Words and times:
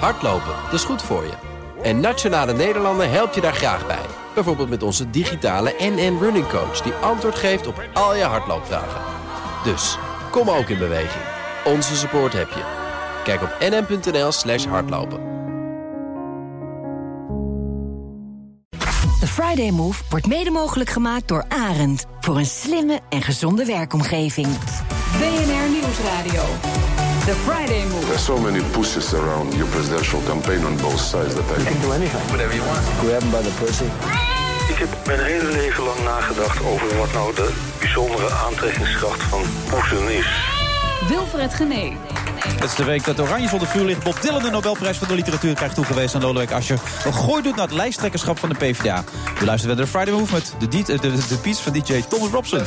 Hardlopen, 0.00 0.54
dat 0.64 0.72
is 0.72 0.84
goed 0.84 1.02
voor 1.02 1.22
je. 1.24 1.32
En 1.82 2.00
Nationale 2.00 2.52
Nederlanden 2.52 3.10
helpt 3.10 3.34
je 3.34 3.40
daar 3.40 3.54
graag 3.54 3.86
bij. 3.86 4.06
Bijvoorbeeld 4.34 4.68
met 4.68 4.82
onze 4.82 5.10
digitale 5.10 5.74
NN 5.78 6.18
Running 6.20 6.48
Coach... 6.48 6.80
die 6.80 6.92
antwoord 6.92 7.34
geeft 7.34 7.66
op 7.66 7.82
al 7.92 8.16
je 8.16 8.22
hardloopvragen. 8.22 9.00
Dus, 9.64 9.98
kom 10.30 10.50
ook 10.50 10.68
in 10.68 10.78
beweging. 10.78 11.24
Onze 11.64 11.96
support 11.96 12.32
heb 12.32 12.48
je. 12.48 12.62
Kijk 13.24 13.42
op 13.42 13.56
nn.nl 13.60 14.32
slash 14.32 14.64
hardlopen. 14.66 15.32
De 19.20 19.26
Friday 19.26 19.70
Move 19.70 20.02
wordt 20.10 20.26
mede 20.26 20.50
mogelijk 20.50 20.90
gemaakt 20.90 21.28
door 21.28 21.44
Arend. 21.48 22.04
Voor 22.20 22.36
een 22.36 22.46
slimme 22.46 23.00
en 23.08 23.22
gezonde 23.22 23.64
werkomgeving. 23.64 24.46
BNR 25.18 25.70
Nieuwsradio. 25.70 26.42
The 27.24 27.34
Friday 27.34 27.84
Move. 27.86 28.06
There's 28.06 28.20
so 28.20 28.36
many 28.36 28.60
pushes 28.72 29.14
around 29.14 29.54
your 29.54 29.66
presidential 29.68 30.20
campaign 30.26 30.62
on 30.62 30.76
both 30.76 31.00
sides 31.00 31.34
that 31.34 31.44
I 31.44 31.58
You 31.58 31.64
can 31.64 31.80
do 31.80 31.92
anything. 31.92 32.20
Whatever 32.30 32.54
you 32.54 32.64
want. 32.66 32.84
Grab 33.00 33.22
him 33.22 33.30
by 33.30 33.42
the 33.42 33.54
pussy. 33.64 33.88
Ik 34.68 34.78
heb 34.78 34.88
mijn 35.06 35.20
hele 35.20 35.50
leven 35.50 35.84
lang 35.84 36.02
nagedacht 36.04 36.64
over 36.64 36.96
wat 36.96 37.12
nou 37.12 37.34
de 37.34 37.52
bijzondere 37.78 38.30
aantrekkingskracht 38.30 39.22
van 39.22 39.42
poezen 39.68 40.16
is. 40.16 40.26
Wilfred 41.08 41.54
Genee. 41.54 41.96
Het 42.46 42.64
is 42.64 42.74
de 42.74 42.84
week 42.84 43.04
dat 43.04 43.20
Oranje 43.20 43.48
zonder 43.48 43.68
vuur 43.68 43.84
ligt. 43.84 44.02
Bob 44.02 44.20
Dylan 44.20 44.42
de 44.42 44.50
Nobelprijs 44.50 44.98
voor 44.98 45.06
de 45.06 45.14
literatuur 45.14 45.54
krijgt 45.54 45.74
toegewezen 45.74 46.16
aan 46.16 46.26
Lodewijk 46.26 46.52
Asscher. 46.52 46.78
Een 47.04 47.14
gooi 47.14 47.42
doet 47.42 47.56
naar 47.56 47.66
het 47.66 47.74
lijsttrekkerschap 47.74 48.38
van 48.38 48.48
de 48.48 48.54
PvdA. 48.54 49.04
We 49.38 49.44
luisteren 49.44 49.76
naar 49.76 49.84
de 49.84 49.90
Friday 49.90 50.14
Move 50.14 50.32
met 50.32 50.54
de, 50.58 50.68
de, 50.68 50.98
de, 51.00 51.26
de 51.28 51.36
piece 51.36 51.62
van 51.62 51.72
DJ 51.72 52.02
Thomas 52.08 52.30
Robson. 52.30 52.62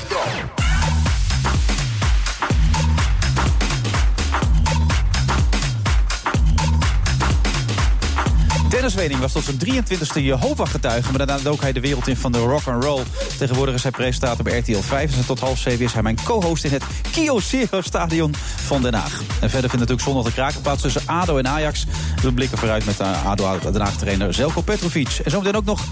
Dennis 8.87 9.07
Wening 9.07 9.21
was 9.21 9.31
tot 9.31 9.43
zijn 9.43 9.85
23e 9.85 10.23
Jehovah-getuige... 10.23 11.09
maar 11.09 11.17
daarna 11.25 11.43
dook 11.43 11.61
hij 11.61 11.71
de 11.71 11.79
wereld 11.79 12.07
in 12.07 12.17
van 12.17 12.31
de 12.31 12.39
rock 12.39 12.67
and 12.67 12.83
roll. 12.83 13.03
Tegenwoordig 13.37 13.75
is 13.75 13.83
hij 13.83 13.91
presentator 13.91 14.43
bij 14.43 14.59
RTL 14.59 14.79
5... 14.79 15.17
en 15.17 15.25
tot 15.25 15.39
half 15.39 15.57
7 15.57 15.85
is 15.85 15.93
hij 15.93 16.01
mijn 16.01 16.17
co-host 16.23 16.63
in 16.63 16.71
het 16.71 16.83
Kyocera 17.11 17.81
Stadion 17.81 18.35
van 18.65 18.81
Den 18.81 18.93
Haag. 18.93 19.19
En 19.19 19.49
verder 19.49 19.69
vindt 19.69 19.71
natuurlijk 19.71 20.01
zondag 20.01 20.25
de 20.25 20.31
kraken 20.31 20.61
plaats 20.61 20.81
tussen 20.81 21.01
ADO 21.05 21.37
en 21.37 21.47
Ajax. 21.47 21.85
We 22.21 22.33
blikken 22.33 22.57
vooruit 22.57 22.85
met 22.85 22.97
de 22.97 23.03
ADO 23.03 23.59
Den 23.71 23.81
Haag-trainer 23.81 24.33
Zelko 24.33 24.61
Petrovic. 24.61 25.19
En 25.23 25.31
zometeen 25.31 25.55
ook 25.55 25.65
nog 25.65 25.83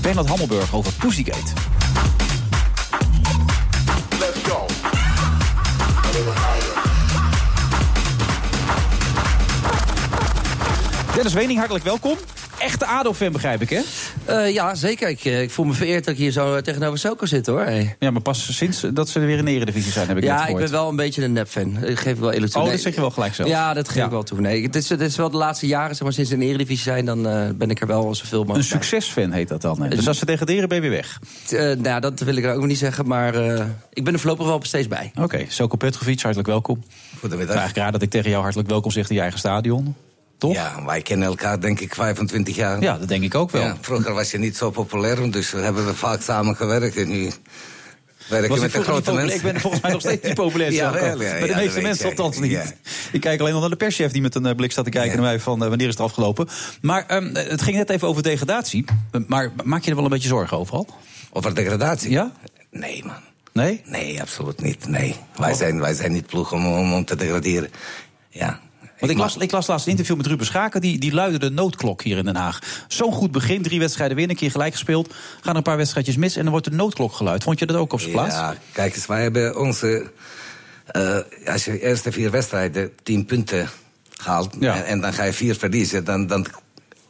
Bernard 0.00 0.28
Hammelburg 0.28 0.74
over 0.74 0.92
Pussygate. 0.92 1.52
Let's 4.18 4.42
go. 4.42 4.66
Dennis 11.14 11.32
Wening, 11.32 11.58
hartelijk 11.58 11.84
welkom. 11.84 12.16
Echte 12.60 12.86
ADO-fan 12.86 13.32
begrijp 13.32 13.60
ik, 13.62 13.70
hè? 13.70 13.80
Uh, 14.28 14.54
ja, 14.54 14.74
zeker. 14.74 15.08
Ik, 15.08 15.24
uh, 15.24 15.42
ik, 15.42 15.50
voel 15.50 15.64
me 15.64 15.72
vereerd 15.72 16.04
dat 16.04 16.14
ik 16.14 16.20
hier 16.20 16.30
zo 16.30 16.60
tegenover 16.60 16.98
Selko 16.98 17.26
zit, 17.26 17.46
hoor. 17.46 17.60
Hey. 17.60 17.96
Ja, 17.98 18.10
maar 18.10 18.22
pas 18.22 18.56
sinds 18.56 18.80
dat 18.92 19.08
ze 19.08 19.18
weer 19.18 19.38
in 19.38 19.44
de 19.44 19.50
eredivisie 19.50 19.92
zijn, 19.92 20.08
heb 20.08 20.16
ik 20.16 20.24
Ja, 20.24 20.46
ik 20.46 20.56
ben 20.56 20.70
wel 20.70 20.88
een 20.88 20.96
beetje 20.96 21.24
een 21.24 21.32
nep-fan. 21.32 21.84
Ik 21.84 21.98
geef 21.98 22.18
wel 22.18 22.32
eerlijk 22.32 22.52
toe. 22.52 22.60
Oh, 22.60 22.66
nee. 22.66 22.76
dat 22.76 22.84
zeg 22.84 22.94
je 22.94 23.00
wel 23.00 23.10
gelijk 23.10 23.34
zo. 23.34 23.46
Ja, 23.46 23.74
dat 23.74 23.88
geef 23.88 24.04
ik 24.04 24.10
wel 24.10 24.22
toe. 24.22 24.40
Nee, 24.40 24.62
dit 24.62 24.74
is, 24.74 24.86
dit 24.86 25.00
is 25.00 25.16
wel 25.16 25.30
de 25.30 25.36
laatste 25.36 25.66
jaren, 25.66 25.94
zeg 25.94 26.02
maar, 26.02 26.12
sinds 26.12 26.30
ze 26.30 26.36
in 26.36 26.42
de 26.42 26.46
eredivisie 26.46 26.82
zijn... 26.82 27.04
dan 27.04 27.26
uh, 27.26 27.48
ben 27.54 27.70
ik 27.70 27.80
er 27.80 27.86
wel 27.86 28.14
zoveel 28.14 28.44
mogelijk 28.44 28.70
Een 28.70 28.82
succesfan 28.82 29.32
heet 29.32 29.48
dat 29.48 29.60
dan. 29.60 29.82
Hè? 29.82 29.88
Dus 29.88 30.08
als 30.08 30.18
ze 30.18 30.26
degraderen, 30.26 30.68
ben 30.68 30.82
je 30.82 30.88
weer 30.88 31.00
weg? 31.00 31.20
nou, 31.78 32.00
dat 32.00 32.20
wil 32.20 32.36
ik 32.36 32.44
er 32.44 32.54
ook 32.54 32.66
niet 32.66 32.78
zeggen, 32.78 33.06
maar 33.06 33.34
ik 33.92 34.04
ben 34.04 34.12
er 34.12 34.18
voorlopig 34.18 34.46
wel 34.46 34.60
steeds 34.62 34.88
bij. 34.88 35.10
Oké, 35.14 35.22
okay, 35.22 35.46
Selko 35.48 35.76
Petrovic, 35.76 36.20
hartelijk 36.20 36.48
welkom. 36.48 36.84
Goedemiddag. 37.18 37.56
Eigenlijk 37.56 37.84
raar 37.84 37.92
dat 37.92 38.02
ik 38.02 38.10
tegen 38.10 38.30
jou 38.30 38.42
hartelijk 38.42 38.68
welkom 38.68 38.90
zeg 38.90 39.08
in 39.08 39.14
je 39.14 39.20
eigen 39.20 39.38
stadion. 39.38 39.94
Toch? 40.40 40.54
Ja, 40.54 40.84
wij 40.84 41.02
kennen 41.02 41.28
elkaar 41.28 41.60
denk 41.60 41.80
ik 41.80 41.94
25 41.94 42.56
jaar. 42.56 42.82
Ja, 42.82 42.98
dat 42.98 43.08
denk 43.08 43.22
ik 43.22 43.34
ook 43.34 43.50
wel. 43.50 43.62
Ja, 43.62 43.76
vroeger 43.80 44.14
was 44.14 44.30
je 44.30 44.38
niet 44.38 44.56
zo 44.56 44.70
populair, 44.70 45.30
dus 45.30 45.50
we 45.50 45.58
hebben 45.58 45.86
we 45.86 45.94
vaak 45.94 46.22
samen 46.22 46.56
gewerkt. 46.56 46.96
En 46.96 47.08
nu 47.08 47.30
werken 48.28 48.54
we 48.54 48.60
met 48.60 48.72
de 48.72 48.82
grote 48.82 49.12
mensen. 49.12 49.36
Ik 49.36 49.42
ben 49.42 49.60
volgens 49.60 49.82
mij 49.82 49.92
nog 49.92 50.00
steeds 50.00 50.26
niet 50.26 50.34
populair. 50.34 50.72
ja, 50.82 50.92
wel, 50.92 51.22
ja, 51.22 51.38
Bij 51.38 51.48
de 51.48 51.54
meeste 51.54 51.80
mensen 51.80 52.08
althans 52.08 52.38
niet. 52.38 52.74
Ik 53.12 53.20
kijk 53.20 53.40
alleen 53.40 53.52
nog 53.52 53.60
naar 53.60 53.70
de 53.70 53.76
perschef 53.76 54.12
die 54.12 54.22
met 54.22 54.34
een 54.34 54.56
blik 54.56 54.72
staat 54.72 54.84
te 54.84 54.90
kijken 54.90 55.12
naar 55.12 55.26
mij 55.26 55.40
van 55.40 55.62
uh, 55.62 55.68
wanneer 55.68 55.86
is 55.86 55.92
het 55.92 56.02
afgelopen. 56.02 56.48
Maar 56.80 57.16
um, 57.16 57.34
het 57.34 57.62
ging 57.62 57.76
net 57.76 57.90
even 57.90 58.08
over 58.08 58.22
degradatie. 58.22 58.84
Maar 59.26 59.52
maak 59.64 59.82
je 59.82 59.90
er 59.90 59.96
wel 59.96 60.04
een 60.04 60.10
beetje 60.10 60.28
zorgen 60.28 60.58
over 60.58 60.74
al? 60.74 60.86
Over 61.32 61.54
degradatie? 61.54 62.10
Ja? 62.10 62.32
Nee, 62.70 63.04
man. 63.04 63.22
Nee? 63.52 63.82
Nee, 63.84 64.20
absoluut 64.20 64.62
niet. 64.62 64.88
Nee. 64.88 65.16
Wij, 65.36 65.54
zijn, 65.54 65.80
wij 65.80 65.94
zijn 65.94 66.12
niet 66.12 66.26
ploeg 66.26 66.52
om, 66.52 66.66
om, 66.66 66.92
om 66.92 67.04
te 67.04 67.16
degraderen. 67.16 67.70
Ja, 68.28 68.60
want 69.00 69.12
ik 69.12 69.18
las, 69.18 69.36
ik 69.36 69.50
las 69.50 69.66
laatst 69.66 69.86
een 69.86 69.90
interview 69.90 70.16
met 70.16 70.26
Ruben 70.26 70.46
Schaken, 70.46 70.80
die, 70.80 70.98
die 70.98 71.12
luidde 71.12 71.38
de 71.38 71.50
noodklok 71.50 72.02
hier 72.02 72.16
in 72.16 72.24
Den 72.24 72.36
Haag. 72.36 72.84
Zo'n 72.88 73.12
goed 73.12 73.30
begin, 73.30 73.62
drie 73.62 73.78
wedstrijden 73.78 74.16
winnen, 74.16 74.34
een 74.34 74.42
keer 74.42 74.50
gelijk 74.50 74.72
gespeeld. 74.72 75.14
Gaan 75.40 75.56
een 75.56 75.62
paar 75.62 75.76
wedstrijdjes 75.76 76.16
mis 76.16 76.36
en 76.36 76.42
dan 76.42 76.50
wordt 76.50 76.66
de 76.66 76.72
noodklok 76.72 77.12
geluid. 77.12 77.42
Vond 77.42 77.58
je 77.58 77.66
dat 77.66 77.76
ook 77.76 77.92
op 77.92 78.00
zijn 78.00 78.12
plaats? 78.12 78.34
Ja, 78.34 78.54
kijk 78.72 78.94
eens, 78.94 79.06
wij 79.06 79.22
hebben 79.22 79.58
onze... 79.58 80.10
Uh, 80.96 81.16
als 81.46 81.64
je 81.64 81.70
de 81.70 81.80
eerste 81.80 82.12
vier 82.12 82.30
wedstrijden 82.30 82.90
tien 83.02 83.24
punten 83.24 83.68
haalt... 84.16 84.56
Ja. 84.60 84.74
En, 84.76 84.84
en, 84.84 85.00
dan 85.00 85.12
ga 85.12 85.24
je 85.24 85.32
vier 85.32 85.54
verliezen, 85.54 86.04
dan... 86.04 86.26
dan 86.26 86.46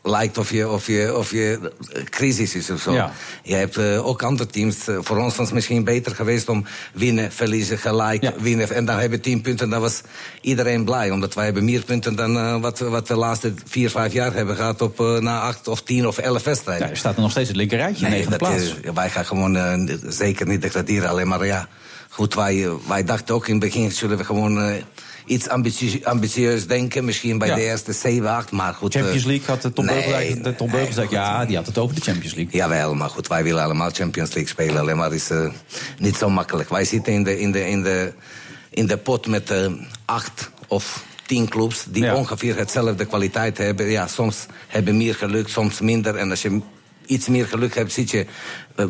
lijkt 0.02 0.38
of 0.38 0.50
je, 0.50 0.68
of 0.68 0.86
je, 0.86 1.16
of 1.16 1.30
je 1.30 1.72
crisis 2.04 2.54
is 2.54 2.70
of 2.70 2.80
zo. 2.80 2.92
Ja. 2.92 3.12
Je 3.42 3.54
hebt 3.54 3.76
uh, 3.78 4.06
ook 4.06 4.22
andere 4.22 4.48
teams. 4.50 4.88
Uh, 4.88 4.98
voor 5.00 5.16
ons 5.18 5.36
was 5.36 5.46
het 5.46 5.54
misschien 5.54 5.84
beter 5.84 6.14
geweest 6.14 6.48
om 6.48 6.64
winnen, 6.94 7.32
verliezen, 7.32 7.78
gelijk, 7.78 8.22
Ja. 8.22 8.32
winnen. 8.38 8.70
En 8.70 8.84
dan 8.84 8.98
hebben 8.98 9.18
we 9.18 9.24
tien 9.24 9.40
punten, 9.40 9.70
dan 9.70 9.80
was 9.80 10.00
iedereen 10.40 10.84
blij. 10.84 11.10
Omdat 11.10 11.34
wij 11.34 11.44
hebben 11.44 11.64
meer 11.64 11.82
punten 11.84 12.14
dan 12.16 12.36
uh, 12.36 12.60
wat, 12.60 12.78
wat 12.78 13.08
we 13.08 13.14
de 13.14 13.20
laatste 13.20 13.54
vier, 13.64 13.90
vijf 13.90 14.12
jaar 14.12 14.34
hebben 14.34 14.56
gehad... 14.56 14.82
op 14.82 14.98
na 15.20 15.40
acht 15.40 15.68
of 15.68 15.82
tien 15.82 16.06
of 16.06 16.18
elf 16.18 16.44
wedstrijden. 16.44 16.84
Ja, 16.86 16.92
er 16.92 16.98
staat 16.98 17.14
er 17.16 17.22
nog 17.22 17.30
steeds 17.30 17.48
het 17.48 17.56
linker 17.56 17.78
rijtje, 17.78 18.02
nee, 18.02 18.12
negende 18.18 18.38
dat 18.38 18.48
plaats. 18.48 18.62
is- 18.62 18.74
wij 18.94 19.10
gaan 19.10 19.26
gewoon 19.26 19.88
zeker 20.08 20.46
niet 20.46 20.62
degraderen. 20.62 21.08
Alleen 21.08 21.28
maar 21.28 21.46
ja, 21.46 21.68
goed, 22.10 22.34
wij, 22.34 22.68
wij 22.88 23.04
dachten 23.04 23.34
ook 23.34 23.46
in 23.46 23.54
het 23.54 23.62
begin... 23.64 23.92
zullen 23.92 24.16
we 24.16 24.24
gewoon 24.24 24.82
iets 25.26 25.48
ambitie- 25.48 26.06
ambitieus 26.06 26.66
denken. 26.66 27.04
Misschien 27.04 27.38
bij 27.38 27.48
Ja. 27.48 27.54
de 27.54 27.60
eerste 27.62 27.92
7, 27.92 28.28
8, 28.28 28.50
maar 28.50 28.74
goed... 28.74 28.94
Champions 28.94 29.24
League 29.24 29.46
had 29.46 29.62
de 29.62 29.72
Tom 29.72 29.84
nee, 29.84 29.94
Beugelsdijk, 29.94 30.44
de 30.44 30.54
Tom 30.54 30.70
nee, 30.70 30.86
goed. 30.86 31.10
ja, 31.10 31.44
die 31.44 31.56
had 31.56 31.66
het 31.66 31.78
over 31.78 31.94
de 31.94 32.00
Champions 32.00 32.34
League. 32.34 32.52
Jawel, 32.56 32.94
maar 32.94 33.08
goed, 33.10 33.26
wij 33.28 33.42
willen 33.42 33.62
allemaal 33.62 33.90
Champions 33.90 34.34
League 34.34 34.52
spelen. 34.52 34.80
Alleen 34.80 34.96
maar 34.96 35.12
is 35.14 35.30
uh, 35.30 35.50
niet 35.98 36.16
zo 36.16 36.30
makkelijk. 36.30 36.68
Wij 36.68 36.84
zitten 36.84 37.12
in 37.12 37.22
de, 37.24 37.40
in 37.40 37.52
de, 37.52 37.68
in 37.68 37.82
de, 37.82 38.12
in 38.70 38.86
de 38.86 38.96
pot 38.96 39.26
met 39.26 39.50
uh, 39.50 39.66
acht 40.04 40.50
of 40.68 41.04
tien 41.26 41.48
clubs... 41.48 41.84
die 41.88 42.02
Ja. 42.02 42.14
ongeveer 42.14 42.56
hetzelfde 42.56 43.04
kwaliteit 43.04 43.58
hebben. 43.58 43.86
Ja, 43.86 44.06
soms 44.06 44.46
hebben 44.68 44.96
meer 44.96 45.14
geluk, 45.14 45.48
soms 45.48 45.80
minder. 45.80 46.16
En 46.16 46.30
als 46.30 46.42
je 46.42 46.60
iets 47.06 47.28
meer 47.28 47.46
geluk 47.46 47.74
hebt, 47.74 47.92
zit 47.92 48.10
je, 48.10 48.26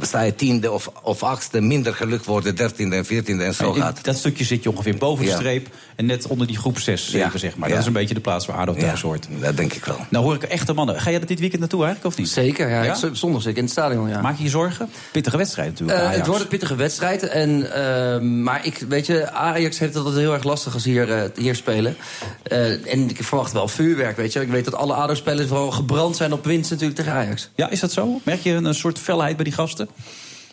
sta 0.00 0.20
je 0.22 0.34
tiende 0.34 0.70
of, 0.70 0.90
of 1.02 1.22
achtste. 1.22 1.60
Minder 1.60 1.94
geluk 1.94 2.24
worden 2.24 2.56
dertiende 2.56 2.96
en 2.96 3.04
veertiende 3.04 3.44
en 3.44 3.54
zo 3.54 3.72
gaat. 3.72 4.04
dat 4.04 4.16
stukje 4.16 4.44
zit 4.44 4.62
je 4.62 4.70
ongeveer 4.70 4.96
boven 4.96 5.24
de 5.24 5.30
Ja. 5.30 5.36
streep 5.36 5.68
en 5.96 6.06
net 6.06 6.26
onder 6.26 6.46
die 6.46 6.56
groep 6.58 6.78
6, 6.78 7.10
7, 7.10 7.18
Ja. 7.32 7.38
zeg 7.38 7.56
maar. 7.56 7.68
Ja. 7.68 7.74
Dat 7.74 7.82
is 7.82 7.88
een 7.88 7.92
beetje 7.98 8.14
de 8.14 8.20
plaats 8.20 8.46
waar 8.46 8.56
ADO 8.56 8.72
Ja, 8.74 8.80
thuis 8.80 9.00
hoort. 9.00 9.28
dat 9.40 9.56
denk 9.56 9.72
ik 9.72 9.84
wel. 9.84 9.96
Nou 10.08 10.24
hoor 10.24 10.34
ik 10.34 10.42
echte 10.42 10.72
mannen. 10.72 11.00
Ga 11.00 11.10
jij 11.10 11.20
er 11.20 11.26
dit 11.26 11.38
weekend 11.40 11.60
naartoe 11.60 11.84
eigenlijk, 11.84 12.14
of 12.14 12.20
niet? 12.20 12.28
Zeker, 12.30 12.68
ja. 12.68 12.94
Zondag 13.12 13.40
zit 13.42 13.50
ik 13.50 13.56
in 13.56 13.62
het 13.62 13.72
stadion, 13.72 14.08
ja. 14.08 14.20
Maak 14.20 14.36
je 14.36 14.42
je 14.42 14.48
zorgen? 14.48 14.88
Pittige 15.12 15.36
wedstrijd 15.36 15.68
natuurlijk. 15.70 15.98
Eh, 15.98 16.04
Ajax. 16.04 16.18
het 16.18 16.26
wordt 16.26 16.42
een 16.42 16.48
pittige 16.48 16.74
wedstrijd. 16.76 17.22
En, 17.28 17.72
eh, 17.74 18.20
maar 18.20 18.66
ik, 18.66 18.84
weet 18.88 19.06
je, 19.06 19.30
Ajax 19.30 19.78
heeft 19.78 19.94
het 19.94 20.04
altijd 20.04 20.22
heel 20.22 20.32
erg 20.32 20.44
lastig 20.44 20.74
als 20.74 20.82
ze 20.82 20.88
hier, 20.88 21.12
eh, 21.12 21.22
hier 21.34 21.54
spelen. 21.54 21.96
Eh, 22.42 22.92
en 22.92 23.08
ik 23.10 23.22
verwacht 23.24 23.52
wel 23.52 23.68
vuurwerk, 23.68 24.16
weet 24.16 24.32
je. 24.32 24.40
Ik 24.40 24.48
weet 24.48 24.64
dat 24.64 24.74
alle 24.74 24.94
ADO-spelers 24.94 25.48
vooral 25.48 25.70
gebrand 25.70 26.16
zijn 26.16 26.32
op 26.32 26.44
winst 26.44 26.70
natuurlijk 26.70 26.98
tegen 26.98 27.12
Ajax. 27.12 27.50
Ja, 27.54 27.70
is 27.70 27.80
dat 27.80 27.92
zo? 27.92 28.20
Merk 28.24 28.40
je 28.40 28.52
een, 28.52 28.64
een 28.64 28.74
soort 28.74 28.98
felheid 28.98 29.34
bij 29.36 29.44
die 29.44 29.52
gasten? 29.54 29.79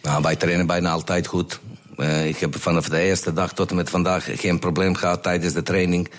Nou, 0.02 0.22
wij 0.22 0.36
trainen 0.36 0.68
bijna 0.68 0.92
altijd 0.92 1.28
goed. 1.28 1.60
Eh, 1.98 2.28
ik 2.28 2.38
heb 2.38 2.56
vanaf 2.62 2.90
de 2.90 3.00
eerste 3.00 3.34
dag 3.34 3.54
tot 3.54 3.70
en 3.70 3.76
met 3.76 3.90
vandaag 3.90 4.28
geen 4.40 4.60
probleem 4.60 4.96
gehad 4.96 5.24
tijdens 5.24 5.54
de 5.54 5.64
training. 5.64 6.10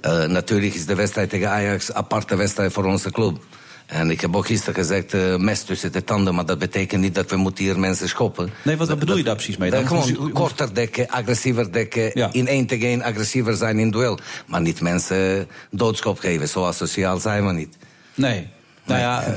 Eh, 0.00 0.24
natuurlijk 0.24 0.74
is 0.74 0.86
de 0.86 0.94
wedstrijd 0.94 1.30
tegen 1.30 1.50
Ajax 1.50 1.88
een 1.88 1.94
aparte 1.94 2.36
wedstrijd 2.36 2.72
voor 2.72 2.84
onze 2.84 3.10
club. 3.10 3.38
En 3.86 4.10
ik 4.10 4.20
heb 4.20 4.36
ook 4.36 4.46
gisteren 4.46 4.74
gezegd, 4.74 5.14
eh, 5.14 5.36
mes 5.36 5.62
tussen 5.62 5.92
de 5.92 6.04
tanden, 6.04 6.34
maar 6.34 6.46
dat 6.46 6.58
betekent 6.58 7.00
niet 7.02 7.14
dat 7.14 7.30
we 7.30 7.36
moeten 7.36 7.64
hier 7.64 7.78
mensen 7.78 8.08
schoppen. 8.08 8.50
Nee, 8.64 8.76
wat, 8.76 8.88
wat 8.88 8.98
bedoel 8.98 9.16
je 9.16 9.22
daar 9.24 9.34
precies 9.34 9.56
mee? 9.56 9.70
Dat 9.70 9.88
Dan? 9.88 9.88
gewoon 9.88 10.16
Hoe- 10.16 10.30
korter 10.32 10.74
dekken, 10.74 11.08
agressiever 11.08 11.72
dekken, 11.72 12.10
Ja. 12.14 12.28
in 12.32 12.46
één 12.48 12.66
tegen 12.66 12.86
één 12.88 13.02
agressiever 13.02 13.56
zijn 13.56 13.78
in 13.78 13.90
duel. 13.90 14.18
Maar 14.46 14.60
niet 14.60 14.80
mensen 14.80 15.48
doodskop 15.70 16.18
geven, 16.18 16.48
zo 16.48 16.64
asociaal 16.64 17.18
zijn 17.18 17.46
we 17.46 17.52
niet. 17.52 17.76
Nee. 18.14 18.48
Nou 18.86 19.00
ja, 19.00 19.22
eh, 19.22 19.32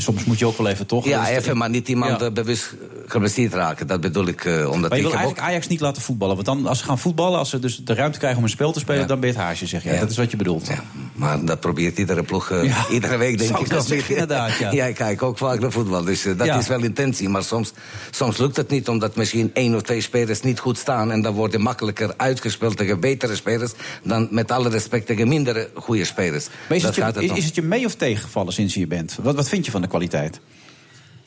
soms 0.00 0.24
moet 0.24 0.38
je 0.38 0.46
ook 0.46 0.58
wel 0.58 0.66
even 0.68 0.86
toch. 0.86 1.04
Ja, 1.06 1.20
Dus- 1.20 1.28
even, 1.36 1.56
maar 1.56 1.70
niet 1.70 1.88
iemand 1.88 2.20
Ja. 2.20 2.26
eh, 2.26 2.32
bewust 2.32 2.74
geblesseerd 3.06 3.54
raken. 3.54 3.86
Dat 3.86 4.00
bedoel 4.00 4.26
ik. 4.26 4.44
eh, 4.44 4.52
omdat 4.70 4.90
Maar 4.90 4.98
je 4.98 5.04
ik 5.04 5.10
wil 5.10 5.18
eigenlijk 5.18 5.38
Ajax 5.48 5.66
niet 5.66 5.80
laten 5.80 6.02
voetballen. 6.02 6.34
Want 6.34 6.46
dan, 6.46 6.66
als 6.66 6.78
ze 6.78 6.84
gaan 6.84 6.98
voetballen, 6.98 7.38
als 7.38 7.50
ze 7.50 7.58
dus 7.58 7.76
de 7.84 7.94
ruimte 7.94 8.18
krijgen 8.18 8.38
om 8.38 8.44
een 8.44 8.50
spel 8.50 8.72
te 8.72 8.80
spelen... 8.80 9.00
Ja. 9.00 9.06
dan 9.06 9.20
ben 9.20 9.28
je 9.28 9.34
het 9.34 9.44
haasje, 9.44 9.66
zeg 9.66 9.82
je. 9.82 9.90
Ja. 9.92 10.00
Dat 10.00 10.10
is 10.10 10.16
wat 10.16 10.30
je 10.30 10.36
bedoelt. 10.36 10.66
Ja, 10.66 10.82
maar 11.12 11.44
dat 11.44 11.60
probeert 11.60 11.98
iedere 11.98 12.22
ploeg 12.22 12.52
Ja. 12.62 12.86
iedere 12.90 13.16
week, 13.16 13.38
denk 13.38 13.50
Zou 13.50 13.62
ik. 13.64 13.70
wel. 13.70 13.82
zeggen, 13.82 14.14
inderdaad, 14.14 14.50
ja. 14.72 14.84
ik 14.86 14.94
kijk 14.94 15.22
ook 15.22 15.38
vaak 15.38 15.60
naar 15.60 15.72
voetbal, 15.72 16.04
dus 16.04 16.22
dat 16.22 16.46
Ja. 16.46 16.58
is 16.58 16.68
wel 16.68 16.82
intentie. 16.82 17.28
Maar 17.28 17.42
soms, 17.44 17.72
soms 18.10 18.36
lukt 18.38 18.56
het 18.56 18.70
niet, 18.70 18.88
omdat 18.88 19.16
misschien 19.16 19.50
één 19.54 19.74
of 19.74 19.82
twee 19.82 20.00
spelers 20.00 20.40
niet 20.40 20.58
goed 20.58 20.78
staan... 20.78 21.10
en 21.12 21.22
dan 21.22 21.34
worden 21.34 21.60
makkelijker 21.60 22.14
uitgespeeld 22.16 22.76
tegen 22.76 23.00
betere 23.00 23.36
spelers... 23.36 23.72
dan 24.02 24.28
met 24.30 24.50
alle 24.50 24.68
respect 24.68 25.06
tegen 25.06 25.28
mindere 25.28 25.70
goede 25.74 26.04
spelers. 26.04 26.46
Maar 26.68 26.76
is 26.76 26.82
Dat 26.82 26.94
het, 26.96 27.04
gaat 27.04 27.14
je, 27.14 27.20
het 27.20 27.24
is, 27.24 27.30
om. 27.30 27.36
is 27.36 27.44
het 27.44 27.54
je 27.54 27.62
mee 27.62 27.84
of 27.86 27.94
tegengevallen 27.94 28.52
sinds 28.52 28.74
je 28.74 28.86
bent? 28.96 29.18
Wat, 29.22 29.34
wat 29.34 29.48
vind 29.48 29.64
je 29.64 29.70
van 29.70 29.80
de 29.80 29.88
kwaliteit? 29.88 30.40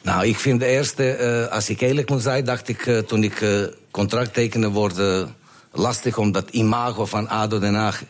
Nou, 0.01 0.25
ik 0.25 0.37
vind 0.37 0.59
de 0.59 0.65
eerste, 0.65 1.09
eh, 1.11 1.51
als 1.51 1.69
ik 1.69 1.81
eerlijk 1.81 2.09
moet 2.09 2.21
zijn, 2.21 2.45
dacht 2.45 2.67
ik 2.67 2.85
eh, 2.85 2.97
toen 2.97 3.23
ik 3.23 3.41
eh, 3.41 3.49
contract 3.91 4.33
tekende, 4.33 4.69
wordt 4.69 4.97
eh, 4.97 5.23
lastig 5.71 6.17
omdat 6.17 6.49
imago 6.49 7.05
van 7.05 7.27
ADO 7.27 7.59
Den 7.59 7.73
Haag 7.73 8.03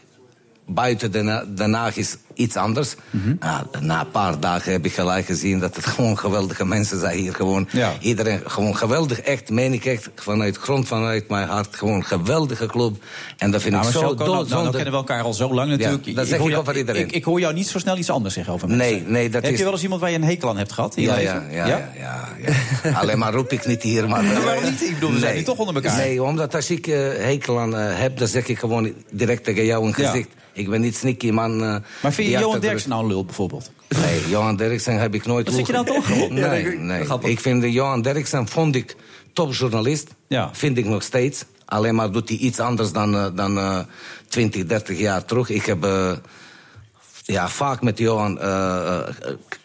buiten 0.66 1.12
Den 1.12 1.56
Den 1.56 1.74
Haag 1.74 1.96
is 1.98 2.18
iets 2.36 2.56
anders. 2.56 2.96
Mhm. 3.10 3.36
Nou, 3.40 3.64
na 3.80 4.00
een 4.00 4.12
paar 4.12 4.40
dagen 4.40 4.72
heb 4.72 4.86
ik 4.86 4.94
gelijk 4.94 5.26
gezien 5.26 5.60
dat 5.60 5.76
het 5.76 5.86
gewoon 5.96 6.18
geweldige 6.18 6.66
mensen 6.66 7.00
zijn 7.00 7.18
hier. 7.18 7.34
Gewoon 7.34 7.68
Ja. 7.72 7.94
iedereen, 8.00 8.42
gewoon 8.46 8.78
geweldig, 8.78 9.20
echt, 9.20 9.50
meen 9.50 9.74
ik 9.74 9.86
echt, 9.86 10.10
vanuit 10.16 10.58
grond 10.58 10.88
vanuit 10.88 11.30
mijn 11.30 11.48
hart, 11.48 11.76
gewoon 11.76 11.94
een 11.96 12.04
geweldige 12.06 12.66
club. 12.66 12.96
En 13.38 13.52
dat 13.52 13.62
vind 13.62 13.74
Nou, 13.74 13.88
ik 13.88 13.94
maar 13.94 14.02
zo 14.02 14.08
Selko, 14.08 14.26
nou, 14.26 14.36
nou, 14.48 14.62
nou 14.62 14.72
kennen 14.76 14.92
we 14.92 14.98
elkaar 14.98 15.22
al 15.24 15.34
zo 15.34 15.54
lang 15.54 15.70
natuurlijk. 15.70 16.06
Ja, 16.06 16.14
dat 16.14 16.28
zeg 16.28 16.38
hoor 16.38 16.48
ik 16.48 16.52
jou- 16.54 16.62
over 16.68 16.78
iedereen. 16.78 17.02
Ik, 17.02 17.12
ik 17.12 17.24
hoor 17.24 17.40
jou 17.40 17.54
niet 17.54 17.68
zo 17.68 17.80
snel 17.80 17.98
iets 17.98 18.10
anders 18.10 18.34
zeggen 18.34 18.54
over 18.54 18.68
mensen. 18.68 18.88
Nee, 18.88 19.04
nee, 19.08 19.30
dat 19.30 19.44
Heb 19.44 19.52
is... 19.52 19.58
je 19.58 19.64
wel 19.64 19.74
eens 19.74 19.84
iemand 19.84 20.02
waar 20.02 20.10
je 20.10 20.16
een 20.16 20.24
hekel 20.24 20.50
aan 20.50 20.58
hebt 20.58 20.72
gehad 20.72 20.94
Ja, 20.96 21.16
leven? 21.16 21.44
ja, 21.52 21.68
ja, 21.68 21.90
ja, 22.00 22.28
ja. 22.84 22.92
Alleen 23.00 23.18
maar 23.18 23.34
roep 23.34 23.52
ik 23.52 23.66
niet 23.66 23.82
hier. 23.84 24.10
Maar, 24.10 24.24
Ja, 24.26 24.42
waarom 24.44 24.64
niet? 24.64 24.82
Ik 24.82 24.94
bedoel, 24.94 25.12
we 25.12 25.20
zijn 25.20 25.36
hier 25.36 25.44
toch 25.46 25.58
onder 25.58 25.76
elkaar. 25.76 25.98
Nee, 25.98 26.24
omdat 26.24 26.56
als 26.56 26.70
ik 26.70 26.88
eh, 26.88 26.98
hekel 27.18 27.60
aan 27.60 27.76
eh, 27.78 28.00
heb, 28.00 28.18
dan 28.18 28.28
zeg 28.28 28.48
ik 28.48 28.60
gewoon 28.60 28.94
direct 29.12 29.44
tegen 29.44 29.66
jou 29.66 29.88
een 29.88 29.94
gezicht. 29.94 30.30
Ik 30.54 30.70
ben 30.70 30.82
niet 30.82 30.96
sneaky 30.96 31.30
man. 31.32 31.64
eh, 31.64 31.76
Maar 32.02 32.14
vind 32.14 32.25
je 32.25 32.25
die 32.28 32.38
Johan 32.40 32.60
Derksen 32.60 32.90
nou 32.90 33.02
een 33.02 33.08
lul 33.10 33.26
bijvoorbeeld? 33.26 33.72
Nee, 33.90 34.30
Johan 34.30 34.56
Derksen 34.56 35.00
heb 35.00 35.14
ik 35.14 35.26
nooit 35.26 35.46
Wat 35.46 35.56
vind 35.56 35.68
je 35.68 35.74
nou 35.74 35.86
toch? 35.86 36.10
Nee, 36.10 36.34
Ja, 36.34 36.52
ik. 36.54 36.80
nee. 36.80 37.06
Grappig. 37.06 37.30
Ik 37.30 37.40
vind 37.40 37.62
de 37.62 37.72
Johan 37.72 38.02
Derksen, 38.02 38.48
vond 38.48 38.76
ik 38.76 38.96
topjournalist. 39.34 40.08
Ja. 40.28 40.50
Vind 40.54 40.78
ik 40.78 40.86
nog 40.86 41.04
steeds. 41.04 41.44
Alleen 41.66 41.96
maar 41.96 42.12
doet 42.12 42.30
hij 42.30 42.38
iets 42.38 42.60
anders 42.60 42.92
dan, 42.92 43.16
eh, 43.16 43.26
dan 43.36 43.58
eh 43.58 43.80
20, 44.28 44.66
30 44.66 44.98
jaar 45.00 45.26
terug. 45.26 45.50
Ik 45.50 45.66
heb... 45.66 45.84
eh, 45.84 46.12
ja, 47.26 47.50
vaak 47.50 47.82
met 47.82 47.98
Johan 47.98 48.40
eh 48.40 48.98
eh, 48.98 49.08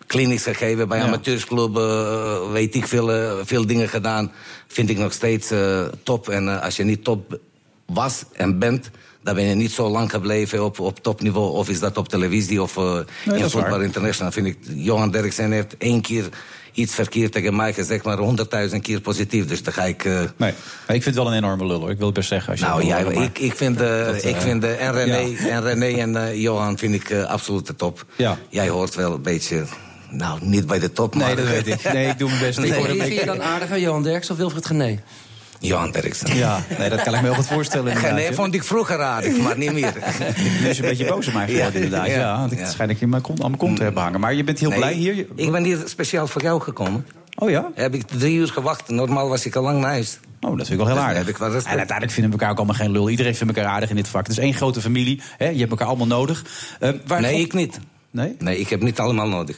clinics 0.06 0.42
gegeven 0.42 0.88
bij 0.88 0.98
Ja. 0.98 1.04
amateursclubben, 1.04 1.90
eh, 1.90 2.52
weet 2.52 2.74
ik 2.74 2.86
veel, 2.86 3.12
eh, 3.12 3.32
veel 3.44 3.66
dingen 3.66 3.88
gedaan. 3.88 4.32
Vind 4.68 4.90
ik 4.90 4.98
nog 4.98 5.12
steeds 5.12 5.50
eh, 5.50 5.84
top. 6.02 6.28
En 6.28 6.48
eh, 6.48 6.62
als 6.62 6.76
je 6.76 6.84
niet 6.84 7.04
top 7.04 7.38
was 7.92 8.22
en 8.32 8.58
bent, 8.58 8.90
dan 9.22 9.34
ben 9.34 9.44
je 9.44 9.54
niet 9.54 9.72
zo 9.72 9.88
lang 9.88 10.10
gebleven 10.10 10.64
op, 10.64 10.78
op 10.80 10.98
topniveau. 11.02 11.52
Of 11.52 11.68
is 11.68 11.80
dat 11.80 11.96
op 11.96 12.08
televisie 12.08 12.62
of 12.62 12.72
dat 12.74 13.06
in 13.36 13.50
Voetbal. 13.50 13.80
International. 13.80 14.32
Vind 14.32 14.46
ik, 14.46 14.58
Johan 14.74 15.10
Derksen 15.10 15.52
heeft 15.52 15.76
één 15.78 16.00
keer 16.00 16.28
iets 16.72 16.94
verkeerd 16.94 17.32
tegen 17.32 17.56
mij 17.56 17.72
gezegd, 17.72 18.04
maar 18.04 18.18
honderdduizend 18.18 18.82
keer 18.82 19.00
positief. 19.00 19.46
Dus 19.46 19.62
dan 19.62 19.72
ga 19.72 19.84
ik... 19.84 20.04
eh, 20.04 20.12
Nee, 20.18 20.28
maar 20.86 20.96
ik 20.96 21.02
vind 21.02 21.04
het 21.04 21.14
wel 21.14 21.26
een 21.26 21.32
enorme 21.36 21.66
lul 21.66 21.80
hoor. 21.80 21.90
Ik 21.90 21.96
wil 21.96 22.06
het 22.06 22.14
best 22.14 22.28
zeggen. 22.28 22.50
Als 22.50 22.60
je 22.60 22.66
nou 22.66 22.84
ja, 22.84 23.00
maar- 23.00 23.12
ik, 23.22 23.38
ik 23.38 23.54
vind, 23.54 23.80
eh, 23.80 24.04
Dat, 24.04 24.24
ik 24.24 24.36
vind 24.36 24.64
eh, 24.64 24.86
en 24.86 24.92
René 24.92 25.16
ja. 25.16 25.48
en, 25.48 25.62
René 25.62 25.86
en 25.98 26.16
eh, 26.16 26.40
Johan 26.42 26.78
vind 26.78 26.94
ik 26.94 27.12
absoluut 27.14 27.66
de 27.66 27.74
top. 27.74 28.04
Ja. 28.16 28.38
Jij 28.48 28.68
hoort 28.68 28.94
wel 28.94 29.12
een 29.14 29.22
beetje, 29.22 29.64
nou 30.10 30.38
niet 30.42 30.66
bij 30.66 30.78
de 30.78 30.92
top, 30.92 31.14
maar... 31.14 31.26
Nee, 31.26 31.36
dat 31.36 31.46
weet 31.46 31.66
ik. 31.66 31.92
Nee, 31.92 32.08
ik 32.08 32.18
doe 32.18 32.28
mijn 32.28 32.40
best. 32.40 32.58
Ik 32.58 32.64
Nee. 32.70 32.72
hoor 32.74 32.82
Wie 32.82 32.92
een 32.92 33.00
vind 33.06 33.18
je 33.18 33.24
beetje... 33.24 33.38
dan 33.38 33.46
aardiger, 33.48 33.78
Johan 33.80 34.02
Derks 34.02 34.30
of 34.30 34.36
Wilfried 34.36 34.66
Gené? 34.66 35.00
Johan 35.60 35.90
Derksen. 35.90 36.36
Ja, 36.36 36.62
nee, 36.78 36.88
dat 36.88 37.02
kan 37.02 37.14
ik 37.14 37.20
me 37.20 37.26
heel 37.26 37.34
goed 37.36 37.46
voorstellen. 37.46 37.86
inderdaad, 37.86 38.14
Nee, 38.14 38.24
ja. 38.28 38.32
vond 38.32 38.54
ik 38.54 38.64
vroeger 38.64 39.00
aardig, 39.02 39.36
maar 39.38 39.58
niet 39.58 39.72
meer. 39.72 39.92
Nu 40.60 40.68
is 40.68 40.76
je 40.76 40.82
een 40.82 40.88
beetje 40.88 41.04
boos 41.06 41.26
op 41.26 41.32
mij 41.32 41.46
geworden, 41.46 41.72
Ja, 41.72 41.84
inderdaad. 41.84 42.06
Ja, 42.06 42.12
ja, 42.14 42.38
want 42.38 42.52
ik 42.52 42.58
ja. 42.58 42.68
schijn 42.70 42.90
ik 42.90 43.00
in 43.00 43.08
mijn 43.08 43.22
kont, 43.22 43.40
aan 43.42 43.46
mijn 43.48 43.60
kont 43.60 43.76
te 43.76 43.82
hebben 43.82 44.02
hangen. 44.02 44.20
Maar 44.20 44.34
je 44.34 44.44
bent 44.44 44.58
heel 44.58 44.68
Nee, 44.68 44.78
blij 44.78 44.92
hier. 44.92 45.14
Je- 45.14 45.28
Ik 45.34 45.50
ben 45.52 45.64
hier 45.64 45.78
speciaal 45.84 46.26
voor 46.26 46.42
jou 46.42 46.60
gekomen. 46.60 47.06
Oh 47.36 47.50
ja? 47.50 47.70
Heb 47.74 47.94
ik 47.94 48.02
drie 48.06 48.36
uur 48.36 48.48
gewacht. 48.48 48.88
Normaal 48.88 49.28
was 49.28 49.46
ik 49.46 49.56
al 49.56 49.62
lang 49.62 49.80
naar 49.80 49.90
huis. 49.90 50.18
Oh, 50.40 50.56
dat 50.56 50.66
vind 50.66 50.70
ik 50.70 50.76
wel 50.76 50.86
heel 50.86 50.94
Dus 50.94 51.04
aardig. 51.04 51.18
heb 51.18 51.28
ik 51.28 51.36
wel 51.36 51.48
en 51.48 51.54
uiteindelijk 51.66 52.10
vinden 52.10 52.24
we 52.32 52.38
elkaar 52.38 52.50
ook 52.50 52.56
allemaal 52.56 52.76
geen 52.76 52.90
lul. 52.90 53.10
Iedereen 53.10 53.34
vindt 53.34 53.56
elkaar 53.56 53.72
aardig 53.72 53.90
in 53.90 53.96
dit 53.96 54.08
vak. 54.08 54.22
Het 54.26 54.30
is 54.36 54.42
één 54.42 54.54
grote 54.54 54.80
familie. 54.80 55.20
Hè? 55.38 55.48
Je 55.48 55.58
hebt 55.58 55.70
elkaar 55.70 55.86
allemaal 55.86 56.06
nodig. 56.06 56.44
Eh, 56.80 56.90
waar 57.06 57.20
Nee, 57.20 57.40
ik 57.40 57.52
niet. 57.52 57.78
Nee? 58.10 58.34
Nee, 58.38 58.58
ik 58.58 58.68
heb 58.68 58.82
niet 58.82 58.98
allemaal 58.98 59.28
nodig. 59.28 59.56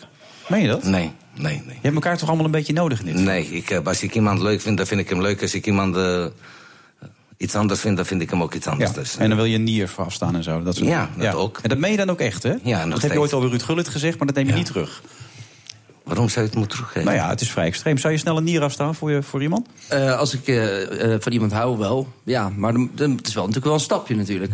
Meen 0.48 0.60
je 0.62 0.68
dat? 0.68 0.84
Nee, 0.84 1.12
nee, 1.34 1.62
nee. 1.66 1.74
Je 1.74 1.78
hebt 1.82 1.94
elkaar 1.94 2.16
toch 2.18 2.28
allemaal 2.28 2.44
een 2.46 2.50
beetje 2.50 2.72
nodig 2.72 2.98
in 3.00 3.04
dit? 3.06 3.14
Nee, 3.14 3.46
ik, 3.46 3.68
heb- 3.68 3.88
als 3.88 4.02
ik 4.02 4.14
iemand 4.14 4.38
leuk 4.40 4.60
vind, 4.60 4.76
dan 4.76 4.86
vind 4.86 5.00
ik 5.00 5.08
hem 5.08 5.20
leuk. 5.20 5.42
Als 5.42 5.54
ik 5.54 5.66
iemand 5.66 5.96
eh, 5.96 6.26
iets 7.36 7.54
anders 7.54 7.80
vind, 7.80 7.96
dan 7.96 8.06
vind 8.06 8.22
ik 8.22 8.30
hem 8.30 8.42
ook 8.42 8.54
iets 8.54 8.66
anders. 8.66 8.90
Ja. 8.90 8.96
Dus, 8.96 9.16
En 9.16 9.28
dan 9.28 9.36
wil 9.36 9.46
je 9.46 9.54
een 9.56 9.62
nier 9.64 9.88
voor 9.88 10.04
afstaan 10.04 10.34
en 10.34 10.42
zo. 10.42 10.62
Dat 10.62 10.76
soort 10.76 10.88
Ja, 10.88 11.08
dingen. 11.16 11.32
dat 11.32 11.40
ook. 11.40 11.58
En 11.62 11.68
dat 11.68 11.78
meen 11.78 11.90
je 11.90 11.96
dan 11.96 12.10
ook 12.10 12.20
echt, 12.20 12.42
hè? 12.42 12.54
nog 12.62 12.88
dat 12.88 13.02
heb 13.02 13.12
je 13.12 13.20
ooit 13.20 13.32
al 13.32 13.40
bij 13.40 13.48
Ruud 13.48 13.62
Gullit 13.62 13.88
gezegd, 13.88 14.18
maar 14.18 14.26
dat 14.26 14.36
neem 14.36 14.44
je 14.46 14.50
Ja. 14.52 14.58
niet 14.58 14.66
terug. 14.66 15.02
Waarom 16.04 16.28
zou 16.28 16.40
je 16.40 16.50
het 16.50 16.58
moeten 16.58 16.76
teruggeven? 16.76 17.04
Nou 17.04 17.16
ja, 17.22 17.28
het 17.28 17.40
is 17.40 17.50
vrij 17.50 17.66
extreem. 17.66 17.98
Zou 17.98 18.12
je 18.12 18.18
snel 18.18 18.36
een 18.36 18.44
nier 18.44 18.62
afstaan 18.62 18.94
voor, 18.94 19.10
je, 19.10 19.22
voor 19.22 19.42
iemand? 19.42 19.66
Eh, 19.88 20.18
als 20.18 20.34
ik 20.34 20.46
eh, 20.48 21.14
eh, 21.14 21.20
van 21.20 21.32
iemand 21.32 21.52
hou, 21.52 21.78
wel. 21.78 22.08
Ja, 22.24 22.48
maar 22.56 22.72
dan, 22.72 22.90
dan- 22.94 23.10
het 23.16 23.26
is 23.26 23.34
wel 23.34 23.42
natuurlijk 23.42 23.66
wel 23.70 23.74
een 23.74 23.80
stapje 23.84 24.14
natuurlijk. 24.16 24.52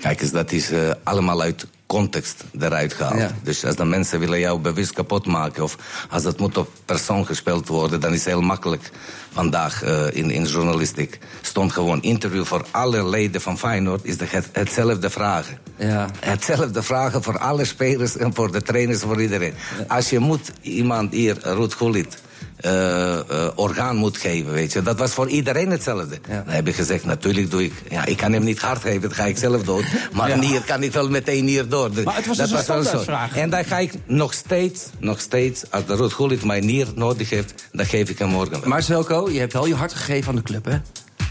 Kijk 0.00 0.20
eens, 0.22 0.30
dat 0.30 0.52
is 0.52 0.70
eh, 0.70 0.90
allemaal 1.02 1.42
uit 1.42 1.66
context 1.86 2.44
eruit 2.60 2.92
gehaald. 2.92 3.18
Ja. 3.18 3.30
Dus 3.42 3.64
als 3.64 3.76
de 3.76 3.84
mensen 3.84 4.20
willen 4.20 4.38
jou 4.38 4.58
bewust 4.58 4.92
kapot 4.92 5.26
maken... 5.26 5.62
of 5.62 5.76
als 6.10 6.22
dat 6.22 6.38
moet 6.38 6.56
op 6.56 6.68
persoon 6.84 7.26
gespeeld 7.26 7.68
worden... 7.68 8.00
dan 8.00 8.12
is 8.12 8.18
het 8.18 8.28
heel 8.28 8.40
makkelijk. 8.40 8.90
Vandaag 9.32 9.82
eh, 9.82 10.06
in, 10.12 10.30
in 10.30 10.44
journalistiek 10.44 11.18
stond 11.40 11.72
gewoon 11.72 12.02
interview 12.02 12.44
voor 12.44 12.64
alle 12.70 13.08
leden 13.08 13.40
van 13.40 13.58
Feyenoord... 13.58 14.04
is 14.04 14.16
de, 14.16 14.26
het, 14.28 14.48
hetzelfde 14.52 15.10
vragen. 15.10 15.58
Ja. 15.76 16.10
Hetzelfde 16.20 16.82
vragen 16.82 17.22
voor 17.22 17.38
alle 17.38 17.64
spelers 17.64 18.16
en 18.16 18.34
voor 18.34 18.52
de 18.52 18.62
trainers, 18.62 19.00
voor 19.00 19.22
iedereen. 19.22 19.54
Als 19.88 20.10
je 20.10 20.18
moet 20.18 20.52
iemand 20.60 21.12
hier, 21.12 21.38
Ruud 21.42 21.72
Gullit... 21.72 22.22
eh, 22.64 23.18
eh, 23.18 23.48
orgaan 23.54 23.96
moet 23.96 24.16
geven, 24.16 24.52
weet 24.52 24.72
je. 24.72 24.82
Dat 24.82 24.98
was 24.98 25.12
voor 25.12 25.28
iedereen 25.28 25.70
hetzelfde. 25.70 26.18
Ja. 26.28 26.42
Dan 26.46 26.54
heb 26.54 26.68
ik 26.68 26.74
gezegd, 26.74 27.04
natuurlijk 27.04 27.50
doe 27.50 27.64
ik... 27.64 27.72
Ja, 27.90 28.04
ik 28.04 28.16
kan 28.16 28.32
hem 28.32 28.44
niet 28.44 28.60
hard 28.60 28.80
geven, 28.82 29.00
dat 29.00 29.12
ga 29.12 29.24
ik 29.24 29.36
zelf 29.38 29.62
dood. 29.62 29.84
Maar 30.12 30.28
Ja. 30.28 30.36
nier 30.36 30.60
kan 30.60 30.82
ik 30.82 30.92
wel 30.92 31.08
meteen 31.08 31.46
hier 31.46 31.68
door. 31.68 31.92
Dus 31.94 32.04
Maar 32.04 32.16
het 32.16 32.26
was 32.26 32.36
dat 32.36 32.48
dus 32.48 32.58
een 32.58 32.74
wel 32.74 32.82
zo. 32.82 32.88
standaardvraag. 32.88 33.36
En 33.36 33.50
dan 33.50 33.64
ga 33.64 33.78
ik 33.78 33.92
nog 34.06 34.32
steeds, 34.32 34.82
nog 34.98 35.20
steeds... 35.20 35.62
als 35.70 35.86
de 35.86 35.96
Ruud 35.96 36.12
Gullit 36.12 36.44
mijn 36.44 36.66
nier 36.66 36.86
nodig 36.94 37.30
heeft... 37.30 37.68
dan 37.72 37.86
geef 37.86 38.08
ik 38.08 38.18
hem 38.18 38.28
morgen 38.28 38.50
wel. 38.60 38.68
Maar 38.68 38.82
Zelko, 38.82 39.30
je 39.30 39.38
hebt 39.38 39.52
wel 39.52 39.66
je 39.66 39.74
hart 39.74 39.92
gegeven 39.94 40.28
aan 40.28 40.36
de 40.36 40.42
club, 40.42 40.64
hè? 40.64 40.76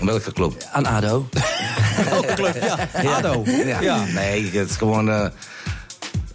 Welke 0.01 0.33
club? 0.33 0.53
Aan 0.71 0.85
ADO. 0.85 1.29
Welke 2.09 2.33
club? 2.33 2.55
Ja, 3.01 3.15
ADO. 3.15 3.43
Ja. 3.65 3.81
Ja. 3.81 4.05
Nee, 4.05 4.49
het 4.51 4.69
is 4.69 4.75
gewoon... 4.77 5.09
eh, 5.09 5.25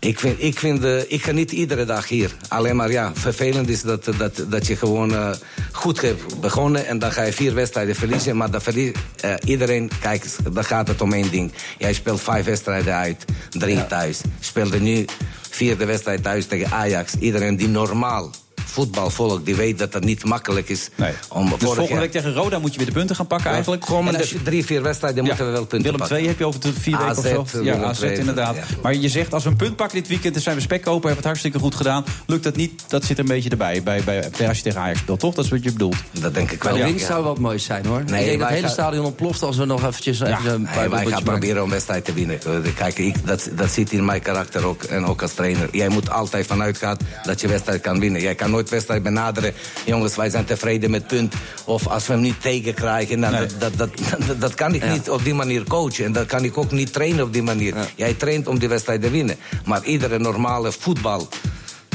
ik, 0.00 0.18
vind, 0.18 0.42
ik, 0.42 0.58
vind, 0.58 0.84
eh, 0.84 1.10
ik 1.10 1.22
geniet 1.22 1.52
iedere 1.52 1.84
dag 1.84 2.08
hier. 2.08 2.30
Alleen 2.48 2.76
maar 2.76 2.90
ja, 2.90 3.10
vervelend 3.14 3.68
is 3.68 3.82
dat, 3.82 4.04
dat, 4.18 4.44
dat 4.48 4.66
je 4.66 4.76
gewoon 4.76 5.14
eh, 5.14 5.30
goed 5.72 6.00
hebt 6.00 6.40
begonnen... 6.40 6.86
en 6.86 6.98
dan 6.98 7.12
ga 7.12 7.22
je 7.22 7.32
vier 7.32 7.54
wedstrijden 7.54 7.94
verliezen. 7.94 8.36
Maar 8.36 8.50
dan 8.50 8.60
verlies, 8.60 8.92
eh, 9.20 9.34
iedereen, 9.44 9.90
kijk, 10.00 10.26
dan 10.52 10.64
gaat 10.64 10.88
het 10.88 11.00
om 11.00 11.12
één 11.12 11.30
ding. 11.30 11.52
Jij 11.78 11.92
speelt 11.92 12.20
vijf 12.20 12.44
wedstrijden 12.44 12.94
uit, 12.94 13.24
drie 13.50 13.86
thuis. 13.86 14.20
Speelde 14.40 14.80
nu 14.80 15.04
vierde 15.50 15.84
wedstrijd 15.84 16.22
thuis 16.22 16.46
tegen 16.46 16.70
Ajax. 16.70 17.14
Iedereen 17.18 17.56
die 17.56 17.68
normaal 17.68 18.30
voetbal 18.78 19.10
volgt, 19.10 19.44
die 19.44 19.54
weet 19.54 19.78
dat 19.78 19.92
het 19.92 20.04
niet 20.04 20.24
makkelijk 20.24 20.68
is. 20.68 20.88
Nee. 20.94 21.12
Om 21.28 21.48
dus 21.48 21.58
volgende 21.58 21.88
jaar- 21.88 21.98
week 22.00 22.10
tegen 22.12 22.32
Roda 22.34 22.58
moet 22.58 22.70
je 22.72 22.76
weer 22.78 22.86
de 22.86 22.92
punten 22.92 23.16
gaan 23.16 23.26
pakken 23.26 23.50
eigenlijk. 23.50 23.82
Komende 23.82 24.12
En 24.12 24.20
als 24.20 24.30
je- 24.30 24.42
drie, 24.42 24.64
vier 24.64 24.82
wedstrijden 24.82 25.24
moeten 25.24 25.44
we 25.46 25.50
wel 25.52 25.60
punten 25.60 25.82
Willem 25.82 25.98
pakken. 25.98 26.16
2 26.16 26.28
heb 26.28 26.38
je 26.38 26.44
over 26.44 26.60
de 26.60 26.72
vier 26.72 26.98
weken 26.98 27.16
AZ, 27.16 27.32
of 27.36 27.50
zo. 27.50 27.58
Ja, 27.62 27.72
Willem 27.72 27.88
AZ 27.88 28.02
inderdaad. 28.02 28.56
ja. 28.56 28.62
Maar 28.82 28.94
je 28.94 29.08
zegt, 29.08 29.34
als 29.34 29.44
we 29.44 29.50
een 29.50 29.56
punt 29.56 29.76
pakken 29.76 29.98
dit 29.98 30.08
weekend... 30.08 30.34
dan 30.34 30.42
zijn 30.42 30.56
we 30.56 30.60
spekkoper, 30.62 30.92
hebben 30.92 31.10
we 31.10 31.16
het 31.16 31.24
hartstikke 31.24 31.58
goed 31.58 31.74
gedaan. 31.74 32.04
Lukt 32.26 32.44
dat 32.44 32.56
niet, 32.56 32.82
dat 32.88 33.04
zit 33.04 33.18
een 33.18 33.26
beetje 33.26 33.50
erbij. 33.50 33.82
Bij, 33.82 34.02
bij, 34.04 34.30
als 34.48 34.56
je 34.56 34.62
tegen 34.62 34.80
Ajax 34.80 34.98
speelt, 34.98 35.20
toch? 35.20 35.34
Dat 35.34 35.44
is 35.44 35.50
wat 35.50 35.62
je 35.62 35.72
bedoelt. 35.72 35.96
Dat 36.20 36.34
denk 36.34 36.50
ik 36.50 36.62
wel. 36.62 36.72
De 36.72 36.78
ja. 36.78 36.84
winst 36.84 37.06
zou 37.06 37.22
wel 37.22 37.32
het 37.32 37.40
mooiste 37.40 37.66
zijn, 37.66 37.86
hoor. 37.86 38.02
Nee, 38.06 38.20
ik 38.20 38.26
denk 38.26 38.38
dat 38.38 38.48
het 38.48 38.56
hele 38.56 38.66
gaan- 38.66 38.76
stadion 38.76 39.04
ontploft 39.04 39.42
als 39.42 39.56
we 39.56 39.64
nog 39.64 39.86
eventjes 39.86 40.20
even 40.20 40.52
een 40.52 40.62
paar 40.64 40.76
Nee, 40.78 40.88
wij 40.88 41.06
gaan 41.06 41.22
proberen 41.22 41.62
om 41.62 41.70
wedstrijd 41.70 42.04
te 42.04 42.12
winnen. 42.12 42.38
Eh, 42.42 42.72
Kijk, 42.74 42.98
ik, 42.98 43.26
dat, 43.26 43.48
dat 43.56 43.70
zit 43.70 43.92
in 43.92 44.04
mijn 44.04 44.22
karakter 44.22 44.64
ook. 44.66 44.82
En 44.82 45.04
ook 45.04 45.22
als 45.22 45.32
trainer. 45.32 45.68
Jij 45.72 45.88
moet 45.88 46.10
altijd 46.10 46.46
vanuit 46.46 46.78
gaan 46.78 46.96
dat 47.22 47.40
je 47.40 47.48
wedstrijd 47.48 47.80
kan 47.80 48.00
winnen. 48.00 48.20
Jij 48.20 48.34
kan 48.34 48.50
nooit 48.50 48.67
wedstrijd 48.70 49.02
benaderen. 49.02 49.52
Jongens, 49.84 50.16
wij 50.16 50.30
zijn 50.30 50.44
tevreden 50.44 50.90
met 50.90 51.06
punt. 51.06 51.34
Of 51.64 51.86
als 51.86 52.06
we 52.06 52.12
hem 52.12 52.22
niet 52.22 52.40
tegenkrijgen. 52.40 53.18
Nee. 53.20 53.30
dat, 53.30 53.52
dat, 53.58 53.76
dat, 54.26 54.40
dat 54.40 54.54
kan 54.54 54.74
ik 54.74 54.82
Ja. 54.84 54.92
niet 54.92 55.10
op 55.10 55.24
die 55.24 55.34
manier 55.34 55.64
coachen. 55.64 56.04
En 56.04 56.12
dat 56.12 56.26
kan 56.26 56.44
ik 56.44 56.58
ook 56.58 56.70
niet 56.70 56.92
trainen 56.92 57.24
op 57.24 57.32
die 57.32 57.42
manier. 57.42 57.74
Jij 57.96 58.14
traint 58.14 58.46
om 58.48 58.58
die 58.58 58.68
wedstrijd 58.68 59.02
te 59.02 59.10
winnen. 59.10 59.36
Maar 59.64 59.84
iedere 59.84 60.18
normale 60.18 60.72
voetbal... 60.72 61.28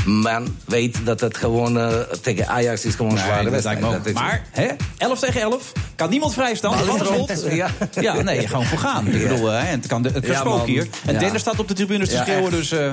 Man 0.05 0.57
weet 0.65 0.97
dat 1.05 1.19
het 1.19 1.37
gewoon 1.37 1.79
eh, 1.79 1.99
tegen 2.21 2.47
Ajax 2.47 2.85
is 2.85 2.95
gewoon 2.95 3.11
een 3.11 3.17
zware 3.17 3.33
Nee, 3.43 3.51
dat 3.51 3.63
wedstrijd. 3.63 4.13
Maar, 4.13 4.45
hè? 4.51 4.67
11 4.97 5.19
tegen 5.19 5.41
11. 5.41 5.71
Kan 5.95 6.09
niemand 6.09 6.33
vrijstaan. 6.33 6.77
Ja. 7.49 7.69
Ja, 8.01 8.21
nee, 8.21 8.47
gewoon 8.47 8.65
voor 8.65 8.77
gaan. 8.77 9.07
Ik 9.07 9.27
bedoel, 9.27 9.47
hè, 9.49 9.65
het 9.65 9.87
kan, 9.87 10.03
het 10.03 10.13
kan 10.13 10.21
Ja, 10.31 10.39
spook 10.39 10.57
man. 10.57 10.65
hier. 10.67 10.87
En. 11.05 11.19
Dennis 11.19 11.41
staat 11.41 11.59
op 11.59 11.67
de 11.67 11.73
tribunes 11.73 12.09
te 12.09 12.15
schreeuwen, 12.15 12.51
dus... 12.51 12.71
eh, 12.71 12.91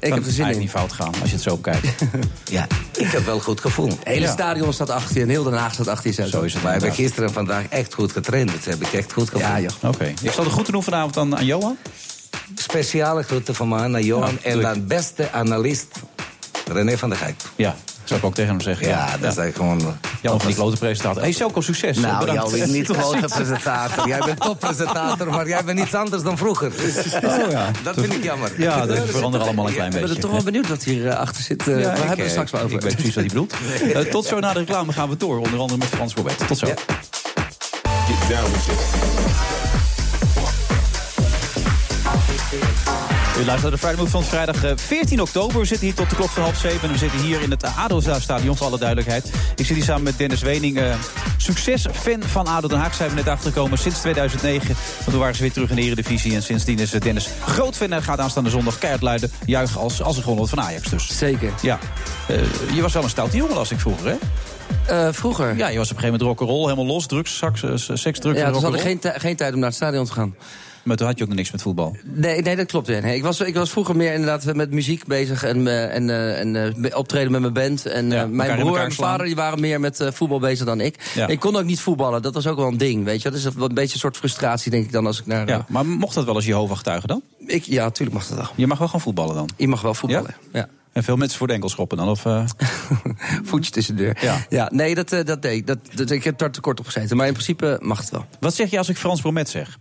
Ik 0.00 0.14
heb 0.14 0.24
er 0.26 0.32
zin 0.32 0.46
in. 0.50 0.58
niet 0.58 0.70
fout 0.70 0.92
gaan 0.92 1.12
als 1.20 1.28
je 1.30 1.34
het 1.34 1.42
zo 1.44 1.56
bekijkt. 1.56 1.86
Ja, 2.44 2.66
ik 2.96 3.06
heb 3.06 3.24
wel 3.24 3.40
goed 3.40 3.60
gevoel. 3.60 3.88
Het 3.88 3.98
hele 4.02 4.20
Ja. 4.26 4.32
stadion 4.32 4.72
staat 4.72 4.90
achter 4.90 5.16
je 5.16 5.22
en 5.22 5.28
heel 5.28 5.42
Den 5.42 5.52
Haag 5.52 5.72
staat 5.72 5.88
achter 5.88 6.10
je. 6.10 6.12
Zo 6.14 6.22
is 6.22 6.32
het. 6.32 6.42
We 6.42 6.48
hebben 6.50 6.72
inderdaad. 6.72 6.94
gisteren 6.96 7.28
en 7.28 7.34
vandaag 7.34 7.64
echt 7.68 7.94
goed 7.94 8.12
getraind. 8.12 8.52
Dat 8.52 8.64
heb 8.64 8.80
ik 8.86 8.92
echt 8.92 9.12
goed 9.12 9.28
gevoel. 9.30 9.40
Ja, 9.48 9.60
joh. 9.60 9.70
Oké. 9.82 10.12
Ik 10.22 10.30
zal 10.32 10.44
de 10.44 10.50
groeten 10.50 10.72
doen 10.72 10.82
vanavond 10.82 11.16
aan, 11.16 11.36
aan 11.36 11.44
Johan. 11.44 11.76
Speciale 12.54 13.22
groeten 13.22 13.54
van 13.54 13.68
mij 13.68 13.86
naar 13.86 14.00
Johan. 14.02 14.38
Ja, 14.42 14.50
en 14.50 14.60
dan 14.60 14.86
beste 14.86 15.32
analist 15.32 15.86
René 16.72 16.98
van 16.98 17.08
der 17.08 17.18
Gijp. 17.18 17.42
Ja, 17.56 17.76
zou 18.08 18.20
ik 18.20 18.26
ook 18.26 18.34
tegen 18.34 18.50
hem 18.50 18.60
zeggen. 18.60 18.88
Ja, 18.88 19.04
dat 19.20 19.30
is 19.32 19.36
eigenlijk 19.38 19.56
gewoon... 19.56 19.96
Jan 20.22 20.38
van 20.38 20.46
die 20.46 20.56
klote 20.56 20.76
presentator. 20.76 21.22
Hey, 21.22 21.32
Selko, 21.32 21.60
succes. 21.60 21.98
Nou, 21.98 22.18
Bedankt. 22.26 22.56
jou 22.56 22.70
niet 22.70 22.86
grote 22.96 23.26
presentator. 23.34 24.08
Jij 24.08 24.18
bent 24.18 24.40
toppresentator, 24.40 25.26
maar 25.30 25.48
jij 25.48 25.64
bent 25.64 25.78
iets 25.80 25.94
anders 25.94 26.22
dan 26.22 26.36
vroeger. 26.38 26.72
Oh, 27.24 27.50
ja. 27.50 27.70
Dat 27.82 27.94
vind 27.94 28.12
ik 28.12 28.22
jammer. 28.24 28.52
Ja, 28.56 28.86
dat 28.86 28.98
verandert 29.08 29.42
allemaal 29.44 29.66
een 29.66 29.72
klein 29.74 29.92
Ik 29.92 29.98
ben 29.98 30.06
beetje. 30.06 30.20
toch 30.22 30.30
wel 30.30 30.42
benieuwd 30.42 30.68
wat 30.68 30.82
hier 30.84 31.08
eh, 31.08 31.18
achter 31.18 31.42
zit. 31.42 31.60
Eh, 31.60 31.66
Ja, 31.66 31.74
we 31.74 31.82
ik, 31.82 31.96
hebben 31.96 32.10
eh, 32.16 32.22
het 32.22 32.30
straks 32.30 32.50
wel 32.50 32.60
over. 32.62 32.76
Ik 32.76 32.82
weet 32.82 32.94
precies 32.94 33.14
wat 33.14 33.24
hij 33.24 33.32
bedoelt. 33.34 33.54
Eh, 33.98 34.00
tot 34.10 34.24
zo 34.24 34.38
na 34.40 34.52
de 34.52 34.58
reclame 34.58 34.92
gaan 34.92 35.08
we 35.08 35.16
door. 35.16 35.38
Onder 35.38 35.58
andere 35.60 35.78
met 35.78 35.88
Frans 35.88 36.14
Bobet. 36.14 36.46
Tot 36.46 36.58
zo. 36.58 36.66
Ja. 36.66 36.74
U 43.38 43.44
luistert 43.44 43.62
naar 43.62 43.70
de 43.70 43.78
Friday 43.78 43.96
Move 43.98 44.10
van 44.10 44.24
vrijdag 44.24 44.64
eh, 44.64 44.72
14 44.76 45.20
oktober. 45.20 45.60
We 45.60 45.64
zitten 45.66 45.86
hier 45.86 45.96
tot 45.96 46.10
de 46.10 46.16
klok 46.16 46.28
van 46.28 46.42
half 46.42 46.56
zeven. 46.56 46.80
En 46.82 46.92
we 46.92 46.98
zitten 46.98 47.20
hier 47.20 47.40
in 47.42 47.50
het 47.50 47.64
ADO-stadion, 47.76 48.56
voor 48.56 48.66
alle 48.66 48.78
duidelijkheid. 48.78 49.30
Ik 49.56 49.66
zit 49.66 49.76
hier 49.76 49.84
samen 49.84 50.02
met 50.02 50.18
Dennis 50.18 50.40
Wening. 50.40 50.78
eh, 50.78 50.94
succesfan 51.36 52.22
van 52.22 52.46
ADO 52.46 52.68
Den 52.68 52.78
Haag 52.78 52.94
zijn 52.94 53.08
we 53.08 53.14
net 53.14 53.28
achtergekomen 53.28 53.78
sinds 53.78 54.00
2009. 54.00 54.66
Want 54.68 55.10
toen 55.10 55.18
waren 55.18 55.34
ze 55.34 55.42
weer 55.42 55.52
terug 55.52 55.70
in 55.70 55.76
de 55.76 55.82
Eredivisie. 55.82 56.34
En 56.34 56.42
sindsdien 56.42 56.78
is 56.78 56.92
eh, 56.92 57.00
Dennis 57.00 57.28
groot 57.44 57.76
fan 57.76 57.92
en 57.92 58.02
gaat 58.02 58.18
aanstaande 58.20 58.50
zondag 58.50 58.78
keihard 58.78 59.02
luiden. 59.02 59.30
Juichen 59.46 59.80
als, 59.80 60.02
als 60.02 60.16
er 60.16 60.22
gewonnen 60.22 60.48
van 60.48 60.60
Ajax 60.60 60.88
dus. 60.90 61.18
Zeker. 61.18 61.52
Ja. 61.62 61.78
Eh, 62.28 62.36
je 62.74 62.82
was 62.82 62.92
wel 62.92 63.02
een 63.02 63.10
stoute 63.10 63.36
jongen, 63.36 63.54
las 63.54 63.70
ik 63.70 63.80
vroeger, 63.80 64.06
hè? 64.06 64.16
Eh, 65.06 65.12
vroeger. 65.12 65.56
Ja, 65.56 65.68
je 65.68 65.78
was 65.78 65.90
op 65.90 65.96
een 65.96 66.02
gegeven 66.02 66.20
moment 66.20 66.22
rock'n'roll. 66.22 66.62
Helemaal 66.62 66.86
los, 66.94 67.06
drugs, 67.06 67.36
seks, 67.36 67.62
eh, 67.62 67.70
drugs 67.96 68.20
Ja, 68.22 68.44
en 68.46 68.52
had 68.52 68.56
ik 68.56 68.62
rock'n'roll. 68.62 68.78
geen, 68.80 69.00
geen 69.20 69.36
tijd 69.36 69.52
om 69.52 69.58
naar 69.58 69.68
het 69.68 69.76
stadion 69.76 70.04
te 70.04 70.12
gaan. 70.12 70.34
Maar 70.88 70.96
toen 70.96 71.06
had 71.06 71.16
je 71.16 71.22
ook 71.22 71.28
nog 71.28 71.38
niks 71.38 71.50
met 71.50 71.62
voetbal. 71.62 71.96
Nee, 72.04 72.42
nee 72.42 72.56
dat 72.56 72.66
klopt. 72.66 72.86
ja. 72.86 73.00
Nee, 73.00 73.16
ik, 73.16 73.22
was, 73.22 73.40
ik 73.40 73.54
was 73.54 73.70
vroeger 73.70 73.96
meer 73.96 74.12
inderdaad 74.12 74.54
met 74.54 74.70
muziek 74.70 75.06
bezig 75.06 75.42
en, 75.42 75.66
eh, 75.66 75.94
en, 75.94 76.10
eh, 76.10 76.40
en 76.40 76.74
eh, 76.84 76.96
optreden 76.96 77.32
met 77.32 77.40
mijn 77.40 77.52
band. 77.52 77.86
En 77.86 78.08
mijn 78.08 78.58
broer 78.58 78.74
en 78.74 78.80
mijn 78.80 78.92
vader 78.92 79.26
die 79.26 79.34
waren 79.34 79.60
meer 79.60 79.80
met 79.80 80.08
voetbal 80.12 80.38
bezig 80.38 80.66
dan 80.66 80.80
ik. 80.80 81.10
Ja. 81.14 81.26
Ik 81.26 81.40
kon 81.40 81.56
ook 81.56 81.64
niet 81.64 81.80
voetballen, 81.80 82.22
dat 82.22 82.34
was 82.34 82.46
ook 82.46 82.56
wel 82.56 82.68
een 82.68 82.78
ding. 82.78 83.04
Weet 83.04 83.22
je? 83.22 83.30
Dat 83.30 83.38
is 83.38 83.44
een, 83.44 83.60
een 83.60 83.74
beetje 83.74 83.94
een 83.94 84.00
soort 84.00 84.16
frustratie, 84.16 84.70
denk 84.70 84.84
ik 84.84 84.92
dan, 84.92 85.06
als 85.06 85.18
ik 85.18 85.26
naar. 85.26 85.48
Ja, 85.48 85.64
maar 85.68 85.86
mocht 85.86 86.14
dat 86.14 86.24
wel 86.24 86.34
als 86.34 86.44
Jehovah-getuige 86.44 87.06
dan? 87.06 87.22
ik, 87.46 87.64
ja, 87.64 87.84
natuurlijk 87.84 88.18
mag 88.18 88.26
dat 88.26 88.38
wel. 88.38 88.48
Je 88.54 88.66
mag 88.66 88.78
wel 88.78 88.88
gaan 88.88 89.00
voetballen 89.00 89.34
dan? 89.34 89.48
Je 89.56 89.68
mag 89.68 89.80
wel 89.80 89.94
voetballen. 89.94 90.36
Ja. 90.52 90.68
En 90.92 91.04
veel 91.04 91.16
mensen 91.16 91.38
voor 91.38 91.46
de 91.46 91.52
enkel 91.52 91.68
schoppen 91.68 91.96
dan? 91.96 92.08
Of, 92.08 92.24
eh? 92.24 92.44
Voetje 93.48 93.70
tussen 93.70 93.96
de 93.96 94.02
deur. 94.02 94.46
Ja. 94.48 94.68
nee, 94.72 94.94
dat, 94.94 95.08
dat 95.08 95.42
deed 95.42 95.56
ik. 95.56 95.66
Dat, 95.66 95.78
dat, 95.94 96.10
ik 96.10 96.24
heb 96.24 96.38
daar 96.38 96.50
te 96.50 96.60
kort 96.60 96.78
op 96.78 96.86
gezeten. 96.86 97.16
Maar 97.16 97.26
in 97.26 97.32
principe 97.32 97.78
mag 97.82 97.98
het 97.98 98.10
wel. 98.10 98.26
Wat 98.40 98.54
zeg 98.54 98.70
je 98.70 98.78
als 98.78 98.88
ik 98.88 98.96
Frans 98.96 99.20
Bromet 99.20 99.48
zeg? 99.48 99.78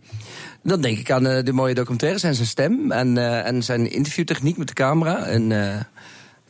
Dan 0.67 0.81
denk 0.81 0.97
ik 0.97 1.11
aan 1.11 1.27
eh, 1.27 1.43
de 1.43 1.51
mooie 1.53 1.73
documentaires 1.73 2.23
en 2.23 2.35
zijn 2.35 2.47
stem. 2.47 2.91
En, 2.91 3.17
eh, 3.17 3.45
en 3.47 3.63
zijn 3.63 3.91
interviewtechniek 3.91 4.57
met 4.57 4.67
de 4.67 4.73
camera. 4.73 5.23
En 5.25 5.51
eh, 5.51 5.79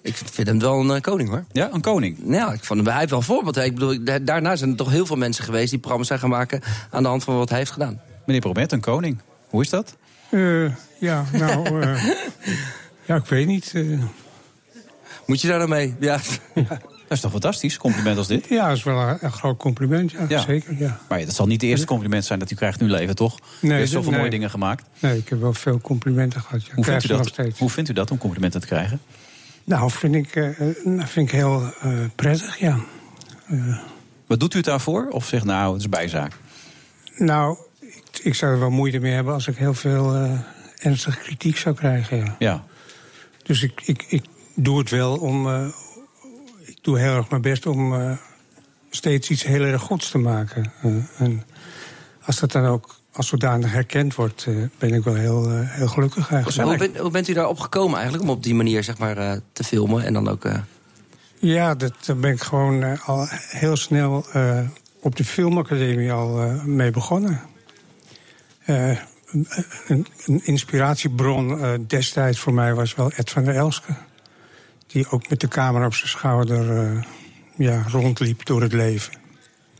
ik 0.01 0.15
vind 0.15 0.47
hem 0.47 0.59
wel 0.59 0.89
een 0.95 1.01
koning 1.01 1.29
hoor. 1.29 1.43
Ja, 1.51 1.69
een 1.71 1.81
koning. 1.81 2.17
Ja, 2.27 2.53
ik 2.53 2.63
vond 2.63 2.79
hem, 2.79 2.89
hij 2.89 2.97
heeft 2.97 3.09
wel 3.09 3.19
een 3.19 3.25
voorbeeld. 3.25 3.55
hè. 3.55 3.63
Ik 3.63 3.73
bedoel, 3.73 4.03
da- 4.03 4.19
daarna 4.19 4.55
zijn 4.55 4.69
er 4.69 4.75
toch 4.75 4.89
heel 4.91 5.05
veel 5.05 5.15
mensen 5.15 5.43
geweest 5.43 5.69
die 5.69 5.77
programma's 5.79 6.07
zijn 6.07 6.19
gaan 6.19 6.29
maken 6.29 6.61
aan 6.91 7.03
de 7.03 7.09
hand 7.09 7.23
van 7.23 7.37
wat 7.37 7.49
hij 7.49 7.57
heeft 7.57 7.71
gedaan. 7.71 8.01
Meneer 8.25 8.41
Bromet, 8.41 8.71
een 8.71 8.79
koning. 8.81 9.19
Hoe 9.49 9.61
is 9.61 9.69
dat? 9.69 9.95
Eh, 10.29 10.71
ja, 10.99 11.25
nou, 11.33 11.81
eh, 11.81 12.05
ja, 13.07 13.15
ik 13.15 13.25
weet 13.25 13.47
niet. 13.47 13.73
Moet 15.25 15.41
je 15.41 15.47
daar 15.47 15.57
nou 15.57 15.69
mee? 15.69 15.95
Ja. 15.99 16.19
Dat 17.07 17.17
is 17.17 17.23
toch 17.23 17.31
fantastisch, 17.31 17.77
compliment 17.77 18.17
als 18.17 18.27
dit? 18.27 18.45
ja, 18.49 18.67
dat 18.67 18.77
is 18.77 18.83
wel 18.83 19.01
een, 19.01 19.17
een 19.21 19.31
groot 19.31 19.57
compliment, 19.57 20.11
ja, 20.11 20.25
Ja. 20.27 20.41
zeker. 20.41 20.77
Ja. 20.77 20.99
Maar 21.09 21.25
dat 21.25 21.35
zal 21.35 21.47
niet 21.47 21.59
de 21.59 21.67
eerste 21.67 21.85
compliment 21.85 22.25
zijn 22.25 22.39
dat 22.39 22.51
u 22.51 22.55
krijgt 22.55 22.79
in 22.79 22.85
uw 22.85 22.91
leven, 22.91 23.15
toch? 23.15 23.39
Nee, 23.61 23.71
u 23.71 23.75
heeft 23.75 23.91
zoveel 23.91 24.09
nee. 24.09 24.19
mooie 24.19 24.31
dingen 24.31 24.49
gemaakt. 24.49 24.83
Nee, 24.99 25.17
ik 25.17 25.29
heb 25.29 25.39
wel 25.39 25.53
veel 25.53 25.81
complimenten 25.81 26.41
gehad. 26.41 26.65
Ja. 26.65 26.73
Hoe 26.75 26.83
vindt, 26.83 27.03
u 27.03 27.07
dat? 27.07 27.57
Hoe 27.57 27.69
vindt 27.69 27.89
u 27.89 27.93
dat 27.93 28.11
om 28.11 28.17
complimenten 28.17 28.61
te 28.61 28.67
krijgen? 28.67 28.99
Nou, 29.63 29.91
vind 29.91 30.15
ik, 30.15 30.35
eh, 30.35 30.59
eh, 30.59 30.75
vind 31.05 31.27
ik 31.27 31.31
heel 31.31 31.73
eh, 31.81 31.91
prettig, 32.15 32.59
ja. 32.59 32.79
Wat 34.25 34.39
doet 34.39 34.53
u 34.53 34.57
het 34.57 34.65
daarvoor? 34.65 35.07
Of 35.09 35.25
zegt 35.25 35.45
nou, 35.45 35.73
het 35.73 35.81
is 35.81 35.89
bijzaak? 35.89 36.33
Nou, 37.15 37.57
ik, 37.79 38.19
ik 38.23 38.35
zou 38.35 38.51
er 38.51 38.59
wel 38.59 38.69
moeite 38.69 38.99
mee 38.99 39.13
hebben 39.13 39.33
als 39.33 39.47
ik 39.47 39.57
heel 39.57 39.73
veel 39.73 40.29
ernstige 40.77 41.17
kritiek 41.17 41.57
zou 41.57 41.75
krijgen, 41.75 42.17
ja. 42.17 42.35
Ja. 42.39 42.63
Dus 43.43 43.63
ik, 43.63 43.81
ik, 43.85 44.05
ik 44.07 44.25
doe 44.55 44.79
het 44.79 44.89
wel 44.89 45.17
om. 45.17 45.47
Doe 46.87 46.99
heel 46.99 47.15
erg 47.15 47.29
mijn 47.29 47.41
best 47.41 47.65
om 47.65 47.93
eh, 47.93 48.11
steeds 48.89 49.29
iets 49.29 49.43
heel 49.43 49.63
erg 49.63 49.81
goeds 49.81 50.11
te 50.11 50.17
maken. 50.17 50.71
Eh, 50.81 50.91
en 51.17 51.43
als 52.21 52.39
dat 52.39 52.51
dan 52.51 52.65
ook 52.65 52.95
als 53.11 53.27
zodanig 53.27 53.71
herkend 53.71 54.15
wordt, 54.15 54.45
eh, 54.47 54.55
ben 54.77 54.93
ik 54.93 55.03
wel 55.03 55.13
heel, 55.13 55.51
heel 55.51 55.87
gelukkig 55.87 56.31
eigenlijk. 56.31 56.69
Hoe, 56.69 56.77
bent, 56.77 56.97
hoe 56.97 57.11
bent 57.11 57.27
u 57.27 57.33
daarop 57.33 57.59
gekomen 57.59 57.95
eigenlijk 57.95 58.23
om 58.23 58.29
op 58.29 58.43
die 58.43 58.55
manier 58.55 58.83
zeg 58.83 58.97
maar, 58.97 59.39
te 59.53 59.63
filmen 59.63 60.03
en 60.03 60.13
dan 60.13 60.27
ook. 60.27 60.47
Ja, 61.39 61.75
dat, 61.75 61.93
daar 62.05 62.17
ben 62.17 62.31
ik 62.31 62.41
gewoon 62.41 62.99
al 62.99 63.27
heel 63.31 63.75
snel 63.75 64.25
op 65.01 65.15
de 65.15 65.25
filmacademie 65.25 66.11
al 66.11 66.61
mee 66.65 66.91
begonnen. 66.91 67.41
Een, 68.65 68.97
een, 69.87 70.41
inspiratiebron 70.43 71.85
destijds 71.87 72.39
voor 72.39 72.53
mij 72.53 72.73
was 72.73 72.95
wel 72.95 73.11
Ed 73.11 73.29
van 73.29 73.43
der 73.43 73.55
Elske. 73.55 73.93
Die 74.87 75.09
ook 75.09 75.29
met 75.29 75.39
de 75.39 75.47
camera 75.47 75.85
op 75.85 75.93
zijn 75.93 76.09
schouder 76.09 76.77
eh, 76.77 77.03
ja, 77.55 77.83
rondliep 77.91 78.45
door 78.45 78.61
het 78.61 78.73
leven. 78.73 79.13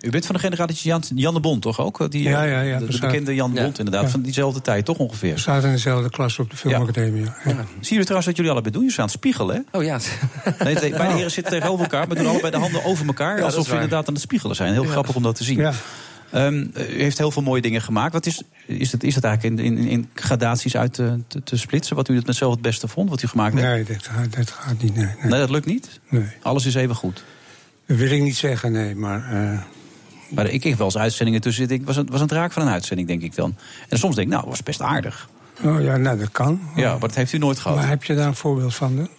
U 0.01 0.09
bent 0.09 0.25
van 0.25 0.35
de 0.35 0.41
generatie 0.41 0.89
Jan, 0.89 1.03
Jan 1.15 1.33
de 1.33 1.39
Bond, 1.39 1.61
toch 1.61 1.79
ook? 1.79 2.11
Die, 2.11 2.23
Ja, 2.23 2.43
eh, 2.43 2.51
ja, 2.51 2.61
ja, 2.61 2.79
De, 2.79 2.85
de 2.85 2.91
we 2.91 2.99
bekende 2.99 3.35
Jan 3.35 3.49
de 3.51 3.57
Ja. 3.57 3.63
Bond, 3.63 3.77
inderdaad. 3.77 4.03
Ja. 4.03 4.09
Van 4.09 4.21
diezelfde 4.21 4.61
tijd, 4.61 4.85
toch 4.85 4.97
We 4.97 5.03
ongeveer? 5.03 5.39
zaten 5.39 5.67
in 5.69 5.75
dezelfde 5.75 6.09
klas 6.09 6.39
op 6.39 6.49
de 6.49 6.57
filmacademie. 6.57 7.23
Ja. 7.23 7.33
Ja. 7.45 7.55
Zie 7.55 7.65
jullie 7.81 8.01
trouwens 8.03 8.25
wat 8.25 8.35
jullie 8.35 8.51
allebei 8.51 8.73
doen? 8.73 8.83
Je 8.83 8.93
aan 8.97 9.03
het 9.03 9.11
spiegelen, 9.13 9.55
hè? 9.55 9.77
Oh 9.77 9.83
ja. 9.83 9.99
Nee, 10.59 10.73
nee, 10.75 10.89
beide 10.91 11.13
heren 11.13 11.31
zitten 11.31 11.53
tegenover 11.53 11.83
elkaar, 11.83 12.07
maar 12.07 12.17
doen 12.17 12.27
allebei 12.27 12.51
de 12.51 12.57
handen 12.57 12.83
over 12.83 13.05
elkaar. 13.07 13.41
alsof 13.43 13.67
we 13.67 13.73
inderdaad 13.73 14.07
aan 14.07 14.13
het 14.13 14.23
spiegelen 14.23 14.55
zijn. 14.55 14.73
Heel 14.73 14.83
grappig 14.83 15.15
om 15.15 15.23
dat 15.23 15.35
te 15.35 15.43
zien. 15.43 15.71
Ehm, 16.31 16.55
u 16.73 17.01
heeft 17.01 17.17
heel 17.17 17.31
veel 17.31 17.41
mooie 17.41 17.61
dingen 17.61 17.81
gemaakt. 17.81 18.13
Wat 18.13 18.25
is, 18.25 18.41
is, 18.65 18.91
het, 18.91 19.03
is 19.03 19.15
het 19.15 19.23
eigenlijk 19.23 19.59
in, 19.59 19.65
in, 19.77 19.87
in 19.87 20.09
gradaties 20.13 20.77
uit 20.77 20.93
te, 20.93 21.19
te, 21.27 21.43
te 21.43 21.57
splitsen? 21.57 21.95
Wat 21.95 22.09
u 22.09 22.15
het 22.15 22.25
met 22.25 22.35
zelf 22.35 22.51
het 22.53 22.61
beste 22.61 22.87
vond, 22.87 23.09
wat 23.09 23.23
u 23.23 23.27
gemaakt 23.27 23.53
heeft? 23.53 23.65
Nee, 23.67 23.83
dat, 23.83 24.07
gaat- 24.07 24.35
dat 24.35 24.51
gaat 24.51 24.81
niet. 24.81 24.95
Nee, 24.95 25.05
nee. 25.05 25.15
Nee, 25.29 25.39
dat 25.39 25.49
lukt 25.49 25.65
niet. 25.65 25.99
nee. 26.09 26.25
Alles 26.41 26.65
is 26.65 26.75
even 26.75 26.95
goed. 26.95 27.23
Dat 27.87 27.97
wil 27.97 28.11
ik 28.11 28.21
niet 28.21 28.35
zeggen, 28.37 28.71
nee. 28.71 28.95
Maar 28.95 29.31
eh, 29.51 29.59
Maar 30.29 30.47
ik 30.49 30.63
heb 30.63 30.77
wel 30.77 30.85
eens 30.85 30.97
uitzendingen 30.97 31.41
tussen 31.41 31.61
zitten. 31.61 31.79
Ik 31.79 31.85
was 31.87 31.95
het 31.95 32.09
was 32.09 32.21
een 32.21 32.27
draak 32.27 32.51
van 32.51 32.61
een 32.61 32.73
uitzending, 32.73 33.07
denk 33.07 33.21
ik 33.21 33.35
dan. 33.35 33.55
En 33.89 33.97
soms 33.97 34.15
denk 34.15 34.27
ik, 34.27 34.33
nou, 34.33 34.45
dat 34.45 34.51
was 34.55 34.63
best 34.63 34.81
aardig. 34.81 35.29
oh 35.63 35.81
ja, 35.81 35.97
nou, 35.97 36.17
dat 36.17 36.31
kan. 36.31 36.59
Ja, 36.75 36.91
maar 36.91 36.99
dat 36.99 37.15
heeft 37.15 37.33
u 37.33 37.37
nooit 37.37 37.59
gehad. 37.59 37.77
Maar 37.77 37.87
heb 37.87 38.03
je 38.03 38.15
daar 38.15 38.27
een 38.27 38.35
voorbeeld 38.35 38.75
van? 38.75 38.95
dan? 38.95 39.09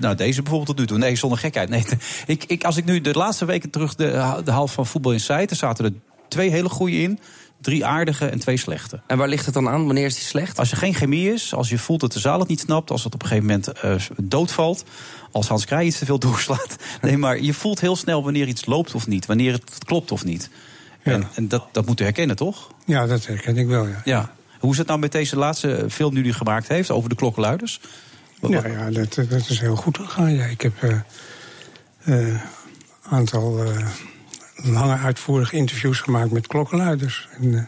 Nou, 0.00 0.14
deze 0.14 0.42
bijvoorbeeld 0.42 0.68
tot 0.68 0.78
nu 0.78 0.86
toe. 0.86 0.98
Nee, 0.98 1.16
zonder 1.16 1.38
gekheid. 1.38 1.68
Nee, 1.68 1.84
ik, 2.26 2.44
ik, 2.44 2.64
als 2.64 2.76
ik 2.76 2.84
nu 2.84 3.00
de 3.00 3.12
laatste 3.12 3.44
weken 3.44 3.70
terug 3.70 3.94
de, 3.94 4.40
de 4.44 4.50
half 4.50 4.72
van 4.72 4.86
voetbal 4.86 5.12
in 5.12 5.20
er 5.28 5.56
zaten 5.56 5.84
er 5.84 5.92
twee 6.32 6.50
hele 6.50 6.68
goede 6.68 6.96
in. 7.02 7.18
Drie 7.60 7.84
aardige 7.86 8.26
en 8.26 8.38
twee 8.38 8.56
slechte. 8.56 9.00
En 9.06 9.18
waar 9.18 9.28
ligt 9.28 9.44
het 9.44 9.54
dan 9.54 9.68
aan? 9.68 9.84
Wanneer 9.86 10.04
is 10.04 10.14
die 10.14 10.24
slecht? 10.24 10.58
Als 10.58 10.70
er 10.70 10.76
geen 10.76 10.94
chemie 10.94 11.32
is, 11.32 11.54
als 11.54 11.68
je 11.68 11.78
voelt 11.78 12.00
dat 12.00 12.12
de 12.12 12.18
zaal 12.18 12.38
het 12.38 12.48
niet 12.48 12.60
snapt... 12.60 12.90
als 12.90 13.04
het 13.04 13.14
op 13.14 13.22
een 13.22 13.28
gegeven 13.28 13.48
moment 13.48 13.72
eh, 13.72 13.94
doodvalt... 14.22 14.84
als 15.30 15.48
Hans 15.48 15.64
Krij 15.64 15.84
iets 15.84 15.98
te 15.98 16.04
veel 16.04 16.18
doorslaat. 16.28 16.76
Nee, 17.02 17.16
maar 17.16 17.40
je 17.40 17.54
voelt 17.54 17.80
heel 17.80 17.96
snel 17.96 18.24
wanneer 18.24 18.46
iets 18.46 18.66
loopt 18.66 18.94
of 18.94 19.06
niet. 19.06 19.26
Wanneer 19.26 19.52
het 19.52 19.78
klopt 19.84 20.12
of 20.12 20.24
niet. 20.24 20.50
Ja. 21.04 21.12
En, 21.12 21.28
en 21.34 21.48
dat, 21.48 21.64
dat 21.72 21.86
moet 21.86 22.00
u 22.00 22.04
herkennen, 22.04 22.36
toch? 22.36 22.70
Ja, 22.84 23.06
dat 23.06 23.26
herken 23.26 23.56
ik 23.56 23.66
wel, 23.66 23.86
ja. 23.86 24.00
Ja. 24.04 24.32
Hoe 24.58 24.72
is 24.72 24.78
het 24.78 24.86
nou 24.86 24.98
met 24.98 25.12
deze 25.12 25.36
laatste 25.36 25.86
film 25.90 26.14
die 26.14 26.24
u 26.24 26.32
gemaakt 26.32 26.68
heeft... 26.68 26.90
over 26.90 27.08
de 27.08 27.14
klokkenluiders? 27.14 27.80
Wat- 28.40 28.50
Ja, 28.50 28.90
dat, 28.90 29.14
dat 29.14 29.48
is 29.48 29.60
heel 29.60 29.76
goed 29.76 29.98
gegaan. 29.98 30.34
Ja. 30.34 30.44
Ik 30.44 30.60
heb 30.60 30.72
een 32.04 32.38
aantal 33.02 33.64
eh, 33.64 33.86
lange 34.62 34.96
uitvoerige 34.96 35.56
interviews 35.56 36.00
gemaakt 36.00 36.30
met 36.30 36.46
klokkenluiders. 36.46 37.28
En, 37.40 37.54
eh, 37.54 37.62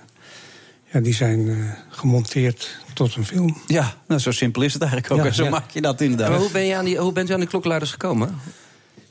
ja, 0.93 1.01
die 1.01 1.15
zijn 1.15 1.49
eh, 1.49 1.57
gemonteerd 1.89 2.77
tot 2.95 3.15
een 3.17 3.27
film. 3.27 3.57
Ja, 3.67 3.95
nou, 4.09 4.21
zo 4.21 4.31
simpel 4.31 4.63
is 4.63 4.73
het 4.73 4.83
eigenlijk 4.83 5.13
ook. 5.13 5.19
Ja, 5.19 5.25
en 5.25 5.35
zo 5.35 5.45
ja. 5.45 5.51
maak 5.51 5.71
je 5.71 5.81
dat 5.81 6.01
inderdaad. 6.01 6.29
Maar 6.31 6.39
hoe, 6.39 6.51
ben 6.51 6.67
je 6.67 6.77
aan 6.77 6.85
die, 6.85 6.97
hoe 6.99 7.13
bent 7.13 7.31
u 7.31 7.33
aan 7.33 7.39
die 7.39 7.49
klokkenluiders 7.49 7.93
gekomen? 7.93 8.35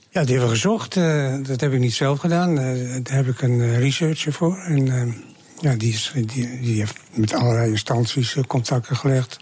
Ja, 0.10 0.22
die 0.22 0.30
hebben 0.32 0.50
we 0.50 0.56
gezocht. 0.56 0.96
eh, 0.98 1.36
dat 1.44 1.60
heb 1.62 1.74
ik 1.74 1.80
niet 1.80 1.94
zelf 1.94 2.20
gedaan. 2.20 2.60
Eh, 2.60 3.00
daar 3.04 3.16
heb 3.16 3.28
ik 3.28 3.42
een 3.42 3.62
eh, 3.62 3.78
researcher 3.80 4.34
voor. 4.34 4.58
En 4.58 5.16
ja, 5.60 5.76
die, 5.76 5.94
is, 5.94 6.12
die, 6.16 6.60
die 6.62 6.80
heeft 6.80 6.96
met 7.14 7.34
allerlei 7.34 7.70
instanties 7.70 8.36
contacten 8.48 8.96
gelegd. 8.96 9.38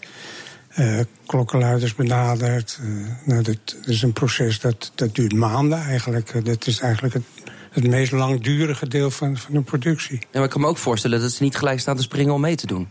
eh, 0.70 1.00
klokkenluiders 1.26 1.96
benaderd. 1.96 2.80
Eh, 2.82 2.88
nou, 3.26 3.42
dat, 3.44 3.58
dat 3.66 3.88
is 3.88 4.02
een 4.02 4.14
proces 4.14 4.60
dat, 4.60 4.92
dat 4.96 5.16
duurt 5.16 5.34
maanden 5.34 5.80
eigenlijk. 5.80 6.46
Dat 6.46 6.68
is 6.68 6.80
eigenlijk 6.80 7.14
het, 7.14 7.24
het 7.72 7.88
meest 7.88 8.12
langdurige 8.12 8.88
deel 8.88 9.12
van, 9.12 9.38
van 9.38 9.56
een 9.56 9.64
productie. 9.64 10.20
Ja, 10.20 10.28
maar 10.32 10.44
ik 10.44 10.50
kan 10.50 10.62
me 10.62 10.68
ook 10.68 10.78
voorstellen 10.78 11.22
dat 11.22 11.32
ze 11.32 11.44
niet 11.44 11.56
gelijk 11.56 11.80
staan 11.80 11.96
te 11.96 12.02
springen 12.02 12.34
om 12.34 12.42
mee 12.42 12.56
te 12.56 12.68
doen. 12.68 12.90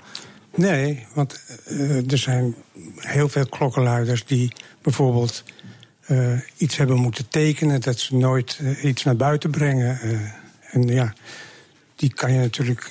Nee, 0.54 1.06
want 1.14 1.40
eh, 1.64 2.10
er 2.12 2.18
zijn 2.18 2.54
heel 2.96 3.28
veel 3.28 3.46
klokkenluiders 3.48 4.24
die 4.24 4.52
bijvoorbeeld 4.82 5.44
eh, 6.06 6.38
iets 6.56 6.76
hebben 6.76 6.96
moeten 6.96 7.28
tekenen, 7.28 7.80
dat 7.80 7.98
ze 7.98 8.16
nooit 8.16 8.58
eh, 8.62 8.84
iets 8.84 9.04
naar 9.04 9.16
buiten 9.16 9.50
brengen. 9.50 9.98
en 10.70 10.88
ja, 10.88 11.12
die 11.96 12.14
kan 12.14 12.32
je 12.32 12.38
natuurlijk, 12.38 12.90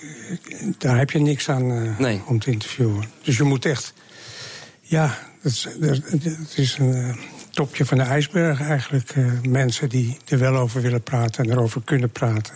daar 0.77 0.97
heb 0.97 1.11
je 1.11 1.19
niks 1.19 1.49
aan 1.49 1.95
Nee. 1.97 2.21
om 2.25 2.39
te 2.39 2.51
interviewen. 2.51 3.03
Dus 3.23 3.37
je 3.37 3.43
moet 3.43 3.65
echt, 3.65 3.93
ja, 4.81 5.17
het 5.41 5.51
is, 5.51 5.67
het 5.79 6.57
is 6.57 6.77
een 6.77 7.19
topje 7.51 7.85
van 7.85 7.97
de 7.97 8.03
ijsberg 8.03 8.61
eigenlijk. 8.61 9.09
eh, 9.09 9.25
mensen 9.41 9.89
die 9.89 10.17
er 10.27 10.39
wel 10.39 10.55
over 10.55 10.81
willen 10.81 11.03
praten 11.03 11.43
en 11.43 11.51
erover 11.51 11.81
kunnen 11.83 12.09
praten. 12.09 12.53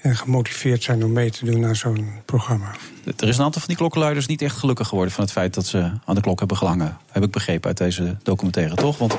En 0.00 0.16
gemotiveerd 0.16 0.82
zijn 0.82 1.04
om 1.04 1.12
mee 1.12 1.30
te 1.30 1.44
doen 1.44 1.64
aan 1.66 1.76
zo'n 1.76 2.10
programma. 2.24 2.70
Er 3.16 3.28
is 3.28 3.36
een 3.38 3.44
aantal 3.44 3.60
van 3.60 3.68
die 3.68 3.76
klokkenluiders 3.76 4.26
niet 4.26 4.42
echt 4.42 4.56
gelukkig 4.56 4.88
geworden 4.88 5.14
van 5.14 5.24
het 5.24 5.32
feit 5.32 5.54
dat 5.54 5.66
ze 5.66 5.90
aan 6.04 6.14
de 6.14 6.20
klok 6.20 6.38
hebben 6.38 6.56
gehangen. 6.56 6.96
Heb 7.10 7.22
ik 7.22 7.30
begrepen 7.30 7.68
uit 7.68 7.78
deze 7.78 8.16
documentaire, 8.22 8.74
toch? 8.74 8.98
Want 8.98 9.18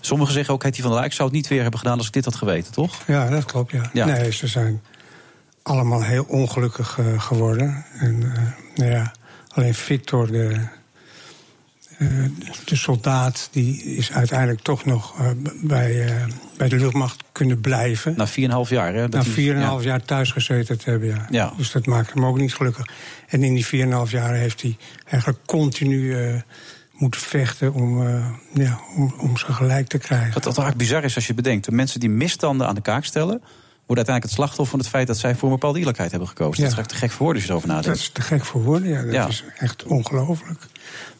sommigen 0.00 0.32
zeggen 0.32 0.54
ook, 0.54 0.62
Hetty 0.62 0.80
van 0.80 0.90
der 0.90 1.00
Lijk 1.00 1.12
zou 1.12 1.28
het 1.28 1.36
niet 1.36 1.48
weer 1.48 1.62
hebben 1.62 1.78
gedaan 1.78 1.98
als 1.98 2.06
ik 2.06 2.12
dit 2.12 2.24
had 2.24 2.34
geweten, 2.34 2.72
toch? 2.72 3.02
Ja, 3.06 3.28
dat 3.28 3.44
klopt, 3.44 3.72
ja. 3.72 3.90
Ja. 3.92 4.04
Nee, 4.04 4.32
ze 4.32 4.46
zijn 4.46 4.82
allemaal 5.62 6.02
heel 6.02 6.24
ongelukkig 6.28 6.98
eh, 6.98 7.20
geworden. 7.20 7.84
En 7.98 8.22
eh, 8.22 8.42
nou 8.74 8.90
ja, 8.90 9.12
alleen 9.48 9.74
Victor, 9.74 10.26
de, 10.26 10.60
de 12.64 12.76
soldaat, 12.76 13.48
die 13.52 13.82
is 13.96 14.12
uiteindelijk 14.12 14.60
toch 14.60 14.84
nog 14.84 15.18
eh, 15.20 15.30
bij, 15.62 16.04
eh, 16.06 16.24
bij 16.56 16.68
de 16.68 16.76
luchtmacht 16.76 17.22
kunnen 17.32 17.60
blijven. 17.60 18.14
Na 18.16 18.26
4,5 18.28 18.70
jaar, 18.70 18.94
hè? 18.94 19.00
Na 19.00 19.06
dat 19.08 19.24
hij- 19.24 19.32
4,5 19.32 19.82
ja. 19.82 19.88
jaar 19.88 20.02
thuis 20.04 20.30
gezeten 20.30 20.78
te 20.78 20.90
hebben, 20.90 21.08
ja. 21.08 21.26
Ja. 21.30 21.52
Dus 21.56 21.70
dat 21.72 21.86
maakt 21.86 22.12
hem 22.14 22.24
ook 22.24 22.38
niet 22.38 22.54
gelukkig. 22.54 22.86
En 23.28 23.42
in 23.42 23.54
die 23.54 23.66
4,5 23.66 24.10
jaar 24.10 24.34
heeft 24.34 24.62
hij 24.62 24.76
eigenlijk 25.04 25.46
continu 25.46 26.14
eh, 26.18 26.34
moeten 26.92 27.20
vechten 27.20 27.72
om, 27.74 28.06
eh, 28.06 28.26
ja, 28.54 28.80
om, 28.96 29.14
om 29.18 29.36
zijn 29.36 29.54
gelijk 29.54 29.88
te 29.88 29.98
krijgen. 29.98 30.32
Wat 30.32 30.44
wat 30.44 30.58
eigenlijk 30.58 30.78
bizar 30.78 31.04
is 31.04 31.14
als 31.14 31.26
je 31.26 31.34
bedenkt, 31.34 31.64
de 31.64 31.72
mensen 31.72 32.00
die 32.00 32.08
misstanden 32.10 32.66
aan 32.66 32.74
de 32.74 32.80
kaak 32.82 33.04
stellen, 33.04 33.40
worden 33.86 34.06
uiteindelijk 34.06 34.24
het 34.24 34.32
slachtoffer 34.32 34.66
van 34.66 34.78
het 34.78 34.88
feit 34.88 35.06
dat 35.06 35.18
zij 35.18 35.34
voor 35.34 35.48
een 35.48 35.54
bepaalde 35.54 35.78
eerlijkheid 35.78 36.10
hebben 36.10 36.28
gekozen. 36.28 36.56
Ja. 36.56 36.68
Dat 36.68 36.72
is 36.72 36.78
echt 36.78 36.88
te 36.88 36.94
gek 36.94 37.10
voor 37.10 37.18
woorden 37.24 37.34
als 37.36 37.44
je 37.44 37.50
erover 37.50 37.68
Dat 37.68 37.76
nadenkt. 37.76 37.98
is 38.00 38.10
te 38.12 38.20
gek 38.20 38.44
voor 38.44 38.62
woorden, 38.62 38.88
ja. 38.88 39.02
Dat 39.02 39.12
Ja. 39.12 39.26
is 39.28 39.44
echt 39.58 39.84
ongelooflijk. 39.84 40.66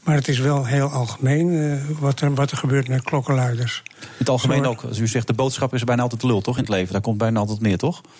Maar 0.02 0.14
het 0.14 0.28
is 0.28 0.38
wel 0.38 0.64
heel 0.66 0.88
algemeen 0.88 1.50
eh, 1.61 1.99
wat, 1.99 2.21
er, 2.21 2.35
wat 2.35 2.50
er 2.50 2.56
gebeurt 2.56 2.88
met 2.88 3.02
klokkenluiders. 3.02 3.82
In 4.00 4.06
het 4.18 4.28
algemeen 4.28 4.66
ook, 4.66 4.82
als 4.82 4.99
u 4.99 5.06
zegt 5.06 5.26
de 5.26 5.32
boodschap 5.32 5.75
is 5.75 5.85
bijna 5.85 6.02
altijd 6.02 6.23
lul, 6.23 6.40
toch? 6.40 6.54
In 6.56 6.61
het 6.62 6.71
leven, 6.73 6.92
daar 6.92 7.00
komt 7.02 7.18
bijna 7.18 7.38
altijd 7.40 7.61
meer, 7.61 7.78
toch? 7.78 8.00
Als 8.00 8.11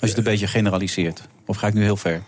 je 0.00 0.06
het 0.06 0.16
een 0.16 0.32
beetje 0.32 0.46
generaliseert. 0.46 1.28
Of 1.46 1.56
ga 1.56 1.66
ik 1.66 1.74
nu 1.74 1.82
heel 1.82 1.96
ver? 1.96 2.22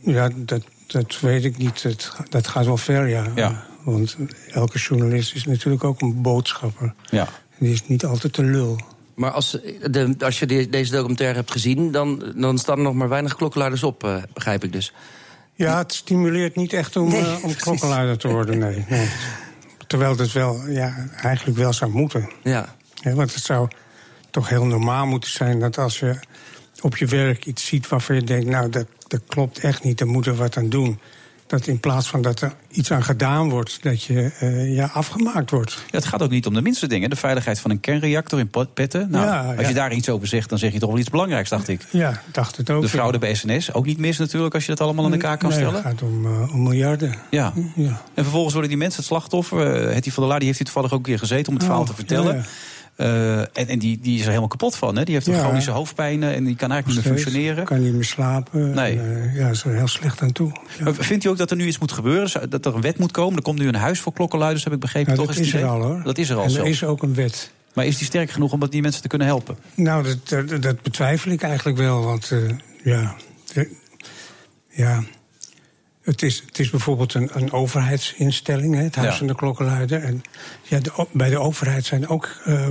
Ja, 0.00 0.30
dat, 0.36 0.62
dat 0.86 1.20
weet 1.20 1.44
ik 1.44 1.56
niet. 1.58 1.82
Dat, 1.82 2.12
dat 2.28 2.46
gaat 2.46 2.64
wel 2.64 2.76
ver, 2.76 3.08
ja. 3.08 3.26
Ja. 3.34 3.64
Want 3.84 4.16
elke 4.50 4.78
journalist 4.78 5.34
is 5.34 5.44
natuurlijk 5.44 5.84
ook 5.84 6.00
een 6.00 6.22
boodschapper. 6.22 6.94
Ja. 7.10 7.28
Die 7.58 7.72
is 7.72 7.86
niet 7.86 8.04
altijd 8.04 8.34
de 8.34 8.44
lul. 8.44 8.80
Maar 9.14 9.30
als, 9.30 9.50
de, 9.90 10.14
als 10.18 10.38
je 10.38 10.46
de- 10.46 10.68
deze 10.68 10.92
documentaire 10.92 11.36
hebt 11.36 11.50
gezien, 11.50 11.90
dan, 11.92 12.32
dan 12.36 12.58
staan 12.58 12.76
er 12.76 12.82
nog 12.82 12.94
maar 12.94 13.08
weinig 13.08 13.36
klokkenluiders 13.36 13.82
op, 13.82 14.04
eh, 14.04 14.16
begrijp 14.32 14.64
ik 14.64 14.72
dus. 14.72 14.92
Ja, 15.62 15.78
het 15.78 15.92
stimuleert 15.92 16.56
niet 16.56 16.72
echt 16.72 16.96
om, 16.96 17.08
Nee, 17.08 17.20
eh, 17.20 17.44
om 17.44 17.56
klokkenluider 17.56 18.18
te 18.18 18.28
worden, 18.28 18.58
nee. 18.58 18.84
nee. 18.88 19.08
Terwijl 19.86 20.16
dat 20.16 20.32
wel, 20.32 20.68
ja, 20.68 21.08
eigenlijk 21.22 21.58
wel 21.58 21.72
zou 21.72 21.90
moeten. 21.90 22.30
Ja. 22.42 22.74
Ja, 22.94 23.14
want 23.14 23.34
het 23.34 23.44
zou 23.44 23.68
toch 24.30 24.48
heel 24.48 24.64
normaal 24.64 25.06
moeten 25.06 25.30
zijn 25.30 25.60
dat 25.60 25.78
als 25.78 25.98
je 25.98 26.18
op 26.80 26.96
je 26.96 27.06
werk 27.06 27.46
iets 27.46 27.66
ziet 27.66 27.88
waarvan 27.88 28.16
je 28.16 28.22
denkt, 28.22 28.46
nou 28.46 28.68
dat, 28.68 28.86
dat 29.06 29.20
klopt 29.26 29.58
echt 29.58 29.84
niet, 29.84 29.98
daar 29.98 30.08
moeten 30.08 30.32
we 30.32 30.38
wat 30.38 30.56
aan 30.56 30.68
doen. 30.68 31.00
Dat 31.52 31.66
in 31.66 31.80
plaats 31.80 32.08
van 32.08 32.22
dat 32.22 32.40
er 32.40 32.52
iets 32.70 32.90
aan 32.92 33.02
gedaan 33.02 33.50
wordt, 33.50 33.82
dat 33.82 34.02
je 34.02 34.32
eh, 34.38 34.74
ja, 34.74 34.90
afgemaakt 34.92 35.50
wordt. 35.50 35.72
Ja, 35.72 35.98
het 35.98 36.04
gaat 36.04 36.22
ook 36.22 36.30
niet 36.30 36.46
om 36.46 36.54
de 36.54 36.62
minste 36.62 36.86
dingen. 36.86 37.10
De 37.10 37.16
veiligheid 37.16 37.60
van 37.60 37.70
een 37.70 37.80
kernreactor 37.80 38.38
in 38.38 38.50
Petten. 38.74 39.10
Nou, 39.10 39.26
Ja, 39.26 39.44
als 39.46 39.60
ja. 39.60 39.68
je 39.68 39.74
daar 39.74 39.92
iets 39.92 40.08
over 40.08 40.26
zegt, 40.26 40.48
dan 40.48 40.58
zeg 40.58 40.72
je 40.72 40.78
toch 40.78 40.90
wel 40.90 40.98
iets 40.98 41.10
belangrijks, 41.10 41.48
dacht 41.50 41.68
ik. 41.68 41.86
Ja, 41.90 42.22
dacht 42.30 42.56
het 42.56 42.70
ook. 42.70 42.82
De 42.82 42.88
fraude 42.88 43.18
bij 43.18 43.34
SNS, 43.34 43.72
ook 43.72 43.86
niet 43.86 43.98
mis 43.98 44.18
natuurlijk, 44.18 44.54
als 44.54 44.64
je 44.64 44.70
dat 44.70 44.80
allemaal 44.80 45.04
aan 45.04 45.12
elkaar 45.12 45.36
kan 45.36 45.48
nee, 45.48 45.58
stellen. 45.58 45.74
Het 45.74 45.84
gaat 45.84 46.02
om, 46.02 46.26
eh, 46.26 46.54
om 46.54 46.62
miljarden. 46.62 47.14
Ja. 47.30 47.52
Ja. 47.74 48.02
En 48.14 48.22
vervolgens 48.22 48.52
worden 48.52 48.70
die 48.70 48.78
mensen 48.78 48.98
het 48.98 49.08
slachtoffer. 49.08 49.86
Uh, 49.86 49.94
Hetty 49.94 50.10
van 50.10 50.22
der 50.22 50.30
Laar 50.30 50.38
die 50.38 50.48
heeft 50.48 50.58
hij 50.58 50.72
toevallig 50.72 50.92
ook 50.92 50.98
een 50.98 51.12
keer 51.12 51.18
gezeten 51.18 51.46
om 51.46 51.54
het 51.54 51.62
Oh, 51.62 51.68
verhaal 51.68 51.86
te 51.86 51.94
vertellen. 51.94 52.44
Uh, 52.96 53.38
en 53.38 53.48
en 53.52 53.78
die, 53.78 53.98
die 54.00 54.14
is 54.14 54.20
er 54.20 54.26
helemaal 54.26 54.48
kapot 54.48 54.76
van. 54.76 54.96
Hè? 54.96 55.04
Die 55.04 55.14
heeft 55.14 55.26
een 55.26 55.32
Ja. 55.34 55.40
chronische 55.40 55.70
hoofdpijnen 55.70 56.34
en 56.34 56.44
die 56.44 56.56
kan 56.56 56.70
eigenlijk 56.70 57.02
niet 57.02 57.10
meer 57.12 57.20
functioneren. 57.22 57.64
Kan 57.64 57.82
niet 57.82 57.92
meer 57.94 58.04
slapen. 58.04 58.70
Nee. 58.70 58.98
En, 58.98 59.22
eh, 59.22 59.36
ja, 59.36 59.48
is 59.48 59.64
er 59.64 59.74
heel 59.74 59.86
slecht 59.88 60.22
aan 60.22 60.32
toe. 60.32 60.52
Ja. 60.78 60.84
Maar 60.84 60.94
Vindt 60.94 61.24
u 61.24 61.28
ook 61.28 61.36
dat 61.36 61.50
er 61.50 61.56
nu 61.56 61.66
iets 61.66 61.78
moet 61.78 61.92
gebeuren? 61.92 62.50
Dat 62.50 62.66
er 62.66 62.74
een 62.74 62.80
wet 62.80 62.98
moet 62.98 63.12
komen? 63.12 63.36
Er 63.36 63.42
komt 63.42 63.58
nu 63.58 63.68
een 63.68 63.74
huis 63.74 64.00
voor 64.00 64.12
klokkenluiders, 64.12 64.64
heb 64.64 64.72
ik 64.72 64.80
begrepen. 64.80 65.14
Toch 65.14 65.26
dat 65.26 65.36
is 65.36 65.54
er 65.54 65.64
al 65.64 65.82
hoor. 65.82 66.00
Dat 66.04 66.18
is 66.18 66.28
er 66.30 66.36
al 66.36 66.44
en 66.44 66.56
er 66.56 66.66
is 66.66 66.84
ook 66.84 67.02
een 67.02 67.14
wet. 67.14 67.50
Maar 67.74 67.86
is 67.86 67.96
die 67.98 68.06
sterk 68.06 68.30
genoeg 68.30 68.52
om 68.52 68.60
dat 68.60 68.70
die 68.72 68.82
mensen 68.82 69.02
te 69.02 69.08
kunnen 69.08 69.26
helpen? 69.26 69.56
Nou, 69.74 70.02
dat, 70.28 70.48
dat, 70.48 70.62
dat 70.62 70.82
betwijfel 70.82 71.30
ik 71.30 71.42
eigenlijk 71.42 71.78
wel. 71.78 72.04
Want 72.04 72.30
eh, 72.30 72.38
ja, 72.82 73.14
de- 73.52 73.76
ja 74.68 75.02
het, 76.02 76.22
is, 76.22 76.42
het 76.46 76.58
is 76.58 76.70
bijvoorbeeld 76.70 77.14
een, 77.14 77.28
een 77.32 77.52
overheidsinstelling, 77.52 78.74
hè, 78.74 78.82
het 78.82 78.94
Huis 78.94 79.10
Ja. 79.12 79.16
van 79.18 79.26
de 79.26 79.34
Klokkenluider. 79.34 80.02
En 80.02 80.22
ja, 80.62 80.78
de 80.80 81.06
bij 81.12 81.30
de 81.30 81.38
overheid 81.38 81.84
zijn 81.84 82.08
ook 82.08 82.28
eh, 82.44 82.68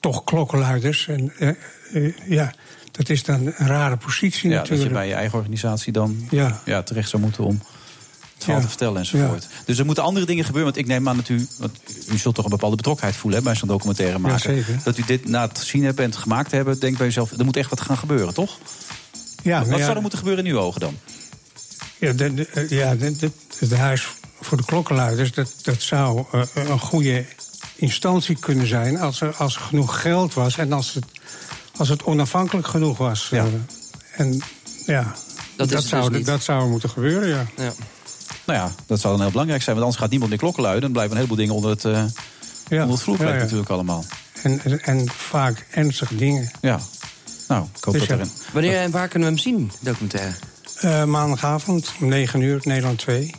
toch 0.00 0.24
klokkenluiders. 0.24 1.08
En 1.08 1.32
eh, 1.38 1.48
eh, 1.92 2.12
ja, 2.26 2.54
dat 2.92 3.08
is 3.08 3.24
dan 3.24 3.40
een 3.56 3.66
rare 3.66 3.96
positie 3.96 4.50
Ja, 4.50 4.56
dat 4.56 4.66
je 4.66 4.72
natuurlijk. 4.72 5.00
bij 5.00 5.08
je 5.08 5.14
eigen 5.14 5.38
organisatie 5.38 5.92
dan 5.92 6.26
Ja. 6.30 6.60
ja, 6.64 6.82
terecht 6.82 7.08
zou 7.08 7.22
moeten 7.22 7.44
om 7.44 7.60
het 8.34 8.44
verhaal 8.44 8.60
te 8.60 8.68
vertellen 8.68 8.98
enzovoort. 8.98 9.48
Dus 9.64 9.78
er 9.78 9.84
moeten 9.84 10.04
andere 10.04 10.26
dingen 10.26 10.44
gebeuren. 10.44 10.72
Want 10.72 10.84
ik 10.84 10.90
neem 10.92 11.08
aan 11.08 11.16
dat 11.16 11.28
u, 11.28 11.46
want 11.58 11.78
u 12.12 12.18
zult 12.18 12.34
toch 12.34 12.44
een 12.44 12.50
bepaalde 12.50 12.76
betrokkenheid 12.76 13.16
voelen 13.16 13.38
hè, 13.38 13.44
bij 13.44 13.54
zo'n 13.54 13.68
documentaire 13.68 14.18
maken. 14.18 14.40
zeker. 14.40 14.80
Dat 14.84 14.98
u 14.98 15.02
dit 15.06 15.28
na 15.28 15.48
het 15.48 15.58
zien 15.58 15.84
hebben 15.84 16.04
en 16.04 16.10
het 16.10 16.18
gemaakt 16.20 16.50
hebben, 16.50 16.80
denkt 16.80 16.98
bij 16.98 17.06
uzelf, 17.06 17.32
er 17.32 17.44
moet 17.44 17.56
echt 17.56 17.70
wat 17.70 17.80
gaan 17.80 17.96
gebeuren, 17.96 18.34
toch? 18.34 18.58
Ja, 19.42 19.64
wat 19.64 19.80
zou 19.80 19.94
er 19.94 20.00
moeten 20.00 20.18
gebeuren 20.18 20.44
in 20.46 20.52
uw 20.52 20.58
ogen 20.58 20.80
dan? 20.80 20.96
Ja, 22.00 22.12
de, 22.12 22.34
de- 22.34 22.66
ja 22.68 22.94
de, 22.94 23.16
de- 23.16 23.30
het 23.58 23.74
huis 23.74 24.06
voor 24.40 24.56
de 24.56 24.64
klokkenluiders, 24.64 25.32
dat, 25.32 25.54
dat 25.62 25.82
zou 25.82 26.24
eh, 26.32 26.42
een 26.54 26.78
goede 26.80 27.24
instantie 27.76 28.36
kunnen 28.36 28.66
zijn 28.66 28.98
als 29.00 29.20
er, 29.20 29.34
als 29.36 29.54
er 29.54 29.60
genoeg 29.60 30.00
geld 30.00 30.34
was 30.34 30.58
en 30.58 30.72
als 30.72 30.94
het, 30.94 31.04
als 31.76 31.88
het 31.88 32.02
onafhankelijk 32.02 32.66
genoeg 32.66 32.98
was. 32.98 33.28
Ja. 33.30 33.44
Eh, 33.44 33.50
en 34.20 34.40
ja, 34.86 35.14
Dat 35.56 35.82
zou, 35.84 36.08
dus 36.08 36.16
niet. 36.18 36.26
dat 36.26 36.42
zou 36.42 36.68
moeten 36.70 36.90
gebeuren, 36.90 37.28
ja. 37.28 37.46
Ja. 37.56 37.72
Nou 38.46 38.58
ja, 38.58 38.72
dat 38.86 39.00
zou 39.00 39.12
dan 39.12 39.22
heel 39.22 39.30
belangrijk 39.30 39.62
zijn, 39.62 39.74
want 39.76 39.86
anders 39.86 40.02
gaat 40.02 40.10
niemand 40.10 40.30
meer 40.30 40.40
klokken 40.40 40.62
luiden. 40.62 40.82
Dan 40.82 40.92
blijven 40.92 41.12
een 41.12 41.22
heleboel 41.22 41.38
dingen 41.38 41.54
onder 41.54 41.70
het, 41.70 41.84
eh 41.84 42.04
ja. 42.68 42.80
onder 42.82 42.94
het 42.94 43.02
vloerkleed 43.02 43.28
Ja, 43.28 43.34
ja. 43.36 43.42
natuurlijk 43.42 43.70
allemaal. 43.70 44.04
En, 44.42 44.60
en, 44.64 44.80
en 44.82 45.08
vaak 45.16 45.66
ernstige 45.70 46.16
dingen. 46.16 46.50
Ja, 46.60 46.80
nou, 47.48 47.64
ik 47.76 47.84
hoop 47.84 47.94
Dus 47.94 48.06
dat 48.06 48.18
ja. 48.18 48.24
er 48.24 48.30
een... 48.30 48.32
Wanneer 48.52 48.76
en 48.78 48.90
waar 48.90 49.08
kunnen 49.08 49.28
we 49.28 49.34
hem 49.34 49.42
zien, 49.44 49.72
documentaire? 49.80 50.34
Eh, 50.80 51.04
maandagavond 51.04 51.92
om 52.00 52.08
9 52.08 52.40
uur, 52.40 52.60
Nederland 52.64 52.98
2. 52.98 53.34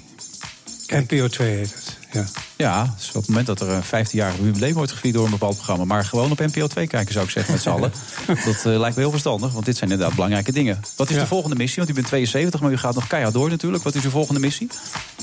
NPO 0.87 1.27
2 1.27 1.55
heet 1.55 1.73
het. 1.73 1.97
Ja. 2.11 2.25
Ja, 2.55 2.93
dus 2.97 3.07
op 3.07 3.13
het 3.13 3.27
moment 3.27 3.47
dat 3.47 3.61
er 3.61 3.69
een 3.69 3.83
15-jarig 3.83 4.35
jubileum 4.41 4.73
wordt 4.73 4.91
gevierd 4.91 5.13
door 5.13 5.25
een 5.25 5.31
bepaald 5.31 5.55
programma. 5.55 5.85
Maar 5.85 6.05
gewoon 6.05 6.31
op 6.31 6.39
NPO 6.39 6.67
2 6.67 6.87
kijken, 6.87 7.13
zou 7.13 7.25
ik 7.25 7.31
zeggen, 7.31 7.53
met 7.53 7.61
z'n 7.61 7.69
allen. 7.69 7.91
Dat 8.45 8.55
eh, 8.65 8.79
lijkt 8.79 8.95
me 8.95 9.01
heel 9.01 9.11
verstandig, 9.11 9.51
want 9.53 9.65
dit 9.65 9.77
zijn 9.77 9.89
inderdaad 9.91 10.15
belangrijke 10.15 10.51
dingen. 10.51 10.79
Wat 10.95 11.09
is 11.09 11.15
Ja. 11.15 11.21
de 11.21 11.27
volgende 11.27 11.55
missie? 11.55 11.77
Want 11.77 11.89
u 11.89 11.93
bent 11.93 12.07
72, 12.07 12.61
maar 12.61 12.71
u 12.71 12.77
gaat 12.77 12.95
nog 12.95 13.07
keihard 13.07 13.33
door 13.33 13.49
natuurlijk. 13.49 13.83
Wat 13.83 13.95
is 13.95 14.03
uw 14.03 14.09
volgende 14.09 14.39
missie? 14.39 14.67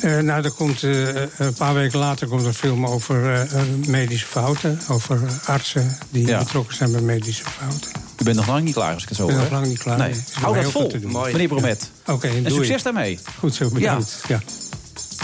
Eh, 0.01 0.19
nou, 0.19 0.45
er 0.45 0.51
komt, 0.51 0.83
een 0.83 1.55
paar 1.57 1.75
weken 1.75 1.99
later 1.99 2.27
komt 2.29 2.45
een 2.45 2.55
film 2.55 2.87
over 2.87 3.47
medische 3.87 4.27
fouten. 4.27 4.81
Over 4.89 5.21
artsen 5.45 5.99
die 6.11 6.27
Ja. 6.27 6.39
betrokken 6.39 6.77
zijn 6.77 6.93
bij 6.93 7.01
medische 7.01 7.45
fouten. 7.45 7.91
U 8.21 8.25
bent 8.25 8.37
nog 8.37 8.47
lang 8.47 8.65
niet 8.65 8.75
klaar, 8.75 8.95
als 8.95 9.03
ik 9.03 9.09
het 9.09 9.19
zo 9.19 9.23
Ik 9.25 9.29
ben 9.29 9.37
hoor. 9.41 9.51
nog 9.51 9.59
lang 9.61 9.67
niet 9.71 9.79
klaar. 9.79 9.99
Nee. 9.99 10.15
Hou 10.33 10.63
dat 10.63 10.71
vol, 10.73 10.93
meneer 11.33 11.49
Bromet. 11.49 11.91
Oké, 12.07 12.29
En 12.29 12.43
doei. 12.43 12.55
succes 12.55 12.83
daarmee. 12.83 13.19
Goed 13.39 13.55
zo, 13.55 13.69
bedankt. 13.71 14.21
Ja. 14.29 14.41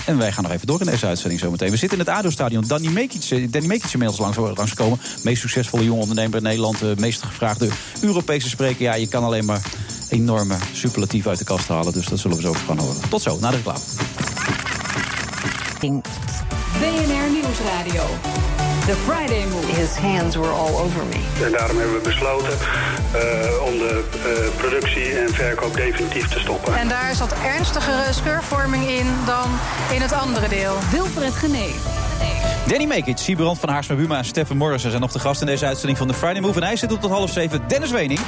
En 0.07 0.18
wij 0.18 0.33
gaan 0.33 0.42
nog 0.42 0.52
even 0.52 0.66
door 0.66 0.80
in 0.80 0.87
deze 0.87 1.07
uitzending 1.07 1.40
zometeen. 1.40 1.70
We 1.70 1.76
zitten 1.76 1.98
in 1.98 2.04
het 2.04 2.14
ADO-stadion. 2.14 2.64
Danny 2.66 2.88
Mekic, 2.88 3.24
eh, 3.30 3.46
Danny 3.50 3.68
Mekic 3.68 3.85
is 3.85 3.92
inmiddels 3.92 4.20
langs, 4.20 4.37
langsgekomen. 4.57 5.00
Meest 5.22 5.40
succesvolle 5.40 5.85
jonge 5.85 6.00
ondernemer 6.00 6.37
in 6.37 6.42
Nederland. 6.42 6.78
De 6.78 6.94
meest 6.98 7.22
gevraagde 7.22 7.68
Europese 8.00 8.48
spreker. 8.48 8.83
Ja, 8.83 8.94
je 8.94 9.07
kan 9.09 9.24
alleen 9.24 9.44
maar 9.44 9.61
enorme 10.09 10.57
superlatief 10.72 11.26
uit 11.26 11.38
de 11.38 11.44
kast 11.44 11.68
halen. 11.68 11.92
Dus 11.92 12.07
dat 12.07 12.18
zullen 12.18 12.37
we 12.37 12.42
zo 12.42 12.52
gaan 12.52 12.78
horen. 12.78 12.96
Tot 13.09 13.22
zo, 13.22 13.38
na 13.40 13.50
de 13.50 13.57
reclame. 13.57 13.78
BNR 16.80 17.30
Nieuwsradio. 17.33 18.02
The 18.87 18.94
Friday 18.94 19.44
Move. 19.47 19.66
His 19.66 19.97
hands 19.97 20.37
were 20.37 20.51
all 20.51 20.77
over 20.77 21.05
me. 21.07 21.44
En 21.44 21.53
daarom 21.53 21.77
hebben 21.77 21.94
we 21.94 22.09
besloten 22.09 22.53
eh, 22.53 23.64
om 23.66 23.79
de 23.79 24.05
eh, 24.12 24.57
productie 24.57 25.18
en 25.18 25.35
verkoop 25.35 25.75
definitief 25.75 26.29
te 26.29 26.38
stoppen. 26.38 26.77
En 26.77 26.88
daar 26.88 27.14
zat 27.14 27.35
ernstigere 27.44 28.12
scheurvorming 28.12 28.88
in 28.88 29.07
dan 29.27 29.51
in 29.92 30.01
het 30.01 30.12
andere 30.12 30.49
deel. 30.49 30.75
Wilfred 30.90 31.35
Genee. 31.35 31.75
Danny 32.66 32.85
Mekic, 32.85 33.18
Siebrand 33.18 33.59
van 33.59 33.68
Haarsma 33.68 33.94
Buma 33.94 34.18
en 34.18 34.25
Stefan 34.25 34.57
Morrison 34.57 34.90
zijn 34.90 35.03
nog 35.03 35.12
de 35.12 35.18
gast 35.18 35.40
in 35.40 35.47
deze 35.47 35.66
uitzending 35.66 35.99
van 35.99 36.09
de 36.09 36.14
Friday 36.14 36.40
Move. 36.40 36.61
En 36.61 36.66
hij 36.66 36.77
zit 36.77 36.92
op 36.92 37.01
tot 37.01 37.11
half 37.11 37.31
zeven. 37.31 37.68
Dennis 37.68 37.90
Wening. 37.90 38.20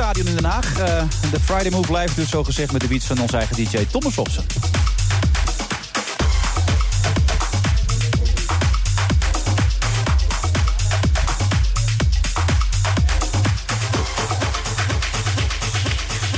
Stadion 0.00 0.26
in 0.26 0.34
Den 0.34 0.44
Haag. 0.44 0.78
Eh, 0.78 1.02
de 1.30 1.40
Friday 1.40 1.70
Move 1.70 1.96
live 1.98 2.14
dus 2.14 2.28
zo 2.28 2.44
gezegd 2.44 2.72
met 2.72 2.80
de 2.80 2.88
beats 2.88 3.04
van 3.06 3.20
onze 3.20 3.36
eigen 3.36 3.56
DJ 3.56 3.86
Thomas 3.90 4.14
Robson. 4.14 4.44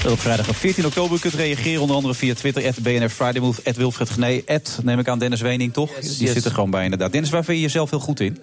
Op 0.09 0.20
vrijdag 0.20 0.57
14 0.57 0.87
oktober 0.87 1.20
kunt 1.20 1.35
reageren, 1.35 1.81
onder 1.81 1.96
andere 1.96 2.14
via 2.14 2.35
Twitter, 2.35 2.66
at 2.66 2.83
BNR 2.83 3.09
Friday 3.09 3.40
Move, 3.40 3.61
at 3.64 3.77
Wilfred 3.77 4.11
Gené, 4.11 4.42
at, 4.46 4.81
neem 4.83 4.98
ik 4.98 5.09
aan, 5.09 5.18
Dennis 5.18 5.40
Wening, 5.40 5.72
toch? 5.72 5.90
Yes, 6.01 6.16
Die 6.16 6.27
yes. 6.27 6.35
zit 6.35 6.44
er 6.44 6.51
gewoon 6.51 6.70
bij 6.70 6.85
inderdaad. 6.85 7.12
Dennis, 7.12 7.31
waar 7.31 7.44
vind 7.44 7.57
je 7.57 7.62
jezelf 7.62 7.90
heel 7.90 8.01
goed 8.01 8.20
in? 8.20 8.38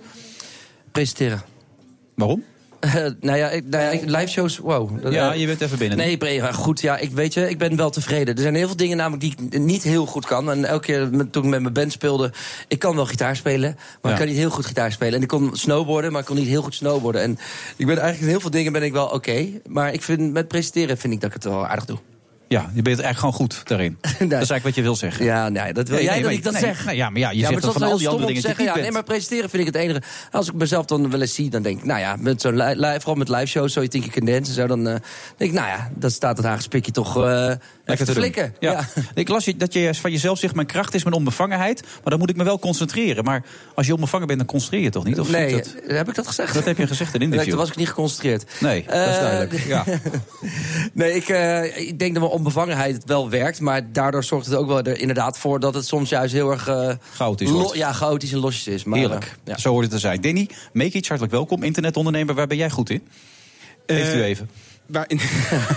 Presenteren. 0.92 1.42
Waarom? 2.16 2.44
Eh, 2.80 2.94
nou 3.20 3.38
ja, 3.38 3.50
ik, 3.50 3.64
nou 3.68 3.84
ja 3.84 3.90
ik- 3.90 4.06
live 4.06 4.28
shows, 4.28 4.58
wow. 4.58 5.02
Dat- 5.04 5.14
Ja, 5.14 5.34
eh, 5.34 5.40
je 5.40 5.46
bent 5.46 5.62
even 5.62 5.78
binnen. 5.78 5.98
Nee, 5.98 6.18
pre- 6.18 6.28
ja, 6.30 6.52
goed, 6.52 6.82
ja, 6.82 6.98
ik 6.98 7.12
weet 7.12 7.34
je, 7.34 7.50
ik 7.50 7.58
ben 7.58 7.76
wel 7.76 7.90
tevreden. 7.90 8.36
Er 8.36 8.42
zijn 8.42 8.56
heel 8.56 8.68
veel 8.68 8.76
dingen 8.76 8.98
namelijk 8.98 9.22
die 9.22 9.36
ik 9.50 9.60
niet 9.60 9.84
heel 9.84 10.06
goed 10.06 10.26
kan. 10.26 10.52
En 10.52 10.66
elke 10.66 10.86
keer 10.86 11.10
met- 11.12 11.32
toen 11.32 11.44
ik 11.44 11.50
met 11.50 11.62
mijn 11.62 11.74
band 11.74 11.92
speelde, 11.92 12.32
ik 12.68 12.80
kan 12.80 12.96
wel 12.96 13.06
gitaar 13.06 13.36
spelen, 13.36 13.76
maar 13.76 13.98
Ja. 14.02 14.10
ik 14.12 14.18
kan 14.18 14.28
niet 14.28 14.38
heel 14.38 14.50
goed 14.50 14.66
gitaar 14.66 14.92
spelen. 14.92 15.14
En 15.14 15.22
ik 15.22 15.28
kon 15.28 15.50
snowboarden, 15.54 16.12
maar 16.12 16.22
ik 16.22 16.28
kon 16.28 16.36
niet 16.36 16.48
heel 16.48 16.62
goed 16.62 16.76
snowboarden. 16.76 17.22
En 17.22 17.32
ik 17.78 17.86
ben 17.86 17.98
eigenlijk 17.98 18.22
in 18.22 18.28
heel 18.28 18.40
veel 18.40 18.50
dingen 18.50 18.72
ben 18.72 18.84
ik 18.84 18.92
wel 18.92 19.08
oké, 19.08 19.48
maar 19.68 19.94
ik 19.94 20.02
vind 20.02 20.34
met 20.34 20.48
presenteren 20.48 20.98
vind 20.98 21.14
ik 21.14 21.20
dat 21.22 21.30
ik 21.30 21.36
het 21.36 21.44
wel 21.44 21.68
aardig 21.68 21.86
doe. 21.86 21.98
Ja, 22.50 22.70
je 22.74 22.82
bent 22.82 23.00
eigenlijk 23.02 23.18
gewoon 23.18 23.34
goed 23.34 23.68
daarin. 23.68 23.98
Dat 24.02 24.12
is 24.22 24.30
eigenlijk 24.30 24.64
wat 24.64 24.76
je 24.76 24.82
wil 24.82 24.96
zeggen. 24.96 25.26
Ja, 25.26 25.50
nee, 25.50 25.74
dat 25.74 25.88
wil 25.88 25.96
Nee, 25.98 26.06
jij 26.06 26.14
nee, 26.14 26.24
dat 26.24 26.32
ik 26.32 26.44
dat 26.44 26.54
zeg. 26.56 26.86
nee, 26.86 26.96
ja, 26.96 27.10
maar 27.10 27.20
ja, 27.20 27.30
je 27.32 27.40
zegt 27.40 27.64
is 27.66 27.72
van 27.72 27.84
al 27.84 27.98
die 27.98 28.08
andere 28.08 28.28
dingen 28.28 28.42
zeggen. 28.42 28.64
Ja, 28.64 28.74
dat 28.74 28.82
nee, 28.82 28.92
maar 28.92 29.04
presenteren 29.04 29.50
vind 29.50 29.68
ik 29.68 29.74
het 29.74 29.84
enige. 29.84 30.02
Als 30.32 30.48
ik 30.48 30.54
mezelf 30.54 30.86
dan 30.86 31.10
wel 31.12 31.22
eens 31.22 31.34
zie, 31.34 31.50
dan 31.50 31.62
denk 31.62 31.80
ik, 31.80 31.86
nou 31.86 32.00
ja, 32.00 32.16
met 32.20 32.44
li- 32.44 32.94
vooral 32.98 33.16
met 33.16 33.30
live 33.30 33.46
shows, 33.46 33.74
zo 33.74 33.82
je 33.82 33.88
Dance 34.26 34.50
en 34.50 34.56
zo, 34.56 34.68
dan 34.68 34.88
eh, 34.88 34.96
denk 35.38 35.52
ik, 35.52 35.58
nou 35.58 35.68
ja, 35.68 35.90
dat 35.96 36.12
staat 36.12 36.38
het 36.38 36.46
Haagse 36.46 36.68
pikje 36.70 36.92
toch 36.92 37.24
eh 37.26 37.52
Lekker 37.90 38.06
te 38.06 38.14
flikken. 38.14 38.56
Ja. 38.60 38.88
Ik 39.14 39.28
las 39.28 39.46
je- 39.46 39.56
dat 39.56 39.74
je 39.74 39.94
van 39.94 40.12
jezelf 40.12 40.40
zegt, 40.40 40.56
mijn 40.56 40.68
kracht 40.68 40.94
is 40.94 41.04
mijn 41.04 41.16
onbevangenheid. 41.16 41.82
Maar 41.82 42.00
dan 42.10 42.20
moet 42.20 42.30
ik 42.30 42.36
me 42.36 42.44
wel 42.44 42.60
concentreren. 42.60 43.24
Maar 43.24 43.44
als 43.76 43.88
je 43.88 43.94
onbevangen 43.94 44.28
bent, 44.28 44.40
dan 44.40 44.48
concentreer 44.48 44.82
je 44.82 44.90
toch 44.90 45.04
niet? 45.04 45.20
Of 45.20 45.32
Nee, 45.32 45.52
dat, 45.52 45.76
heb 45.88 46.10
ik 46.10 46.16
dat 46.16 46.28
gezegd? 46.28 46.54
dat 46.54 46.66
heb 46.66 46.78
je 46.78 46.88
gezegd 46.88 47.14
in 47.14 47.22
interview. 47.22 47.50
toen 47.50 47.58
was 47.60 47.70
ik 47.70 47.76
niet 47.76 47.88
geconcentreerd. 47.88 48.46
Nee, 48.60 48.84
dat 48.86 48.94
is 49.08 49.16
Eh, 49.16 49.22
duidelijk. 49.22 49.64
Ja. 49.68 49.84
Nee, 50.94 51.14
ik, 51.16 51.30
eh, 51.30 51.78
ik 51.88 52.00
denk 52.00 52.14
dat 52.14 52.22
mijn 52.24 52.36
onbevangenheid 52.36 53.04
wel 53.06 53.30
werkt. 53.30 53.60
Maar 53.60 53.92
daardoor 53.92 54.24
zorgt 54.24 54.46
het 54.46 54.56
ook 54.56 54.68
wel 54.68 54.82
er 54.82 55.00
inderdaad 55.00 55.38
voor 55.38 55.60
dat 55.60 55.74
het 55.74 55.86
soms 55.86 56.10
juist 56.10 56.34
heel 56.34 56.52
erg... 56.52 56.68
eh, 56.68 56.92
Chaotisch 57.14 57.50
wordt. 57.50 57.76
Ja, 57.76 57.94
chaotisch 57.94 58.32
en 58.32 58.38
losjes 58.40 58.68
is. 58.68 58.84
Maar, 58.84 59.00
Heerlijk. 59.00 59.36
ja. 59.44 59.58
Zo 59.58 59.70
hoort 59.70 59.84
het 59.84 59.92
te 59.94 60.00
zijn. 60.00 60.22
Danny, 60.22 60.50
make 60.74 60.92
iets 60.92 61.08
hartelijk 61.08 61.36
welkom. 61.36 61.64
Internetondernemer, 61.64 62.36
waar 62.36 62.48
ben 62.48 62.58
jij 62.58 62.70
goed 62.70 62.90
in? 62.90 63.08
Heeft 63.86 64.14
u 64.16 64.24
even. 64.24 64.50
Waar- 64.92 65.10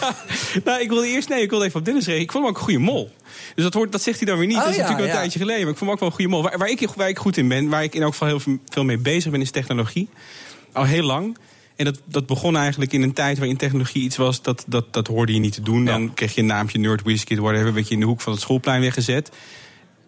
nou, 0.65 0.81
ik 0.81 0.89
wilde 0.89 1.07
eerst, 1.07 1.29
nee, 1.29 1.43
ik 1.43 1.51
wilde 1.51 1.65
even 1.65 1.79
op 1.79 1.85
Dennis 1.85 2.05
reageren. 2.05 2.27
Ik 2.29 2.33
vond 2.33 2.45
hem 2.45 2.53
ook 2.53 2.59
een 2.59 2.65
goede 2.65 2.85
mol. 2.85 3.11
Dus 3.55 3.65
dat, 3.65 3.75
hoort, 3.75 3.93
dat 3.93 4.03
zegt 4.03 4.19
hij 4.19 4.27
dan 4.27 4.39
weer 4.39 4.47
niet. 4.47 4.57
Oh, 4.57 4.63
dat 4.63 4.71
is 4.71 4.77
ja, 4.77 4.83
natuurlijk 4.83 5.07
wel 5.09 5.15
ja. 5.17 5.23
een 5.23 5.29
tijdje 5.31 5.39
geleden. 5.47 5.63
Maar 5.63 5.73
ik 5.73 5.79
vond 5.79 5.91
hem 5.91 5.99
ook 5.99 6.01
wel 6.01 6.09
een 6.09 6.15
goede 6.15 6.31
mol. 6.31 6.43
Waar, 6.43 6.59
waar, 6.59 6.71
ik, 6.71 6.89
waar 6.97 7.09
ik 7.09 7.19
goed 7.19 7.37
in 7.37 7.49
ben, 7.49 7.69
waar 7.69 7.83
ik 7.83 7.95
in 7.95 8.03
elk 8.03 8.13
geval 8.13 8.29
heel 8.29 8.41
veel- 8.41 8.59
veel 8.69 8.85
mee 8.85 8.99
bezig 8.99 9.31
ben, 9.31 9.41
is 9.41 9.51
technologie. 9.51 10.09
Al 10.73 10.85
heel 10.85 11.03
lang. 11.05 11.37
En 11.77 11.85
dat, 11.85 12.01
dat 12.05 12.27
begon 12.27 12.57
eigenlijk 12.57 12.93
in 12.93 13.03
een 13.03 13.13
tijd 13.13 13.39
waarin 13.39 13.57
technologie 13.57 14.03
iets 14.03 14.17
was, 14.17 14.43
dat, 14.43 14.65
dat, 14.67 14.93
dat 14.93 15.07
hoorde 15.07 15.33
je 15.35 15.39
niet 15.39 15.53
te 15.53 15.63
doen. 15.63 15.85
Dan 15.85 16.15
kreeg 16.15 16.35
je 16.35 16.41
een 16.41 16.47
naampje 16.47 16.79
Nerd 16.79 17.03
Whisky, 17.03 17.37
whatever, 17.37 17.75
werd 17.75 17.89
je 17.89 17.95
in 17.95 18.01
de 18.01 18.07
hoek 18.07 18.21
van 18.21 18.33
het 18.33 18.41
schoolplein 18.43 18.81
weggezet. 18.81 19.31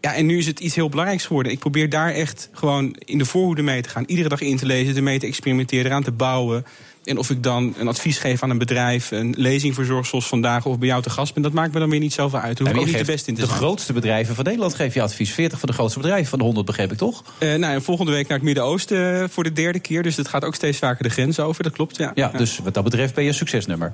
Ja, 0.01 0.14
en 0.14 0.27
nu 0.27 0.38
is 0.38 0.47
het 0.47 0.61
iets 0.61 0.75
heel 0.75 0.88
belangrijks 0.88 1.27
geworden. 1.27 1.53
Ik 1.53 1.59
probeer 1.59 1.88
daar 1.88 2.11
echt 2.12 2.49
gewoon 2.53 2.97
in 2.99 3.19
de 3.19 3.25
voorhoede 3.25 3.62
mee 3.62 3.83
te 3.83 3.88
gaan. 3.88 4.05
Iedere 4.07 4.29
dag 4.29 4.40
in 4.40 4.57
te 4.57 4.67
lezen, 4.67 4.97
ermee 4.97 5.19
te 5.19 5.27
experimenteren, 5.27 5.87
eraan 5.87 6.03
te 6.03 6.12
bouwen. 6.12 6.64
En 7.05 7.19
of 7.19 7.31
ik 7.31 7.43
dan 7.43 7.75
een 7.79 7.88
advies 7.88 8.19
geef 8.19 8.43
aan 8.43 8.51
een 8.51 8.59
bedrijf, 8.59 9.11
een 9.11 9.35
lezing 9.38 9.75
verzorg 9.75 10.07
zoals 10.07 10.27
vandaag, 10.27 10.67
of 10.67 10.79
bij 10.79 10.88
jou 10.88 11.03
te 11.03 11.11
gast 11.11 11.35
ben, 11.35 11.43
dat 11.43 11.53
maakt 11.53 11.73
me 11.73 11.79
dan 11.79 11.90
weer 11.90 12.01
niet 12.01 12.12
zoveel 12.12 12.38
uit. 12.38 12.61
Ik 12.61 12.67
ook 12.67 12.75
je 12.75 12.85
niet 12.85 12.99
de 12.99 13.05
beste 13.05 13.29
in 13.29 13.35
te 13.35 13.40
de 13.40 13.47
zijn. 13.47 13.59
grootste 13.59 13.93
bedrijven 13.93 14.35
van 14.35 14.45
Nederland 14.45 14.75
geef 14.75 14.95
je 14.95 15.03
advies. 15.03 15.33
40 15.33 15.59
van 15.59 15.69
de 15.69 15.75
grootste 15.75 15.99
bedrijven 15.99 16.27
van 16.27 16.38
de 16.38 16.45
100, 16.45 16.67
begreep 16.67 16.93
ik 16.93 16.99
toch? 16.99 17.25
Eh, 17.38 17.55
nou, 17.55 17.75
en 17.75 17.83
volgende 17.83 18.12
week 18.12 18.29
naar 18.29 18.37
het 18.37 18.47
Midden-Oosten 18.47 19.23
eh, 19.23 19.29
voor 19.29 19.45
de 19.45 19.53
derde 19.53 19.81
keer. 19.81 20.03
Dus 20.03 20.14
dat 20.14 20.29
gaat 20.29 20.45
ook 20.45 20.55
steeds 20.55 20.79
vaker 20.79 21.03
de 21.03 21.11
grens 21.11 21.40
over, 21.40 21.62
dat 21.62 21.73
klopt. 21.73 21.97
Ja, 21.97 22.12
Ja, 22.14 22.29
dus 22.29 22.59
wat 22.59 22.75
dat 22.75 22.85
betreft 22.85 23.14
ben 23.14 23.23
je 23.25 23.29
een 23.31 23.37
succesnummer. 23.37 23.93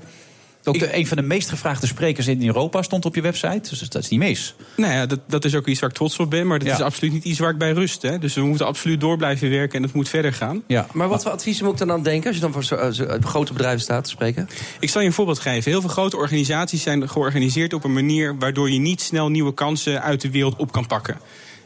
Ook 0.64 0.78
de, 0.78 0.96
een 0.96 1.06
van 1.06 1.16
de 1.16 1.22
meest 1.22 1.48
gevraagde 1.48 1.86
sprekers 1.86 2.26
in 2.26 2.46
Europa 2.46 2.82
stond 2.82 3.04
op 3.04 3.14
je 3.14 3.20
website. 3.20 3.68
Dus 3.68 3.78
dat 3.88 4.02
is 4.02 4.08
niet 4.08 4.20
mis. 4.20 4.54
Nou 4.76 4.92
ja, 4.92 5.06
dat, 5.06 5.20
dat 5.26 5.44
is 5.44 5.54
ook 5.54 5.66
iets 5.66 5.80
waar 5.80 5.88
ik 5.90 5.94
trots 5.96 6.18
op 6.18 6.30
ben. 6.30 6.46
Maar 6.46 6.58
dat 6.58 6.68
Ja. 6.68 6.74
is 6.74 6.80
absoluut 6.80 7.12
niet 7.12 7.24
iets 7.24 7.38
waar 7.38 7.50
ik 7.50 7.58
bij 7.58 7.72
rust. 7.72 8.02
Hè. 8.02 8.18
Dus 8.18 8.34
we 8.34 8.40
moeten 8.42 8.66
absoluut 8.66 9.00
door 9.00 9.16
blijven 9.16 9.50
werken 9.50 9.76
en 9.76 9.82
het 9.82 9.92
moet 9.92 10.08
verder 10.08 10.32
gaan. 10.32 10.62
Ja. 10.66 10.86
Maar 10.92 11.08
wat 11.08 11.22
voor 11.22 11.30
adviezen 11.32 11.64
moet 11.64 11.72
ik 11.72 11.78
dan 11.78 11.92
aan 11.92 12.02
denken 12.02 12.26
als 12.26 12.34
je 12.36 12.42
dan 12.42 12.52
voor 12.52 12.64
zo, 12.64 12.74
eh, 12.74 12.90
zo- 12.90 13.04
eh, 13.04 13.22
grote 13.24 13.52
bedrijven 13.52 13.80
staat 13.80 14.04
te 14.04 14.10
spreken? 14.10 14.48
Ik 14.80 14.90
zal 14.90 15.00
je 15.00 15.06
een 15.06 15.12
voorbeeld 15.12 15.38
geven. 15.38 15.70
Heel 15.70 15.80
veel 15.80 15.90
grote 15.90 16.16
organisaties 16.16 16.82
zijn 16.82 17.08
georganiseerd 17.08 17.72
op 17.72 17.84
een 17.84 17.92
manier 17.92 18.38
waardoor 18.38 18.70
je 18.70 18.78
niet 18.78 19.00
snel 19.00 19.28
nieuwe 19.28 19.54
kansen 19.54 20.02
uit 20.02 20.20
de 20.20 20.30
wereld 20.30 20.56
op 20.56 20.72
kan 20.72 20.86
pakken. 20.86 21.18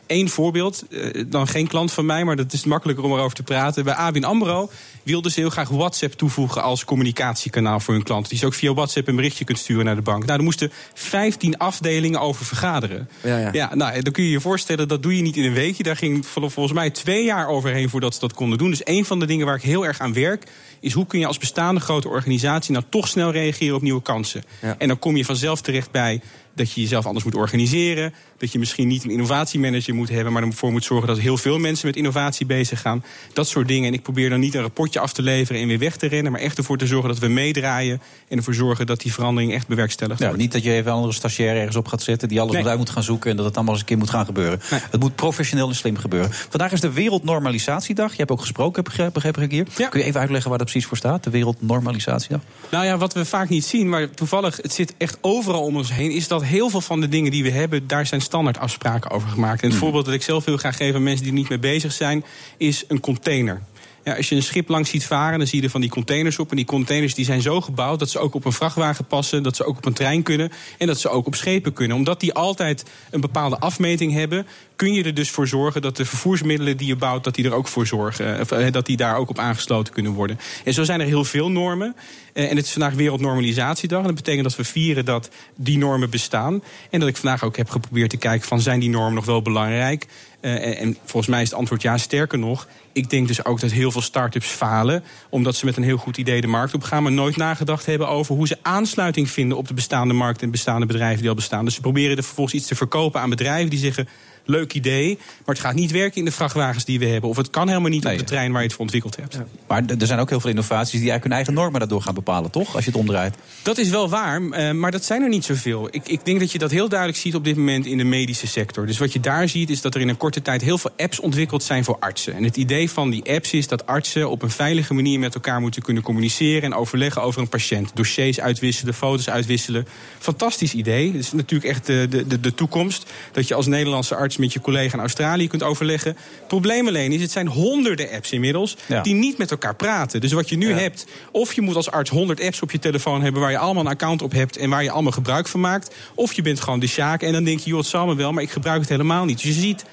Eén 0.06 0.28
voorbeeld, 0.28 0.84
eh, 0.90 1.24
dan 1.26 1.48
geen 1.48 1.66
klant 1.66 1.92
van 1.92 2.06
mij, 2.06 2.24
maar 2.24 2.36
dat 2.36 2.52
is 2.52 2.64
makkelijker 2.64 3.04
om 3.04 3.12
erover 3.12 3.36
te 3.36 3.42
praten. 3.42 3.84
Bij 3.84 3.94
ABN 3.94 4.24
AMRO 4.24 4.70
wilden 5.02 5.30
ze 5.30 5.40
heel 5.40 5.50
graag 5.50 5.68
WhatsApp 5.68 6.12
toevoegen 6.12 6.62
als 6.62 6.84
communicatiekanaal 6.84 7.80
voor 7.80 7.94
hun 7.94 8.02
klanten. 8.02 8.30
Die 8.30 8.40
je 8.40 8.46
ook 8.46 8.54
via 8.54 8.74
WhatsApp 8.74 9.08
een 9.08 9.16
berichtje 9.16 9.44
kunt 9.44 9.58
sturen 9.58 9.84
naar 9.84 9.94
de 9.94 10.02
bank. 10.02 10.24
Nou, 10.24 10.38
er 10.38 10.44
moesten 10.44 10.72
15 10.94 11.58
afdelingen 11.58 12.20
over 12.20 12.44
vergaderen. 12.44 13.08
Ja, 13.22 13.50
ja. 13.52 13.74
nou, 13.74 14.02
dan 14.02 14.12
kun 14.12 14.24
je 14.24 14.30
je 14.30 14.40
voorstellen, 14.40 14.88
dat 14.88 15.02
doe 15.02 15.16
je 15.16 15.22
niet 15.22 15.36
in 15.36 15.44
een 15.44 15.52
weekje. 15.54 15.82
Daar 15.82 15.96
ging 15.96 16.26
vol- 16.26 16.50
volgens 16.50 16.74
mij 16.74 16.90
twee 16.90 17.24
jaar 17.24 17.48
overheen 17.48 17.88
voordat 17.88 18.14
ze 18.14 18.20
dat 18.20 18.34
konden 18.34 18.58
doen. 18.58 18.70
Dus 18.70 18.80
een 18.84 19.04
van 19.04 19.18
de 19.20 19.26
dingen 19.26 19.46
waar 19.46 19.56
ik 19.56 19.62
heel 19.62 19.86
erg 19.86 19.98
aan 19.98 20.12
werk, 20.12 20.46
is 20.80 20.92
hoe 20.92 21.06
kun 21.06 21.18
je 21.18 21.26
als 21.26 21.38
bestaande 21.38 21.80
grote 21.80 22.08
organisatie 22.08 22.72
nou 22.72 22.84
toch 22.88 23.08
snel 23.08 23.30
reageren 23.30 23.76
op 23.76 23.82
nieuwe 23.82 24.02
kansen. 24.02 24.44
Ja. 24.62 24.74
En 24.78 24.88
dan 24.88 24.98
kom 24.98 25.16
je 25.16 25.24
vanzelf 25.24 25.60
terecht 25.60 25.90
bij 25.90 26.20
dat 26.54 26.72
je 26.72 26.80
jezelf 26.80 27.06
anders 27.06 27.24
moet 27.24 27.34
organiseren. 27.34 28.14
Dat 28.38 28.52
je 28.52 28.58
misschien 28.58 28.88
niet 28.88 29.04
een 29.04 29.10
innovatiemanager 29.10 29.94
moet 29.94 30.08
hebben, 30.08 30.32
maar 30.32 30.42
ervoor 30.42 30.72
moet 30.72 30.84
zorgen 30.84 31.08
dat 31.08 31.18
heel 31.18 31.36
veel 31.36 31.58
mensen 31.58 31.86
met 31.86 31.96
innovatie 31.96 32.46
bezig 32.46 32.80
gaan. 32.80 33.04
Dat 33.32 33.48
soort 33.48 33.68
dingen. 33.68 33.88
En 33.88 33.94
ik 33.94 34.02
probeer 34.02 34.30
dan 34.30 34.40
niet 34.40 34.54
een 34.54 34.60
rapportje 34.60 35.00
af 35.00 35.12
te 35.12 35.22
leveren 35.22 35.60
en 35.60 35.68
weer 35.68 35.78
weg 35.78 35.96
te 35.96 36.06
rennen, 36.06 36.32
maar 36.32 36.40
echt 36.40 36.58
ervoor 36.58 36.78
te 36.78 36.86
zorgen 36.86 37.08
dat 37.08 37.18
we 37.18 37.28
meedraaien 37.28 38.00
en 38.28 38.36
ervoor 38.36 38.54
zorgen 38.54 38.86
dat 38.86 39.00
die 39.00 39.12
verandering 39.12 39.52
echt 39.52 39.66
bewerkstelligd 39.66 40.18
Ja, 40.20 40.26
wordt. 40.26 40.40
niet 40.40 40.52
dat 40.52 40.62
je 40.64 40.70
even 40.72 40.86
een 40.90 40.96
andere 40.96 41.12
stagiair 41.12 41.56
ergens 41.56 41.76
op 41.76 41.86
gaat 41.88 42.02
zetten... 42.02 42.28
die 42.28 42.40
alles 42.40 42.52
Nee. 42.52 42.60
moet 42.62 42.70
uit 42.70 42.78
moet 42.78 42.90
gaan 42.90 43.02
zoeken 43.02 43.30
en 43.30 43.36
dat 43.36 43.44
het 43.46 43.54
allemaal 43.54 43.72
eens 43.72 43.82
een 43.82 43.88
keer 43.88 43.98
moet 43.98 44.10
gaan 44.10 44.24
gebeuren. 44.24 44.60
Het 44.90 45.00
moet 45.00 45.14
professioneel 45.14 45.68
en 45.68 45.74
slim 45.74 45.96
gebeuren. 45.96 46.32
Vandaag 46.32 46.72
is 46.72 46.80
de 46.80 46.92
Wereldnormalisatiedag. 46.92 48.10
Je 48.10 48.16
hebt 48.16 48.30
ook 48.30 48.40
gesproken, 48.40 48.84
begreep, 48.84 49.12
begreep 49.12 49.38
ik 49.38 49.50
hier. 49.50 49.66
Kun 49.90 50.00
je 50.00 50.04
even 50.06 50.20
uitleggen 50.20 50.48
waar 50.50 50.58
dat 50.58 50.68
precies 50.70 50.88
voor 50.88 50.96
staat? 50.96 51.24
De 51.24 51.30
Wereldnormalisatiedag? 51.30 52.40
Nou 52.70 52.84
ja, 52.84 52.96
wat 52.98 53.12
we 53.14 53.24
vaak 53.24 53.48
niet 53.48 53.64
zien, 53.64 53.88
maar 53.88 54.10
toevallig, 54.10 54.56
het 54.56 54.72
zit 54.72 54.94
echt 54.98 55.18
overal 55.20 55.62
om 55.62 55.76
ons 55.76 55.92
heen, 55.92 56.10
is 56.10 56.28
dat 56.28 56.43
heel 56.44 56.70
veel 56.70 56.80
van 56.80 57.00
de 57.00 57.08
dingen 57.08 57.30
die 57.30 57.42
we 57.42 57.50
hebben, 57.50 57.86
daar 57.86 58.06
zijn 58.06 58.20
standaard 58.20 58.58
afspraken 58.58 59.10
over 59.10 59.28
gemaakt. 59.28 59.62
En 59.62 59.68
het 59.68 59.78
voorbeeld 59.78 60.04
dat 60.04 60.14
ik 60.14 60.22
zelf 60.22 60.44
wil 60.44 60.56
graag 60.56 60.76
geven 60.76 60.94
aan 60.94 61.02
mensen 61.02 61.22
die 61.22 61.32
er 61.32 61.38
niet 61.38 61.48
mee 61.48 61.58
bezig 61.58 61.92
zijn, 61.92 62.24
is 62.56 62.84
een 62.88 63.00
container. 63.00 63.62
Ja, 64.04 64.16
als 64.16 64.28
je 64.28 64.34
een 64.34 64.42
schip 64.42 64.68
langs 64.68 64.90
ziet 64.90 65.06
varen, 65.06 65.38
dan 65.38 65.46
zie 65.46 65.58
je 65.58 65.64
er 65.64 65.70
van 65.70 65.80
die 65.80 65.90
containers 65.90 66.38
op. 66.38 66.50
En 66.50 66.56
die 66.56 66.64
containers 66.64 67.14
die 67.14 67.24
zijn 67.24 67.42
zo 67.42 67.60
gebouwd 67.60 67.98
dat 67.98 68.10
ze 68.10 68.18
ook 68.18 68.34
op 68.34 68.44
een 68.44 68.52
vrachtwagen 68.52 69.04
passen, 69.04 69.42
dat 69.42 69.56
ze 69.56 69.64
ook 69.64 69.76
op 69.76 69.84
een 69.84 69.92
trein 69.92 70.22
kunnen 70.22 70.52
en 70.78 70.86
dat 70.86 71.00
ze 71.00 71.08
ook 71.08 71.26
op 71.26 71.34
schepen 71.34 71.72
kunnen. 71.72 71.96
Omdat 71.96 72.20
die 72.20 72.32
altijd 72.32 72.84
een 73.10 73.20
bepaalde 73.20 73.58
afmeting 73.58 74.12
hebben, 74.12 74.46
kun 74.76 74.92
je 74.92 75.04
er 75.04 75.14
dus 75.14 75.30
voor 75.30 75.48
zorgen 75.48 75.82
dat 75.82 75.96
de 75.96 76.04
vervoersmiddelen 76.04 76.76
die 76.76 76.86
je 76.86 76.96
bouwt, 76.96 77.24
dat 77.24 77.34
die 77.34 77.44
er 77.44 77.52
ook 77.52 77.68
voor 77.68 77.86
zorgen. 77.86 78.40
Of, 78.40 78.50
eh, 78.50 78.72
dat 78.72 78.86
die 78.86 78.96
daar 78.96 79.16
ook 79.16 79.28
op 79.28 79.38
aangesloten 79.38 79.92
kunnen 79.92 80.12
worden. 80.12 80.38
En 80.64 80.72
zo 80.74 80.84
zijn 80.84 81.00
er 81.00 81.06
heel 81.06 81.24
veel 81.24 81.50
normen. 81.50 81.96
Eh, 82.32 82.50
En 82.50 82.56
het 82.56 82.64
is 82.64 82.72
vandaag 82.72 82.94
Wereldnormalisatiedag. 82.94 84.00
En 84.00 84.06
dat 84.06 84.14
betekent 84.14 84.44
dat 84.44 84.56
we 84.56 84.64
vieren 84.64 85.04
dat 85.04 85.30
die 85.56 85.78
normen 85.78 86.10
bestaan. 86.10 86.62
En 86.90 87.00
dat 87.00 87.08
ik 87.08 87.16
vandaag 87.16 87.44
ook 87.44 87.56
heb 87.56 87.70
geprobeerd 87.70 88.10
te 88.10 88.16
kijken 88.16 88.48
van 88.48 88.60
zijn 88.60 88.80
die 88.80 88.90
normen 88.90 89.14
nog 89.14 89.24
wel 89.24 89.42
belangrijk. 89.42 90.06
Eh, 90.44 90.66
en, 90.66 90.76
en 90.76 90.96
volgens 91.04 91.26
mij 91.26 91.42
is 91.42 91.48
het 91.48 91.58
antwoord 91.58 91.82
ja, 91.82 91.98
sterker 91.98 92.38
nog. 92.38 92.66
Ik 92.92 93.10
denk 93.10 93.26
dus 93.26 93.44
ook 93.44 93.60
dat 93.60 93.70
heel 93.70 93.90
veel 93.90 94.00
start-ups 94.00 94.46
falen. 94.46 95.04
Omdat 95.28 95.56
ze 95.56 95.64
met 95.64 95.76
een 95.76 95.82
heel 95.82 95.96
goed 95.96 96.16
idee 96.16 96.40
de 96.40 96.46
markt 96.46 96.74
op 96.74 96.82
gaan. 96.82 97.02
Maar 97.02 97.12
nooit 97.12 97.36
nagedacht 97.36 97.86
hebben 97.86 98.08
over 98.08 98.34
hoe 98.34 98.46
ze 98.46 98.58
aansluiting 98.62 99.30
vinden 99.30 99.58
op 99.58 99.68
de 99.68 99.74
bestaande 99.74 100.14
markt 100.14 100.42
en 100.42 100.50
bestaande 100.50 100.86
bedrijven 100.86 101.20
die 101.20 101.28
al 101.28 101.34
bestaan. 101.34 101.64
Dus 101.64 101.74
ze 101.74 101.80
proberen 101.80 102.16
er 102.16 102.22
vervolgens 102.22 102.56
iets 102.56 102.66
te 102.66 102.74
verkopen 102.74 103.20
aan 103.20 103.30
bedrijven 103.30 103.70
die 103.70 103.78
zeggen. 103.78 104.08
Leuk 104.44 104.72
idee, 104.72 105.18
maar 105.18 105.54
het 105.54 105.64
gaat 105.64 105.74
niet 105.74 105.90
werken 105.90 106.18
in 106.18 106.24
de 106.24 106.30
vrachtwagens 106.30 106.84
die 106.84 106.98
we 106.98 107.06
hebben. 107.06 107.30
Of 107.30 107.36
het 107.36 107.50
kan 107.50 107.68
helemaal 107.68 107.90
niet 107.90 108.06
op 108.06 108.18
de 108.18 108.24
trein 108.24 108.50
waar 108.50 108.60
je 108.60 108.66
het 108.66 108.72
voor 108.72 108.84
ontwikkeld 108.84 109.16
hebt. 109.16 109.38
Maar 109.66 109.82
er 109.98 110.06
zijn 110.06 110.18
ook 110.18 110.28
heel 110.28 110.40
veel 110.40 110.50
innovaties 110.50 111.00
die 111.00 111.10
eigenlijk 111.10 111.24
hun 111.24 111.32
eigen 111.32 111.54
normen 111.54 111.80
daardoor 111.80 112.02
gaan 112.02 112.14
bepalen, 112.14 112.50
toch? 112.50 112.74
Als 112.74 112.84
je 112.84 112.90
het 112.90 113.00
omdraait. 113.00 113.34
Dat 113.62 113.78
is 113.78 113.90
wel 113.90 114.08
waar, 114.08 114.42
eh, 114.50 114.70
maar 114.70 114.90
dat 114.90 115.04
zijn 115.04 115.22
er 115.22 115.28
niet 115.28 115.44
zoveel. 115.44 115.88
Ik, 115.90 116.08
ik 116.08 116.24
denk 116.24 116.40
dat 116.40 116.52
je 116.52 116.58
dat 116.58 116.70
heel 116.70 116.88
duidelijk 116.88 117.18
ziet 117.20 117.34
op 117.34 117.44
dit 117.44 117.56
moment 117.56 117.86
in 117.86 117.98
de 117.98 118.04
medische 118.04 118.46
sector. 118.46 118.86
Dus 118.86 118.98
wat 118.98 119.12
je 119.12 119.20
daar 119.20 119.48
ziet 119.48 119.70
is 119.70 119.80
dat 119.80 119.94
er 119.94 120.00
in 120.00 120.08
een 120.08 120.16
korte 120.16 120.42
tijd 120.42 120.62
heel 120.62 120.78
veel 120.78 120.90
apps 120.96 121.20
ontwikkeld 121.20 121.62
zijn 121.62 121.84
voor 121.84 121.96
artsen. 121.98 122.34
En 122.34 122.44
het 122.44 122.56
idee 122.56 122.90
van 122.90 123.10
die 123.10 123.30
apps 123.30 123.52
is 123.52 123.68
dat 123.68 123.86
artsen 123.86 124.30
op 124.30 124.42
een 124.42 124.50
veilige 124.50 124.94
manier 124.94 125.18
met 125.18 125.34
elkaar 125.34 125.60
moeten 125.60 125.82
kunnen 125.82 126.02
communiceren 126.02 126.62
en 126.62 126.74
overleggen 126.74 127.22
over 127.22 127.40
een 127.40 127.48
patiënt. 127.48 127.90
Dossiers 127.94 128.40
uitwisselen, 128.40 128.94
foto's 128.94 129.28
uitwisselen. 129.28 129.86
Fantastisch 130.18 130.74
idee. 130.74 131.06
Het 131.06 131.20
is 131.20 131.32
natuurlijk 131.32 131.70
echt 131.70 131.86
de, 131.86 132.06
de, 132.10 132.26
de, 132.26 132.40
de 132.40 132.54
toekomst. 132.54 133.10
Dat 133.32 133.48
je 133.48 133.54
als 133.54 133.66
Nederlandse 133.66 134.16
arts 134.16 134.33
met 134.38 134.52
je 134.52 134.60
collega 134.60 134.94
in 134.94 135.00
Australië 135.00 135.48
kunt 135.48 135.62
overleggen. 135.62 136.10
Het 136.38 136.46
probleem 136.46 136.86
alleen 136.88 137.12
is, 137.12 137.20
het 137.20 137.30
zijn 137.30 137.46
honderden 137.46 138.10
apps 138.10 138.32
inmiddels 138.32 138.76
Ja. 138.86 139.02
die 139.02 139.14
niet 139.14 139.38
met 139.38 139.50
elkaar 139.50 139.74
praten. 139.74 140.20
Dus 140.20 140.32
wat 140.32 140.48
je 140.48 140.56
nu 140.56 140.72
hebt, 140.72 141.06
of 141.32 141.52
je 141.52 141.60
moet 141.60 141.76
als 141.76 141.90
arts 141.90 142.10
100 142.10 142.40
apps 142.42 142.62
op 142.62 142.70
je 142.70 142.78
telefoon 142.78 143.22
hebben 143.22 143.40
waar 143.40 143.50
je 143.50 143.58
allemaal 143.58 143.84
een 143.84 143.90
account 143.90 144.22
op 144.22 144.32
hebt 144.32 144.56
en 144.56 144.70
waar 144.70 144.82
je 144.82 144.90
allemaal 144.90 145.12
gebruik 145.12 145.48
van 145.48 145.60
maakt. 145.60 145.94
Of 146.14 146.32
je 146.32 146.42
bent 146.42 146.60
gewoon 146.60 146.80
de 146.80 146.86
sjaak 146.86 147.22
en 147.22 147.32
dan 147.32 147.44
denk 147.44 147.58
je, 147.58 147.68
joh, 147.70 147.78
het 147.78 147.88
zal 147.88 148.06
me 148.06 148.14
wel, 148.14 148.32
maar 148.32 148.42
ik 148.42 148.50
gebruik 148.50 148.80
het 148.80 148.88
helemaal 148.88 149.24
niet. 149.24 149.36
Dus 149.42 149.54
je 149.54 149.60
ziet. 149.60 149.84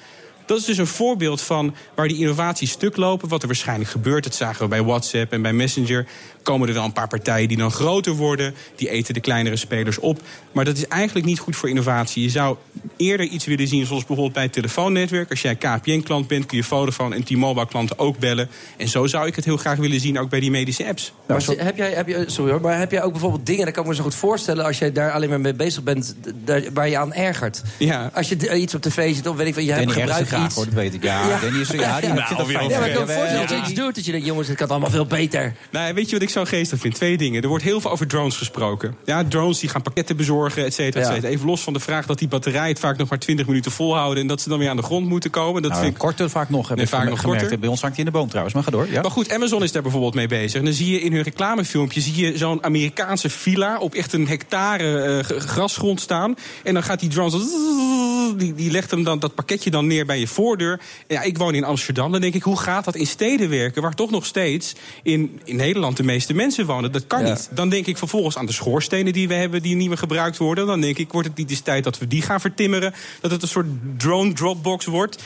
Dat 0.52 0.60
is 0.60 0.66
dus 0.66 0.78
een 0.78 0.86
voorbeeld 0.86 1.40
van 1.40 1.74
waar 1.94 2.08
die 2.08 2.18
innovaties 2.18 2.70
stuk 2.70 2.96
lopen. 2.96 3.28
Wat 3.28 3.40
er 3.42 3.46
waarschijnlijk 3.46 3.90
gebeurt, 3.90 4.24
dat 4.24 4.34
zagen 4.34 4.62
we 4.62 4.68
bij 4.68 4.82
WhatsApp 4.82 5.32
en 5.32 5.42
bij 5.42 5.52
Messenger. 5.52 6.06
Komen 6.42 6.68
er 6.68 6.74
wel 6.74 6.84
een 6.84 6.92
paar 6.92 7.08
partijen 7.08 7.48
die 7.48 7.56
dan 7.56 7.70
groter 7.70 8.12
worden. 8.12 8.54
Die 8.76 8.90
eten 8.90 9.14
de 9.14 9.20
kleinere 9.20 9.56
spelers 9.56 9.98
op. 9.98 10.20
Maar 10.52 10.64
dat 10.64 10.76
is 10.76 10.86
eigenlijk 10.86 11.26
niet 11.26 11.38
goed 11.38 11.56
voor 11.56 11.68
innovatie. 11.68 12.22
Je 12.22 12.30
zou 12.30 12.56
eerder 12.96 13.26
iets 13.26 13.44
willen 13.44 13.68
zien, 13.68 13.86
zoals 13.86 14.04
bijvoorbeeld 14.04 14.32
bij 14.32 14.42
het 14.42 14.52
telefoonnetwerk. 14.52 15.30
Als 15.30 15.42
jij 15.42 15.56
KPN-klant 15.56 16.28
bent, 16.28 16.46
kun 16.46 16.56
je 16.56 16.64
Vodafone 16.64 17.14
en 17.14 17.24
T-Mobile-klanten 17.24 17.98
ook 17.98 18.18
bellen. 18.18 18.48
En 18.76 18.88
zo 18.88 19.06
zou 19.06 19.26
ik 19.26 19.36
het 19.36 19.44
heel 19.44 19.56
graag 19.56 19.78
willen 19.78 20.00
zien, 20.00 20.18
ook 20.18 20.30
bij 20.30 20.40
die 20.40 20.50
medische 20.50 20.86
apps. 20.86 21.12
Maar 21.26 21.42
heb 21.56 21.76
jij, 21.76 21.90
heb 21.90 22.08
je, 22.08 22.24
sorry 22.26 22.52
hoor, 22.52 22.60
maar 22.60 22.78
heb 22.78 22.90
jij 22.90 23.02
ook 23.02 23.12
bijvoorbeeld 23.12 23.46
dingen, 23.46 23.64
dat 23.64 23.74
kan 23.74 23.82
ik 23.82 23.88
me 23.88 23.94
zo 23.94 24.02
goed 24.02 24.14
voorstellen, 24.14 24.64
als 24.64 24.78
jij 24.78 24.92
daar 24.92 25.12
alleen 25.12 25.28
maar 25.28 25.40
mee 25.40 25.54
bezig 25.54 25.82
bent, 25.82 26.14
daar, 26.44 26.62
waar 26.72 26.88
je 26.88 26.98
aan 26.98 27.12
ergert? 27.12 27.62
Ja. 27.78 28.10
Als 28.14 28.28
je 28.28 28.58
iets 28.60 28.74
op 28.74 28.82
tv 28.82 29.14
zit, 29.14 29.26
of 29.26 29.36
weet 29.36 29.46
ik 29.46 29.54
van, 29.54 29.64
je 29.64 29.72
hebt 29.72 29.94
Danny 29.94 30.41
iets. 30.44 30.54
hoor, 30.54 30.64
dat 30.64 30.74
weet 30.74 30.94
ik. 30.94 31.02
Ja, 31.02 31.38
Danny 31.40 31.60
is, 31.60 31.68
ja, 31.68 32.00
die 32.00 32.10
vindt 32.10 32.36
dat 32.36 32.46
fijn. 32.46 32.68
Ja, 32.68 32.78
maar 32.78 32.88
ik 32.88 32.94
kan 32.94 33.06
me 33.06 33.12
Ja, 33.12 33.18
voorstellen 33.18 33.40
dat 33.40 33.48
je 33.50 33.54
ja. 33.56 33.62
iets 33.62 33.72
doet, 33.74 33.94
dat 33.94 34.04
je 34.04 34.10
denkt, 34.12 34.26
jongens, 34.26 34.48
het 34.48 34.56
kan 34.56 34.68
allemaal 34.68 34.90
veel 34.90 35.06
beter. 35.06 35.54
Nou, 35.70 35.94
weet 35.94 36.06
je 36.06 36.12
wat 36.12 36.22
ik 36.22 36.30
zo 36.30 36.44
geestig 36.44 36.78
vind? 36.80 36.94
Twee 36.94 37.16
dingen. 37.16 37.42
Er 37.42 37.48
wordt 37.48 37.64
heel 37.64 37.80
veel 37.80 37.90
over 37.90 38.06
drones 38.06 38.36
gesproken. 38.36 38.96
Ja, 39.04 39.24
drones 39.24 39.58
die 39.58 39.68
gaan 39.68 39.82
pakketten 39.82 40.16
bezorgen, 40.16 40.64
et 40.64 40.74
cetera, 40.74 41.00
et 41.00 41.06
Ja. 41.08 41.14
cetera. 41.14 41.32
Even 41.32 41.46
los 41.46 41.60
van 41.60 41.72
de 41.72 41.80
vraag 41.80 42.06
dat 42.06 42.18
die 42.18 42.28
batterij 42.28 42.68
het 42.68 42.78
vaak 42.78 42.96
nog 42.96 43.08
maar 43.08 43.18
20 43.18 43.46
minuten 43.46 43.72
volhouden... 43.72 44.22
en 44.22 44.28
dat 44.28 44.40
ze 44.40 44.48
dan 44.48 44.58
weer 44.58 44.68
aan 44.68 44.76
de 44.76 44.82
grond 44.82 45.06
moeten 45.08 45.30
komen. 45.30 45.62
Dat 45.62 45.70
Nou, 45.70 45.82
vind 45.82 45.94
ik... 45.94 46.00
korter 46.00 46.30
vaak 46.30 46.48
nog, 46.48 46.68
heb 46.68 46.76
Nee, 46.76 46.84
ik 46.86 46.90
vaak 46.92 47.00
gemerkt. 47.00 47.22
nog 47.24 47.32
korter. 47.38 47.58
Bij 47.58 47.68
ons 47.68 47.80
hangt 47.80 47.96
hij 47.96 48.04
in 48.04 48.10
de 48.12 48.18
boom 48.18 48.28
trouwens, 48.28 48.54
maar 48.54 48.64
ga 48.64 48.70
door. 48.70 48.86
Ja. 48.90 49.00
Maar 49.00 49.10
goed, 49.10 49.32
Amazon 49.32 49.62
is 49.62 49.72
daar 49.72 49.82
bijvoorbeeld 49.82 50.14
mee 50.14 50.26
bezig. 50.28 50.58
En 50.58 50.64
dan 50.64 50.74
zie 50.74 50.90
je 50.90 51.00
in 51.00 51.12
hun 51.12 51.22
reclamefilmpje 51.22 52.00
zie 52.00 52.16
je 52.26 52.38
zo'n 52.38 52.64
Amerikaanse 52.64 53.28
villa 53.30 53.78
op 53.78 53.94
echt 53.94 54.12
een 54.12 54.28
hectare 54.28 55.02
eh, 55.02 55.38
grasgrond 55.40 56.00
staan. 56.00 56.34
En 56.64 56.74
dan 56.74 56.82
gaat 56.82 57.00
die 57.00 57.08
drone 57.08 57.30
zo- 57.30 58.36
die, 58.36 58.54
die 58.54 58.70
legt 58.70 58.90
hem 58.90 59.04
dan 59.04 59.18
dat 59.18 59.34
pakketje 59.34 59.70
dan 59.70 59.86
neer 59.86 60.06
bij 60.06 60.18
je 60.18 60.21
voordeur. 60.28 60.80
En 61.06 61.14
ja, 61.14 61.22
ik 61.22 61.38
woon 61.38 61.54
in 61.54 61.64
Amsterdam. 61.64 62.12
Dan 62.12 62.20
denk 62.20 62.34
ik, 62.34 62.42
hoe 62.42 62.58
gaat 62.58 62.84
dat 62.84 62.94
in 62.94 63.06
steden 63.06 63.48
werken 63.48 63.82
waar 63.82 63.94
toch 63.94 64.10
nog 64.10 64.26
steeds 64.26 64.72
in, 65.02 65.40
in 65.44 65.56
Nederland 65.56 65.96
de 65.96 66.02
meeste 66.02 66.34
mensen 66.34 66.66
wonen? 66.66 66.92
Dat 66.92 67.06
kan 67.06 67.26
Ja. 67.26 67.28
niet. 67.32 67.48
Dan 67.50 67.68
denk 67.68 67.86
ik 67.86 67.98
vervolgens 67.98 68.36
aan 68.36 68.46
de 68.46 68.52
schoorstenen 68.52 69.12
die 69.12 69.28
we 69.28 69.34
hebben 69.34 69.62
die 69.62 69.74
niet 69.76 69.88
meer 69.88 69.98
gebruikt 69.98 70.36
worden. 70.36 70.66
Dan 70.66 70.80
denk 70.80 70.98
ik, 70.98 71.12
wordt 71.12 71.28
het 71.28 71.36
niet 71.36 71.50
eens 71.50 71.60
tijd 71.60 71.84
dat 71.84 71.98
we 71.98 72.06
die 72.06 72.22
gaan 72.22 72.40
vertimmeren? 72.40 72.94
Dat 73.20 73.30
het 73.30 73.42
een 73.42 73.48
soort 73.48 73.66
drone 73.96 74.32
dropbox 74.32 74.84
wordt. 74.86 75.22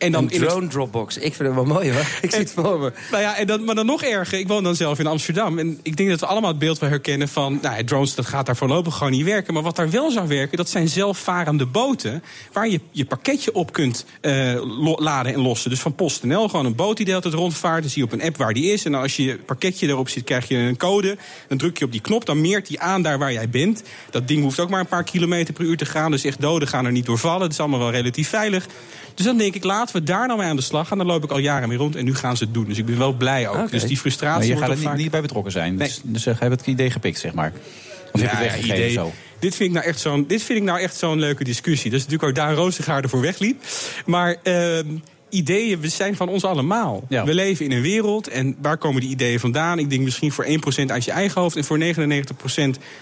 En 0.00 0.12
dan 0.12 0.24
een 0.24 0.30
in 0.30 0.40
het 0.40 0.50
drone 0.50 0.66
dropbox. 0.66 1.16
Ik 1.16 1.34
vind 1.34 1.48
het 1.48 1.54
wel 1.54 1.64
mooi 1.64 1.92
hoor. 1.92 2.00
Ik 2.22 2.30
zie 2.30 2.40
het 2.40 2.52
voor 2.52 2.78
me. 2.78 2.92
nou 3.10 3.22
ja, 3.22 3.36
en 3.36 3.46
dan, 3.46 3.64
maar 3.64 3.74
dan 3.74 3.86
nog 3.86 4.02
erger. 4.02 4.38
Ik 4.38 4.48
woon 4.48 4.62
dan 4.62 4.76
zelf 4.76 4.98
in 4.98 5.06
Amsterdam. 5.06 5.58
En 5.58 5.78
ik 5.82 5.96
denk 5.96 6.08
dat 6.08 6.20
we 6.20 6.26
allemaal 6.26 6.50
het 6.50 6.58
beeld 6.58 6.78
wel 6.78 6.88
herkennen 6.88 7.28
van... 7.28 7.58
Nou, 7.62 7.76
ja, 7.76 7.84
drones, 7.84 8.14
dat 8.14 8.26
gaat 8.26 8.46
daar 8.46 8.56
voorlopig 8.56 8.96
gewoon 8.96 9.12
niet 9.12 9.24
werken. 9.24 9.54
Maar 9.54 9.62
wat 9.62 9.76
daar 9.76 9.90
wel 9.90 10.10
zou 10.10 10.28
werken, 10.28 10.56
dat 10.56 10.68
zijn 10.68 10.88
zelfvarende 10.88 11.66
boten... 11.66 12.22
waar 12.52 12.68
je 12.68 12.80
je 12.90 13.04
pakketje 13.04 13.54
op 13.54 13.72
kunt 13.72 14.04
eh, 14.20 14.60
laden 14.96 15.34
en 15.34 15.40
lossen. 15.40 15.70
Dus 15.70 15.80
van 15.80 15.94
PostNL, 15.94 16.48
gewoon 16.48 16.66
een 16.66 16.74
boot 16.74 16.96
die 16.96 17.04
de 17.04 17.10
hele 17.10 17.22
tijd 17.22 17.34
rondvaart. 17.34 17.80
Dan 17.80 17.90
zie 17.90 18.02
je 18.02 18.08
op 18.08 18.12
een 18.12 18.22
app 18.22 18.36
waar 18.36 18.54
die 18.54 18.72
is. 18.72 18.84
En 18.84 18.94
als 18.94 19.16
je 19.16 19.38
pakketje 19.46 19.86
erop 19.86 20.08
zit, 20.08 20.24
krijg 20.24 20.48
je 20.48 20.56
een 20.56 20.76
code. 20.76 21.16
Dan 21.48 21.58
druk 21.58 21.78
je 21.78 21.84
op 21.84 21.92
die 21.92 22.00
knop, 22.00 22.26
dan 22.26 22.40
meert 22.40 22.66
die 22.66 22.80
aan 22.80 23.02
daar 23.02 23.18
waar 23.18 23.32
jij 23.32 23.48
bent. 23.48 23.82
Dat 24.10 24.28
ding 24.28 24.42
hoeft 24.42 24.60
ook 24.60 24.70
maar 24.70 24.80
een 24.80 24.86
paar 24.86 25.04
kilometer 25.04 25.54
per 25.54 25.64
uur 25.64 25.76
te 25.76 25.86
gaan. 25.86 26.10
Dus 26.10 26.24
echt 26.24 26.40
doden 26.40 26.68
gaan 26.68 26.84
er 26.84 26.92
niet 26.92 27.06
door 27.06 27.18
vallen. 27.18 27.42
Het 27.42 27.52
is 27.52 27.60
allemaal 27.60 27.78
wel 27.78 27.90
relatief 27.90 28.28
veilig. 28.28 28.66
Dus 29.14 29.28
dan 29.28 29.36
denk 29.38 29.54
ik, 29.54 29.64
laten 29.92 30.06
we 30.06 30.18
daar 30.18 30.26
nou 30.26 30.38
mee 30.38 30.48
aan 30.48 30.56
de 30.56 30.62
slag 30.62 30.88
gaan. 30.88 30.98
Dan 30.98 31.06
loop 31.06 31.24
ik 31.24 31.30
al 31.30 31.38
jaren 31.38 31.68
mee 31.68 31.78
rond 31.78 31.96
en 31.96 32.04
nu 32.04 32.14
gaan 32.14 32.36
ze 32.36 32.44
het 32.44 32.54
doen. 32.54 32.64
Dus 32.64 32.78
ik 32.78 32.86
ben 32.86 32.98
wel 32.98 33.12
blij 33.12 33.48
ook. 33.48 33.70
Dus 33.70 33.80
die 33.82 33.90
Maar 33.90 33.98
frustratie 33.98 34.48
je 34.48 34.54
wordt 34.54 34.60
gaat 34.60 34.70
er 34.70 34.76
niet, 34.76 34.88
vaak... 34.88 34.96
niet 34.96 35.10
bij 35.10 35.20
betrokken 35.20 35.52
zijn. 35.52 35.74
Nee. 35.74 35.88
Dus, 35.88 36.00
dus 36.04 36.26
uh, 36.26 36.34
heb 36.38 36.50
het 36.50 36.66
idee 36.66 36.90
gepikt, 36.90 37.18
zeg 37.18 37.34
maar. 37.34 37.52
Of 38.12 38.20
heb 38.20 38.30
je 38.30 38.36
het 38.36 38.44
weggegeven 38.44 38.76
idee. 38.76 38.90
zo? 38.90 39.12
Dit 39.38 39.54
vind, 39.54 39.68
ik 39.68 39.74
nou 39.74 39.86
echt 39.86 40.00
zo'n, 40.00 40.26
dit 40.26 40.42
vind 40.42 40.58
ik 40.58 40.64
nou 40.64 40.80
echt 40.80 40.96
zo'n 40.96 41.18
leuke 41.18 41.44
discussie. 41.44 41.90
Dat 41.90 42.00
is 42.00 42.06
natuurlijk 42.06 42.38
ook 42.38 42.46
daar 42.46 42.54
Rozengaard 42.54 43.10
voor 43.10 43.20
wegliep. 43.20 43.62
Maar 44.06 44.36
ehm, 44.42 44.86
ideeën 45.30 45.80
we 45.80 45.88
zijn 45.88 46.16
van 46.16 46.28
ons 46.28 46.44
allemaal. 46.44 47.02
Ja. 47.08 47.24
We 47.24 47.34
leven 47.34 47.64
in 47.64 47.72
een 47.72 47.82
wereld 47.82 48.28
en 48.28 48.56
waar 48.62 48.76
komen 48.78 49.00
die 49.00 49.10
ideeën 49.10 49.40
vandaan? 49.40 49.78
Ik 49.78 49.90
denk 49.90 50.02
misschien 50.02 50.32
voor 50.32 50.46
1% 50.46 50.50
uit 50.86 51.04
je 51.04 51.10
eigen 51.10 51.40
hoofd... 51.40 51.56
en 51.56 51.64
voor 51.64 51.78
99% 51.78 51.84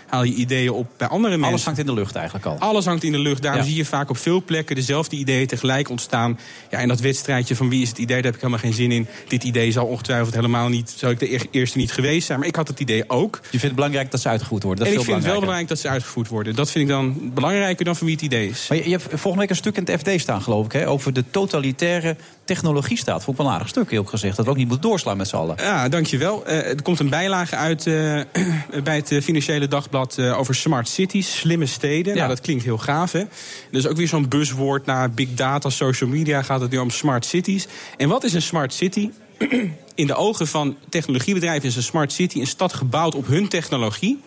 haal 0.06 0.22
je 0.22 0.34
ideeën 0.34 0.70
op 0.70 0.86
bij 0.96 1.08
andere 1.08 1.32
mensen. 1.32 1.48
Alles 1.48 1.64
hangt 1.64 1.78
in 1.80 1.86
de 1.86 1.92
lucht 1.92 2.14
eigenlijk 2.14 2.46
al. 2.46 2.56
Alles 2.58 2.84
hangt 2.84 3.04
in 3.04 3.12
de 3.12 3.18
lucht. 3.18 3.42
Daarom 3.42 3.60
Ja. 3.60 3.66
zie 3.66 3.76
je 3.76 3.84
vaak 3.84 4.10
op 4.10 4.16
veel 4.16 4.42
plekken 4.44 4.76
dezelfde 4.76 5.16
ideeën 5.16 5.46
tegelijk 5.46 5.88
ontstaan. 5.90 6.38
Ja, 6.70 6.78
en 6.78 6.88
dat 6.88 7.00
wedstrijdje 7.00 7.56
van 7.56 7.68
wie 7.68 7.82
is 7.82 7.88
het 7.88 7.98
idee, 7.98 8.16
daar 8.16 8.24
heb 8.24 8.34
ik 8.34 8.40
helemaal 8.40 8.62
geen 8.62 8.72
zin 8.72 8.92
in. 8.92 9.06
Dit 9.28 9.44
idee 9.44 9.72
zal 9.72 9.86
ongetwijfeld 9.86 10.34
helemaal 10.34 10.68
niet, 10.68 10.94
zou 10.96 11.12
ik 11.12 11.18
de 11.18 11.32
eer- 11.32 11.46
eerste 11.50 11.78
niet 11.78 11.92
geweest 11.92 12.26
zijn. 12.26 12.38
Maar 12.38 12.48
ik 12.48 12.56
had 12.56 12.68
het 12.68 12.80
idee 12.80 13.04
ook. 13.10 13.34
Je 13.42 13.48
vindt 13.48 13.64
het 13.64 13.74
belangrijk 13.74 14.10
dat 14.10 14.20
ze 14.20 14.28
uitgevoerd 14.28 14.62
worden. 14.62 14.84
Dat 14.84 14.92
en 14.94 15.00
is 15.00 15.06
ik 15.06 15.10
vind 15.10 15.22
het 15.22 15.30
wel 15.32 15.40
belangrijk 15.40 15.68
dat 15.68 15.78
ze 15.78 15.88
uitgevoerd 15.88 16.28
worden. 16.28 16.54
Dat 16.54 16.70
vind 16.70 16.84
ik 16.84 16.90
dan 16.90 17.30
belangrijker 17.34 17.84
dan 17.84 17.96
van 17.96 18.06
wie 18.06 18.16
het 18.16 18.24
idee 18.24 18.48
is. 18.48 18.66
Maar 18.68 18.78
je, 18.78 18.84
je 18.84 18.90
hebt 18.90 19.04
volgende 19.08 19.38
week 19.38 19.50
een 19.50 19.56
stuk 19.56 19.76
in 19.76 19.84
het 19.84 20.00
FD 20.00 20.20
staan, 20.20 20.42
geloof 20.42 20.64
ik, 20.64 20.72
hè, 20.72 20.88
over 20.88 21.12
de 21.12 21.24
totalitaire 21.30 22.16
technologie 22.44 22.96
staat. 22.96 23.24
Vond 23.24 23.36
ik 23.36 23.42
wel 23.42 23.46
een 23.46 23.52
aardig 23.52 23.68
stuk, 23.68 23.90
heel 23.90 24.04
gezegd. 24.04 24.36
Dat 24.36 24.44
we 24.44 24.50
ook 24.50 24.56
niet 24.56 24.68
moeten 24.68 24.88
doorslaan 24.88 25.16
met 25.16 25.28
z'n 25.28 25.36
allen. 25.36 25.56
Ja, 25.58 25.88
dankjewel. 25.88 26.46
Eh 26.46 26.68
er 26.68 26.82
komt 26.82 26.98
een 26.98 27.08
bijlage 27.08 27.56
uit 27.56 27.86
eh, 27.86 28.20
bij 28.84 28.96
het 28.96 29.12
eh, 29.12 29.22
Financiële 29.22 29.68
Dagblad 29.68 30.18
over 30.18 30.54
smart 30.54 30.88
cities, 30.88 31.38
slimme 31.38 31.66
steden. 31.66 32.12
Ja. 32.12 32.18
Nou, 32.18 32.28
dat 32.28 32.40
klinkt 32.40 32.64
heel 32.64 32.78
gaaf, 32.78 33.12
hè? 33.12 33.24
Dus 33.70 33.86
ook 33.86 33.96
weer 33.96 34.08
zo'n 34.08 34.28
buzzwoord 34.28 34.86
naar 34.86 35.10
big 35.10 35.34
data, 35.34 35.70
social 35.70 36.10
media 36.10 36.42
gaat 36.42 36.60
het 36.60 36.70
weer 36.70 36.80
om 36.80 36.90
smart 36.90 37.24
cities. 37.24 37.66
En 37.96 38.08
wat 38.08 38.24
is 38.24 38.32
een 38.32 38.42
smart 38.42 38.72
city? 38.72 39.10
In 39.94 40.06
de 40.06 40.14
ogen 40.14 40.46
van 40.46 40.76
technologiebedrijven 40.88 41.68
is 41.68 41.76
een 41.76 41.82
smart 41.82 42.12
city 42.12 42.40
een 42.40 42.46
stad 42.46 42.72
gebouwd 42.72 43.14
op 43.14 43.26
hun 43.26 43.48
technologie. 43.48 44.20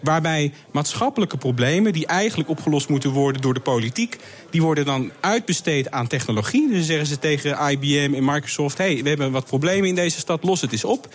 Waarbij 0.00 0.52
maatschappelijke 0.70 1.36
problemen, 1.36 1.92
die 1.92 2.06
eigenlijk 2.06 2.48
opgelost 2.48 2.88
moeten 2.88 3.10
worden 3.10 3.42
door 3.42 3.54
de 3.54 3.60
politiek, 3.60 4.16
die 4.50 4.62
worden 4.62 4.84
dan 4.84 5.10
uitbesteed 5.20 5.90
aan 5.90 6.06
technologie. 6.06 6.70
Dus 6.70 6.86
zeggen 6.86 7.06
ze 7.06 7.18
tegen 7.18 7.70
IBM 7.70 8.14
en 8.14 8.24
Microsoft: 8.24 8.78
hé, 8.78 8.92
hey, 8.92 9.02
we 9.02 9.08
hebben 9.08 9.32
wat 9.32 9.44
problemen 9.44 9.88
in 9.88 9.94
deze 9.94 10.18
stad, 10.18 10.44
los 10.44 10.60
het 10.60 10.72
eens 10.72 10.84
op. 10.84 11.08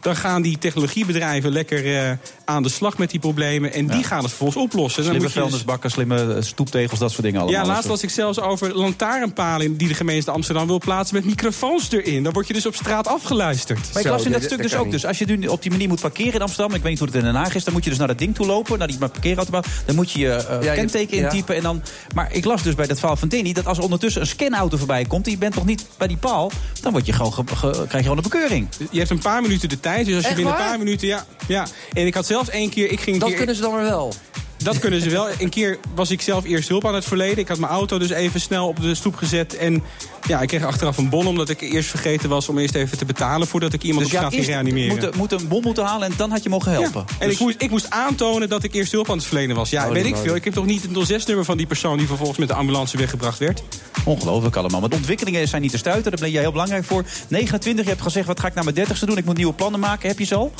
Dan 0.00 0.16
gaan 0.16 0.42
die 0.42 0.58
technologiebedrijven 0.58 1.50
lekker 1.52 1.96
eh, 2.04 2.10
aan 2.44 2.62
de 2.62 2.68
slag 2.68 2.98
met 2.98 3.10
die 3.10 3.20
problemen. 3.20 3.72
En 3.72 3.86
die 3.86 4.04
gaan 4.04 4.18
het 4.18 4.28
vervolgens 4.28 4.62
oplossen. 4.64 5.02
Dan 5.02 5.10
Slimme 5.12 5.12
moet 5.12 5.22
je 5.22 5.40
dus- 5.40 5.42
vuilnisbakken, 5.42 5.90
slimme 5.90 6.34
eh, 6.34 6.42
stoeptegels, 6.42 6.98
dat 6.98 7.10
soort 7.10 7.22
dingen 7.22 7.40
allemaal. 7.40 7.60
ja, 7.60 7.66
laatst 7.66 7.88
was 7.88 8.02
ik 8.02 8.10
zelfs 8.10 8.40
over 8.40 8.76
lantaarnpalen 8.76 9.76
die 9.76 9.88
de 9.88 9.94
gemeente 9.94 10.30
Amsterdam 10.30 10.66
wil 10.66 10.78
plaatsen 10.78 11.16
met 11.16 11.24
microfoons 11.24 11.90
erin. 11.92 12.22
Dan 12.22 12.32
word 12.32 12.46
je 12.46 12.52
dus 12.52 12.66
op 12.66 12.74
straat 12.74 13.06
afgeluisterd. 13.06 13.92
Maar 13.92 14.02
ik 14.02 14.08
las 14.08 14.24
in 14.24 14.32
dat 14.32 14.42
stuk 14.42 14.62
dus 14.62 14.74
ook. 14.74 14.90
Dus 14.90 15.04
als 15.06 15.18
je 15.18 15.24
nu 15.26 15.46
op 15.46 15.62
die 15.62 15.70
manier 15.70 15.88
moet 15.88 16.00
parkeren 16.00 16.32
in 16.32 16.40
Amsterdam... 16.42 16.74
ik 16.74 16.82
weet 16.82 16.90
niet 16.90 16.98
hoe 16.98 17.08
het 17.08 17.16
in 17.16 17.22
Den 17.24 17.34
Haag 17.34 17.54
is... 17.54 17.64
dan 17.64 17.72
moet 17.72 17.84
je 17.84 17.90
dus 17.90 17.98
naar 17.98 18.08
dat 18.08 18.18
ding 18.18 18.34
toe 18.34 18.46
lopen, 18.46 18.78
naar 18.78 18.88
die 18.88 18.98
parkeerautomaat. 18.98 19.66
Dan 19.86 19.94
moet 19.94 20.10
je 20.10 20.18
je 20.18 20.32
eh, 20.32 20.62
Ja, 20.62 20.72
je- 20.72 20.78
kenteken 20.78 21.16
ja. 21.18 21.22
intypen. 21.30 21.56
En 21.56 21.62
dan, 21.62 21.82
maar 22.14 22.32
ik 22.32 22.44
las 22.44 22.62
dus 22.62 22.74
bij 22.74 22.86
dat 22.86 22.98
verhaal 22.98 23.16
van 23.16 23.28
Danny... 23.28 23.52
dat 23.52 23.66
als 23.66 23.76
er 23.78 23.84
ondertussen 23.84 24.20
een 24.20 24.26
scanauto 24.26 24.76
voorbij 24.76 25.04
komt... 25.04 25.26
je 25.30 25.38
bent 25.38 25.54
nog 25.54 25.64
niet 25.64 25.86
bij 25.98 26.08
die 26.08 26.16
paal... 26.16 26.50
dan 26.80 26.92
word 26.92 27.06
je 27.06 27.12
gewoon 27.12 27.32
ge- 27.32 27.42
ge- 27.46 27.70
krijg 27.70 27.90
je 27.92 27.98
gewoon 28.02 28.16
een 28.16 28.22
bekeuring. 28.22 28.68
Je 28.90 28.98
hebt 28.98 29.10
een 29.10 29.18
paar 29.18 29.42
minuten 29.42 29.68
de 29.68 29.80
tijd. 29.80 29.86
Dus 29.96 30.14
als 30.14 30.22
je 30.22 30.28
Echt 30.28 30.34
binnen 30.34 30.54
een 30.54 30.60
paar 30.60 30.78
minuten. 30.78 31.08
Ja, 31.08 31.26
ja. 31.46 31.66
En 31.92 32.06
ik 32.06 32.14
had 32.14 32.26
zelfs 32.26 32.48
één 32.48 32.70
keer. 32.70 32.90
Ik 32.90 33.00
ging 33.00 33.18
Dat 33.18 33.28
keer, 33.28 33.36
kunnen 33.36 33.54
ze 33.54 33.60
dan 33.60 33.74
weer 33.74 33.82
wel. 33.82 34.14
Dat 34.62 34.78
kunnen 34.78 35.00
ze 35.00 35.10
wel. 35.10 35.28
Een 35.38 35.48
keer 35.48 35.78
was 35.94 36.10
ik 36.10 36.20
zelf 36.20 36.44
eerst 36.44 36.68
hulp 36.68 36.86
aan 36.86 36.94
het 36.94 37.04
verleden. 37.04 37.38
Ik 37.38 37.48
had 37.48 37.58
mijn 37.58 37.72
auto 37.72 37.98
dus 37.98 38.10
even 38.10 38.40
snel 38.40 38.68
op 38.68 38.80
de 38.82 38.94
stoep 38.94 39.14
gezet. 39.16 39.56
En 39.56 39.82
ja, 40.26 40.40
ik 40.40 40.48
kreeg 40.48 40.64
achteraf 40.64 40.98
een 40.98 41.08
bon 41.08 41.26
omdat 41.26 41.48
ik 41.48 41.60
eerst 41.60 41.90
vergeten 41.90 42.28
was 42.28 42.48
om 42.48 42.58
eerst 42.58 42.74
even 42.74 42.98
te 42.98 43.04
betalen 43.04 43.46
voordat 43.46 43.72
ik 43.72 43.82
iemand 43.82 44.04
Dus 44.04 44.12
op 44.12 44.18
straat 44.18 44.34
ging 44.34 44.46
reanimeren. 44.46 44.96
moet, 44.96 45.14
moet 45.16 45.32
een 45.32 45.48
bom 45.48 45.62
moeten 45.62 45.84
halen 45.84 46.08
en 46.08 46.14
dan 46.16 46.30
had 46.30 46.42
je 46.42 46.48
mogen 46.48 46.72
helpen. 46.72 47.04
Ja. 47.06 47.14
En 47.18 47.26
Dus- 47.26 47.34
ik, 47.34 47.40
moest, 47.40 47.62
ik 47.62 47.70
moest 47.70 47.90
aantonen 47.90 48.48
dat 48.48 48.62
ik 48.62 48.74
eerst 48.74 48.92
hulp 48.92 49.10
aan 49.10 49.16
het 49.16 49.26
verlenen 49.26 49.56
was. 49.56 49.70
Ja, 49.70 49.86
Oh, 49.86 49.92
weet 49.92 50.06
ik 50.06 50.16
veel. 50.16 50.34
Ik 50.34 50.44
heb 50.44 50.54
toch 50.54 50.66
niet 50.66 50.82
het 50.82 51.08
06-nummer 51.22 51.44
van 51.44 51.56
die 51.56 51.66
persoon 51.66 51.98
die 51.98 52.06
vervolgens 52.06 52.38
met 52.38 52.48
de 52.48 52.54
ambulance 52.54 52.96
weggebracht 52.96 53.38
werd. 53.38 53.62
Ongelooflijk 54.04 54.56
allemaal. 54.56 54.80
Maar 54.80 54.88
de 54.88 54.96
ontwikkelingen 54.96 55.48
zijn 55.48 55.62
niet 55.62 55.70
te 55.70 55.78
stuiten. 55.78 56.10
Daar 56.10 56.20
ben 56.20 56.30
jij 56.30 56.40
heel 56.42 56.52
belangrijk 56.52 56.84
voor. 56.84 57.04
29, 57.28 57.84
je 57.84 57.90
hebt 57.90 58.02
gezegd, 58.02 58.26
wat 58.26 58.40
ga 58.40 58.46
ik 58.46 58.54
naar 58.54 58.64
mijn 58.64 58.76
30ste 58.76 59.04
doen? 59.06 59.16
Ik 59.16 59.24
moet 59.24 59.36
nieuwe 59.36 59.52
plannen 59.54 59.80
maken. 59.80 60.08
Heb 60.08 60.18
je 60.18 60.34
al? 60.34 60.52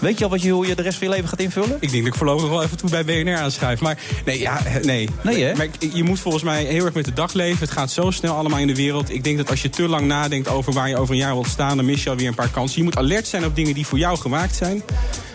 Weet 0.00 0.18
je 0.18 0.24
al 0.24 0.30
wat 0.30 0.42
je, 0.42 0.50
hoe 0.50 0.66
je 0.66 0.74
de 0.74 0.82
rest 0.82 0.98
van 0.98 1.06
je 1.06 1.12
leven 1.12 1.28
gaat 1.28 1.40
invullen? 1.40 1.76
Ik 1.80 1.90
denk 1.90 2.04
dat 2.04 2.12
ik 2.12 2.18
voorlopig 2.18 2.48
wel 2.48 2.62
even 2.62 2.76
toe 2.76 2.90
bij 2.90 3.04
BNR 3.04 3.36
aanschuif. 3.36 3.80
Maar 3.80 3.98
nee, 4.24 4.38
ja, 4.40 4.60
nee. 4.82 5.08
Nee, 5.22 5.42
hè? 5.44 5.54
Maar 5.54 5.66
je 5.94 6.02
moet 6.02 6.20
volgens 6.20 6.42
mij 6.42 6.64
heel 6.64 6.84
erg 6.84 6.94
met 6.94 7.04
de 7.04 7.12
dag 7.12 7.32
leven. 7.32 7.58
Het 7.58 7.70
gaat 7.70 7.90
zo 7.90 8.10
snel 8.10 8.34
allemaal 8.36 8.58
in 8.58 8.66
de 8.66 8.74
wereld. 8.76 9.10
Ik 9.10 9.24
denk 9.24 9.36
dat 9.36 9.50
als 9.50 9.62
je 9.62 9.70
te 9.70 9.88
lang 9.88 10.06
nadenkt 10.06 10.48
over 10.48 10.72
waar 10.72 10.88
je 10.88 10.96
over 10.96 11.14
een 11.14 11.20
jaar 11.20 11.32
wilt 11.32 11.46
staan... 11.48 11.76
dan 11.76 11.86
mis 11.86 12.02
je 12.02 12.10
alweer 12.10 12.28
een 12.28 12.34
paar 12.34 12.48
kansen. 12.50 12.78
Je 12.78 12.84
moet 12.84 12.96
alert 12.96 13.26
zijn 13.26 13.44
op 13.44 13.56
dingen 13.56 13.74
die 13.74 13.86
voor 13.86 13.98
jou 13.98 14.18
gemaakt 14.18 14.56
zijn. 14.56 14.82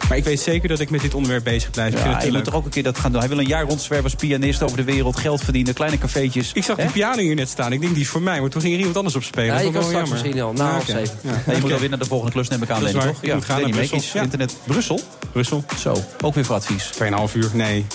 Maar 0.10 0.18
ik 0.18 0.24
weet 0.24 0.40
zeker 0.40 0.70
dat 0.70 0.80
ik 0.80 0.90
met 0.90 1.02
dit 1.02 1.14
onderwerp 1.14 1.44
bezig 1.44 1.70
blijf. 1.72 1.94
Ik 1.94 1.98
vind 2.00 2.12
Ja, 2.14 2.18
je 2.20 2.26
leuk. 2.26 2.34
moet 2.34 2.44
toch 2.44 2.54
ook 2.54 2.66
een 2.66 2.70
keer 2.72 2.84
dat 2.84 3.00
gaan 3.00 3.12
doen. 3.12 3.20
Hij 3.20 3.30
wil 3.30 3.40
een 3.40 3.48
jaar 3.48 3.64
rondzwerven 3.66 4.04
als 4.06 4.16
pianist 4.16 4.64
over 4.64 4.78
de 4.78 4.84
wereld. 4.84 5.18
Geld 5.20 5.44
verdienen, 5.44 5.74
kleine 5.74 5.98
cafeetjes. 5.98 6.52
Ik 6.54 6.64
zag 6.64 6.76
die 6.76 6.86
Hè? 6.86 6.92
piano 6.92 7.22
hier 7.22 7.36
net 7.36 7.50
staan. 7.50 7.72
Ik 7.74 7.82
denk 7.82 7.94
die 7.94 8.04
is 8.04 8.10
voor 8.10 8.22
mij. 8.22 8.40
Maar 8.42 8.50
toen 8.50 8.62
ging 8.62 8.74
er 8.74 8.78
iemand 8.80 8.98
anders 8.98 9.16
op 9.16 9.24
spelen. 9.24 9.46
Ja, 9.46 9.54
dat 9.56 9.64
je 9.64 9.72
kan 9.72 9.84
straks 9.84 10.00
jammer. 10.10 10.24
misschien 10.24 10.42
al, 10.44 10.54
na 10.54 10.80
Ja. 10.88 10.98
Ja. 10.98 11.32
Ja, 11.48 11.54
je 11.54 11.62
moet 11.62 11.72
alweer 11.72 11.90
naar 11.90 12.00
de 12.00 12.06
volgende 12.06 12.32
klus, 12.34 12.48
neem 12.48 12.64
ik 12.64 12.70
aan, 12.70 12.80
Dat 12.80 12.88
is 12.90 12.94
Lenny, 12.96 13.08
waar. 13.08 13.16
toch? 13.20 13.24
Ik 13.30 13.34
moet 13.34 13.46
gaan 13.46 13.62
naar 13.62 13.70
Brussel. 13.70 14.02
Ja. 14.14 14.22
internet 14.22 14.49
Brussel. 14.66 15.00
Brussel. 15.32 15.64
Zo, 15.78 16.04
ook 16.24 16.36
weer 16.36 16.46
voor 16.46 16.56
advies. 16.56 16.90
2,5 16.94 17.34
uur, 17.34 17.50
nee. 17.54 17.86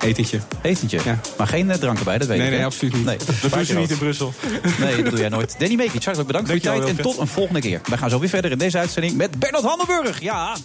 Etentje. 0.00 0.40
Etentje. 0.62 1.00
Maar 1.36 1.46
geen 1.46 1.66
uh, 1.68 1.74
drank 1.74 1.98
erbij, 1.98 2.18
dat 2.18 2.28
weet 2.28 2.36
nee, 2.36 2.46
ik. 2.46 2.52
Nee, 2.52 2.60
hè? 2.60 2.66
absoluut 2.66 2.94
niet. 2.94 3.04
Nee, 3.04 3.16
dat 3.40 3.52
doe 3.52 3.66
je 3.66 3.74
niet 3.74 3.90
in 3.90 3.98
Brussel. 3.98 4.32
Nee, 4.80 5.02
dat 5.02 5.10
doe 5.10 5.20
jij 5.20 5.28
nooit. 5.28 5.54
Danny 5.58 5.74
Mekic, 5.74 6.04
hartelijk 6.04 6.26
bedankt 6.26 6.48
voor 6.48 6.56
je 6.56 6.62
tijd. 6.62 6.84
En 6.84 6.96
tot 6.96 7.18
een 7.18 7.26
volgende 7.26 7.60
keer. 7.60 7.80
Wij 7.88 7.98
gaan 7.98 8.10
zo 8.10 8.18
weer 8.18 8.28
verder 8.28 8.50
in 8.50 8.58
deze 8.58 8.78
uitzending 8.78 9.16
met 9.16 9.38
Bernard 9.38 9.64
Handenburg. 9.64 10.20
Ja. 10.20 10.56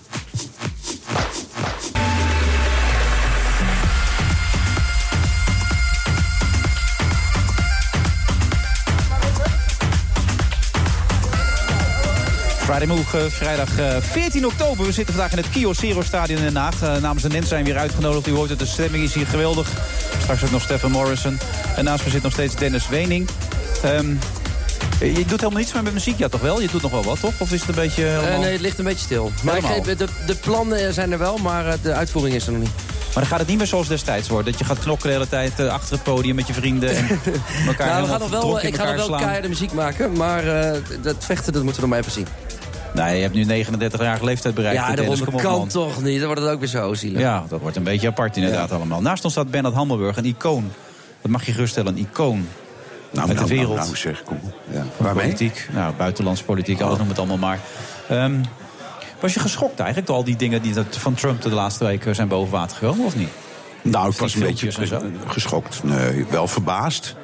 Friday 12.72 12.96
Move, 12.96 13.18
uh, 13.18 13.24
vrijdag 13.32 13.80
uh, 13.80 13.98
14 14.00 14.46
oktober. 14.46 14.86
We 14.86 14.92
zitten 14.92 15.14
vandaag 15.14 15.32
in 15.32 15.38
het 15.38 15.50
Kyocero 15.50 16.02
Stadion 16.02 16.38
in 16.38 16.44
Den 16.44 16.56
Haag. 16.56 16.84
Uh, 16.84 16.98
namens 16.98 17.24
de 17.24 17.30
Nens 17.30 17.48
zijn 17.48 17.64
we 17.64 17.72
weer 17.72 17.80
uitgenodigd. 17.80 18.28
U 18.28 18.32
hoort 18.32 18.50
het, 18.50 18.60
de 18.60 18.66
stemming 18.66 19.04
is 19.04 19.14
hier 19.14 19.28
geweldig. 19.28 19.72
Straks 20.22 20.44
ook 20.44 20.52
nog 20.52 20.62
Stefan 20.62 20.92
Morrison. 20.92 21.40
En 21.76 21.84
naast 21.84 22.06
me 22.06 22.10
zit 22.10 22.22
nog 22.22 22.32
steeds 22.32 22.56
Dennis 22.56 22.88
Wening. 22.88 23.30
Um, 23.86 24.20
je 25.00 25.14
doet 25.14 25.40
helemaal 25.40 25.60
niets 25.60 25.74
meer 25.74 25.84
met 25.84 25.94
muziek, 25.94 26.18
ja 26.18 26.28
toch 26.28 26.42
wel? 26.42 26.62
Je 26.62 26.68
doet 26.68 26.82
nog 26.82 26.92
wel 26.92 27.04
wat, 27.04 27.20
toch? 27.20 27.34
Of 27.38 27.52
is 27.52 27.60
het 27.60 27.70
een 27.70 27.76
beetje 27.76 28.04
helemaal... 28.04 28.40
nee, 28.40 28.52
het 28.52 28.62
ligt 28.62 28.78
een 28.78 28.86
beetje 28.86 29.06
stil. 29.06 29.32
Maar 29.44 29.58
ik 29.58 29.66
geef, 29.66 29.84
de, 29.84 30.08
de 30.26 30.36
plannen 30.36 30.94
zijn 30.94 31.12
er 31.12 31.18
wel, 31.18 31.38
maar 31.38 31.76
de 31.82 31.94
uitvoering 31.94 32.36
is 32.36 32.46
er 32.46 32.52
nog 32.52 32.62
niet. 32.62 32.72
Maar 33.06 33.14
dan 33.14 33.26
gaat 33.26 33.40
het 33.40 33.48
niet 33.48 33.58
meer 33.58 33.68
zoals 33.68 33.88
destijds 33.88 34.28
worden. 34.28 34.52
Dat 34.52 34.60
je 34.60 34.66
gaat 34.66 34.80
knokken 34.80 35.08
de 35.08 35.14
hele 35.14 35.30
tijd 35.30 35.60
uh, 35.60 35.74
achter 35.74 35.94
het 35.94 36.04
podium 36.04 36.36
met 36.36 36.48
je 36.48 36.54
vrienden. 36.54 36.96
En 36.96 37.08
elkaar 37.68 37.88
nou, 37.88 38.04
we 38.04 38.10
gaan 38.10 38.20
nog 38.20 38.30
wel, 38.30 38.64
ik 38.64 38.76
ga 38.76 38.94
nog 38.94 39.08
wel 39.08 39.18
keiharde 39.18 39.48
muziek 39.48 39.74
maken. 39.74 40.12
Maar 40.12 40.46
uh, 40.46 40.82
dat 41.02 41.16
vechten, 41.20 41.54
dat 41.54 41.64
moeten 41.64 41.82
we 41.82 41.88
nog 41.88 41.90
maar 41.90 42.00
even 42.00 42.12
zien. 42.12 42.51
Nee, 42.94 43.16
je 43.16 43.22
hebt 43.22 43.34
nu 43.34 43.44
39 43.44 44.02
jaar 44.02 44.24
leeftijd 44.24 44.56
bereikt. 44.56 44.80
Ja, 44.80 44.96
dat 44.96 45.26
kan 45.42 45.52
man. 45.52 45.68
toch 45.68 46.04
niet. 46.04 46.18
Dan 46.18 46.26
wordt 46.26 46.42
het 46.42 46.52
ook 46.52 46.60
weer 46.60 46.70
zo 46.70 46.94
zielig. 46.94 47.20
Ja, 47.20 47.44
dat 47.50 47.60
wordt 47.60 47.76
een 47.76 47.84
beetje 47.84 48.08
apart 48.08 48.36
inderdaad 48.38 48.70
ja. 48.70 48.76
allemaal. 48.76 49.02
Naast 49.02 49.24
ons 49.24 49.34
staat 49.34 49.52
Bernard 49.52 49.76
Hammelburg, 49.76 50.18
een 50.18 50.26
icoon. 50.26 50.72
Dat 51.22 51.32
mag 51.32 51.46
je 51.46 51.52
geruststellen, 51.52 51.94
een 51.94 52.08
icoon. 52.12 52.48
Nou, 53.12 53.28
uit 53.28 53.38
nou, 53.38 53.50
de 53.50 53.56
wereld. 53.56 53.76
Nou, 53.76 53.86
nou 53.86 53.98
zeg, 53.98 54.24
kom. 54.24 54.40
Ja. 54.72 54.84
Waarmee? 54.98 55.24
Politiek, 55.24 55.70
nou, 55.74 55.94
buitenlandse 55.96 56.44
politiek, 56.44 56.80
oh. 56.80 56.86
alles 56.86 56.98
noem 56.98 57.08
het 57.08 57.18
allemaal 57.18 57.38
maar. 57.38 57.60
Um, 58.12 58.42
was 59.20 59.34
je 59.34 59.40
geschokt 59.40 59.80
eigenlijk 59.80 60.08
door 60.08 60.18
al 60.18 60.24
die 60.24 60.36
dingen 60.36 60.62
die 60.62 60.74
van 60.90 61.14
Trump 61.14 61.42
de 61.42 61.50
laatste 61.50 61.86
weken 61.86 62.16
zijn 62.16 62.28
boven 62.28 62.52
water 62.52 62.78
gekomen, 62.78 63.06
of 63.06 63.16
niet? 63.16 63.30
Nou, 63.82 64.12
ik 64.12 64.18
was 64.18 64.34
een 64.36 64.42
beetje 64.42 64.72
geschokt. 65.28 65.84
Nee, 65.84 66.26
wel 66.30 66.48
verbaasd. 66.48 67.16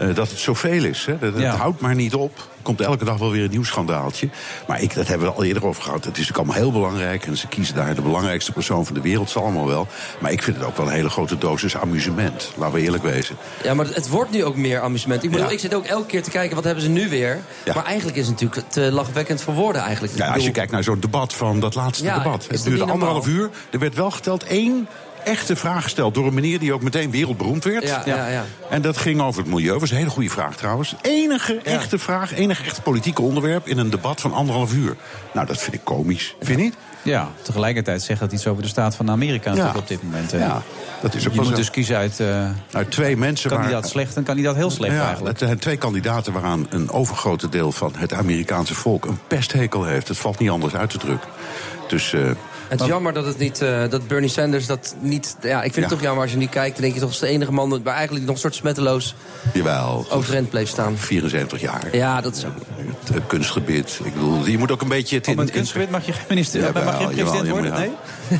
Uh, 0.00 0.14
dat 0.14 0.30
het 0.30 0.38
zoveel 0.38 0.84
is. 0.84 1.04
Hè. 1.06 1.18
Dat, 1.18 1.34
ja. 1.36 1.50
Het 1.50 1.58
houdt 1.58 1.80
maar 1.80 1.94
niet 1.94 2.14
op. 2.14 2.36
Er 2.36 2.62
komt 2.62 2.80
elke 2.80 3.04
dag 3.04 3.18
wel 3.18 3.30
weer 3.30 3.44
een 3.44 3.50
nieuw 3.50 3.64
schandaaltje. 3.64 4.28
Maar 4.66 4.82
ik, 4.82 4.94
dat 4.94 5.06
hebben 5.06 5.28
we 5.28 5.34
al 5.34 5.44
eerder 5.44 5.66
over 5.66 5.82
gehad. 5.82 6.04
Het 6.04 6.18
is 6.18 6.28
natuurlijk 6.28 6.38
allemaal 6.38 6.62
heel 6.62 6.80
belangrijk. 6.80 7.26
En 7.26 7.36
ze 7.36 7.46
kiezen 7.46 7.74
daar 7.74 7.94
de 7.94 8.02
belangrijkste 8.02 8.52
persoon 8.52 8.86
van 8.86 8.94
de 8.94 9.00
wereld. 9.00 9.30
zal 9.30 9.42
allemaal 9.42 9.66
wel. 9.66 9.88
Maar 10.18 10.32
ik 10.32 10.42
vind 10.42 10.56
het 10.56 10.66
ook 10.66 10.76
wel 10.76 10.86
een 10.86 10.92
hele 10.92 11.10
grote 11.10 11.38
dosis 11.38 11.76
amusement. 11.76 12.52
Laten 12.56 12.74
we 12.74 12.80
eerlijk 12.80 13.02
wezen. 13.02 13.36
Ja, 13.62 13.74
maar 13.74 13.86
het 13.86 14.08
wordt 14.08 14.30
nu 14.30 14.44
ook 14.44 14.56
meer 14.56 14.80
amusement. 14.80 15.22
Ik, 15.22 15.30
bedoel, 15.30 15.46
ja. 15.46 15.52
ik 15.52 15.60
zit 15.60 15.74
ook 15.74 15.84
elke 15.84 16.06
keer 16.06 16.22
te 16.22 16.30
kijken, 16.30 16.54
wat 16.54 16.64
hebben 16.64 16.84
ze 16.84 16.90
nu 16.90 17.08
weer? 17.08 17.38
Ja. 17.64 17.74
Maar 17.74 17.84
eigenlijk 17.84 18.16
is 18.16 18.26
het 18.26 18.40
natuurlijk 18.40 18.70
te 18.70 18.92
lachwekkend 18.92 19.42
voor 19.42 19.54
woorden 19.54 19.82
eigenlijk. 19.82 20.16
Ja, 20.16 20.32
als 20.32 20.44
je 20.44 20.50
kijkt 20.50 20.72
naar 20.72 20.82
zo'n 20.82 21.00
debat 21.00 21.34
van 21.34 21.60
dat 21.60 21.74
laatste 21.74 22.04
debat. 22.04 22.46
Het 22.50 22.62
duurde 22.62 22.84
anderhalf 22.84 23.26
uur. 23.26 23.50
Er 23.70 23.78
werd 23.78 23.94
wel 23.94 24.10
geteld 24.10 24.44
één 24.44 24.88
echte 25.24 25.56
vraag 25.56 25.82
gesteld 25.82 26.14
door 26.14 26.26
een 26.26 26.34
meneer 26.34 26.58
die 26.58 26.72
ook 26.72 26.82
meteen 26.82 27.10
wereldberoemd 27.10 27.64
werd. 27.64 27.88
Ja, 27.88 28.02
ja, 28.04 28.28
ja. 28.28 28.44
En 28.70 28.82
dat 28.82 28.96
ging 28.96 29.20
over 29.20 29.42
het 29.42 29.50
milieu. 29.50 29.70
Dat 29.70 29.80
was 29.80 29.90
een 29.90 29.96
hele 29.96 30.10
goede 30.10 30.30
vraag 30.30 30.56
trouwens. 30.56 30.94
Enige 31.02 31.60
echte 31.64 31.98
vraag, 31.98 32.34
enige 32.34 32.64
echte 32.64 32.82
politieke 32.82 33.22
onderwerp 33.22 33.66
in 33.66 33.78
een 33.78 33.90
debat 33.90 34.20
van 34.20 34.32
anderhalf 34.32 34.74
uur. 34.74 34.96
Nou, 35.32 35.46
dat 35.46 35.58
vind 35.58 35.74
ik 35.74 35.84
komisch. 35.84 36.34
Vind 36.40 36.58
je 36.58 36.64
niet? 36.64 36.74
Ja, 37.02 37.28
tegelijkertijd 37.42 38.02
zegt 38.02 38.20
dat 38.20 38.32
iets 38.32 38.46
over 38.46 38.62
de 38.62 38.68
staat 38.68 38.94
van 38.94 39.10
Amerika 39.10 39.50
natuurlijk 39.50 39.78
op 39.78 39.88
dit 39.88 40.02
moment. 40.02 40.30
Ja, 40.30 40.62
dat 41.00 41.14
is 41.14 41.26
ook 41.26 41.32
je 41.32 41.40
moet 41.40 41.48
zo. 41.48 41.54
dus 41.54 41.70
kiezen 41.70 41.96
uit, 41.96 42.18
uh, 42.20 42.50
uit 42.72 42.90
twee 42.90 43.16
mensen. 43.16 43.50
Kandidaat 43.50 43.80
waar, 43.80 43.90
slecht 43.90 44.16
en 44.16 44.22
kandidaat 44.22 44.54
heel 44.54 44.70
slecht 44.70 44.94
ja, 44.94 45.04
eigenlijk. 45.04 45.38
Het 45.38 45.48
zijn 45.48 45.58
twee 45.58 45.76
kandidaten 45.76 46.32
waaraan 46.32 46.66
een 46.70 46.90
overgrote 46.90 47.48
deel 47.48 47.72
van 47.72 47.92
het 47.96 48.12
Amerikaanse 48.12 48.74
volk 48.74 49.04
een 49.04 49.18
pesthekel 49.26 49.84
heeft. 49.84 50.08
Het 50.08 50.18
valt 50.18 50.38
niet 50.38 50.50
anders 50.50 50.74
uit 50.74 50.90
te 50.90 50.98
drukken. 50.98 51.30
Dus... 51.88 52.12
Uh, 52.12 52.30
het 52.70 52.80
is 52.80 52.86
jammer 52.86 53.12
dat, 53.12 53.26
het 53.26 53.38
niet, 53.38 53.62
uh, 53.62 53.88
dat 53.88 54.06
Bernie 54.06 54.28
Sanders 54.30 54.66
dat 54.66 54.94
niet... 55.00 55.36
Ja, 55.42 55.56
ik 55.56 55.62
vind 55.62 55.74
ja. 55.74 55.80
het 55.80 55.90
toch 55.90 56.00
jammer 56.00 56.22
als 56.22 56.32
je 56.32 56.38
niet 56.38 56.50
kijkt. 56.50 56.72
Dan 56.72 56.82
denk 56.82 56.94
je 56.94 57.00
toch, 57.00 57.10
is 57.10 57.18
de 57.18 57.26
enige 57.26 57.52
man 57.52 57.82
waar 57.82 57.94
eigenlijk 57.94 58.24
nog 58.24 58.34
een 58.34 58.40
soort 58.40 58.54
smetteloos 58.54 59.14
Jawel, 59.52 60.06
overeind 60.10 60.50
bleef 60.50 60.68
staan. 60.68 60.96
74 60.96 61.60
jaar. 61.60 61.96
Ja, 61.96 62.20
dat 62.20 62.36
is 62.36 62.44
ook... 62.44 62.52
Het 63.04 63.16
uh, 63.16 63.22
kunstgebied. 63.26 64.00
Ik 64.04 64.12
bedoel, 64.12 64.46
je 64.46 64.58
moet 64.58 64.70
ook 64.70 64.82
een 64.82 64.88
beetje... 64.88 65.16
Het 65.16 65.26
in, 65.26 65.36
met 65.36 65.50
kunstgebied 65.50 65.90
mag 65.90 66.06
je 66.06 66.12
geen 66.12 66.24
minister, 66.28 66.60
ja, 66.60 66.70
mag 66.84 66.98
je 67.00 67.06
president 67.06 67.34
jawel, 67.34 67.52
worden? 67.52 67.72
Nee? 67.72 67.90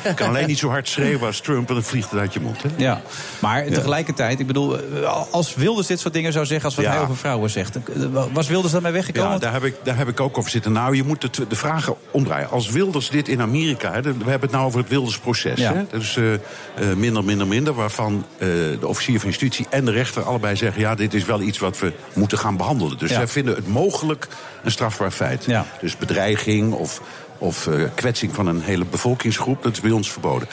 Je 0.05 0.15
kan 0.15 0.29
alleen 0.29 0.47
niet 0.47 0.59
zo 0.59 0.69
hard 0.69 0.89
schreeuwen 0.89 1.27
als 1.27 1.41
Trump... 1.41 1.69
en 1.69 1.75
dan 1.75 1.83
vliegt 1.83 2.11
het 2.11 2.21
uit 2.21 2.33
je 2.33 2.41
mond. 2.41 2.63
Hè? 2.63 2.69
Ja, 2.77 3.01
maar 3.39 3.65
ja. 3.65 3.75
tegelijkertijd, 3.75 4.41
ik 4.41 4.47
bedoel... 4.47 4.79
als 5.31 5.55
Wilders 5.55 5.87
dit 5.87 6.01
soort 6.01 6.15
dingen 6.15 6.33
zou 6.33 6.47
zeggen... 6.47 6.65
als 6.65 6.75
wat 6.75 6.85
ja. 6.85 6.91
hij 6.91 7.01
over 7.01 7.17
vrouwen 7.17 7.51
zegt... 7.51 7.79
was 8.33 8.49
Wilders 8.49 8.73
daarmee 8.73 8.93
weggekomen? 8.93 9.33
Ja, 9.33 9.39
daar 9.39 9.53
heb 9.53 9.65
ik, 9.65 9.75
daar 9.83 9.97
heb 9.97 10.09
ik 10.09 10.21
ook 10.21 10.39
over 10.39 10.51
zitten. 10.51 10.73
Nou, 10.73 10.97
je 10.97 11.05
moet 11.05 11.37
de, 11.37 11.47
de 11.47 11.57
vragen 11.57 11.95
omdraaien. 12.11 12.51
Als 12.51 12.71
Wilders 12.71 13.11
dit 13.11 13.29
in 13.29 13.41
Amerika... 13.41 13.93
Hè, 13.93 14.03
we 14.03 14.11
hebben 14.11 14.41
het 14.41 14.51
nou 14.51 14.65
over 14.67 14.81
het 14.81 14.89
Wildersproces. 14.89 15.59
Ja. 15.59 15.85
Dus 15.91 16.17
uh, 16.17 16.33
uh, 16.33 16.39
minder, 16.97 17.25
minder, 17.25 17.47
minder. 17.47 17.75
Waarvan 17.75 18.25
uh, 18.35 18.49
de 18.81 18.87
officier 18.87 19.21
van 19.21 19.29
justitie 19.29 19.67
en 19.71 19.85
de 19.85 19.91
rechter 19.91 20.23
allebei 20.23 20.57
zeggen... 20.57 20.81
ja, 20.81 20.95
dit 20.95 21.15
is 21.15 21.25
wel 21.25 21.41
iets 21.41 21.59
wat 21.59 21.79
we 21.79 21.93
moeten 22.13 22.39
gaan 22.39 22.57
behandelen. 22.57 22.99
Dus 22.99 23.11
zij 23.11 23.27
vinden 23.27 23.55
het 23.55 23.67
mogelijk 23.67 24.29
een 24.63 24.71
strafbaar 24.71 25.11
feit. 25.11 25.45
Ja. 25.45 25.67
Dus 25.81 25.97
bedreiging 25.97 26.73
of, 26.73 27.03
of 27.41 27.67
uh, 27.67 27.85
kwetsing 27.95 28.35
van 28.35 28.47
een 28.47 28.63
hele 28.63 28.85
bevolkingsgroep, 28.85 29.63
dat 29.63 29.73
is 29.73 29.81
bij 29.81 29.91
ons 29.91 30.13
verboden. 30.13 30.49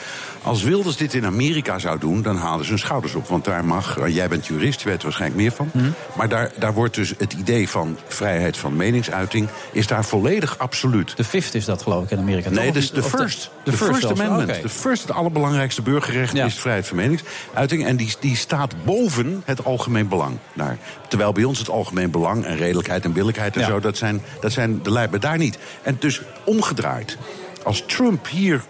Als 0.48 0.62
Wilders 0.62 0.96
dit 0.96 1.14
in 1.14 1.26
Amerika 1.26 1.78
zou 1.78 1.98
doen, 1.98 2.22
dan 2.22 2.36
halen 2.36 2.64
ze 2.64 2.70
hun 2.70 2.78
schouders 2.78 3.14
op. 3.14 3.26
Want 3.28 3.44
daar 3.44 3.64
mag, 3.64 3.98
uh, 3.98 4.14
jij 4.14 4.28
bent 4.28 4.46
jurist, 4.46 4.80
je 4.80 4.88
weet 4.88 4.98
er 4.98 5.02
waarschijnlijk 5.02 5.40
meer 5.40 5.52
van. 5.52 5.70
Mm. 5.72 5.94
Maar 6.16 6.28
daar, 6.28 6.52
daar 6.58 6.74
wordt 6.74 6.94
dus 6.94 7.14
het 7.18 7.32
idee 7.32 7.68
van 7.68 7.98
vrijheid 8.06 8.56
van 8.56 8.76
meningsuiting... 8.76 9.48
is 9.72 9.86
daar 9.86 10.04
volledig 10.04 10.58
absoluut. 10.58 11.16
De 11.16 11.24
fifth 11.24 11.54
is 11.54 11.64
dat 11.64 11.82
geloof 11.82 12.04
ik 12.04 12.10
in 12.10 12.18
Amerika. 12.18 12.50
Nee, 12.50 12.72
dus 12.72 12.90
de 12.90 13.02
first. 13.02 13.50
De, 13.62 13.70
de 13.70 13.76
first, 13.76 13.92
first 13.92 14.20
amendment. 14.20 14.48
Okay. 14.48 14.62
De 14.62 14.68
first, 14.68 15.02
het 15.02 15.12
allerbelangrijkste 15.12 15.82
burgerrecht 15.82 16.32
ja. 16.32 16.44
is 16.44 16.54
vrijheid 16.54 16.86
van 16.86 16.96
meningsuiting. 16.96 17.86
En 17.86 17.96
die, 17.96 18.14
die 18.20 18.36
staat 18.36 18.84
boven 18.84 19.42
het 19.44 19.64
algemeen 19.64 20.08
belang. 20.08 20.38
Daar. 20.52 20.78
Terwijl 21.08 21.32
bij 21.32 21.44
ons 21.44 21.58
het 21.58 21.70
algemeen 21.70 22.10
belang 22.10 22.44
en 22.44 22.56
redelijkheid 22.56 23.04
en 23.04 23.12
billijkheid 23.12 23.54
en 23.54 23.60
Ja. 23.60 23.66
zo... 23.66 23.80
dat 23.80 23.96
zijn, 23.96 24.22
dat 24.40 24.52
zijn 24.52 24.82
de 24.82 24.92
lijpen 24.92 25.20
daar 25.20 25.38
niet. 25.38 25.58
En 25.82 25.96
dus 25.98 26.22
omgedraaid. 26.44 27.16
Als 27.62 27.82
Trump 27.86 28.28
hier 28.28 28.64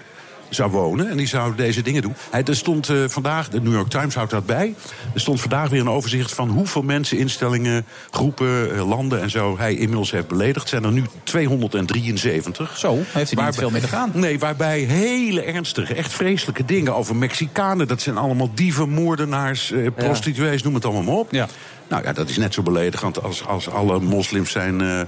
zou 0.48 0.70
wonen 0.70 1.10
en 1.10 1.16
die 1.16 1.26
zou 1.26 1.54
deze 1.54 1.82
dingen 1.82 2.02
doen. 2.02 2.14
Hij, 2.30 2.44
er 2.44 2.56
stond 2.56 2.88
uh, 2.88 3.04
vandaag, 3.08 3.48
de 3.48 3.60
New 3.60 3.72
York 3.72 3.88
Times 3.88 4.14
houdt 4.14 4.30
dat 4.30 4.46
bij... 4.46 4.74
er 5.14 5.20
stond 5.20 5.40
vandaag 5.40 5.68
weer 5.68 5.80
een 5.80 5.88
overzicht 5.90 6.34
van 6.34 6.48
hoeveel 6.48 6.82
mensen, 6.82 7.18
instellingen... 7.18 7.86
groepen, 8.10 8.74
uh, 8.74 8.88
landen 8.88 9.20
en 9.20 9.30
zo 9.30 9.58
hij 9.58 9.74
inmiddels 9.74 10.10
heeft 10.10 10.28
beledigd. 10.28 10.68
zijn 10.68 10.84
er 10.84 10.92
nu 10.92 11.04
273. 11.22 12.78
Zo, 12.78 12.94
heeft 12.94 13.12
hij 13.12 13.22
niet 13.22 13.34
Waarbij- 13.34 13.52
veel 13.52 13.70
mee 13.70 13.80
te 13.80 13.88
gaan. 13.88 14.10
Nee, 14.14 14.38
waarbij 14.38 14.80
hele 14.80 15.42
ernstige, 15.42 15.94
echt 15.94 16.12
vreselijke 16.12 16.64
dingen 16.64 16.94
over 16.94 17.16
Mexicanen... 17.16 17.88
dat 17.88 18.00
zijn 18.00 18.16
allemaal 18.16 18.50
dieven, 18.54 18.88
moordenaars, 18.88 19.72
eh, 19.72 19.86
prostituees, 19.94 20.62
noem 20.62 20.74
het 20.74 20.84
allemaal 20.84 21.02
maar 21.02 21.14
op. 21.14 21.32
Ja. 21.32 21.48
Nou 21.88 22.02
ja, 22.02 22.12
dat 22.12 22.28
is 22.28 22.36
net 22.36 22.54
zo 22.54 22.62
beledigend 22.62 23.22
als, 23.22 23.46
als 23.46 23.68
alle 23.68 24.00
moslims 24.00 24.50
zijn, 24.50 24.80
eh, 24.80 25.00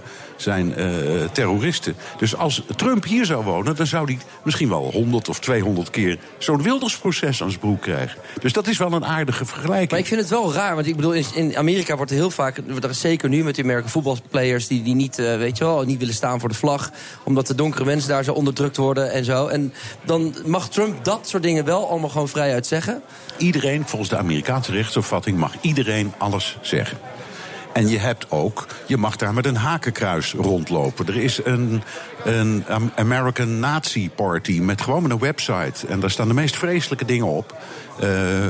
zijn 0.43 0.75
eh, 0.75 0.87
terroristen. 1.33 1.97
Dus 2.19 2.37
als 2.37 2.63
Trump 2.77 3.05
hier 3.05 3.25
zou 3.25 3.45
wonen, 3.45 3.77
dan 3.77 3.87
zou 3.87 4.05
hij 4.05 4.19
misschien 4.43 4.69
wel 4.69 4.91
100 4.93 5.29
of 5.29 5.41
200 5.41 5.91
keer 5.91 6.19
zo'n 6.39 6.63
wildersproces 6.63 7.43
aan 7.43 7.49
zijn 7.49 7.61
broek 7.61 7.81
krijgen. 7.81 8.21
Dus 8.41 8.53
dat 8.53 8.67
is 8.67 8.79
wel 8.79 8.93
een 8.93 9.05
aardige 9.05 9.45
vergelijking. 9.45 9.91
Maar 9.91 9.99
ik 9.99 10.07
vind 10.07 10.21
het 10.21 10.31
wel 10.31 10.53
raar, 10.53 10.75
want 10.75 10.87
ik 10.87 10.97
bedoel, 10.97 11.13
in, 11.13 11.57
Amerika 11.57 11.97
wordt 11.97 12.11
er 12.11 12.17
heel 12.17 12.31
vaak, 12.31 12.57
er 12.57 12.91
is 12.91 13.01
zeker 13.01 13.29
nu 13.29 13.45
met 13.45 13.55
die 13.55 13.65
American 13.65 13.91
voetbalplayers 13.91 14.67
die, 14.67 14.83
die 14.83 14.95
niet, 14.95 15.19
uh, 15.19 15.37
weet 15.37 15.59
je 15.59 15.65
wel, 15.65 15.83
niet 15.83 15.99
willen 15.99 16.15
staan 16.15 16.41
voor 16.41 16.49
de 16.49 16.55
vlag, 16.55 16.91
omdat 17.25 17.47
de 17.47 17.55
donkere 17.55 17.85
mensen 17.85 18.09
daar 18.09 18.25
zo 18.25 18.33
onderdrukt 18.33 18.77
worden 18.77 19.13
en 19.13 19.25
zo. 19.25 19.47
En 19.47 19.73
dan 20.05 20.35
mag 20.47 20.69
Trump 20.69 21.05
dat 21.05 21.29
soort 21.29 21.43
dingen 21.43 21.65
wel 21.65 21.89
allemaal 21.89 22.09
gewoon 22.09 22.29
vrijuit 22.29 22.67
zeggen. 22.67 23.03
Iedereen, 23.37 23.87
volgens 23.87 24.11
de 24.11 24.17
Amerikaanse 24.17 24.73
rechtsopvatting, 24.73 25.39
mag 25.39 25.55
iedereen 25.61 26.13
alles 26.19 26.59
zeggen. 26.61 26.99
En 27.73 27.89
je 27.89 27.99
hebt 27.99 28.31
ook, 28.31 28.67
je 28.87 28.97
mag 28.97 29.17
daar 29.17 29.35
met 29.35 29.47
een 29.47 29.57
hakenkruis 29.57 30.33
rondlopen. 30.33 31.07
Er 31.07 31.17
is 31.17 31.45
een, 31.45 31.83
een 32.25 32.65
American 32.97 33.59
Nazi 33.59 34.11
Party 34.11 34.61
met 34.61 34.81
gewoon 34.81 35.11
een 35.11 35.19
website. 35.19 35.87
En 35.87 36.01
daar 36.01 36.11
staan 36.11 36.29
de 36.29 36.35
meest 36.35 36.57
vreselijke 36.57 37.05
dingen 37.05 37.27
op. 37.27 37.57
Uh, 37.95 38.07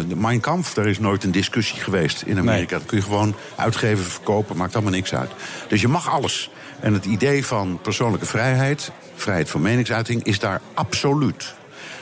de 0.08 0.16
Mein 0.16 0.40
Kampf, 0.40 0.74
daar 0.74 0.86
is 0.86 0.98
nooit 0.98 1.24
een 1.24 1.30
discussie 1.30 1.80
geweest 1.80 2.22
in 2.22 2.38
Amerika. 2.38 2.76
Dat 2.78 2.86
kun 2.86 2.96
je 2.96 3.04
gewoon 3.04 3.34
uitgeven, 3.56 4.04
verkopen, 4.04 4.56
maakt 4.56 4.74
allemaal 4.74 4.92
niks 4.92 5.14
uit. 5.14 5.30
Dus 5.68 5.80
je 5.80 5.88
mag 5.88 6.10
alles. 6.10 6.50
En 6.80 6.92
het 6.92 7.04
idee 7.04 7.46
van 7.46 7.78
persoonlijke 7.82 8.26
vrijheid, 8.26 8.92
vrijheid 9.14 9.50
van 9.50 9.62
meningsuiting, 9.62 10.24
is 10.24 10.38
daar 10.38 10.60
absoluut. 10.74 11.54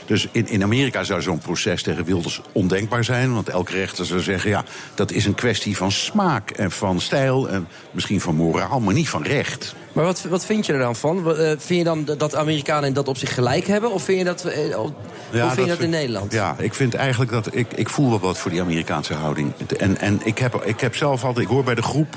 Dus 0.08 0.28
in, 0.32 0.48
in 0.48 0.62
Amerika 0.62 1.04
zou 1.04 1.22
zo'n 1.22 1.38
proces 1.38 1.82
tegen 1.82 2.04
Wilders 2.04 2.40
ondenkbaar 2.52 3.04
zijn. 3.04 3.34
Want 3.34 3.48
elke 3.48 3.72
rechter 3.72 4.06
zou 4.06 4.20
zeggen, 4.20 4.50
ja, 4.50 4.64
dat 4.94 5.12
is 5.12 5.24
een 5.24 5.34
kwestie 5.34 5.76
van 5.76 5.92
smaak 5.92 6.50
en 6.50 6.70
van 6.70 7.00
stijl... 7.00 7.48
en 7.48 7.68
misschien 7.90 8.20
van 8.20 8.34
moraal, 8.34 8.80
maar 8.80 8.94
niet 8.94 9.08
van 9.08 9.22
recht. 9.22 9.74
Maar 9.92 10.04
wat, 10.04 10.22
wat 10.28 10.44
vind 10.44 10.66
je 10.66 10.72
er 10.72 10.78
dan 10.78 10.96
van? 10.96 11.36
Eh, 11.36 11.46
vind 11.46 11.78
je 11.78 11.84
dan 11.84 12.04
dat 12.04 12.34
Amerikanen 12.34 12.88
in 12.88 12.94
dat 12.94 13.08
opzicht 13.08 13.32
gelijk 13.32 13.66
hebben? 13.66 13.92
Of 13.92 14.02
vind 14.02 14.18
je 14.18 14.24
dat, 14.24 14.44
eh, 14.44 14.74
hoe 14.74 14.92
vind 15.30 15.54
je 15.56 15.66
dat, 15.66 15.80
in 15.80 15.90
Nederland? 15.90 16.32
Ja, 16.32 16.56
ik 16.58 16.74
vind 16.74 16.94
eigenlijk 16.94 17.30
dat 17.30 17.54
ik, 17.54 17.72
ik 17.72 17.88
voel 17.88 18.08
wel 18.08 18.20
wat 18.20 18.38
voor 18.38 18.50
die 18.50 18.60
Amerikaanse 18.60 19.14
houding. 19.14 19.52
En, 19.78 19.98
en 19.98 20.20
ik, 20.24 20.38
heb, 20.38 20.62
ik 20.64 20.80
heb 20.80 20.96
zelf 20.96 21.24
altijd, 21.24 21.46
ik 21.46 21.52
hoor 21.52 21.64
bij 21.64 21.74
de 21.74 21.82
groep 21.82 22.16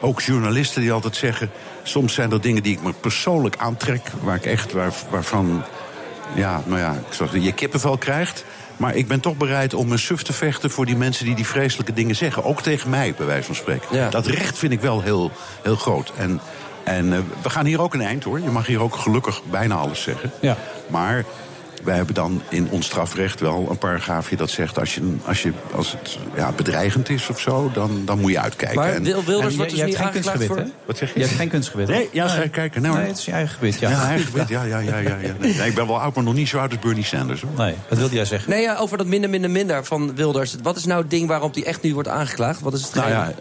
ook 0.00 0.20
journalisten 0.20 0.82
die 0.82 0.92
altijd 0.92 1.16
zeggen. 1.16 1.50
Soms 1.82 2.14
zijn 2.14 2.32
er 2.32 2.40
dingen 2.40 2.62
die 2.62 2.72
ik 2.72 2.82
me 2.82 2.92
persoonlijk 2.92 3.56
aantrek, 3.56 4.10
waar 4.22 4.36
ik 4.36 4.46
echt, 4.46 4.72
waar, 4.72 4.92
waarvan, 5.10 5.64
ja, 6.34 6.62
nou 6.66 6.80
ja, 6.80 6.92
ik 6.92 7.14
zeg, 7.14 7.32
je 7.32 7.52
kippenvel 7.52 7.98
krijgt. 7.98 8.44
Maar 8.76 8.94
ik 8.94 9.08
ben 9.08 9.20
toch 9.20 9.36
bereid 9.36 9.74
om 9.74 9.92
een 9.92 9.98
suf 9.98 10.22
te 10.22 10.32
vechten 10.32 10.70
voor 10.70 10.86
die 10.86 10.96
mensen 10.96 11.24
die 11.24 11.34
die 11.34 11.46
vreselijke 11.46 11.92
dingen 11.92 12.16
zeggen. 12.16 12.44
Ook 12.44 12.62
tegen 12.62 12.90
mij, 12.90 13.14
bij 13.16 13.26
wijze 13.26 13.46
van 13.46 13.54
spreken. 13.54 14.10
Dat 14.10 14.26
recht 14.26 14.58
vind 14.58 14.72
ik 14.72 14.80
wel 14.80 15.02
heel, 15.02 15.30
heel 15.62 15.76
groot. 15.76 16.12
En, 16.16 16.40
en 16.84 17.12
eh, 17.12 17.18
we 17.42 17.50
gaan 17.50 17.66
hier 17.66 17.80
ook 17.80 17.94
een 17.94 18.02
eind 18.02 18.24
hoor. 18.24 18.40
Je 18.40 18.50
mag 18.50 18.66
hier 18.66 18.80
ook 18.80 18.96
gelukkig 18.96 19.42
bijna 19.44 19.74
alles 19.74 20.02
zeggen. 20.02 20.30
Ja. 20.40 20.56
Maar 20.86 21.24
wij 21.84 21.96
hebben 21.96 22.14
dan 22.14 22.42
in 22.48 22.68
ons 22.70 22.86
strafrecht 22.86 23.40
wel 23.40 23.66
een 23.70 23.78
paragraafje 23.78 24.36
dat 24.36 24.50
zegt... 24.50 24.78
als, 24.78 24.94
je, 24.94 25.16
als, 25.24 25.42
je, 25.42 25.52
als 25.74 25.92
het 25.92 26.18
ja, 26.34 26.52
bedreigend 26.52 27.08
is 27.08 27.28
of 27.28 27.40
zo, 27.40 27.70
dan, 27.72 28.02
dan 28.04 28.20
moet 28.20 28.30
je 28.30 28.40
uitkijken. 28.40 28.78
Maar 28.78 28.92
En- 28.92 29.02
Wil- 29.02 29.24
Wilders 29.24 29.50
en- 29.50 29.56
wordt 29.56 29.70
dus 29.70 29.78
jij 29.78 29.88
niet 29.88 29.96
hebt 29.98 30.10
geen 30.12 30.22
kunstgebit, 30.22 30.46
voor... 30.46 30.56
hè? 30.56 30.64
Wat 30.86 30.96
zeg 30.96 31.08
je? 31.14 31.18
Je 31.18 31.24
hebt 31.24 31.36
geen 31.36 31.48
kunstgebit. 31.48 31.88
hè? 31.88 31.94
Nee, 31.94 32.08
ja, 32.12 32.46
kijken. 32.50 32.82
Nou, 32.82 32.96
Nee, 32.98 33.06
het 33.06 33.18
is 33.18 33.24
je 33.24 33.32
eigen 33.32 33.54
gebit, 33.54 33.78
ja. 33.78 33.90
ja, 33.90 34.04
eigen 34.08 34.26
gebit, 34.26 34.48
ja, 34.48 34.62
ja, 34.62 34.78
ja, 34.78 34.96
ja, 34.98 35.16
ja. 35.22 35.34
Nee, 35.38 35.68
ik 35.68 35.74
ben 35.74 35.86
wel 35.86 36.00
oud, 36.00 36.14
maar 36.14 36.24
nog 36.24 36.34
niet 36.34 36.48
zo 36.48 36.58
oud 36.58 36.70
als 36.70 36.80
Bernie 36.80 37.04
Sanders. 37.04 37.40
Hoor. 37.42 37.50
Nee, 37.56 37.74
wat 37.88 37.98
wilde 37.98 38.14
jij 38.14 38.24
zeggen? 38.24 38.50
Nee, 38.50 38.62
ja, 38.62 38.76
over 38.76 38.98
dat 38.98 39.06
minder, 39.06 39.30
minder, 39.30 39.50
minder 39.50 39.84
van 39.84 40.14
Wilders. 40.14 40.54
Wat 40.62 40.76
is 40.76 40.84
nou 40.84 41.00
het 41.00 41.10
ding 41.10 41.28
waarop 41.28 41.54
hij 41.54 41.64
echt 41.64 41.82
nu 41.82 41.94
wordt 41.94 42.08
aangeklaagd? 42.08 42.60
Wat 42.60 42.72
is 42.74 42.82
het 42.82 42.94
Nou 42.94 43.08
ja, 43.10 43.32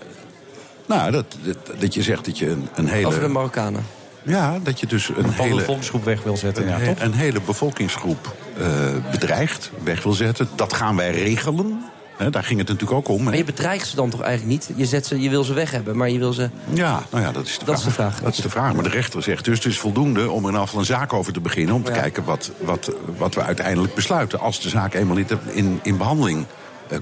nou, 0.85 1.11
dat, 1.11 1.25
dat, 1.43 1.57
dat 1.79 1.93
je 1.93 2.03
zegt 2.03 2.25
dat 2.25 2.37
je 2.37 2.49
een, 2.49 2.67
een 2.75 2.87
hele... 2.87 3.07
Over 3.07 3.21
de 3.21 3.27
Marokkanen. 3.27 3.85
Ja, 4.29 4.59
dat 4.63 4.79
je 4.79 4.85
dus 4.87 5.09
een, 5.09 5.15
Een 5.23 5.29
hele... 5.31 5.61
volksgroep 5.61 6.03
weg 6.03 6.23
wil 6.23 6.37
zetten, 6.37 6.63
Een, 6.73 6.79
ja, 6.79 6.93
toch? 6.93 7.03
een 7.03 7.13
hele 7.13 7.41
bevolkingsgroep 7.45 8.35
eh, 8.57 8.65
bedreigt, 9.11 9.71
weg 9.83 10.03
wil 10.03 10.13
zetten. 10.13 10.49
Dat 10.55 10.73
gaan 10.73 10.95
wij 10.95 11.11
regelen. 11.11 11.83
Hè, 12.17 12.29
daar 12.29 12.43
ging 12.43 12.59
het 12.59 12.67
natuurlijk 12.67 12.97
ook 12.99 13.07
om. 13.17 13.23
Maar 13.23 13.37
je 13.37 13.43
bedreigt 13.43 13.87
ze 13.87 13.95
dan 13.95 14.09
toch 14.09 14.21
eigenlijk 14.21 14.51
niet? 14.67 14.77
Je, 14.77 14.85
zet 14.85 15.05
ze, 15.05 15.19
je 15.21 15.29
wil 15.29 15.43
ze 15.43 15.53
weg 15.53 15.71
hebben, 15.71 15.97
maar 15.97 16.09
je 16.09 16.19
wil 16.19 16.33
ze... 16.33 16.49
Ja, 16.73 17.03
nou 17.11 17.23
ja, 17.23 17.31
dat 17.31 17.45
is 17.45 17.59
de 17.59 17.65
Dat 17.65 17.75
is 17.77 17.81
vraag. 17.81 17.95
de 17.95 18.01
vraag. 18.01 18.21
Dat 18.21 18.33
is 18.33 18.41
de 18.41 18.49
vraag. 18.49 18.73
Maar 18.73 18.83
de 18.83 18.89
rechter 18.89 19.23
zegt 19.23 19.45
dus 19.45 19.57
het 19.57 19.65
is 19.67 19.79
voldoende 19.79 20.29
om 20.31 20.43
er 20.45 20.49
in 20.51 20.57
afval 20.57 20.79
een 20.79 20.85
zaak 20.85 21.13
over 21.13 21.33
te 21.33 21.39
beginnen. 21.39 21.75
Om 21.75 21.83
te 21.83 21.91
Ja. 21.93 21.99
kijken 21.99 22.23
wat, 22.23 22.51
wat, 22.61 22.91
wat 23.17 23.35
we 23.35 23.41
uiteindelijk 23.41 23.93
besluiten. 23.95 24.39
Als 24.39 24.61
de 24.61 24.69
zaak 24.69 24.93
eenmaal 24.93 25.17
in, 25.17 25.27
in, 25.51 25.79
in 25.83 25.97
behandeling 25.97 26.37
eh, 26.39 26.45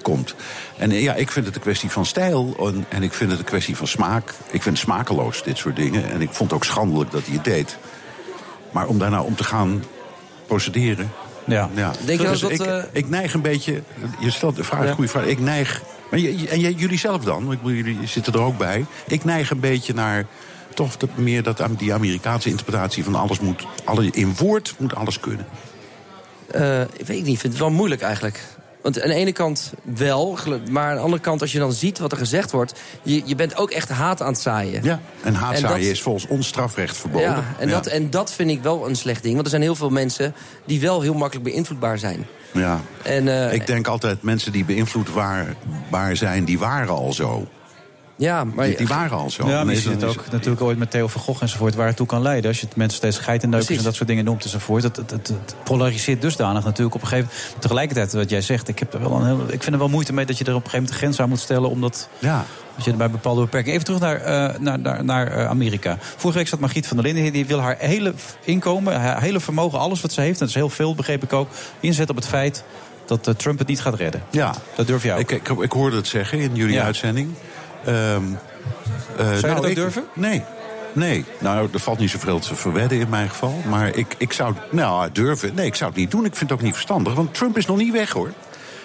komt. 0.02 0.36
En 0.78 0.92
eh, 0.92 1.02
ja, 1.02 1.14
ik 1.14 1.32
vind 1.32 1.46
het 1.46 1.56
een 1.56 1.62
kwestie 1.62 1.90
van 1.90 2.06
stijl. 2.06 2.56
En, 2.60 2.86
en 2.90 3.04
ik 3.04 3.14
vind 3.14 3.30
het 3.30 3.40
een 3.40 3.46
kwestie 3.46 3.76
van 3.76 3.88
smaak. 3.88 4.30
Ik 4.30 4.62
vind 4.62 4.78
het 4.78 4.78
smakeloos, 4.78 5.44
dit 5.44 5.58
soort 5.58 5.76
dingen. 5.76 6.12
En 6.12 6.22
ik 6.22 6.30
vond 6.32 6.50
het 6.52 6.60
ook 6.60 6.66
schandelijk 6.66 7.12
dat 7.12 7.26
hij 7.26 7.34
het 7.34 7.44
deed. 7.44 7.78
Maar 8.72 8.88
om 8.88 9.00
daar 9.00 9.10
nou 9.10 9.26
om 9.26 9.36
te 9.36 9.44
gaan 9.44 9.84
procederen. 10.48 11.12
Ja. 11.46 11.70
Ja. 11.74 11.92
Denk 12.06 12.22
je 12.22 12.28
Dus 12.28 12.40
dat 12.40 12.52
ik, 12.52 12.62
eh, 12.62 12.84
ik 12.92 13.10
neig 13.10 13.34
een 13.34 13.42
beetje. 13.42 13.82
Je 14.20 14.32
stelt 14.32 14.56
de 14.56 14.64
vraag, 14.64 14.86
Ja. 14.86 14.94
goede 14.94 15.10
vraag. 15.10 15.26
Ik 15.26 15.40
neig. 15.40 15.82
Maar 16.12 16.20
je- 16.20 16.48
en 16.50 16.60
jullie 16.60 16.98
zelf 16.98 17.24
dan? 17.24 17.52
Ik 17.52 17.62
bedoel, 17.62 17.78
jullie 17.78 18.08
zitten 18.08 18.34
er 18.34 18.42
ook 18.42 18.58
bij. 18.58 18.86
Ik 19.08 19.24
neig 19.24 19.50
een 19.50 19.60
beetje 19.60 19.94
naar. 19.94 20.26
Toch 20.74 20.98
dat, 20.98 21.10
meer 21.18 21.44
dat 21.44 21.62
die 21.78 21.94
Amerikaanse 21.94 22.50
interpretatie 22.50 23.04
van 23.04 23.16
alles 23.16 23.40
moet. 23.40 23.68
Alle, 23.84 24.10
in 24.12 24.36
woord 24.36 24.76
moet 24.78 24.96
alles 24.96 25.20
kunnen. 25.20 25.46
Eh, 26.52 26.82
ik 26.82 27.06
weet 27.06 27.24
niet, 27.24 27.34
ik 27.34 27.40
vind 27.40 27.54
het 27.54 27.62
wel 27.62 27.72
moeilijk 27.72 28.02
eigenlijk. 28.02 28.40
Want 28.82 29.02
aan 29.02 29.10
de 29.10 29.16
ene 29.16 29.32
kant 29.32 29.74
wel, 29.84 30.38
maar 30.70 30.90
aan 30.90 30.96
de 30.96 31.02
andere 31.02 31.22
kant... 31.22 31.42
als 31.42 31.52
je 31.52 31.60
dan 31.60 31.72
ziet 31.74 32.00
wat 32.00 32.12
er 32.12 32.18
gezegd 32.18 32.52
wordt... 32.52 32.74
je, 33.02 33.22
je 33.26 33.36
bent 33.36 33.58
ook 33.58 33.72
echt 33.72 33.90
haat 33.90 34.22
aan 34.22 34.32
het 34.32 34.42
zaaien. 34.42 34.84
Ja. 34.84 35.00
En 35.24 35.34
haatzaaien 35.34 35.70
dat- 35.84 35.92
is 35.92 36.02
volgens 36.02 36.28
ons 36.28 36.48
strafrecht 36.48 36.98
verboden. 36.98 37.30
Ja, 37.30 37.44
en, 37.60 37.70
Dat, 37.70 37.86
en 37.86 38.10
dat 38.10 38.32
vind 38.34 38.50
ik 38.50 38.62
wel 38.62 38.88
een 38.90 38.96
slecht 38.96 39.22
ding. 39.22 39.34
Want 39.34 39.46
er 39.46 39.52
zijn 39.52 39.62
heel 39.62 39.76
veel 39.76 39.90
mensen 39.90 40.34
die 40.66 40.80
wel 40.80 41.02
heel 41.02 41.14
makkelijk 41.14 41.50
beïnvloedbaar 41.50 41.98
zijn. 41.98 42.26
Ja. 42.54 42.82
En, 43.04 43.28
eh, 43.28 43.54
Ik 43.54 43.68
denk 43.68 43.88
altijd 43.88 44.22
mensen 44.22 44.52
die 44.52 44.66
beïnvloedbaar 44.66 46.16
zijn, 46.16 46.46
die 46.46 46.60
waren 46.60 46.90
al 46.96 47.14
zo. 47.14 47.48
Ja, 48.18 48.44
maar 48.44 48.66
Die, 48.66 48.78
die 48.78 48.88
waren 48.88 49.18
al 49.18 49.30
zo. 49.30 49.48
Ja, 49.48 49.64
maar 49.64 49.66
je 49.74 49.78
is- 49.80 49.84
ziet 49.84 49.92
het 49.92 50.04
ook 50.04 50.22
is- 50.26 50.32
natuurlijk 50.32 50.62
ooit 50.62 50.78
met 50.78 50.92
Theo 50.92 51.08
van 51.08 51.22
Gogh 51.22 51.42
enzovoort... 51.42 51.76
waar 51.76 51.88
het 51.88 51.96
toe 51.96 52.08
kan 52.08 52.22
leiden. 52.22 52.50
Als 52.50 52.60
je 52.60 52.66
het 52.66 52.76
mensen 52.76 52.98
steeds 52.98 53.18
geitenneukers 53.18 53.78
en 53.78 53.84
dat 53.84 53.96
soort 53.96 54.08
dingen 54.10 54.26
noemt 54.26 54.44
enzovoort... 54.44 54.84
Het, 54.84 54.96
het, 54.96 55.12
het, 55.12 55.28
het 55.28 55.56
polariseert 55.64 56.22
dusdanig 56.22 56.64
natuurlijk 56.64 56.96
op 56.96 57.02
een 57.02 57.08
gegeven 57.08 57.32
moment. 57.34 57.62
Tegelijkertijd, 57.62 58.14
wat 58.14 58.30
jij 58.30 58.42
zegt, 58.42 58.68
ik, 58.68 58.80
heb 58.80 58.94
er 58.94 59.00
wel 59.00 59.12
een 59.12 59.26
heel, 59.26 59.42
ik 59.44 59.64
vind 59.64 59.74
er 59.74 59.78
wel 59.78 59.90
moeite 59.90 60.14
mee... 60.14 60.26
dat 60.26 60.38
je 60.38 60.44
er 60.44 60.56
op 60.56 60.64
een 60.64 60.70
gegeven 60.70 60.84
moment 60.84 61.02
een 61.02 61.08
grens 61.08 61.20
aan 61.20 61.30
moet 61.30 61.40
stellen... 61.40 61.70
omdat 61.70 62.10
Ja. 62.20 62.46
dat 62.76 62.86
je 62.86 62.92
er 62.92 62.98
bij 62.98 63.10
bepaalde 63.10 63.42
beperkingen... 63.42 63.74
Even 63.74 63.86
terug 63.86 64.00
naar, 64.02 64.22
eh, 64.22 64.60
naar, 64.60 64.80
naar, 64.80 65.04
naar 65.04 65.28
eh, 65.28 65.48
Amerika. 65.50 65.98
Vorige 66.00 66.38
week 66.40 66.48
zat 66.48 66.60
Margriet 66.60 66.88
van 66.88 66.98
der 66.98 67.06
Linden 67.06 67.24
hier. 67.24 67.32
Die 67.34 67.46
wil 67.46 67.60
haar 67.60 67.76
hele 67.80 68.14
inkomen, 68.44 69.00
haar 69.02 69.22
hele 69.22 69.40
vermogen, 69.40 69.80
alles 69.80 70.02
wat 70.02 70.12
ze 70.12 70.22
heeft... 70.22 70.40
dat 70.40 70.48
is 70.48 70.54
heel 70.56 70.70
veel, 70.70 70.96
begreep 70.96 71.24
ik 71.24 71.34
ook, 71.34 71.50
inzetten 71.80 72.16
op 72.16 72.22
het 72.22 72.30
feit... 72.32 72.64
dat 73.06 73.28
eh, 73.28 73.34
Trump 73.34 73.60
het 73.60 73.68
niet 73.68 73.82
gaat 73.82 73.96
redden. 73.96 74.24
Ja. 74.30 74.54
Dat 74.76 74.88
durf 74.88 75.04
jij 75.04 75.14
ook. 75.14 75.20
Ik, 75.20 75.32
ik, 75.32 75.50
ik 75.60 75.72
hoorde 75.72 75.96
het 75.96 76.08
zeggen 76.08 76.40
in 76.40 76.56
jullie 76.56 76.74
Ja. 76.76 76.84
uitzending. 76.84 77.30
Ehm, 77.88 78.22
eh, 79.18 79.26
Zou 79.26 79.36
je 79.36 79.42
dat 79.42 79.58
ook 79.58 79.66
ik- 79.66 79.76
durven? 79.76 80.04
Nee. 80.14 80.44
Nee, 80.94 81.26
nou, 81.40 81.70
er 81.74 81.80
valt 81.80 82.00
niet 82.00 82.10
zoveel 82.10 82.40
te 82.40 82.56
verwedden 82.56 83.00
in 83.00 83.10
mijn 83.10 83.30
geval. 83.30 83.62
Maar 83.70 83.96
ik, 83.96 84.16
ik 84.18 84.34
zou, 84.34 84.54
nou, 84.72 85.10
durven. 85.12 85.56
Nee, 85.56 85.66
ik 85.66 85.76
zou 85.76 85.90
het 85.90 86.00
niet 86.00 86.12
doen. 86.12 86.26
Ik 86.26 86.36
vind 86.36 86.50
het 86.50 86.60
ook 86.60 86.66
niet 86.66 86.74
verstandig. 86.74 87.14
Want 87.14 87.34
Trump 87.34 87.58
is 87.58 87.66
nog 87.66 87.78
niet 87.78 87.92
weg, 87.94 88.12
hoor. 88.12 88.32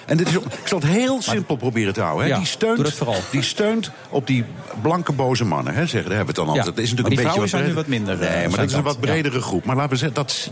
En 0.06 0.16
dit 0.16 0.28
is, 0.28 0.34
ik 0.34 0.42
zal 0.68 0.78
het 0.78 0.88
heel 0.88 1.22
simpel 1.22 1.56
proberen 1.56 1.92
te 1.92 2.00
houden. 2.00 2.24
Hè. 2.24 2.30
Ja, 2.30 2.36
die, 2.38 2.46
steunt, 2.46 2.98
dat 2.98 3.22
die 3.30 3.42
steunt 3.42 3.90
op 4.08 4.26
die 4.26 4.44
blanke 4.82 5.12
boze 5.12 5.44
mannen. 5.44 5.74
Hè, 5.74 5.86
zeggen, 5.86 6.08
daar 6.10 6.18
hebben 6.18 6.34
we 6.34 6.40
het 6.40 6.48
dan 6.50 6.54
Ja, 6.54 6.60
altijd. 6.60 6.76
Dat 6.76 6.84
is 6.84 6.90
natuurlijk 6.90 7.16
een 7.18 7.24
beetje 7.24 7.40
wat 7.40 7.48
zijn 7.48 7.66
nu 7.66 7.74
wat 7.74 7.86
minder, 7.86 8.14
eh, 8.14 8.20
Nee, 8.20 8.28
maar 8.30 8.38
zijn 8.40 8.50
dat 8.50 8.64
is 8.64 8.72
een 8.72 8.82
dat, 8.82 8.92
wat 8.92 9.00
bredere 9.00 9.40
groep. 9.40 9.64
Maar 9.64 9.76
laten 9.76 9.90
we 9.90 9.96
zeggen, 9.96 10.16
dat 10.16 10.30
is 10.30 10.50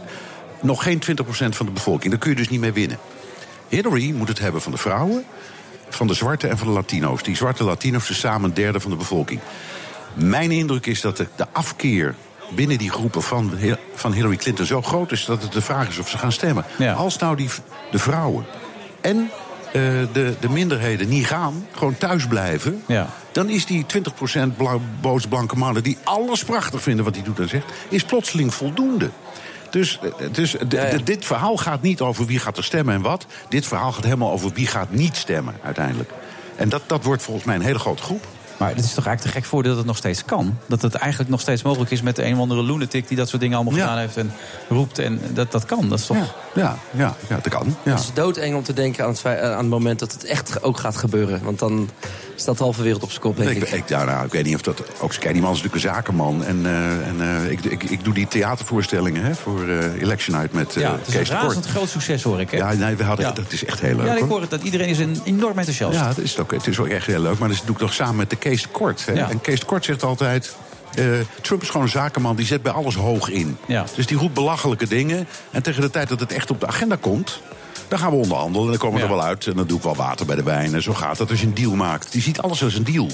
nog 0.61 0.83
geen 0.83 0.99
20% 0.99 1.57
van 1.57 1.67
de 1.67 1.73
bevolking. 1.73 2.11
Daar 2.11 2.21
kun 2.21 2.31
je 2.31 2.37
dus 2.37 2.49
niet 2.49 2.61
mee 2.61 2.73
winnen. 2.73 2.99
Hillary 3.69 4.13
moet 4.13 4.29
het 4.29 4.39
hebben 4.39 4.63
van 4.63 4.73
de 4.73 4.79
vrouwen, 4.79 5.25
van 5.91 6.07
de 6.07 6.15
zwarte 6.15 6.49
en 6.49 6.59
van 6.59 6.67
de 6.67 6.73
Latino's. 6.73 7.23
Die 7.23 7.37
zwarte 7.37 7.65
Latino's 7.65 8.07
zijn 8.07 8.19
samen 8.19 8.49
een 8.49 8.55
derde 8.55 8.81
van 8.81 8.91
de 8.91 8.97
bevolking. 8.97 9.41
Mijn 10.15 10.51
indruk 10.51 10.87
is 10.87 11.01
dat 11.01 11.17
de, 11.17 11.27
de 11.37 11.47
afkeer 11.53 12.15
binnen 12.55 12.79
die 12.79 12.91
groepen 12.91 13.23
van, 13.23 13.53
van 13.95 14.13
Hillary 14.13 14.37
Clinton 14.37 14.67
zo 14.67 14.83
groot 14.83 15.13
is 15.13 15.25
dat 15.25 15.43
het 15.43 15.53
de 15.53 15.61
vraag 15.61 15.89
is 15.89 15.99
of 15.99 16.09
ze 16.09 16.19
gaan 16.19 16.33
stemmen. 16.33 16.65
Ja. 16.79 16.93
Als 16.93 17.19
nou 17.19 17.37
die, 17.37 17.51
de 17.91 17.99
vrouwen 17.99 18.47
en 19.01 19.31
eh, 19.67 19.83
de, 20.13 20.35
de 20.41 20.49
minderheden 20.49 21.09
niet 21.09 21.27
gaan, 21.27 21.67
gewoon 21.73 21.99
thuis 21.99 22.27
blijven. 22.27 22.83
Ja. 22.87 23.07
Dan 23.33 23.49
is 23.49 23.67
die 23.67 23.87
20% 24.53 24.57
bla, 24.57 24.77
boze 25.01 25.29
blanke 25.29 25.57
mannen 25.57 25.83
die 25.83 25.99
alles 26.05 26.45
prachtig 26.45 26.83
vinden 26.83 27.05
wat 27.05 27.15
hij 27.15 27.25
doet 27.25 27.39
en 27.39 27.49
zegt, 27.49 27.73
is 27.89 28.05
plotseling 28.05 28.55
voldoende. 28.55 29.11
Dus, 29.71 29.99
eh, 29.99 30.33
dus 30.33 30.57
dit 31.05 31.25
verhaal 31.25 31.57
gaat 31.57 31.83
niet 31.83 32.01
over 32.01 32.27
wie 32.27 32.39
gaat 32.39 32.57
er 32.57 32.65
stemmen 32.65 32.95
en 32.95 33.01
wat. 33.01 33.27
Dit 33.49 33.67
verhaal 33.67 33.93
gaat 33.93 34.05
helemaal 34.05 34.33
over 34.33 34.51
wie 34.53 34.67
gaat 34.67 34.91
niet 34.91 35.17
stemmen 35.17 35.55
uiteindelijk. 35.63 36.11
En 36.57 36.69
dat, 36.69 36.83
dat 36.87 37.05
wordt 37.05 37.23
volgens 37.23 37.47
mij 37.47 37.55
een 37.55 37.63
hele 37.63 37.79
grote 37.79 38.03
groep. 38.03 38.27
Maar 38.61 38.69
het 38.69 38.85
is 38.85 38.95
toch 38.95 39.07
eigenlijk 39.07 39.21
te 39.21 39.41
gek 39.41 39.45
voor 39.51 39.63
dat 39.63 39.77
het 39.77 39.87
nog 39.87 39.97
steeds 39.97 40.25
kan. 40.25 40.59
Dat 40.67 40.83
het 40.83 40.95
eigenlijk 40.95 41.31
nog 41.31 41.41
steeds 41.41 41.63
mogelijk 41.63 41.91
is 41.91 42.03
met 42.03 42.17
de 42.17 42.25
een 42.25 42.35
of 42.35 42.39
andere 42.39 42.63
lunatic... 42.63 43.09
die 43.09 43.17
dat 43.17 43.29
soort 43.29 43.41
dingen 43.41 43.57
allemaal 43.57 43.75
Ja. 43.75 43.81
gedaan 43.81 43.99
heeft 43.99 44.17
en 44.17 44.33
roept. 44.69 44.99
En 44.99 45.21
dat, 45.33 45.53
dat 45.53 45.65
kan, 45.65 45.89
dat 45.89 45.99
is 45.99 46.07
toch... 46.07 46.17
Ja, 46.17 46.27
ja, 46.55 46.77
ja, 46.91 47.15
ja 47.29 47.39
dat 47.43 47.49
kan. 47.53 47.77
Ja. 47.83 47.91
Het 47.91 48.01
is 48.01 48.11
doodeng 48.15 48.55
om 48.55 48.63
te 48.63 48.73
denken 48.73 49.05
aan 49.05 49.11
het, 49.11 49.27
aan 49.27 49.59
het 49.59 49.69
moment 49.69 49.99
dat 49.99 50.13
het 50.13 50.25
echt 50.25 50.63
ook 50.63 50.79
gaat 50.79 50.97
gebeuren. 50.97 51.41
Want 51.45 51.59
dan 51.59 51.89
staat 52.37 52.59
de 52.59 52.63
halve 52.63 52.83
wereld 52.83 53.03
op 53.03 53.09
zijn 53.11 53.21
kop, 53.23 53.37
denk 53.37 53.51
Ik, 53.51 53.63
ik. 53.63 53.71
ik, 53.71 53.89
ja, 53.89 54.05
nou, 54.05 54.25
ik 54.27 54.33
weet 54.33 54.45
niet 54.45 54.55
of 54.55 54.63
dat 54.63 54.83
ook. 55.01 55.11
Kijk, 55.19 55.33
die 55.33 55.43
man 55.43 55.53
is 55.53 55.63
natuurlijk 55.63 55.75
een 55.85 55.95
zakenman. 55.95 56.45
En, 56.45 56.67
eh, 56.67 57.07
en 57.07 57.21
eh, 57.21 57.51
ik, 57.51 57.65
ik, 57.65 57.83
ik 57.83 58.05
doe 58.05 58.15
die 58.15 58.29
theatervoorstellingen 58.29 59.25
hè, 59.25 59.35
voor 59.35 59.69
eh, 59.69 60.03
Election 60.03 60.37
Night 60.37 60.53
met 60.55 60.75
ja, 60.75 60.93
het 60.93 61.07
is 61.09 61.15
Kees 61.15 61.29
een 61.29 61.37
razend 61.37 61.67
groot 61.67 61.89
succes, 61.89 62.23
hoor 62.23 62.41
ik. 62.41 62.51
Hè? 62.51 62.57
Ja, 62.57 62.73
nee, 62.73 62.97
we 62.97 63.05
hadden, 63.05 63.27
Ja. 63.27 63.33
dat 63.33 63.53
is 63.53 63.65
echt 63.65 63.81
heel 63.81 63.97
leuk. 63.97 64.07
Ja, 64.07 64.13
ik 64.13 64.19
hoor. 64.19 64.29
hoor 64.29 64.41
het. 64.41 64.51
Dat 64.51 64.63
iedereen 64.63 64.89
is 64.89 64.99
een 64.99 65.21
enorm 65.25 65.59
enthousiast. 65.59 65.99
Ja, 65.99 66.07
dat 66.07 66.19
is 66.19 66.31
het 66.31 66.41
ook. 66.41 66.51
Het 66.51 66.67
is 66.67 66.79
ook 66.79 66.89
echt 66.89 67.07
heel 67.07 67.21
leuk. 67.21 67.39
Maar 67.39 67.49
dat 67.49 67.63
doe 67.65 67.75
ik 67.75 67.81
nog 67.81 67.93
samen 67.93 68.17
met 68.17 68.31
de 68.31 68.37
Kees 68.51 68.69
Kort. 68.71 69.07
Hè. 69.07 69.13
Ja. 69.13 69.31
En 69.31 69.41
Kees 69.41 69.65
Kort 69.65 69.85
zegt 69.85 70.03
altijd... 70.03 70.55
eh, 70.95 71.05
Trump 71.43 71.63
is 71.63 71.69
gewoon 71.69 71.83
een 71.87 71.93
zakenman, 71.93 72.37
die 72.37 72.47
zet 72.47 72.63
bij 72.63 72.73
alles 72.73 72.95
hoog 72.95 73.29
in. 73.29 73.57
Ja. 73.67 73.85
Dus 73.95 74.07
die 74.07 74.17
roept 74.17 74.35
belachelijke 74.35 74.87
dingen. 74.89 75.27
En 75.51 75.63
tegen 75.63 75.81
de 75.81 75.91
tijd 75.91 76.09
dat 76.09 76.21
het 76.21 76.33
echt 76.33 76.51
op 76.51 76.61
de 76.61 76.67
agenda 76.67 76.97
komt... 77.01 77.41
dan 77.89 77.99
gaan 77.99 78.11
we 78.11 78.17
onderhandelen 78.17 78.65
en 78.65 78.71
dan 78.71 78.81
komen 78.81 78.97
we 79.01 79.05
Ja. 79.07 79.11
er 79.11 79.17
wel 79.17 79.27
uit. 79.27 79.47
En 79.47 79.57
dan 79.57 79.67
doe 79.67 79.77
ik 79.77 79.83
wel 79.85 79.97
water 79.97 80.27
bij 80.27 80.37
de 80.37 80.43
wijn. 80.43 80.75
En 80.75 80.83
zo 80.83 80.93
gaat 80.95 81.17
dat 81.19 81.31
als 81.31 81.41
je 81.41 81.47
een 81.47 81.55
deal 81.55 81.75
maakt. 81.75 82.13
Die 82.13 82.23
ziet 82.23 82.41
alles 82.41 82.63
als 82.63 82.75
een 82.75 82.85
deal. 82.85 83.09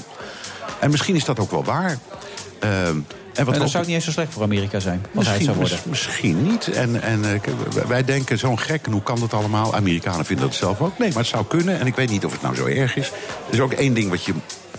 En 0.80 0.90
misschien 0.90 1.14
is 1.14 1.24
dat 1.24 1.38
ook 1.38 1.50
wel 1.50 1.64
waar. 1.64 1.98
Ehm, 2.58 2.70
en 2.72 3.04
En 3.34 3.44
wat 3.44 3.54
dat 3.54 3.62
ook- 3.62 3.70
zou 3.70 3.84
niet 3.86 3.94
eens 3.94 4.04
zo 4.04 4.10
slecht 4.10 4.32
voor 4.32 4.42
Amerika 4.42 4.80
zijn. 4.80 5.06
Als 5.14 5.26
hij 5.26 5.38
Misschien, 5.38 5.44
zou 5.44 5.56
worden. 5.56 5.76
mis- 5.76 5.84
misschien 5.90 6.42
niet. 6.50 6.68
En, 6.68 7.02
en 7.02 7.24
eh, 7.32 7.40
wij 7.86 8.04
denken 8.04 8.38
zo'n 8.38 8.58
gek, 8.58 8.86
en 8.86 8.92
hoe 8.92 9.02
kan 9.02 9.20
dat 9.20 9.32
allemaal? 9.34 9.74
Amerikanen 9.74 10.24
vinden 10.24 10.46
dat 10.46 10.54
zelf 10.54 10.80
ook. 10.80 10.98
Nee, 10.98 11.08
maar 11.08 11.18
het 11.18 11.26
zou 11.26 11.44
kunnen. 11.44 11.80
En 11.80 11.86
ik 11.86 11.94
weet 11.94 12.10
niet 12.10 12.24
of 12.24 12.32
het 12.32 12.42
nou 12.42 12.54
zo 12.54 12.64
erg 12.66 12.96
is. 12.96 13.06
Er 13.48 13.54
is 13.54 13.60
ook 13.60 13.72
één 13.72 13.94
ding 13.94 14.10
wat 14.10 14.24
je 14.24 14.32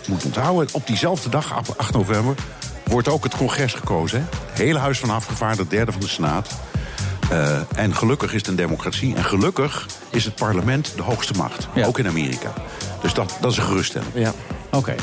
moet 0.08 0.26
onthouden. 0.26 0.68
Op 0.72 0.88
diezelfde 0.88 1.30
dag, 1.30 1.54
8 1.78 1.94
november, 1.94 2.36
wordt 2.84 3.08
ook 3.08 3.24
het 3.24 3.36
congres 3.36 3.74
gekozen. 3.74 4.20
Hè? 4.20 4.26
Het 4.50 4.58
hele 4.58 4.80
Huis 4.80 5.00
van 5.00 5.10
Afgevaardigden, 5.10 5.68
derde 5.68 5.92
van 5.92 6.02
de 6.02 6.08
Senaat. 6.08 6.50
Eh, 7.30 7.60
en 7.76 7.96
gelukkig 7.96 8.34
is 8.34 8.40
het 8.40 8.48
een 8.48 8.56
democratie. 8.56 9.16
En 9.16 9.24
gelukkig 9.24 9.86
is 10.10 10.26
het 10.26 10.36
parlement 10.36 10.94
de 10.96 11.02
hoogste 11.02 11.34
macht. 11.34 11.68
Ja. 11.74 11.86
Ook 11.86 12.00
in 12.00 12.08
Amerika. 12.08 12.54
Dus 13.02 13.14
dat, 13.14 13.38
dat 13.42 13.52
is 13.52 13.58
een 13.58 13.64
geruststelling. 13.64 14.12
Ja. 14.14 14.34
Oké. 14.72 14.96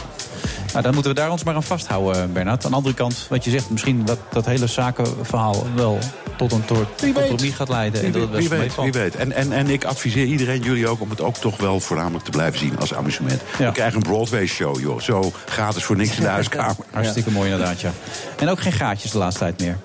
Nou, 0.73 0.83
dan 0.83 0.95
moeten 0.95 1.15
we 1.15 1.21
daar 1.21 1.31
ons 1.31 1.45
maar 1.45 1.55
aan 1.55 1.63
vasthouden, 1.63 2.33
Bernard. 2.33 2.65
Aan 2.65 2.71
de 2.71 2.77
andere 2.77 2.95
kant, 2.95 3.27
wat 3.29 3.45
je 3.45 3.51
zegt, 3.51 3.71
misschien 3.71 4.05
dat 4.05 4.19
dat 4.31 4.47
hele 4.47 4.67
zakenverhaal 4.67 5.67
wel 5.75 5.99
tot 6.37 6.53
een 6.53 6.63
soort 6.69 6.89
compromis 7.01 7.55
gaat 7.55 7.69
leiden. 7.69 8.03
en 8.03 8.13
dat 8.13 8.21
het 8.23 8.31
Wie 8.31 8.49
best 8.49 8.61
weet, 8.61 8.75
wie 8.77 8.93
weet. 8.93 9.17
En, 9.17 9.33
en, 9.33 9.53
en 9.53 9.69
ik 9.69 9.85
adviseer 9.85 10.27
iedereen, 10.27 10.63
jullie 10.63 10.89
ook, 10.89 11.01
om 11.01 11.11
het 11.11 11.21
ook 11.21 11.37
toch 11.37 11.57
wel 11.57 11.81
voornamelijk 11.81 12.25
te 12.25 12.31
blijven 12.31 12.59
zien 12.59 12.79
als 12.79 12.95
amusement. 12.95 13.43
We 13.59 13.73
krijgen 13.73 13.97
een 13.97 14.03
Broadway-show, 14.03 14.81
joh. 14.81 15.01
Zo 15.01 15.33
gratis 15.47 15.85
voor 15.85 15.97
niks 15.97 16.17
in 16.17 16.23
de 16.23 16.29
huiskamer. 16.29 16.77
Hartstikke 16.91 17.31
mooi 17.31 17.51
inderdaad, 17.51 17.81
ja. 17.81 17.91
En 18.37 18.49
ook 18.49 18.61
geen 18.61 18.73
gaatjes 18.73 19.11
de 19.11 19.19
laatste 19.19 19.41
tijd 19.41 19.61
meer. 19.61 19.79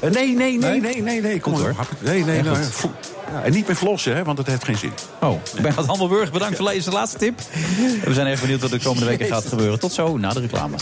Eh, 0.00 0.10
Nee, 0.10 0.34
nee, 0.34 0.58
nee, 0.58 0.80
nee, 0.80 1.02
nee, 1.02 1.20
nee. 1.20 1.40
Kom 1.40 1.52
hoor. 1.52 1.74
Nee, 1.98 2.24
nee, 2.24 2.42
nee. 2.42 2.52
Ja, 3.32 3.42
en 3.42 3.52
niet 3.52 3.66
meer 3.66 3.76
flossen, 3.76 4.16
hè, 4.16 4.24
want 4.24 4.36
dat 4.36 4.46
heeft 4.46 4.64
geen 4.64 4.76
zin. 4.76 4.92
Oh, 5.20 5.34
Bernard 5.62 5.86
Handelburg, 5.86 6.32
bedankt 6.32 6.56
voor 6.56 6.70
deze 6.70 6.90
laatste 6.90 7.18
tip. 7.18 7.40
We 8.04 8.14
zijn 8.14 8.26
even 8.26 8.40
benieuwd 8.40 8.60
wat 8.60 8.70
de 8.70 8.78
komende 8.80 9.06
weken 9.06 9.26
gaat 9.26 9.46
gebeuren. 9.46 9.78
Tot 9.78 9.92
zo, 9.92 10.16
na 10.16 10.32
de 10.32 10.40
reclame. 10.40 10.76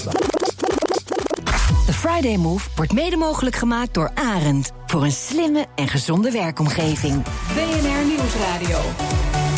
De 1.89 1.95
Friday 1.95 2.37
Move 2.37 2.69
wordt 2.77 2.93
mede 2.93 3.17
mogelijk 3.17 3.57
gemaakt 3.57 3.95
door 3.95 4.11
Arend. 4.15 4.71
Voor 4.87 5.05
een 5.05 5.13
slimme 5.13 5.67
en 5.75 5.89
gezonde 5.89 6.31
werkomgeving. 6.31 7.23
BNR 7.55 8.05
Nieuwsradio. 8.07 8.79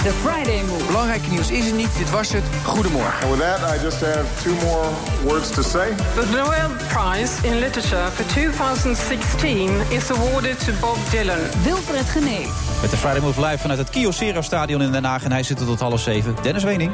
The 0.02 0.12
Friday 0.22 0.62
Move. 0.64 0.84
Belangrijke 0.84 1.30
nieuws 1.30 1.50
is 1.50 1.68
er 1.68 1.76
niet. 1.76 1.88
Dit 1.98 2.10
was 2.10 2.32
het. 2.32 2.42
Goedemorgen. 2.64 3.28
And 3.28 3.38
with 3.38 3.40
that, 3.40 3.76
I 3.76 3.82
just 3.82 4.00
have 4.00 4.24
two 4.42 4.54
more 4.54 4.88
words 5.24 5.50
to 5.50 5.62
say. 5.62 5.94
The 6.14 6.26
Nobel 6.32 6.70
Prize 6.88 7.48
in 7.48 7.58
Literature 7.58 8.10
for 8.10 8.26
2016 8.26 9.70
is 9.88 10.10
awarded 10.10 10.58
to 10.58 10.72
Bob 10.80 10.96
Dylan. 11.10 11.62
Wilfred 11.62 12.08
Genee. 12.08 12.46
Met 12.80 12.90
de 12.90 12.96
Friday 12.96 13.20
Move 13.20 13.40
live 13.46 13.58
vanuit 13.58 13.78
het 13.78 13.90
Kyocera 13.90 14.42
Stadion 14.42 14.82
in 14.82 14.92
Den 14.92 15.04
Haag. 15.04 15.24
En 15.24 15.32
hij 15.32 15.42
zit 15.42 15.60
er 15.60 15.66
tot 15.66 15.80
half 15.80 16.00
zeven. 16.00 16.36
Dennis 16.42 16.62
Wening. 16.62 16.92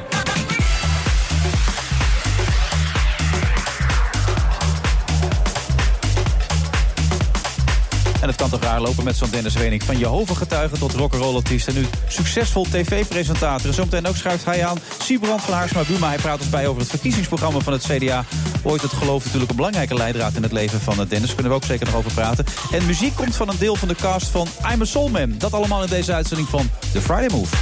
En 8.27 8.33
het 8.33 8.41
kan 8.41 8.51
toch 8.51 8.63
raar 8.63 8.81
lopen 8.81 9.05
met 9.05 9.17
zo'n 9.17 9.31
Dennis 9.31 9.55
Wening. 9.55 9.83
Van 9.83 9.99
Jehovah-getuige 9.99 10.79
tot 10.79 10.93
rock'n'roll 10.93 11.35
artiest. 11.35 11.69
En 11.69 11.75
nu 11.75 11.87
succesvol 12.09 12.65
tv-presentator. 12.65 13.69
En 13.69 13.75
zometeen 13.75 14.07
ook 14.07 14.17
schuift 14.17 14.45
hij 14.45 14.67
aan 14.67 14.79
Siebrand 14.99 15.41
van 15.41 15.55
Haarsma 15.55 15.83
Buma. 15.89 16.09
Hij 16.09 16.17
praat 16.17 16.39
ons 16.39 16.49
bij 16.49 16.67
over 16.67 16.81
het 16.81 16.91
verkiezingsprogramma 16.91 17.59
van 17.59 17.73
het 17.73 17.87
CDA. 17.87 18.25
Ooit 18.63 18.83
het 18.83 18.93
geloof 18.93 19.25
natuurlijk 19.25 19.51
een 19.51 19.57
belangrijke 19.57 19.95
leidraad 19.95 20.35
in 20.35 20.43
het 20.43 20.53
leven 20.53 20.81
van 20.81 21.01
eh, 21.01 21.09
Dennis. 21.09 21.35
Kunnen 21.35 21.53
we 21.53 21.59
ook 21.59 21.65
zeker 21.65 21.87
nog 21.87 21.95
over 21.95 22.13
praten. 22.13 22.45
En 22.71 22.87
muziek 22.87 23.15
komt 23.15 23.37
van 23.37 23.49
een 23.49 23.59
deel 23.59 23.77
van 23.77 23.89
de 23.89 23.95
cast 23.95 24.29
van 24.29 24.49
I'm 24.73 24.81
a 24.81 24.85
Soul 24.85 25.09
Man. 25.09 25.35
Dat 25.39 25.53
allemaal 25.53 25.83
in 25.83 25.89
deze 25.89 26.13
uitzending 26.13 26.49
van 26.49 26.71
The 26.93 27.01
Friday 27.01 27.29
Move. 27.31 27.57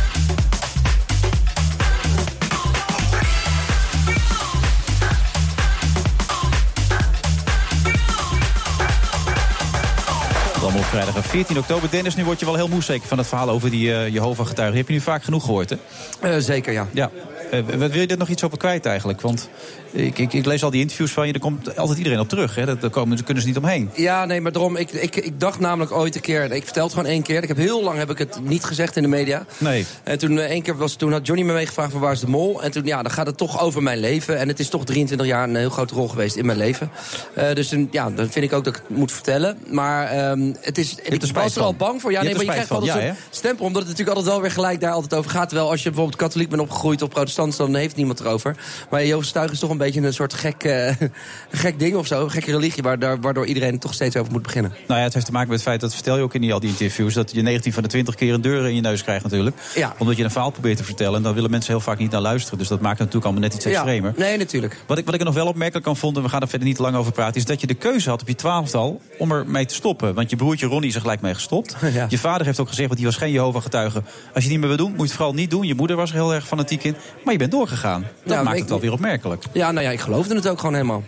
Op 10.77 10.85
vrijdag 10.85 11.27
14 11.27 11.59
oktober. 11.59 11.91
Dennis, 11.91 12.16
nu 12.16 12.25
word 12.25 12.41
je 12.41 12.47
wel 12.47 12.55
heel 12.55 12.68
moe 12.68 12.83
zeker 12.83 13.09
van 13.09 13.18
het 13.18 13.27
verhaal 13.27 13.49
over 13.49 13.70
die 13.70 13.89
uh, 13.89 14.09
Jehovah-getuigen. 14.09 14.77
Heb 14.77 14.87
je 14.87 14.93
nu 14.93 15.01
vaak 15.01 15.25
genoeg 15.25 15.45
gehoord, 15.45 15.70
hè? 15.70 15.77
Eh, 16.20 16.37
zeker, 16.39 16.72
ja. 16.72 16.89
Ja. 16.93 17.11
Eh, 17.51 17.61
wil 17.64 18.01
je 18.01 18.07
er 18.07 18.18
nog 18.18 18.29
iets 18.29 18.45
over 18.45 18.59
kwijt 18.59 18.87
eigenlijk? 18.87 19.20
Want 19.20 19.49
ik, 19.95 20.18
ik, 20.18 20.33
ik 20.33 20.45
lees 20.45 20.64
al 20.64 20.70
die 20.70 20.81
interviews 20.81 21.12
van 21.12 21.27
je, 21.27 21.33
er 21.33 21.41
komt 21.41 21.77
altijd 21.77 21.99
iedereen 21.99 22.20
op 22.20 22.29
terug. 22.29 22.55
Hè? 22.55 22.66
Daar, 22.66 22.79
daar 22.79 22.91
komen, 22.91 23.16
daar 23.16 23.25
kunnen 23.25 23.43
ze 23.43 23.49
niet 23.49 23.59
omheen. 23.59 23.91
Ja, 23.95 24.25
nee, 24.25 24.41
maar 24.41 24.53
daarom, 24.53 24.77
ik, 24.77 24.91
ik, 24.91 25.16
ik 25.16 25.41
dacht 25.41 25.59
namelijk 25.61 25.93
ooit 25.93 26.14
een 26.14 26.20
keer... 26.20 26.53
Ik 26.53 26.64
vertel 26.64 26.85
het 26.85 26.93
gewoon 26.93 27.09
één 27.09 27.22
keer. 27.22 27.43
Ik 27.43 27.49
heb 27.49 27.57
heel 27.57 27.83
lang 27.83 27.99
heb 27.99 28.11
ik 28.11 28.18
het 28.18 28.39
niet 28.43 28.64
gezegd 28.64 28.97
in 28.97 29.03
de 29.03 29.09
media. 29.09 29.47
Nee. 29.59 29.87
En 30.03 30.18
toen 30.18 30.39
eh, 30.39 30.45
één 30.45 30.62
keer 30.62 30.77
was, 30.77 30.95
toen 30.95 31.12
had 31.12 31.27
Johnny 31.27 31.45
me 31.45 31.53
meegevraagd 31.53 31.93
van 31.93 32.01
waar 32.01 32.12
is 32.12 32.20
de 32.20 32.29
mol. 32.29 32.62
En 32.62 32.70
toen, 32.70 32.85
ja, 32.85 33.03
dan 33.03 33.12
gaat 33.12 33.27
het 33.27 33.37
toch 33.37 33.61
over 33.61 33.83
mijn 33.83 33.99
leven. 33.99 34.39
En 34.39 34.49
het 34.49 34.61
is 34.61 34.68
toch 34.68 34.85
23 34.85 35.27
jaar 35.27 35.49
een 35.49 35.57
heel 35.57 35.70
grote 35.70 35.95
rol 35.95 36.09
geweest 36.09 36.37
in 36.37 36.47
mijn 36.47 36.59
leven. 36.59 36.91
Eh, 37.35 37.55
dus 37.55 37.75
ja, 37.91 38.11
dan 38.11 38.31
vind 38.31 38.45
ik 38.45 38.53
ook 38.53 38.64
dat 38.64 38.77
ik 38.77 38.83
het 38.89 38.97
moet 38.97 39.12
vertellen. 39.12 39.59
Maar 39.70 40.07
ehm, 40.07 40.53
het 40.64 40.78
is, 40.78 40.94
ik 41.02 41.32
was 41.32 41.56
er 41.56 41.62
al 41.62 41.74
bang 41.74 42.00
voor. 42.00 42.12
Ja, 42.12 42.18
Je 42.18 42.24
nee, 42.24 42.34
maar 42.34 42.44
je 42.44 42.50
krijgt 42.50 42.70
altijd 42.70 42.92
zo'n 42.92 43.16
stempel. 43.30 43.64
Omdat 43.64 43.82
het 43.82 43.90
natuurlijk 43.90 44.16
altijd 44.16 44.34
wel 44.34 44.44
weer 44.44 44.52
gelijk 44.52 44.80
daar 44.80 44.92
altijd 44.92 45.14
over 45.14 45.30
gaat. 45.30 45.48
Terwijl 45.48 45.70
als 45.70 45.82
je 45.82 45.88
bijvoorbeeld 45.88 46.18
katholiek 46.18 46.48
bent 46.48 46.62
opgegroeid 46.62 47.02
of 47.02 47.08
protestant... 47.08 47.56
dan 47.56 47.74
heeft 47.74 47.96
niemand 47.96 48.20
erover. 48.20 48.56
Maar 48.90 49.00
Jehovah's 49.00 49.26
Getuigen 49.26 49.54
is 49.54 49.60
toch 49.60 49.70
een 49.70 49.76
beetje 49.76 50.00
een 50.00 50.14
soort 50.14 50.34
gek, 50.34 50.64
eh, 50.64 50.92
gek 51.50 51.78
ding 51.78 51.96
of 51.96 52.06
zo. 52.06 52.24
Een 52.24 52.30
gekke 52.30 52.50
religie 52.50 52.82
waardoor, 52.82 53.20
waardoor 53.20 53.46
iedereen 53.46 53.72
er 53.72 53.78
toch 53.78 53.94
steeds 53.94 54.16
over 54.16 54.32
moet 54.32 54.42
beginnen. 54.42 54.72
Nou 54.86 54.98
ja, 54.98 55.04
het 55.04 55.14
heeft 55.14 55.26
te 55.26 55.32
maken 55.32 55.48
met 55.48 55.58
het 55.58 55.68
feit, 55.68 55.80
dat 55.80 55.94
vertel 55.94 56.16
je 56.16 56.22
ook 56.22 56.34
in 56.34 56.40
die, 56.40 56.52
al 56.52 56.60
die 56.60 56.70
interviews... 56.70 57.14
dat 57.14 57.32
je 57.32 57.42
19 57.42 57.72
van 57.72 57.82
de 57.82 57.88
20 57.88 58.14
keer 58.14 58.34
een 58.34 58.40
deur 58.40 58.66
in 58.66 58.74
je 58.74 58.80
neus 58.80 59.02
krijgt 59.02 59.22
natuurlijk. 59.22 59.56
Ja. 59.74 59.94
Omdat 59.98 60.16
je 60.16 60.24
een 60.24 60.30
verhaal 60.30 60.50
probeert 60.50 60.76
te 60.76 60.84
vertellen. 60.84 61.16
En 61.16 61.22
dan 61.22 61.34
willen 61.34 61.50
mensen 61.50 61.72
heel 61.72 61.80
vaak 61.80 61.98
niet 61.98 62.10
naar 62.10 62.20
luisteren. 62.20 62.58
Dus 62.58 62.68
dat 62.68 62.80
maakt 62.80 62.98
het 62.98 63.12
natuurlijk 63.12 63.24
allemaal 63.24 63.48
net 63.48 63.54
iets 63.54 63.64
extremer. 63.64 64.12
Ja, 64.16 64.24
nee, 64.24 64.38
natuurlijk. 64.38 64.76
Wat 64.86 64.98
ik, 64.98 65.04
wat 65.04 65.14
ik 65.14 65.20
er 65.20 65.26
nog 65.26 65.34
wel 65.34 65.46
opmerkelijk 65.46 65.84
kan 65.84 65.96
vond, 65.96 66.16
en 66.16 66.22
we 66.22 66.28
gaan 66.28 66.40
er 66.40 66.48
verder 66.48 66.68
niet 66.68 66.78
lang 66.78 66.96
over 66.96 67.12
praten... 67.12 67.34
is 67.34 67.44
dat 67.44 67.60
je 67.60 67.66
de 67.66 67.74
keuze 67.74 68.08
had 68.10 68.20
op 68.20 68.28
je 68.28 68.34
twaalftal 68.34 69.00
om 69.18 69.32
ermee 69.32 69.66
te 69.66 69.74
stoppen. 69.74 70.14
Want 70.14 70.30
je 70.30 70.36
broertje 70.55 70.66
Ronnie 70.66 70.88
is 70.88 70.94
er 70.94 71.00
gelijk 71.00 71.20
mee 71.20 71.34
gestopt. 71.34 71.76
Ja. 71.92 72.07
Je 72.09 72.18
vader 72.18 72.46
heeft 72.46 72.61
ook 72.61 72.68
gezegd, 72.68 72.86
want 72.88 73.00
die 73.00 73.09
was 73.09 73.16
geen 73.18 73.30
Jehovah-getuige... 73.30 73.98
als 73.98 74.05
je 74.34 74.40
het 74.40 74.48
niet 74.50 74.59
meer 74.59 74.68
wil 74.68 74.76
doen, 74.76 74.90
moet 74.90 74.98
je 74.98 75.05
het 75.05 75.12
vooral 75.12 75.34
niet 75.34 75.50
doen. 75.50 75.66
Je 75.66 75.74
moeder 75.74 75.96
was 75.96 76.11
er 76.11 76.16
heel 76.16 76.34
erg 76.34 76.46
fanatiek 76.46 76.84
in. 76.84 76.96
Maar 77.24 77.32
je 77.32 77.38
bent 77.38 77.50
doorgegaan. 77.50 78.07
Dat 78.24 78.32
Ja, 78.36 78.42
maakt 78.42 78.55
ik- 78.55 78.61
het 78.61 78.70
wel 78.70 78.80
weer 78.80 78.92
opmerkelijk. 78.92 79.44
Ja, 79.52 79.70
nou 79.70 79.84
ja, 79.86 79.92
ik 79.92 80.00
geloofde 80.00 80.34
het 80.34 80.48
ook 80.48 80.59
gewoon 80.59 80.74
helemaal. 80.74 81.02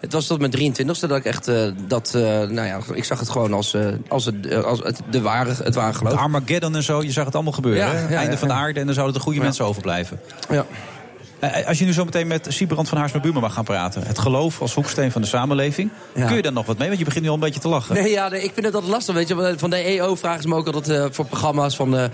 Het 0.00 0.12
was 0.12 0.26
tot 0.26 0.38
mijn 0.40 0.50
23ste 0.50 1.06
dat 1.08 1.16
ik 1.16 1.24
echt 1.24 1.48
eh, 1.48 1.70
dat, 1.86 2.14
eh, 2.14 2.22
nou 2.22 2.62
ja, 2.66 2.80
ik 2.94 3.04
zag 3.04 3.18
het 3.18 3.28
gewoon 3.28 3.52
als, 3.52 3.74
eh, 3.74 3.86
als, 4.08 4.24
het, 4.24 4.64
als 4.64 4.78
het, 4.82 5.00
de 5.10 5.20
ware, 5.20 5.54
het 5.62 5.74
ware 5.74 5.92
geloof. 5.94 6.12
Armageddon 6.12 6.74
en 6.76 6.82
zo, 6.82 7.02
je 7.02 7.10
zag 7.10 7.24
het 7.24 7.34
allemaal 7.34 7.52
gebeuren. 7.52 7.86
Ja, 7.86 8.16
Einde 8.16 8.32
ja, 8.32 8.38
van 8.38 8.48
de 8.48 8.54
aarde 8.54 8.80
en 8.80 8.86
dan 8.86 8.94
zouden 8.94 9.16
er 9.16 9.22
goede 9.22 9.40
mensen 9.40 9.64
overblijven. 9.64 10.20
Ja. 10.50 10.66
Eh, 11.40 11.66
Als 11.66 11.78
je 11.78 11.84
nu 11.84 11.92
zo 11.92 12.04
meteen 12.04 12.26
met 12.26 12.46
Siebrand 12.48 12.88
van 12.88 12.98
Haarsma 12.98 13.20
Buma 13.20 13.40
mag 13.40 13.54
gaan 13.54 13.64
praten... 13.64 14.02
het 14.06 14.18
geloof 14.18 14.60
als 14.60 14.74
hoeksteen 14.74 15.12
van 15.12 15.20
de 15.22 15.26
samenleving... 15.28 15.90
Ja. 16.14 16.26
kun 16.26 16.36
je 16.36 16.42
daar 16.42 16.52
nog 16.52 16.66
wat 16.66 16.78
mee? 16.78 16.86
Want 16.86 16.98
je 16.98 17.04
begint 17.04 17.22
nu 17.24 17.28
al 17.30 17.34
een 17.34 17.40
beetje 17.40 17.60
te 17.60 17.68
lachen. 17.68 17.94
Nee, 17.94 18.10
ja, 18.10 18.28
nee, 18.28 18.42
ik 18.42 18.50
vind 18.54 18.66
het 18.66 18.74
altijd 18.74 18.92
lastig. 18.92 19.14
Weet 19.14 19.28
je. 19.28 19.34
Want 19.34 19.60
Van 19.60 19.70
de 19.70 19.76
EO 19.76 20.14
vragen 20.14 20.42
ze 20.42 20.48
me 20.48 20.54
ook 20.54 20.66
altijd 20.66 20.88
eh, 20.98 21.06
voor 21.10 21.24
programma's 21.26 21.76
van 21.76 21.96
eh, 21.96 22.04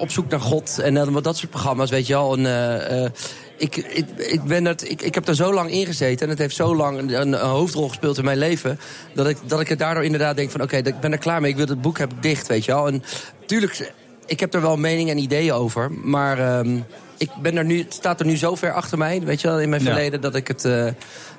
op, 0.00 0.10
zoek 0.10 0.30
naar 0.30 0.40
God. 0.40 0.78
En 0.78 0.96
eh, 0.96 1.16
dat 1.22 1.36
soort 1.36 1.50
programma's, 1.50 1.90
weet 1.90 2.06
je 2.06 2.12
wel. 2.12 2.36
En, 2.36 2.46
eh, 2.46 3.04
eh, 3.04 3.10
ik, 3.58 3.76
ik, 3.76 4.06
ik, 4.16 4.42
ben 4.42 4.64
het, 4.64 4.90
ik, 4.90 5.02
ik 5.02 5.14
heb 5.14 5.28
er 5.28 5.34
zo 5.34 5.52
lang 5.52 5.70
in 5.70 5.86
gezeten. 5.86 6.24
En 6.24 6.28
het 6.28 6.38
heeft 6.38 6.56
zo 6.56 6.76
lang 6.76 6.98
een, 6.98 7.20
een 7.20 7.34
hoofdrol 7.34 7.88
gespeeld 7.88 8.18
in 8.18 8.24
mijn 8.24 8.38
leven. 8.38 8.78
Dat 9.14 9.28
ik, 9.28 9.36
dat 9.46 9.60
ik 9.60 9.68
het 9.68 9.78
daardoor 9.78 10.04
inderdaad 10.04 10.36
denk 10.36 10.50
van... 10.50 10.62
oké, 10.62 10.76
ik 10.76 11.00
ben 11.00 11.12
er 11.12 11.18
klaar 11.18 11.40
mee. 11.40 11.50
Ik 11.50 11.56
wil 11.56 11.66
het 11.66 11.80
boek 11.80 11.98
heb 11.98 12.12
ik 12.12 12.22
dicht, 12.22 12.46
weet 12.46 12.64
je 12.64 12.72
wel. 12.72 12.86
En 12.86 13.02
tuurlijk, 13.46 13.92
ik 14.28 14.40
heb 14.40 14.54
er 14.54 14.60
wel 14.60 14.76
meningen 14.76 15.16
en 15.16 15.22
ideeën 15.22 15.52
over. 15.52 15.90
Maar... 16.04 16.38
ehm, 16.38 16.80
ik 17.18 17.30
ben 17.42 17.56
er 17.56 17.64
nu, 17.64 17.78
het 17.78 17.94
staat 17.94 18.20
er 18.20 18.26
nu 18.26 18.36
zo 18.36 18.54
ver 18.54 18.72
achter 18.72 18.98
mij, 18.98 19.20
weet 19.20 19.40
je 19.40 19.48
wel, 19.48 19.60
in 19.60 19.68
mijn 19.68 19.82
Ja. 19.82 19.90
verleden, 19.92 20.20
dat 20.20 20.34
ik 20.34 20.48
het 20.48 20.64
eh, 20.64 20.86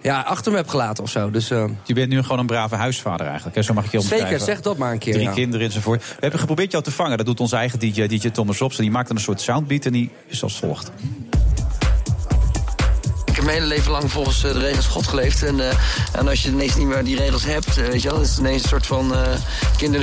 ja, 0.01 0.21
achter 0.21 0.51
me 0.51 0.57
heb 0.57 0.67
gelaten 0.67 1.03
of 1.03 1.09
zo. 1.09 1.31
Dus, 1.31 1.49
eh, 1.51 1.63
Je 1.83 1.93
bent 1.93 2.09
nu 2.09 2.21
gewoon 2.21 2.39
een 2.39 2.45
brave 2.45 2.75
huisvader 2.75 3.25
eigenlijk. 3.25 3.55
Hè? 3.55 3.61
Zo 3.61 3.73
mag 3.73 3.85
ik 3.85 3.91
je 3.91 3.97
omschrijven. 3.97 4.27
zeker, 4.29 4.45
zeg 4.45 4.61
dat 4.61 4.77
maar 4.77 4.91
een 4.91 4.99
keer. 4.99 5.13
Drie 5.13 5.25
ja. 5.25 5.31
kinderen 5.33 5.65
enzovoort. 5.65 6.01
We 6.07 6.15
hebben 6.19 6.39
geprobeerd 6.39 6.71
jou 6.71 6.83
te 6.83 6.91
vangen. 6.91 7.17
Dat 7.17 7.25
doet 7.25 7.39
onze 7.39 7.55
eigen 7.55 7.79
DJ, 7.79 8.07
DJ 8.07 8.29
Thomas 8.29 8.57
Robson. 8.57 8.81
Die 8.83 8.91
maakt 8.91 9.07
dan 9.07 9.17
een 9.17 9.23
soort 9.23 9.41
soundbeat 9.41 9.85
en 9.85 9.91
die 9.91 10.09
is 10.27 10.43
als 10.43 10.59
volgt. 10.59 10.91
Ik 13.25 13.35
heb 13.35 13.43
mijn 13.43 13.57
hele 13.57 13.65
leven 13.65 13.91
lang 13.91 14.11
volgens 14.11 14.43
eh, 14.43 14.53
de 14.53 14.59
regels 14.59 14.87
God 14.87 15.07
geleefd. 15.07 15.43
En, 15.43 15.59
eh, 15.69 15.75
en 16.13 16.27
als 16.27 16.43
je 16.43 16.49
ineens 16.49 16.75
niet 16.75 16.87
meer 16.87 17.03
die 17.03 17.15
regels 17.15 17.45
hebt, 17.45 17.75
weet 17.75 18.01
je 18.01 18.09
wel, 18.09 18.19
het 18.19 18.27
is 18.27 18.39
ineens 18.39 18.63
een 18.63 18.69
soort 18.69 18.85
van 18.85 19.13
eh, 19.13 19.21
kind 19.77 19.95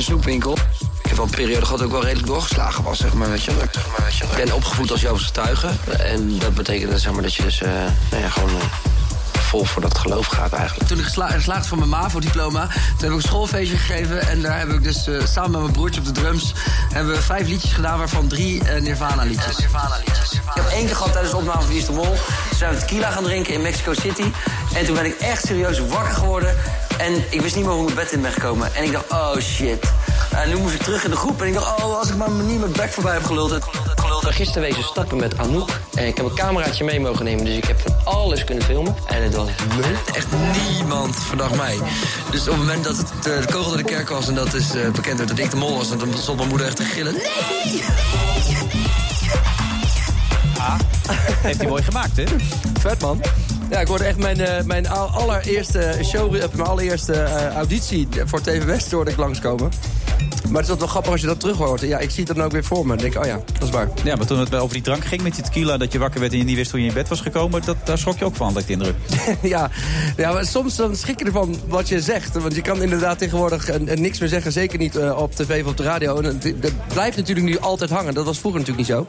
heb 1.16 1.24
wel 1.24 1.34
een 1.34 1.44
periode 1.44 1.64
gehad 1.64 1.78
dat 1.78 1.86
ik 1.86 1.92
wel 1.92 2.04
redelijk 2.04 2.26
doorgeslagen 2.26 2.84
was, 2.84 2.98
zeg 2.98 3.14
maar, 3.14 3.28
weet 3.28 3.44
je. 3.44 3.50
Ik, 3.50 4.44
ben 4.44 4.54
opgevoed 4.54 4.90
als 4.90 5.00
Joodse 5.00 5.24
getuige. 5.24 5.68
En 5.98 6.38
dat 6.38 6.54
betekent 6.54 7.00
zeg 7.00 7.12
maar, 7.12 7.22
dat 7.22 7.34
je 7.34 7.42
dus 7.42 7.62
eh, 7.62 7.70
nou 8.10 8.22
ja, 8.22 8.28
gewoon 8.28 8.48
eh, 8.48 8.64
vol 9.46 9.64
voor 9.64 9.82
dat 9.82 9.98
geloof 9.98 10.26
gaat 10.26 10.52
eigenlijk. 10.52 10.88
Toen 10.88 10.98
ik 10.98 11.04
gesla 11.04 11.28
geslaagd 11.28 11.66
voor 11.66 11.78
mijn 11.78 11.90
MAVO-diploma, 11.90 12.66
toen 12.66 12.98
heb 12.98 13.10
ik 13.10 13.16
een 13.16 13.22
schoolfeestje 13.22 13.76
gegeven. 13.76 14.28
En 14.28 14.42
daar 14.42 14.58
heb 14.58 14.68
ik 14.68 14.82
dus 14.82 15.06
eh, 15.06 15.26
samen 15.26 15.50
met 15.50 15.60
mijn 15.60 15.72
broertje 15.72 16.00
op 16.00 16.06
de 16.06 16.12
drums... 16.12 16.54
hebben 16.92 17.14
we 17.14 17.22
vijf 17.22 17.48
liedjes 17.48 17.72
gedaan, 17.72 17.98
waarvan 17.98 18.28
drie 18.28 18.64
eh, 18.64 18.82
Nirvana-liedjes. 18.82 19.58
Ik 19.58 20.62
heb 20.62 20.66
één 20.68 20.86
keer 20.86 20.96
gehad 20.96 21.12
tijdens 21.12 21.32
de 21.32 21.38
opname 21.38 21.60
van 21.60 21.68
Wie 21.68 21.78
is 21.78 21.86
de 21.86 21.92
Mol. 21.92 22.14
Toen 22.48 22.58
zijn 22.58 22.74
we 22.74 22.78
tequila 22.78 23.10
gaan 23.10 23.22
drinken 23.22 23.54
in 23.54 23.62
Mexico 23.62 23.94
City. 23.94 24.32
En 24.74 24.84
toen 24.86 24.94
ben 24.94 25.04
ik 25.04 25.14
echt 25.18 25.46
serieus 25.46 25.78
wakker 25.78 26.14
geworden. 26.14 26.56
En 26.98 27.24
ik 27.30 27.40
wist 27.40 27.56
niet 27.56 27.64
meer 27.64 27.74
hoe 27.74 27.88
ik 27.88 27.94
mijn 27.94 28.06
bed 28.06 28.14
in 28.14 28.22
ben 28.22 28.32
gekomen. 28.32 28.74
En 28.74 28.84
ik 28.84 28.92
dacht, 28.92 29.10
oh 29.10 29.36
shit. 29.40 29.92
En 30.30 30.48
nu 30.48 30.56
moest 30.56 30.74
ik 30.74 30.82
terug 30.82 31.04
in 31.04 31.10
de 31.10 31.16
groep. 31.16 31.40
En 31.40 31.46
ik 31.46 31.54
dacht, 31.54 31.82
oh, 31.82 31.98
als 31.98 32.08
ik 32.08 32.16
maar 32.16 32.30
niet 32.30 32.60
mijn 32.60 32.72
bek 32.72 32.92
voorbij 32.92 33.12
heb 33.12 33.24
geluld. 33.24 33.64
Gisteren 34.36 34.62
wezen 34.62 34.82
stappen 34.82 35.16
met 35.16 35.38
Anouk. 35.38 35.68
En 35.94 36.06
ik 36.06 36.16
heb 36.16 36.26
een 36.26 36.34
cameraatje 36.34 36.84
mee 36.84 37.00
mogen 37.00 37.24
nemen, 37.24 37.44
dus 37.44 37.56
ik 37.56 37.64
heb 37.64 37.80
van 37.80 37.94
alles 38.04 38.44
kunnen 38.44 38.64
filmen. 38.64 38.94
En 39.06 39.22
het 39.22 39.34
was 39.34 39.48
leuk. 39.80 40.14
Echt 40.14 40.26
niemand 40.70 41.16
verdacht 41.16 41.56
mij. 41.56 41.78
Dus 42.30 42.40
op 42.40 42.46
het 42.46 42.56
moment 42.56 42.84
dat 42.84 42.96
het, 42.96 43.10
eh, 43.26 43.40
de 43.40 43.46
kogel 43.52 43.68
door 43.68 43.76
de 43.76 43.84
kerk 43.84 44.08
was... 44.08 44.28
en 44.28 44.34
dat 44.34 44.54
is 44.54 44.74
eh, 44.74 44.90
bekend 44.90 45.16
werd 45.18 45.28
dat 45.28 45.38
ik 45.38 45.50
de 45.50 45.56
mol 45.56 45.76
was... 45.76 45.88
dan 45.88 46.14
stond 46.18 46.36
mijn 46.36 46.48
moeder 46.48 46.66
echt 46.66 46.76
te 46.76 46.84
gillen. 46.84 47.12
Nee! 47.12 47.84
Ah, 50.58 50.78
heeft 51.42 51.58
hij 51.58 51.68
mooi 51.68 51.82
gemaakt, 51.82 52.16
hè? 52.16 52.24
Vet 52.80 53.00
man. 53.00 53.20
Ja, 53.70 53.80
ik 53.80 53.86
hoorde 53.86 54.04
echt 54.04 54.18
mijn, 54.18 54.40
eh, 54.40 54.64
mijn 54.64 54.88
al- 54.88 55.08
allereerste 55.08 55.98
show, 56.04 56.30
mijn 56.30 56.68
allereerste 56.68 57.12
eh, 57.12 57.54
auditie 57.54 58.08
voor 58.24 58.40
TV 58.40 58.64
West 58.64 58.90
hoorde 58.90 59.10
ik 59.10 59.16
langskomen. 59.16 59.70
Maar 60.50 60.62
het 60.62 60.70
is 60.70 60.78
wel 60.78 60.88
grappig 60.88 61.12
als 61.12 61.20
je 61.20 61.26
dat 61.26 61.40
terug 61.40 61.56
hoort. 61.56 61.80
Ja, 61.80 61.98
ik 61.98 62.10
zie 62.10 62.24
het 62.24 62.36
dan 62.36 62.44
ook 62.44 62.52
weer 62.52 62.64
voor 62.64 62.82
me. 62.82 62.88
Dan 62.88 62.96
denk 62.96 63.14
ik, 63.14 63.20
oh 63.20 63.26
ja, 63.26 63.40
dat 63.52 63.62
is 63.62 63.70
waar. 63.70 63.88
Ja, 64.04 64.16
maar 64.16 64.26
toen 64.26 64.38
het 64.38 64.54
over 64.54 64.74
die 64.74 64.82
drank 64.82 65.04
ging 65.04 65.22
met 65.22 65.34
die 65.34 65.44
tequila... 65.44 65.76
dat 65.76 65.92
je 65.92 65.98
wakker 65.98 66.20
werd 66.20 66.32
en 66.32 66.38
je 66.38 66.44
niet 66.44 66.56
wist 66.56 66.70
hoe 66.70 66.80
je 66.80 66.86
in 66.86 66.94
bed 66.94 67.08
was 67.08 67.20
gekomen... 67.20 67.62
Dat, 67.64 67.76
daar 67.84 67.98
schrok 67.98 68.18
je 68.18 68.24
ook 68.24 68.36
van, 68.36 68.52
had 68.52 68.60
ik 68.60 68.66
de 68.66 68.72
indruk. 68.72 68.94
ja, 69.42 69.70
ja 70.16 70.32
maar 70.32 70.46
soms 70.46 70.76
dan 70.76 70.96
schrik 70.96 71.18
je 71.18 71.24
ervan 71.24 71.56
wat 71.68 71.88
je 71.88 72.00
zegt. 72.00 72.34
Want 72.34 72.54
je 72.54 72.62
kan 72.62 72.82
inderdaad 72.82 73.18
tegenwoordig 73.18 73.68
eh, 73.68 73.92
eh, 73.92 73.98
niks 73.98 74.18
meer 74.18 74.28
zeggen. 74.28 74.52
Zeker 74.52 74.78
niet 74.78 74.96
eh, 74.96 75.18
op 75.18 75.34
tv 75.34 75.62
of 75.62 75.70
op 75.70 75.76
de 75.76 75.82
radio. 75.82 76.16
En 76.16 76.22
dat, 76.22 76.62
dat 76.62 76.72
blijft 76.92 77.16
natuurlijk 77.16 77.46
nu 77.46 77.58
altijd 77.58 77.90
hangen. 77.90 78.14
Dat 78.14 78.24
was 78.24 78.38
vroeger 78.38 78.60
natuurlijk 78.60 78.88
niet 78.88 78.96
zo. 78.96 79.06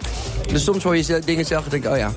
Dus 0.52 0.64
soms 0.64 0.84
hoor 0.84 0.98
je 0.98 1.22
dingen 1.26 1.46
zeggen 1.46 1.72
en 1.72 1.82
denk 1.82 1.94
oh 1.94 1.98
ja, 1.98 2.12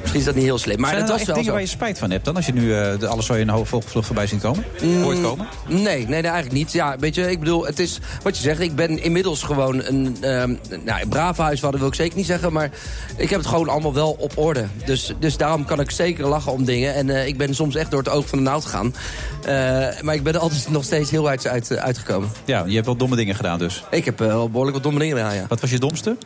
misschien 0.00 0.20
is 0.20 0.24
dat 0.24 0.34
niet 0.34 0.44
heel 0.44 0.58
slim. 0.58 0.80
Maar 0.80 0.90
Zijn 0.90 1.06
dat 1.06 1.10
was 1.10 1.26
wel 1.26 1.34
dingen 1.34 1.44
zo. 1.44 1.52
waar 1.52 1.60
je 1.60 1.66
spijt 1.66 1.98
van 1.98 2.10
hebt 2.10 2.24
dan? 2.24 2.36
Als 2.36 2.46
je 2.46 2.52
nu 2.52 2.74
eh, 2.74 2.98
de 2.98 3.06
alles 3.06 3.26
zo 3.26 3.32
in 3.32 3.40
een 3.40 3.48
hoge 3.54 3.80
vlucht 3.80 4.06
voorbij 4.06 4.26
ziet 4.26 4.40
komen? 4.40 4.64
Hoort 5.02 5.20
komen? 5.20 5.46
Nee, 5.66 5.82
nee, 5.82 6.06
nee, 6.06 6.22
eigenlijk 6.22 6.52
niet. 6.52 6.72
Ja, 6.72 6.96
weet 6.98 7.14
je, 7.14 7.30
ik 7.30 7.38
bedoel, 7.38 7.66
het 7.66 7.78
is 7.78 7.98
wat 8.22 8.36
je 8.36 8.42
zegt. 8.42 8.60
Ik 8.60 8.74
ben 8.74 9.02
inmiddels 9.02 9.42
gewoon 9.42 9.82
een, 9.84 10.16
ehm 10.20 10.54
nou, 10.84 11.00
een 11.02 11.08
brave 11.08 11.42
huisvader, 11.42 11.78
wil 11.78 11.88
ik 11.88 11.94
zeker 11.94 12.16
niet 12.16 12.26
zeggen. 12.26 12.52
Maar 12.52 12.70
ik 13.16 13.30
heb 13.30 13.38
het 13.38 13.48
gewoon 13.48 13.68
allemaal 13.68 13.94
wel 13.94 14.16
op 14.18 14.32
orde. 14.38 14.66
Dus, 14.84 15.14
dus 15.18 15.36
daarom 15.36 15.64
kan 15.64 15.80
ik 15.80 15.90
zeker 15.90 16.26
lachen 16.26 16.52
om 16.52 16.64
dingen. 16.64 16.94
En 16.94 17.10
eh, 17.10 17.26
ik 17.26 17.36
ben 17.38 17.54
soms 17.54 17.74
echt 17.74 17.90
door 17.90 17.98
het 18.02 18.08
oog 18.08 18.28
van 18.28 18.38
de 18.38 18.44
naald 18.44 18.64
gegaan. 18.64 18.94
Eh, 19.44 20.02
maar 20.02 20.14
ik 20.14 20.22
ben 20.22 20.34
er 20.34 20.40
altijd 20.40 20.68
nog 20.70 20.84
steeds 20.84 21.10
heel 21.10 21.28
uit, 21.28 21.46
uit, 21.46 21.76
uitgekomen. 21.76 22.28
Ja, 22.44 22.64
je 22.66 22.74
hebt 22.74 22.86
wel 22.86 22.96
domme 22.96 23.16
dingen 23.16 23.34
gedaan 23.34 23.58
dus. 23.58 23.84
Ik 23.90 24.04
heb 24.04 24.20
eh, 24.20 24.26
wel 24.26 24.46
behoorlijk 24.48 24.74
wat 24.74 24.84
domme 24.84 24.98
dingen 25.00 25.16
gedaan, 25.16 25.34
ja. 25.34 25.44
Wat 25.48 25.60
was 25.60 25.70
je 25.70 25.78
domste? 25.78 26.16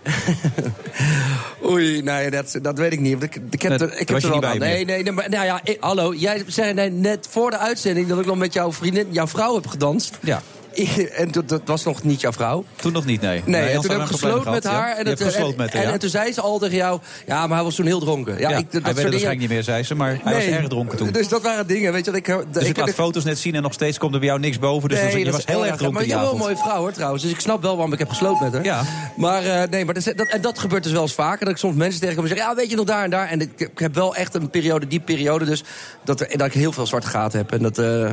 Oei, 1.70 2.03
nee, 2.03 2.30
dat, 2.30 2.59
dat 2.62 2.78
weet 2.78 2.92
ik 2.92 3.01
niet. 3.01 3.22
Ik, 3.22 3.40
ik 3.51 3.62
heb 3.62 3.80
er, 3.80 4.01
ik 4.01 4.09
heb 4.09 4.22
er 4.22 4.28
wel 4.30 4.45
aan. 4.45 4.59
Nee, 4.59 4.84
nee, 4.84 5.03
nee, 5.03 5.12
maar, 5.12 5.28
nou 5.30 5.45
ja, 5.45 5.61
ik- 5.64 5.76
hallo. 5.80 6.14
Jij 6.14 6.45
zei 6.47 6.72
net- 6.74 6.92
net 6.92 7.26
voor 7.30 7.51
de 7.51 7.59
uitzending 7.59 8.09
dat 8.09 8.18
ik 8.18 8.26
nog 8.26 8.36
met 8.36 8.53
jouw 8.53 8.72
vriendin, 8.72 9.07
jouw 9.11 9.26
vrouw 9.26 9.55
heb 9.55 9.66
gedanst. 9.66 10.18
Ja. 10.22 10.42
En 11.16 11.31
dat, 11.31 11.49
dat 11.49 11.61
was 11.64 11.85
nog 11.85 12.03
niet 12.03 12.20
jouw 12.20 12.33
vrouw. 12.33 12.64
Toen 12.77 12.93
nog 12.93 13.05
niet, 13.05 13.20
nee. 13.20 13.43
Nee, 13.47 13.68
en 13.68 13.81
toen 13.81 13.91
heb 13.91 14.01
ik 14.01 14.07
gesloten 14.07 14.51
met 14.51 14.64
haar. 14.64 14.97
En, 14.97 15.07
het, 15.07 16.01
toen 16.01 16.11
zei 16.11 16.33
ze 16.33 16.41
al 16.41 16.59
tegen 16.59 16.77
jou... 16.77 17.01
Ja, 17.27 17.47
maar 17.47 17.57
hij 17.57 17.64
was 17.64 17.75
toen 17.75 17.87
heel 17.87 18.01
dronken. 18.01 18.39
Ja, 18.39 18.49
ik, 18.49 18.55
dat 18.55 18.83
hij 18.83 18.93
dingen- 18.93 18.95
waarschijnlijk 18.95 19.39
niet 19.41 19.49
meer, 19.49 19.62
zei 19.62 19.83
ze. 19.83 19.95
Maar 19.95 20.18
hij 20.22 20.35
was 20.35 20.45
erg 20.45 20.68
dronken 20.68 20.99
toen. 20.99 21.12
Dus 21.12 21.29
dat 21.29 21.43
waren 21.43 21.66
dingen, 21.66 21.93
weet 21.93 22.05
je. 22.05 22.12
Ik, 22.12 22.25
Dus 22.25 22.62
ik, 22.62 22.68
ik, 22.68 22.77
laat 22.77 22.91
foto's 22.91 23.25
net 23.25 23.39
zien 23.39 23.55
en 23.55 23.62
nog 23.62 23.72
steeds 23.72 23.99
komt 23.99 24.12
er 24.12 24.18
bij 24.18 24.29
jou 24.29 24.41
niks 24.41 24.59
boven. 24.59 24.89
Dus 24.89 25.12
je 25.12 25.31
was 25.31 25.47
heel 25.47 25.66
erg 25.66 25.77
dronken 25.77 25.93
Maar 25.93 26.07
je 26.09 26.22
wel 26.22 26.33
een 26.33 26.39
mooie 26.39 26.57
vrouw 26.57 26.79
hoor 26.79 26.93
trouwens. 26.93 27.22
Dus 27.22 27.33
ik 27.33 27.41
snap 27.41 27.62
wel 27.62 27.75
waarom 27.75 27.93
ik 27.93 27.99
heb 27.99 28.09
gesloten 28.09 28.45
met 28.45 28.53
haar. 28.53 28.64
Ja. 28.64 28.83
Maar 29.16 29.45
eh, 29.45 29.68
nee, 29.68 29.85
maar 29.85 29.95
dat, 29.95 30.07
en 30.07 30.41
dat 30.41 30.59
gebeurt 30.59 30.83
dus 30.83 30.93
wel 30.93 31.03
eens 31.03 31.14
vaker. 31.14 31.45
Dat 31.45 31.55
ik 31.55 31.61
soms 31.61 31.77
mensen 31.77 32.01
tegenkom 32.01 32.25
en 32.25 32.31
zeggen... 32.31 32.49
Ja, 32.49 32.55
weet 32.57 32.70
je 32.70 32.77
nog 32.77 32.87
daar 32.87 33.05
en 33.05 33.11
daar. 33.11 33.29
En 33.29 33.41
ik, 33.41 33.70
heb 33.75 33.95
wel 33.95 34.16
echt 34.16 34.35
een 34.35 34.51
periode, 34.51 34.87
die 34.87 35.01
periode 35.01 35.45
dus... 35.45 35.64
Dat, 36.05 36.18
dat 36.18 36.47
ik 36.47 36.53
heel 36.53 36.72
veel 36.72 36.87
zwarte 36.87 37.07
gaten 37.07 37.39
heb. 37.39 37.53
En 37.53 37.62
dat, 37.62 37.79
eh, 37.79 38.11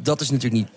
dat 0.00 0.20
is 0.20 0.30
natuurlijk 0.30 0.62
niet 0.62 0.68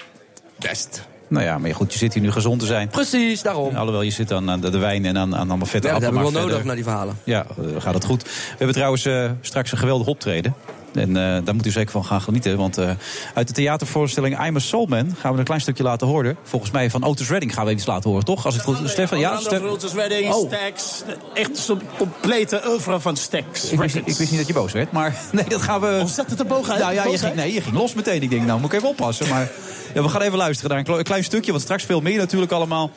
best. 0.70 1.09
Nou 1.28 1.45
ja, 1.45 1.57
maar 1.57 1.76
goed, 1.76 1.93
je 1.93 1.97
zit 1.97 2.14
hier 2.14 2.24
nu 2.24 2.32
gezond 2.32 2.59
te 2.59 2.66
zijn. 2.66 2.88
Precies, 2.88 3.41
daarom. 3.41 3.76
Alhoewel, 3.76 4.01
je 4.01 4.12
zit 4.12 4.32
aan 4.32 4.49
aan 4.49 4.62
de, 4.62 4.78
wijn 4.78 5.05
en 5.05 5.18
aan, 5.18 5.36
aan 5.36 5.49
allemaal 5.49 5.68
vette 5.68 5.88
Ja, 5.88 5.93
dat 5.93 6.01
heb 6.01 6.12
ik 6.12 6.18
appelen, 6.18 6.41
wel 6.41 6.49
nodig 6.49 6.64
naar 6.64 6.76
die 6.76 6.84
verhalen. 6.84 7.18
Ja, 7.24 7.45
eh, 7.57 7.82
gaat 7.82 7.93
het 7.93 8.05
goed. 8.05 8.24
We 8.24 8.30
hebben 8.57 8.76
trouwens 8.76 9.05
eh, 9.05 9.32
straks 9.41 9.72
een 9.72 9.78
geweldig 9.78 10.07
optreden. 10.07 10.55
En 10.93 11.17
eh, 11.17 11.37
daar 11.45 11.55
moet 11.55 11.65
u 11.65 11.71
zeker 11.71 11.91
van 11.91 12.05
gaan 12.05 12.21
genieten. 12.21 12.57
Want 12.57 12.77
eh, 12.77 12.89
uit 13.33 13.47
de 13.47 13.53
theatervoorstelling 13.53 14.45
I'm 14.45 14.55
a 14.55 14.59
Soul 14.59 14.85
Man 14.85 15.15
gaan 15.19 15.33
we 15.33 15.39
een 15.39 15.45
klein 15.45 15.61
stukje 15.61 15.83
laten 15.83 16.07
horen. 16.07 16.37
Volgens 16.43 16.71
mij 16.71 16.89
van 16.89 17.03
Otis 17.03 17.29
Redding 17.29 17.53
gaan 17.53 17.65
we 17.65 17.71
iets 17.71 17.85
laten 17.85 18.09
horen, 18.09 18.25
toch? 18.25 18.45
Als 18.45 18.53
het 18.55 18.63
goed... 18.63 18.77
Stefan, 18.89 19.19
ja? 19.19 19.39
Stef- 19.39 19.59
Fruitus 19.59 19.93
Wedding, 19.93 20.33
Oh. 20.33 20.47
Stax. 20.51 21.03
Echt 21.33 21.57
zo'n 21.57 21.81
complete 21.97 22.61
oeuvre 22.67 22.99
van 22.99 23.15
Stax. 23.17 23.71
Ik 23.71 23.79
wist, 23.79 23.95
niet, 23.95 24.07
ik 24.07 24.15
wist 24.17 24.29
niet 24.29 24.39
dat 24.39 24.47
je 24.47 24.53
boos 24.53 24.71
werd, 24.71 24.91
maar 24.91 25.15
nee, 25.31 25.45
dat 25.47 25.61
gaan 25.61 25.81
we... 25.81 25.99
Of 26.03 26.09
zat 26.09 26.29
het 26.29 26.39
er 26.39 26.45
bovenuit? 26.45 26.79
Nou 26.81 26.93
ja, 26.93 27.05
je 27.05 27.17
ging, 27.17 27.35
nee, 27.35 27.53
je 27.53 27.61
ging 27.61 27.75
los 27.75 27.93
meteen. 27.93 28.21
Ik 28.21 28.29
denk, 28.29 28.45
nou 28.45 28.59
moet 28.59 28.71
ik 28.71 28.77
even 28.77 28.89
oppassen. 28.89 29.27
Maar 29.29 29.49
ja, 29.93 30.01
we 30.01 30.09
gaan 30.09 30.21
even 30.21 30.37
luisteren 30.37 30.69
naar 30.69 30.79
een 30.79 30.85
kle- 30.85 30.97
een 30.97 31.03
klein 31.03 31.23
stukje, 31.23 31.51
want 31.51 31.63
straks 31.63 31.83
veel 31.83 32.01
meer 32.01 32.17
natuurlijk 32.17 32.51
allemaal. 32.51 32.91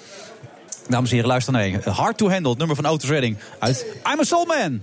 Dames 0.88 1.08
en 1.08 1.14
heren, 1.14 1.30
luister 1.30 1.52
naar 1.52 1.70
Hard 1.88 2.16
to 2.16 2.30
Handle, 2.30 2.48
het 2.50 2.58
nummer 2.58 2.76
van 2.76 2.86
Otis 2.86 3.08
Redding 3.08 3.36
uit 3.58 3.86
I'm 4.12 4.20
a 4.20 4.22
Soul 4.24 4.44
Man. 4.44 4.78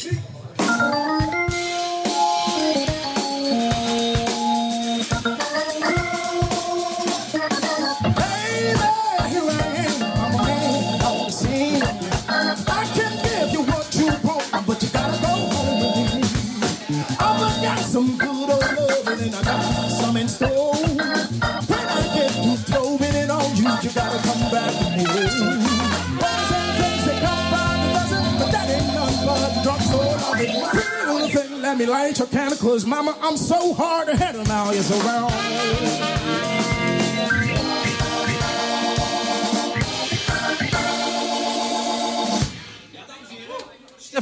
Let 31.61 31.77
me 31.77 31.85
light 31.85 32.17
your 32.17 32.27
candle, 32.27 32.57
cause 32.57 32.85
mama, 32.85 33.15
I'm 33.21 33.37
so 33.37 33.73
hard 33.73 34.07
to 34.07 34.17
handle 34.17 34.43
now, 34.45 34.71
you're 34.71 34.83
so 34.83 34.97
wrong. 35.07 35.31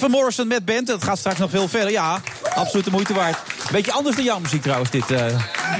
Morrison 0.09 0.47
met 0.47 0.65
band, 0.65 0.87
dat 0.87 1.03
gaat 1.03 1.17
straks 1.17 1.39
nog 1.39 1.49
veel 1.49 1.67
verder. 1.67 1.91
Ja, 1.91 2.21
absoluut 2.55 2.85
de 2.85 2.91
moeite 2.91 3.13
waard. 3.13 3.58
Beetje 3.71 3.91
anders 3.91 4.15
dan 4.15 4.25
jouw 4.25 4.39
muziek 4.39 4.61
trouwens, 4.61 4.89
dit, 4.89 5.11
eh, 5.11 5.25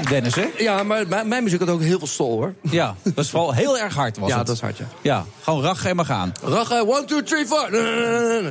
Dennis, 0.08 0.34
hè? 0.34 0.46
Ja, 0.58 0.82
maar 0.82 1.26
mijn, 1.26 1.42
muziek 1.44 1.60
had 1.60 1.68
ook 1.68 1.80
heel 1.82 1.98
veel 1.98 2.06
soul, 2.06 2.30
hoor. 2.30 2.54
Ja, 2.70 2.94
dat 3.02 3.24
is 3.24 3.30
vooral 3.30 3.52
heel 3.52 3.78
erg 3.78 3.94
hard 3.94 4.18
was 4.18 4.28
Ja, 4.28 4.38
het. 4.38 4.46
dat 4.46 4.56
is 4.56 4.62
hard, 4.62 4.78
ja. 4.78 4.84
Ja, 5.02 5.24
gewoon 5.42 5.62
rach 5.62 5.84
en 5.84 5.96
maar 5.96 6.04
gaan. 6.04 6.32
Eh, 6.44 6.80
one, 6.88 7.04
two, 7.04 7.22
three, 7.22 7.46
four. 7.46 7.68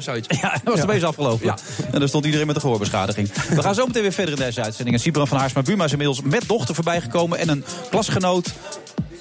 Zoiets. 0.02 0.28
Ja, 0.42 0.52
dat 0.52 0.62
was 0.64 0.80
de 0.80 0.88
meest 0.88 1.04
afgelopen. 1.04 1.46
Ja. 1.46 1.58
En 1.92 2.00
dan 2.00 2.08
stond 2.08 2.26
iedereen 2.26 2.48
met 2.48 2.56
een 2.56 2.62
gehoorbeschadiging. 2.62 3.32
We 3.50 3.62
gaan 3.62 3.76
zo 3.76 3.86
meteen 3.86 4.02
weer 4.02 4.12
verder 4.12 4.34
in 4.34 4.40
deze 4.40 4.62
uitzending. 4.64 4.96
En 4.96 5.02
Sibran 5.02 5.28
van 5.28 5.38
Haarsma 5.38 5.62
Buma 5.62 5.84
is 5.84 5.92
inmiddels 5.92 6.22
met 6.22 6.44
dochter 6.48 6.76
voorbijgekomen. 6.76 7.40
En 7.40 7.50
een 7.50 7.64
klasgenoot. 7.90 8.54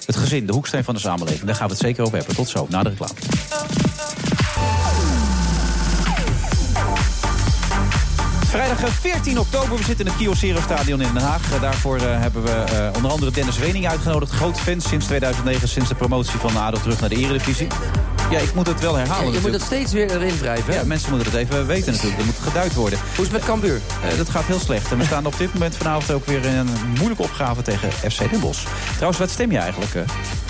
Het 0.07 0.16
gezin, 0.16 0.47
de 0.47 0.53
hoeksteen 0.53 0.85
van 0.85 0.95
de 0.95 1.01
samenleving. 1.01 1.45
Daar 1.45 1.55
gaan 1.55 1.66
we 1.66 1.73
het 1.73 1.83
zeker 1.83 2.03
over 2.05 2.16
hebben. 2.16 2.35
Tot 2.37 2.49
zo, 2.49 2.66
na 2.71 2.83
de 2.83 2.89
reclame. 2.89 3.12
Vrijdag 8.49 8.82
eh, 8.82 8.90
14 8.90 9.38
oktober, 9.38 9.76
we 9.76 9.84
zitten 9.84 10.05
in 10.07 10.11
het 10.12 10.20
Kyocera 10.20 10.61
Stadion 10.61 11.01
in 11.01 11.12
Den 11.12 11.22
Haag. 11.22 11.53
Eh, 11.55 11.61
Daarvoor 11.61 11.96
eh, 11.96 12.03
hebben 12.20 12.42
we 12.42 12.51
eh, 12.51 12.88
onder 12.96 13.11
andere 13.11 13.30
Dennis 13.30 13.59
Wening 13.59 13.88
uitgenodigd. 13.88 14.32
Groot 14.32 14.61
fan 14.61 14.80
sinds 14.80 15.07
2009, 15.07 15.68
sinds 15.68 15.88
de 15.88 15.94
promotie 15.94 16.38
van 16.38 16.57
ADO 16.57 16.78
terug 16.80 17.01
naar 17.01 17.09
de 17.09 17.16
Eredivisie. 17.16 17.66
Ja, 18.30 18.38
ik 18.38 18.55
moet 18.55 18.66
het 18.66 18.80
wel 18.80 18.94
herhalen 18.96 19.32
je 19.32 19.40
moet 19.40 19.53
het 19.53 19.62
steeds 19.62 19.92
weer 19.92 20.11
erin 20.11 20.38
wrijven. 20.38 20.72
hè? 20.72 20.78
Ja, 20.78 20.84
mensen 20.84 21.11
moeten 21.11 21.30
het 21.32 21.40
even 21.40 21.66
weten 21.66 21.92
natuurlijk. 21.92 22.18
Er 22.20 22.26
moet 22.26 22.34
geduid 22.42 22.74
worden. 22.74 22.99
Hoe 22.99 23.24
is 23.24 23.30
het 23.30 23.32
met 23.32 23.44
Cambuur? 23.44 23.80
Eh, 24.11 24.16
dat 24.16 24.28
gaat 24.30 24.44
heel 24.44 24.59
slecht. 24.59 24.90
En 24.92 24.99
we 24.99 25.05
staan 25.05 25.26
op 25.26 25.38
dit 25.38 25.53
moment 25.53 25.76
vanavond 25.76 26.11
ook 26.11 26.26
weer 26.26 26.44
in 26.44 26.57
een 26.57 26.68
moeilijke 26.96 27.22
opgave 27.22 27.62
tegen 27.62 27.92
FC 27.92 28.30
Den 28.30 28.40
Bosch. 28.40 28.66
Trouwens, 28.92 29.18
wat 29.18 29.30
stem 29.30 29.51
je 29.53 29.59
eigenlijk, 29.59 29.94
eh, 29.94 30.03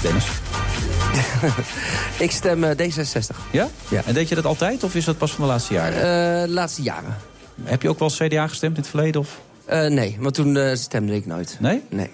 Dennis? 0.02 0.24
Ik 2.18 2.30
stem 2.30 2.64
eh, 2.64 2.76
D66. 2.90 3.36
Ja? 3.50 3.68
Ja. 3.88 4.02
En 4.06 4.14
deed 4.14 4.28
je 4.28 4.34
dat 4.34 4.44
altijd 4.44 4.84
of 4.84 4.94
is 4.94 5.04
dat 5.04 5.18
pas 5.18 5.30
van 5.30 5.44
de 5.44 5.50
laatste 5.50 5.72
jaren? 5.74 5.94
Eh, 5.94 6.42
de 6.46 6.52
laatste 6.52 6.82
jaren. 6.82 7.16
Heb 7.62 7.82
je 7.82 7.88
ook 7.88 7.98
wel 7.98 8.08
CDA 8.10 8.46
gestemd 8.46 8.76
in 8.76 8.82
het 8.82 8.90
verleden? 8.90 9.20
Of? 9.20 9.40
Eh, 9.64 9.86
nee, 9.86 10.16
want 10.20 10.34
toen 10.34 10.56
eh, 10.56 10.74
stemde 10.74 11.14
ik 11.14 11.26
nooit. 11.26 11.56
Nee? 11.60 11.82
Nee. 11.88 12.10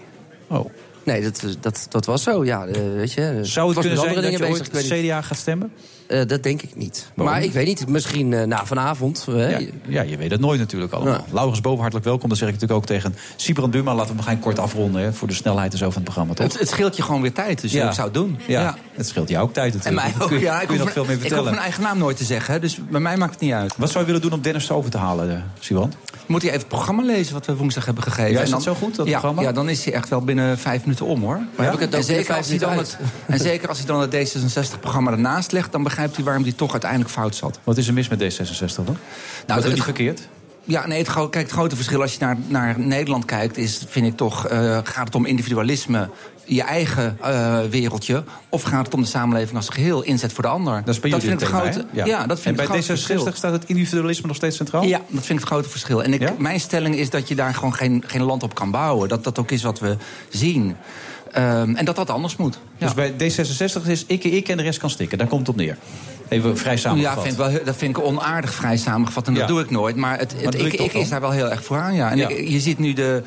Oh. 0.47 0.71
Nee, 1.05 1.23
dat, 1.23 1.57
dat, 1.61 1.87
dat 1.89 2.05
was 2.05 2.23
zo, 2.23 2.45
ja. 2.45 2.67
eh, 2.67 2.81
weet 2.95 3.13
je, 3.13 3.39
Zou 3.43 3.69
het 3.71 3.79
kunnen 3.79 3.99
zijn 3.99 4.15
dat 4.15 4.39
je 4.39 4.49
ooit 4.49 4.73
bezig. 4.73 5.05
CDA 5.05 5.23
gaat 5.23 5.39
stemmen? 5.39 5.73
Eh, 6.07 6.27
dat 6.27 6.43
denk 6.43 6.63
ik 6.63 6.77
niet. 6.77 7.07
Waarom? 7.15 7.35
Maar 7.35 7.45
ik 7.45 7.53
weet 7.53 7.67
niet, 7.67 7.89
misschien 7.89 8.33
eh, 8.33 8.47
na 8.47 8.67
vanavond. 8.67 9.25
eh, 9.29 9.51
Ja, 9.51 9.67
ja, 9.89 10.03
je 10.03 10.17
weet 10.17 10.31
het 10.31 10.41
nooit 10.41 10.59
natuurlijk 10.59 10.93
allemaal. 10.93 11.15
Ja. 11.15 11.25
Laurens 11.33 11.61
Boven, 11.61 11.81
hartelijk 11.81 12.07
welkom. 12.07 12.29
Dat 12.29 12.39
zeg 12.39 12.49
ik 12.49 12.55
natuurlijk 12.55 12.81
ook 12.81 12.87
tegen 12.87 13.15
Sibrand 13.37 13.71
Buma. 13.73 13.95
Laten 13.95 14.11
we 14.11 14.17
hem 14.17 14.25
gaan 14.31 14.39
kort 14.41 14.59
afronden 14.59 15.03
hè, 15.03 15.13
voor 15.13 15.29
de 15.29 15.35
snelheid 15.35 15.73
en 15.73 15.79
zo 15.79 15.85
van 15.85 15.95
het 15.95 16.05
programma, 16.05 16.35
toch? 16.35 16.47
Het, 16.47 16.59
het 16.59 16.69
scheelt 16.69 16.97
je 16.97 17.03
gewoon 17.03 17.21
weer 17.23 17.33
tijd, 17.33 17.61
dus 17.61 17.73
Ja. 17.73 17.87
ik 17.87 17.93
zou 17.93 18.07
het 18.07 18.15
doen. 18.17 18.39
Ja, 18.47 18.77
het 18.93 19.07
scheelt 19.09 19.29
jou 19.29 19.45
ook 19.45 19.53
tijd 19.53 19.73
En 19.73 19.77
natuurlijk. 19.79 20.15
mij 20.17 20.23
ook, 20.23 20.29
Kun 20.29 20.39
je, 20.39 20.45
ja. 20.45 20.61
Ik 20.61 20.67
kun 20.67 20.77
je 20.77 20.83
nog 20.85 20.93
veel 20.93 21.03
meer 21.05 21.11
ik 21.13 21.19
hoef 21.19 21.27
vertellen. 21.29 21.51
mijn 21.51 21.63
eigen 21.63 21.83
naam 21.83 21.99
nooit 21.99 22.17
te 22.17 22.25
zeggen, 22.25 22.55
hè, 22.55 22.61
dus 22.61 22.79
bij 22.91 23.01
mij 23.01 23.17
maakt 23.17 23.33
het 23.33 23.41
niet 23.41 23.53
uit. 23.53 23.75
Wat 23.77 23.89
zou 23.91 24.01
je 24.01 24.07
willen 24.07 24.23
doen 24.23 24.33
om 24.33 24.41
Dennis 24.43 24.71
over 24.71 24.91
te 24.91 24.99
halen, 24.99 25.45
Sibrand? 25.61 25.97
Moet 26.27 26.43
hij 26.43 26.51
even 26.51 26.63
het 26.63 26.69
programma 26.69 27.03
lezen 27.03 27.33
wat 27.33 27.47
we 27.47 27.57
woensdag 27.57 27.85
hebben 27.85 28.03
gegeven? 28.03 28.33
Ja, 28.33 28.41
is 28.41 28.51
dat 28.51 28.63
zo 28.63 28.75
goed, 28.75 28.97
dat 28.97 29.07
ja, 29.07 29.13
programma? 29.13 29.43
Ja, 29.43 29.53
dan 29.53 29.69
is 29.69 29.85
hij 29.85 29.95
echt 29.95 30.09
wel 30.09 30.21
binnen 30.21 30.59
vijf 30.59 30.81
minuten 30.81 31.07
om, 31.07 31.23
hoor. 31.23 31.41
Maar 31.57 31.67
heb 31.67 31.75
ik 31.75 31.81
het 31.81 31.95
en, 31.95 32.05
zeker 32.05 32.37
als 32.37 32.49
hij 32.49 32.59
dan 32.59 32.79
het, 32.79 32.99
en 33.27 33.39
zeker 33.39 33.69
als 33.69 33.79
hij 33.79 33.87
dan 33.87 34.01
het 34.01 34.15
D66-programma 34.15 35.11
ernaast 35.11 35.53
legt... 35.53 35.73
dan 35.73 35.83
begrijpt 35.83 36.17
hij 36.17 36.25
waarom 36.25 36.43
hij 36.43 36.53
toch 36.53 36.73
uiteindelijk 36.73 37.11
fout 37.11 37.35
zat. 37.35 37.59
Wat 37.65 37.77
is 37.77 37.87
er 37.87 37.95
mis 37.95 38.09
met 38.09 38.23
D66 38.23 38.75
dan? 38.75 38.97
Nou, 39.47 39.61
hij 39.61 39.77
verkeerd? 39.77 40.29
Ja, 40.67 40.87
nee, 40.87 40.99
het, 40.99 41.13
kijk, 41.13 41.35
het 41.35 41.51
grote 41.51 41.77
verschil 41.77 42.01
als 42.01 42.13
je 42.13 42.19
naar, 42.21 42.37
naar 42.47 42.79
Nederland 42.79 43.25
kijkt... 43.25 43.57
is, 43.57 43.85
vind 43.89 44.07
ik 44.07 44.17
toch, 44.17 44.47
eh, 44.47 44.79
gaat 44.83 45.07
het 45.07 45.15
om 45.15 45.27
individualisme, 45.27 46.09
je 46.47 46.63
eigen 46.63 47.19
eh, 47.23 47.59
wereldje... 47.71 48.25
of 48.49 48.63
gaat 48.63 48.85
het 48.85 48.95
om 48.95 49.01
de 49.01 49.07
samenleving 49.09 49.57
als 49.57 49.69
geheel, 49.69 50.03
inzet 50.03 50.33
voor 50.33 50.43
de 50.43 50.49
ander? 50.51 50.83
Dat 50.85 50.95
is 50.95 51.01
bij 51.01 51.11
jullie 51.11 51.27
vind 51.29 51.41
ik 51.43 51.47
het 51.49 51.57
grote, 51.57 51.87
hè? 51.93 52.05
ja. 52.05 52.27
dat 52.27 52.41
vind 52.41 52.57
en 52.59 52.63
ik 52.65 52.69
bij 52.69 52.77
het 52.77 52.85
grote 52.87 53.01
D66 53.03 53.07
verschil. 53.07 53.33
staat 53.35 53.53
het 53.53 53.65
individualisme 53.67 54.27
nog 54.27 54.37
steeds 54.37 54.57
centraal? 54.57 54.83
Ja, 54.85 54.99
dat 54.99 55.25
vind 55.27 55.29
ik 55.29 55.45
het 55.45 55.49
grote 55.55 55.69
verschil. 55.69 56.03
En 56.03 56.13
ik, 56.13 56.21
Ja? 56.21 56.35
mijn 56.39 56.61
stelling 56.61 56.97
is 56.97 57.11
dat 57.11 57.29
je 57.29 57.35
daar 57.35 57.55
gewoon 57.55 57.75
geen, 57.75 58.05
geen 58.07 58.23
land 58.23 58.43
op 58.43 58.55
kan 58.55 58.71
bouwen. 58.71 59.09
Dat 59.09 59.25
dat 59.25 59.39
ook 59.39 59.51
is 59.51 59.63
wat 59.63 59.79
we 59.79 59.97
zien. 60.29 60.77
Ehm, 61.33 61.75
en 61.75 61.85
dat 61.85 61.97
dat 61.97 62.11
anders 62.11 62.37
moet. 62.37 62.59
Ja. 62.79 62.87
Dus 62.87 62.95
bij 62.95 63.13
D66 63.13 63.87
is 63.89 64.05
ik, 64.07 64.25
ik 64.25 64.49
en 64.49 64.57
de 64.57 64.63
rest 64.63 64.79
kan 64.79 64.91
stikken. 64.91 65.19
Daar 65.19 65.27
komt 65.27 65.41
het 65.41 65.49
op 65.51 65.57
neer. 65.57 65.77
Even 66.29 66.59
vrij 66.59 66.77
samengevat. 66.77 67.15
Ja, 67.17 67.23
vind 67.23 67.33
ik 67.35 67.39
wel, 67.39 67.65
dat 67.65 67.77
vind 67.77 67.97
ik 67.97 68.05
onaardig 68.05 68.55
vrij 68.55 68.77
samengevat. 68.77 69.27
En 69.27 69.33
dat 69.35 69.43
Ja. 69.43 69.49
doe 69.49 69.61
ik 69.61 69.71
nooit. 69.71 69.97
Maar 69.97 70.19
het, 70.19 70.35
het 70.37 70.55
ik, 70.55 70.93
is 70.93 71.09
daar 71.09 71.21
wel 71.21 71.31
heel 71.31 71.51
erg 71.51 71.65
voor 71.65 71.77
aan, 71.79 71.95
ja. 71.95 72.11
En 72.11 72.17
Ja. 72.17 72.29
ik- 72.29 72.49
je 72.49 72.61
ziet 72.61 72.79
nu 72.79 72.93
de... 72.93 73.23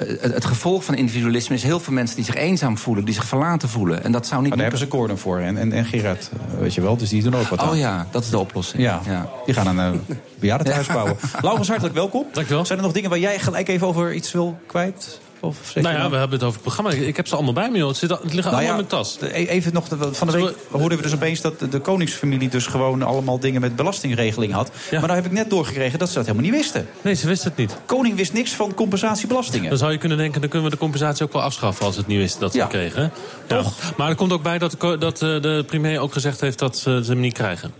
eh, 0.00 0.20
Het, 0.20 0.34
het 0.34 0.44
gevolg 0.44 0.84
van 0.84 0.94
individualisme 0.94 1.54
is 1.54 1.62
heel 1.62 1.80
veel 1.80 1.92
mensen 1.92 2.16
die 2.16 2.24
zich 2.24 2.34
eenzaam 2.34 2.78
voelen, 2.78 3.04
die 3.04 3.14
zich 3.14 3.24
verlaten 3.24 3.68
voelen. 3.68 4.04
En 4.04 4.12
dat 4.12 4.26
zou 4.26 4.40
niet. 4.40 4.48
Maar 4.48 4.58
daar 4.58 4.70
hebben 4.70 4.86
ze 4.86 4.96
Gordon 4.96 5.18
voor. 5.18 5.38
En, 5.38 5.56
en, 5.56 5.72
en 5.72 5.84
Gerard, 5.84 6.30
eh, 6.32 6.58
weet 6.60 6.74
je 6.74 6.80
wel. 6.80 6.96
Dus 6.96 7.08
die 7.08 7.22
doen 7.22 7.34
ook 7.34 7.48
wat 7.48 7.58
aan. 7.58 7.68
Oh 7.68 7.76
ja, 7.76 8.06
dat 8.10 8.22
is 8.22 8.30
de 8.30 8.38
oplossing. 8.38 8.82
Ja, 8.82 9.00
die 9.44 9.54
gaan 9.54 9.78
een 9.78 9.94
uh, 9.94 10.16
bejaardentehuis 10.38 10.86
bouwen. 10.96 11.16
Laurens, 11.40 11.68
hartelijk 11.68 11.94
welkom. 11.94 12.26
Dankjewel. 12.32 12.66
Zijn 12.66 12.78
er 12.78 12.84
nog 12.84 12.94
dingen 12.94 13.10
waar 13.10 13.18
jij 13.18 13.38
gelijk 13.38 13.68
even 13.68 13.86
over 13.86 14.14
iets 14.14 14.32
wil 14.32 14.58
kwijt? 14.66 15.20
Of 15.40 15.74
Nou 15.74 15.94
ja, 15.96 16.10
we 16.10 16.16
hebben 16.16 16.38
het 16.38 16.42
over 16.46 16.60
het 16.62 16.74
programma. 16.74 16.90
Ik 17.06 17.16
heb 17.16 17.26
ze 17.28 17.34
allemaal 17.34 17.52
bij 17.52 17.70
me, 17.70 17.78
joh. 17.78 17.88
Het, 17.88 17.96
zit, 17.96 18.10
het 18.10 18.18
liggen 18.22 18.36
Nou 18.36 18.46
allemaal 18.54 18.62
ja, 18.62 18.68
in 18.70 18.74
mijn 18.76 18.86
tas. 18.86 19.18
e- 19.20 19.44
Even 19.46 19.72
nog, 19.72 19.86
van 20.12 20.26
de 20.26 20.32
week 20.32 20.54
hoorden 20.70 20.98
we 20.98 21.04
dus 21.04 21.14
opeens 21.14 21.40
dat 21.40 21.58
de- 21.70 21.78
koningsfamilie 21.80 22.48
dus 22.48 22.66
gewoon 22.66 23.02
allemaal 23.02 23.40
dingen 23.40 23.60
met 23.60 23.76
belastingregeling 23.76 24.52
had. 24.52 24.70
Maar 24.90 25.00
nou 25.00 25.12
heb 25.14 25.24
ik 25.24 25.32
net 25.32 25.50
doorgekregen 25.50 25.98
dat 25.98 26.08
ze 26.08 26.14
dat 26.14 26.26
helemaal 26.26 26.50
niet 26.50 26.56
wisten. 26.60 26.86
Nee, 27.02 27.14
ze 27.14 27.26
wisten 27.26 27.48
het 27.48 27.58
niet. 27.58 27.76
Koning 27.86 28.16
wist 28.16 28.32
niks 28.32 28.50
van 28.52 28.74
compensatiebelastingen. 28.74 29.68
Dan 29.68 29.78
zou 29.78 29.92
je 29.92 29.98
kunnen 29.98 30.18
denken, 30.18 30.40
dan 30.40 30.50
kunnen 30.50 30.68
we 30.68 30.74
de 30.74 30.80
compensatie 30.80 31.24
ook 31.26 31.32
wel 31.32 31.42
afschaffen 31.42 31.86
als 31.86 31.96
het 31.96 32.06
niet 32.06 32.18
wist 32.18 32.40
dat 32.40 32.52
ze 32.52 32.58
Ja. 32.58 32.66
kregen. 32.66 33.12
Ja. 33.48 33.62
Maar 33.96 34.08
er 34.08 34.14
komt 34.14 34.32
ook 34.32 34.42
bij 34.42 34.58
dat 34.58 34.76
dat 34.80 35.22
eh, 35.22 35.40
de 35.40 35.64
premier 35.66 36.00
ook 36.00 36.12
gezegd 36.12 36.40
heeft 36.40 36.58
dat 36.58 36.78
ze 36.78 36.90
hem 37.06 37.20
niet 37.20 37.32
krijgen. 37.34 37.72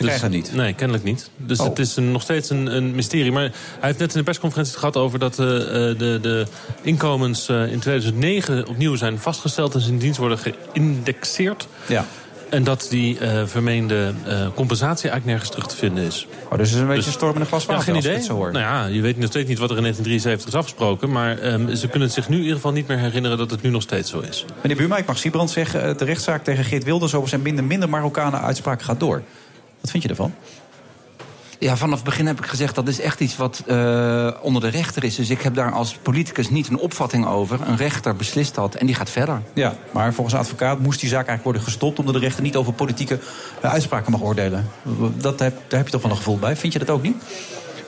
Ze 0.00 0.06
krijgen 0.06 0.30
hem 0.30 0.36
niet? 0.36 0.54
Nee, 0.54 0.74
kennelijk 0.74 1.04
niet. 1.04 1.30
Dus 1.36 1.58
Oh. 1.58 1.66
het 1.66 1.78
is 1.78 1.96
een, 1.96 2.12
nog 2.12 2.22
steeds 2.22 2.50
een, 2.50 2.76
een 2.76 2.94
mysterie. 2.94 3.32
Maar 3.32 3.42
hij 3.42 3.52
heeft 3.80 3.98
net 3.98 4.12
in 4.12 4.18
de 4.18 4.24
persconferentie 4.24 4.72
het 4.72 4.80
gehad 4.80 4.96
over 4.96 5.18
dat 5.18 5.38
eh, 5.38 5.46
eh, 5.46 5.98
de, 5.98 6.18
de 6.22 6.46
inkomens 6.82 7.48
eh, 7.48 7.72
in 7.72 7.78
2009 7.78 8.68
opnieuw 8.68 8.94
zijn 8.96 9.18
vastgesteld 9.18 9.74
en 9.74 9.80
sindsdien 9.80 10.14
worden 10.14 10.38
geïndexeerd. 10.38 11.68
Ja. 11.88 12.04
En 12.50 12.64
dat 12.64 12.86
die 12.90 13.18
vermeende 13.44 14.12
compensatie 14.54 15.10
eigenlijk 15.10 15.24
nergens 15.24 15.50
terug 15.50 15.66
te 15.66 15.76
vinden 15.76 16.04
is. 16.04 16.26
Oh, 16.44 16.58
dus 16.58 16.68
het 16.68 16.76
is 16.76 16.82
een 16.82 16.86
beetje 16.86 17.06
een 17.06 17.12
storm 17.12 17.34
in 17.34 17.40
een 17.40 17.46
glas 17.46 17.62
Ja, 17.62 17.68
water 17.68 17.84
geen 17.84 17.94
als 17.94 18.04
ik 18.04 18.10
idee. 18.12 18.24
zo 18.24 18.34
hoor. 18.34 18.52
Nou 18.52 18.64
ja, 18.64 18.86
je 18.86 19.00
weet 19.00 19.18
nog 19.18 19.28
steeds 19.28 19.48
niet 19.48 19.58
wat 19.58 19.70
er 19.70 19.76
in 19.76 19.82
1973 19.82 20.48
is 20.48 20.54
afgesproken. 20.54 21.10
Maar 21.10 21.38
ehm, 21.38 21.74
ze 21.74 21.88
kunnen 21.88 22.08
het 22.08 22.16
zich 22.16 22.28
nu 22.28 22.36
in 22.36 22.42
ieder 22.42 22.56
geval 22.56 22.72
niet 22.72 22.86
meer 22.86 22.98
herinneren 22.98 23.38
dat 23.38 23.50
het 23.50 23.62
nu 23.62 23.70
nog 23.70 23.82
steeds 23.82 24.10
zo 24.10 24.20
is. 24.20 24.44
Meneer 24.62 24.98
ik 24.98 25.06
mag 25.06 25.18
Siebrand 25.18 25.50
zeggen... 25.50 25.98
de 25.98 26.04
rechtszaak 26.04 26.44
tegen 26.44 26.64
Geert 26.64 26.84
Wilders 26.84 27.14
over 27.14 27.28
zijn 27.28 27.42
minder, 27.42 27.64
minder 27.64 27.88
Marokkanen 27.88 28.40
uitspraak 28.40 28.82
gaat 28.82 29.00
door. 29.00 29.22
Wat 29.80 29.90
vind 29.90 30.02
je 30.02 30.08
ervan? 30.08 30.34
Ja, 31.60 31.76
vanaf 31.76 31.94
het 31.94 32.04
begin 32.04 32.26
heb 32.26 32.38
ik 32.38 32.46
gezegd 32.46 32.74
dat 32.74 32.88
is 32.88 33.00
echt 33.00 33.20
iets 33.20 33.36
wat 33.36 33.62
eh, 33.66 34.30
onder 34.42 34.62
de 34.62 34.68
rechter 34.68 35.04
is. 35.04 35.14
Dus 35.14 35.30
ik 35.30 35.42
heb 35.42 35.54
daar 35.54 35.72
als 35.72 35.94
politicus 36.02 36.50
niet 36.50 36.68
een 36.68 36.78
opvatting 36.78 37.26
over. 37.26 37.60
Een 37.66 37.76
rechter 37.76 38.16
beslist 38.16 38.54
dat 38.54 38.74
en 38.74 38.86
die 38.86 38.94
gaat 38.94 39.10
verder. 39.10 39.42
Ja, 39.52 39.74
maar 39.92 40.14
volgens 40.14 40.34
een 40.34 40.40
advocaat 40.40 40.78
moest 40.78 41.00
die 41.00 41.08
zaak 41.08 41.26
eigenlijk 41.26 41.44
worden 41.44 41.62
gestopt... 41.62 41.98
omdat 41.98 42.14
de 42.14 42.20
rechter 42.20 42.42
niet 42.42 42.56
over 42.56 42.72
politieke 42.72 43.18
eh, 43.60 43.72
uitspraken 43.72 44.12
mag 44.12 44.22
oordelen. 44.22 44.68
Dat 45.16 45.38
heb, 45.38 45.54
daar 45.68 45.78
heb 45.78 45.86
je 45.86 45.92
toch 45.92 46.02
wel 46.02 46.10
een 46.10 46.16
gevoel 46.16 46.38
bij. 46.38 46.56
Vind 46.56 46.72
je 46.72 46.78
dat 46.78 46.90
ook 46.90 47.02
niet? 47.02 47.16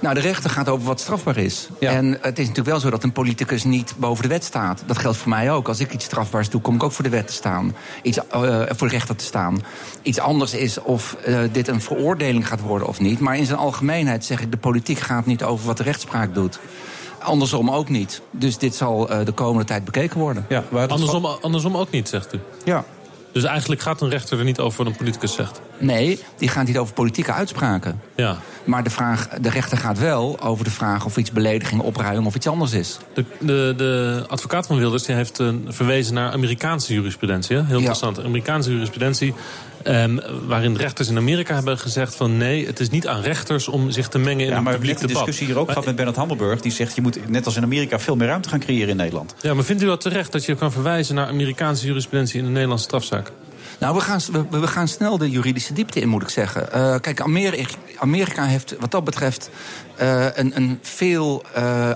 Nou, 0.02 0.14
de 0.14 0.20
rechter 0.20 0.50
gaat 0.50 0.68
over 0.68 0.86
wat 0.86 1.00
strafbaar 1.00 1.36
is. 1.36 1.68
En 1.80 2.06
het 2.06 2.38
is 2.38 2.46
natuurlijk 2.46 2.66
wel 2.66 2.80
zo 2.80 2.90
dat 2.90 3.02
een 3.02 3.12
politicus 3.12 3.64
niet 3.64 3.94
boven 3.96 4.22
de 4.22 4.28
wet 4.28 4.44
staat. 4.44 4.82
Dat 4.86 4.98
geldt 4.98 5.16
voor 5.16 5.28
mij 5.28 5.52
ook. 5.52 5.68
Als 5.68 5.80
ik 5.80 5.92
iets 5.92 6.04
strafbaars 6.04 6.50
doe, 6.50 6.60
kom 6.60 6.74
ik 6.74 6.82
ook 6.82 6.92
voor 6.92 7.04
de 7.04 7.10
wet 7.10 7.26
te 7.26 7.32
staan. 7.32 7.74
Iets, 8.02 8.18
eh, 8.28 8.62
voor 8.68 8.88
de 8.88 8.94
rechter 8.94 9.16
te 9.16 9.24
staan. 9.24 9.62
Iets 10.02 10.18
anders 10.18 10.54
is 10.54 10.82
of 10.82 11.14
eh, 11.14 11.38
dit 11.52 11.68
een 11.68 11.80
veroordeling 11.80 12.48
gaat 12.48 12.60
worden 12.60 12.88
of 12.88 13.00
niet. 13.00 13.20
Maar 13.20 13.36
in 13.36 13.46
zijn 13.46 13.58
algemeenheid 13.58 14.24
zeg 14.24 14.40
ik, 14.40 14.50
de 14.50 14.56
politiek 14.56 14.98
gaat 14.98 15.26
niet 15.26 15.42
over 15.42 15.66
wat 15.66 15.76
de 15.76 15.82
rechtspraak 15.82 16.34
doet. 16.34 16.58
Andersom 17.18 17.70
ook 17.70 17.88
niet. 17.88 18.22
Dus 18.30 18.58
dit 18.58 18.74
zal 18.74 19.10
eh, 19.10 19.24
de 19.24 19.32
komende 19.32 19.64
tijd 19.64 19.84
bekeken 19.84 20.18
worden. 20.18 20.46
Ja, 20.48 20.64
Andersom, 20.88 21.24
andersom 21.24 21.76
ook 21.76 21.90
niet, 21.90 22.08
zegt 22.08 22.34
u. 22.34 22.38
Ja. 22.64 22.84
Dus 23.32 23.44
eigenlijk 23.44 23.80
gaat 23.80 24.00
een 24.00 24.08
rechter 24.08 24.38
er 24.38 24.44
niet 24.44 24.58
over 24.58 24.78
wat 24.78 24.86
een 24.86 24.98
politicus 24.98 25.34
zegt. 25.34 25.60
Nee, 25.78 26.20
die 26.36 26.48
gaat 26.48 26.66
niet 26.66 26.78
over 26.78 26.94
politieke 26.94 27.32
uitspraken. 27.32 28.00
Ja. 28.16 28.38
Maar 28.64 28.82
de, 28.82 28.90
vraag, 28.90 29.28
de 29.28 29.50
rechter 29.50 29.78
gaat 29.78 29.98
wel 29.98 30.40
over 30.40 30.64
de 30.64 30.70
vraag 30.70 31.04
of 31.04 31.16
iets 31.16 31.30
belediging, 31.32 31.80
opruiming 31.80 32.26
of 32.26 32.34
iets 32.34 32.46
anders 32.46 32.72
is. 32.72 32.98
De, 33.14 33.24
de, 33.40 33.74
de 33.76 34.24
advocaat 34.28 34.66
van 34.66 34.76
Wilders 34.76 35.02
die 35.02 35.14
heeft 35.14 35.40
eh, 35.40 35.48
verwezen 35.66 36.14
naar 36.14 36.32
Amerikaanse 36.32 36.92
jurisprudentie. 36.94 37.56
hè? 37.56 37.64
Heel 37.64 37.76
interessant. 37.76 38.24
Amerikaanse 38.24 38.70
jurisprudentie. 38.70 39.34
Ehm, 39.82 40.18
waarin 40.46 40.76
rechters 40.76 41.08
in 41.08 41.16
Amerika 41.16 41.54
hebben 41.54 41.78
gezegd 41.78 42.14
van 42.14 42.36
nee, 42.36 42.66
het 42.66 42.80
is 42.80 42.90
niet 42.90 43.06
aan 43.06 43.20
rechters 43.20 43.68
om 43.68 43.90
zich 43.90 44.08
te 44.08 44.18
mengen 44.18 44.44
in 44.44 44.50
Ja, 44.50 44.56
een 44.56 44.62
maar 44.62 44.74
publiek 44.74 44.98
de 44.98 45.06
debat. 45.06 45.16
discussie 45.24 45.46
hier 45.46 45.58
ook 45.58 45.68
gehad 45.68 45.84
met 45.84 45.96
Bernard 45.96 46.16
Hammelburg. 46.16 46.60
Die 46.60 46.72
zegt, 46.72 46.94
je 46.94 47.02
moet 47.02 47.28
net 47.28 47.46
als 47.46 47.56
in 47.56 47.62
Amerika 47.62 47.98
veel 47.98 48.16
meer 48.16 48.26
ruimte 48.26 48.48
gaan 48.48 48.60
creëren 48.60 48.88
in 48.88 48.96
Nederland. 48.96 49.34
Ja, 49.40 49.54
maar 49.54 49.64
vindt 49.64 49.82
u 49.82 49.86
dat 49.86 50.00
terecht 50.00 50.32
dat 50.32 50.44
je 50.44 50.54
kan 50.54 50.72
verwijzen 50.72 51.14
naar 51.14 51.26
Amerikaanse 51.26 51.86
jurisprudentie 51.86 52.38
in 52.38 52.44
een 52.46 52.52
Nederlandse 52.52 52.84
strafzaak? 52.84 53.32
Nou, 53.78 53.94
we 53.94 54.00
gaan, 54.00 54.20
we, 54.50 54.60
we 54.60 54.66
gaan 54.66 54.88
snel 54.88 55.18
de 55.18 55.30
juridische 55.30 55.72
diepte 55.72 56.00
in, 56.00 56.08
moet 56.08 56.22
ik 56.22 56.28
zeggen. 56.28 56.72
Eh, 56.72 56.96
kijk, 57.00 57.20
Amerika, 57.20 57.74
Amerika 57.98 58.44
heeft 58.44 58.74
wat 58.80 58.90
dat 58.90 59.04
betreft 59.04 59.50
eh, 59.96 60.26
een, 60.34 60.56
een 60.56 60.78
veel 60.82 61.42
eh, 61.54 61.90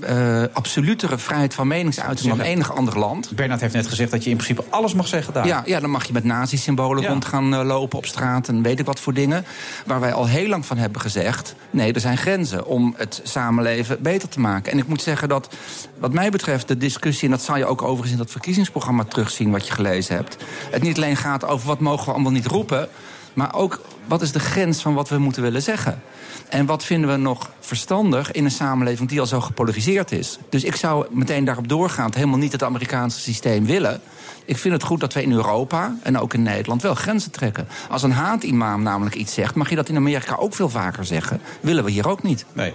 eh, 0.00 0.42
absolutere 0.52 1.18
vrijheid 1.18 1.54
van 1.54 1.66
meningsuiting 1.66 2.36
dan 2.36 2.40
enig 2.40 2.74
ander 2.74 2.98
land. 2.98 3.30
Bernard 3.34 3.60
heeft 3.60 3.74
net 3.74 3.86
gezegd 3.86 4.10
dat 4.10 4.24
je 4.24 4.30
in 4.30 4.36
principe 4.36 4.64
alles 4.70 4.94
mag 4.94 5.08
zeggen 5.08 5.32
daar. 5.32 5.46
Ja, 5.46 5.62
ja, 5.66 5.80
dan 5.80 5.90
mag 5.90 6.04
je 6.04 6.12
met 6.12 6.24
nazi-symbolen 6.24 7.02
Ja. 7.02 7.08
rond 7.08 7.24
gaan 7.24 7.54
eh, 7.54 7.64
lopen 7.64 7.98
op 7.98 8.06
straat 8.06 8.48
en 8.48 8.62
weet 8.62 8.78
ik 8.78 8.86
wat 8.86 9.00
voor 9.00 9.14
dingen. 9.14 9.44
Waar 9.86 10.00
wij 10.00 10.12
al 10.12 10.26
heel 10.26 10.48
lang 10.48 10.66
van 10.66 10.76
hebben 10.78 11.00
gezegd... 11.00 11.54
nee, 11.70 11.92
er 11.92 12.00
zijn 12.00 12.16
grenzen 12.16 12.66
om 12.66 12.94
het 12.96 13.20
samenleven 13.24 14.02
beter 14.02 14.28
te 14.28 14.40
maken. 14.40 14.72
En 14.72 14.78
ik 14.78 14.86
moet 14.86 15.02
zeggen 15.02 15.28
dat, 15.28 15.54
wat 15.98 16.12
mij 16.12 16.30
betreft, 16.30 16.68
de 16.68 16.76
discussie... 16.76 17.24
en 17.24 17.30
dat 17.30 17.42
zal 17.42 17.56
je 17.56 17.66
ook 17.66 17.82
overigens 17.82 18.12
in 18.12 18.18
dat 18.18 18.30
verkiezingsprogramma 18.30 19.04
terugzien... 19.04 19.50
wat 19.50 19.66
je 19.66 19.72
gelezen 19.72 20.14
hebt. 20.14 20.36
Het 20.70 20.82
niet 20.82 20.96
alleen 20.96 21.16
gaat 21.16 21.44
over 21.44 21.66
wat 21.66 21.80
mogen 21.80 22.06
we 22.06 22.12
allemaal 22.12 22.32
niet 22.32 22.46
roepen... 22.46 22.88
maar 23.32 23.54
ook 23.54 23.80
wat 24.06 24.22
is 24.22 24.32
de 24.32 24.40
grens 24.40 24.82
van 24.82 24.94
wat 24.94 25.08
we 25.08 25.18
moeten 25.18 25.42
willen 25.42 25.62
zeggen. 25.62 26.02
En 26.48 26.66
wat 26.66 26.84
vinden 26.84 27.10
we 27.10 27.16
nog 27.16 27.50
verstandig 27.60 28.32
in 28.32 28.44
een 28.44 28.50
samenleving 28.50 29.08
die 29.08 29.20
al 29.20 29.26
zo 29.26 29.40
gepolariseerd 29.40 30.12
is. 30.12 30.38
Dus 30.48 30.64
ik 30.64 30.76
zou 30.76 31.06
meteen 31.10 31.44
daarop 31.44 31.68
doorgaan, 31.68 32.10
helemaal 32.14 32.38
niet 32.38 32.52
het 32.52 32.62
Amerikaanse 32.62 33.20
systeem 33.20 33.66
willen. 33.66 34.00
Ik 34.44 34.58
vind 34.58 34.74
het 34.74 34.82
goed 34.82 35.00
dat 35.00 35.12
we 35.12 35.22
in 35.22 35.32
Europa 35.32 35.96
en 36.02 36.18
ook 36.18 36.34
in 36.34 36.42
Nederland 36.42 36.82
wel 36.82 36.94
grenzen 36.94 37.30
trekken. 37.30 37.68
Als 37.90 38.02
een 38.02 38.12
haatimaam 38.12 38.82
namelijk 38.82 39.14
iets 39.14 39.34
zegt, 39.34 39.54
mag 39.54 39.70
je 39.70 39.76
dat 39.76 39.88
in 39.88 39.96
Amerika 39.96 40.34
ook 40.34 40.54
veel 40.54 40.68
vaker 40.68 41.04
zeggen. 41.04 41.40
Willen 41.60 41.84
we 41.84 41.90
hier 41.90 42.08
ook 42.08 42.22
niet. 42.22 42.44
Nee. 42.52 42.74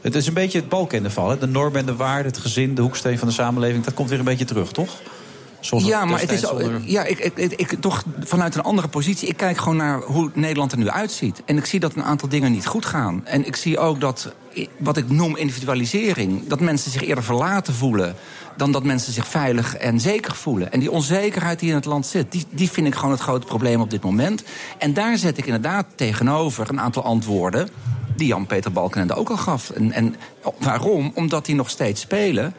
Het 0.00 0.14
is 0.14 0.26
een 0.26 0.34
beetje 0.34 0.58
het 0.58 0.68
balkendeval. 0.68 1.28
hè? 1.30 1.38
De 1.38 1.46
normen 1.46 1.80
en 1.80 1.86
de 1.86 1.96
waarden, 1.96 2.26
het 2.26 2.38
gezin, 2.38 2.74
de 2.74 2.82
hoeksteen 2.82 3.18
van 3.18 3.28
de 3.28 3.34
samenleving. 3.34 3.84
Dat 3.84 3.94
komt 3.94 4.08
weer 4.08 4.18
een 4.18 4.24
beetje 4.24 4.44
terug, 4.44 4.72
toch? 4.72 5.00
Ja, 5.70 6.04
maar 6.04 6.20
het 6.20 6.32
is 6.32 6.44
ja, 6.84 7.04
ik, 7.04 7.18
ik, 7.18 7.52
ik, 7.52 7.80
toch 7.80 8.04
vanuit 8.20 8.54
een 8.54 8.62
andere 8.62 8.88
positie. 8.88 9.28
Ik 9.28 9.36
kijk 9.36 9.58
gewoon 9.58 9.76
naar 9.76 10.00
hoe 10.00 10.30
Nederland 10.34 10.72
er 10.72 10.78
nu 10.78 10.88
uitziet. 10.88 11.42
En 11.44 11.56
ik 11.56 11.64
zie 11.64 11.80
dat 11.80 11.94
een 11.94 12.02
aantal 12.02 12.28
dingen 12.28 12.52
niet 12.52 12.66
goed 12.66 12.86
gaan. 12.86 13.26
En 13.26 13.46
ik 13.46 13.56
zie 13.56 13.78
ook 13.78 14.00
dat, 14.00 14.32
wat 14.76 14.96
ik 14.96 15.10
noem 15.10 15.36
individualisering... 15.36 16.46
dat 16.46 16.60
mensen 16.60 16.90
zich 16.90 17.02
eerder 17.02 17.24
verlaten 17.24 17.74
voelen... 17.74 18.14
dan 18.56 18.72
dat 18.72 18.84
mensen 18.84 19.12
zich 19.12 19.26
veilig 19.26 19.76
en 19.76 20.00
zeker 20.00 20.34
voelen. 20.34 20.72
En 20.72 20.80
die 20.80 20.90
onzekerheid 20.90 21.58
die 21.58 21.68
in 21.68 21.74
het 21.74 21.84
land 21.84 22.06
zit... 22.06 22.32
die, 22.32 22.44
die 22.50 22.70
vind 22.70 22.86
ik 22.86 22.94
gewoon 22.94 23.10
het 23.10 23.20
grote 23.20 23.46
probleem 23.46 23.80
op 23.80 23.90
dit 23.90 24.02
moment. 24.02 24.42
En 24.78 24.94
daar 24.94 25.16
zet 25.16 25.38
ik 25.38 25.46
inderdaad 25.46 25.86
tegenover 25.94 26.68
een 26.68 26.80
aantal 26.80 27.04
antwoorden... 27.04 27.68
die 28.16 28.26
Jan-Peter 28.26 28.72
Balkenende 28.72 29.14
ook 29.14 29.30
al 29.30 29.36
gaf. 29.36 29.70
En, 29.70 29.92
en 29.92 30.16
waarom? 30.58 31.12
Omdat 31.14 31.46
die 31.46 31.54
nog 31.54 31.70
steeds 31.70 32.00
spelen... 32.00 32.54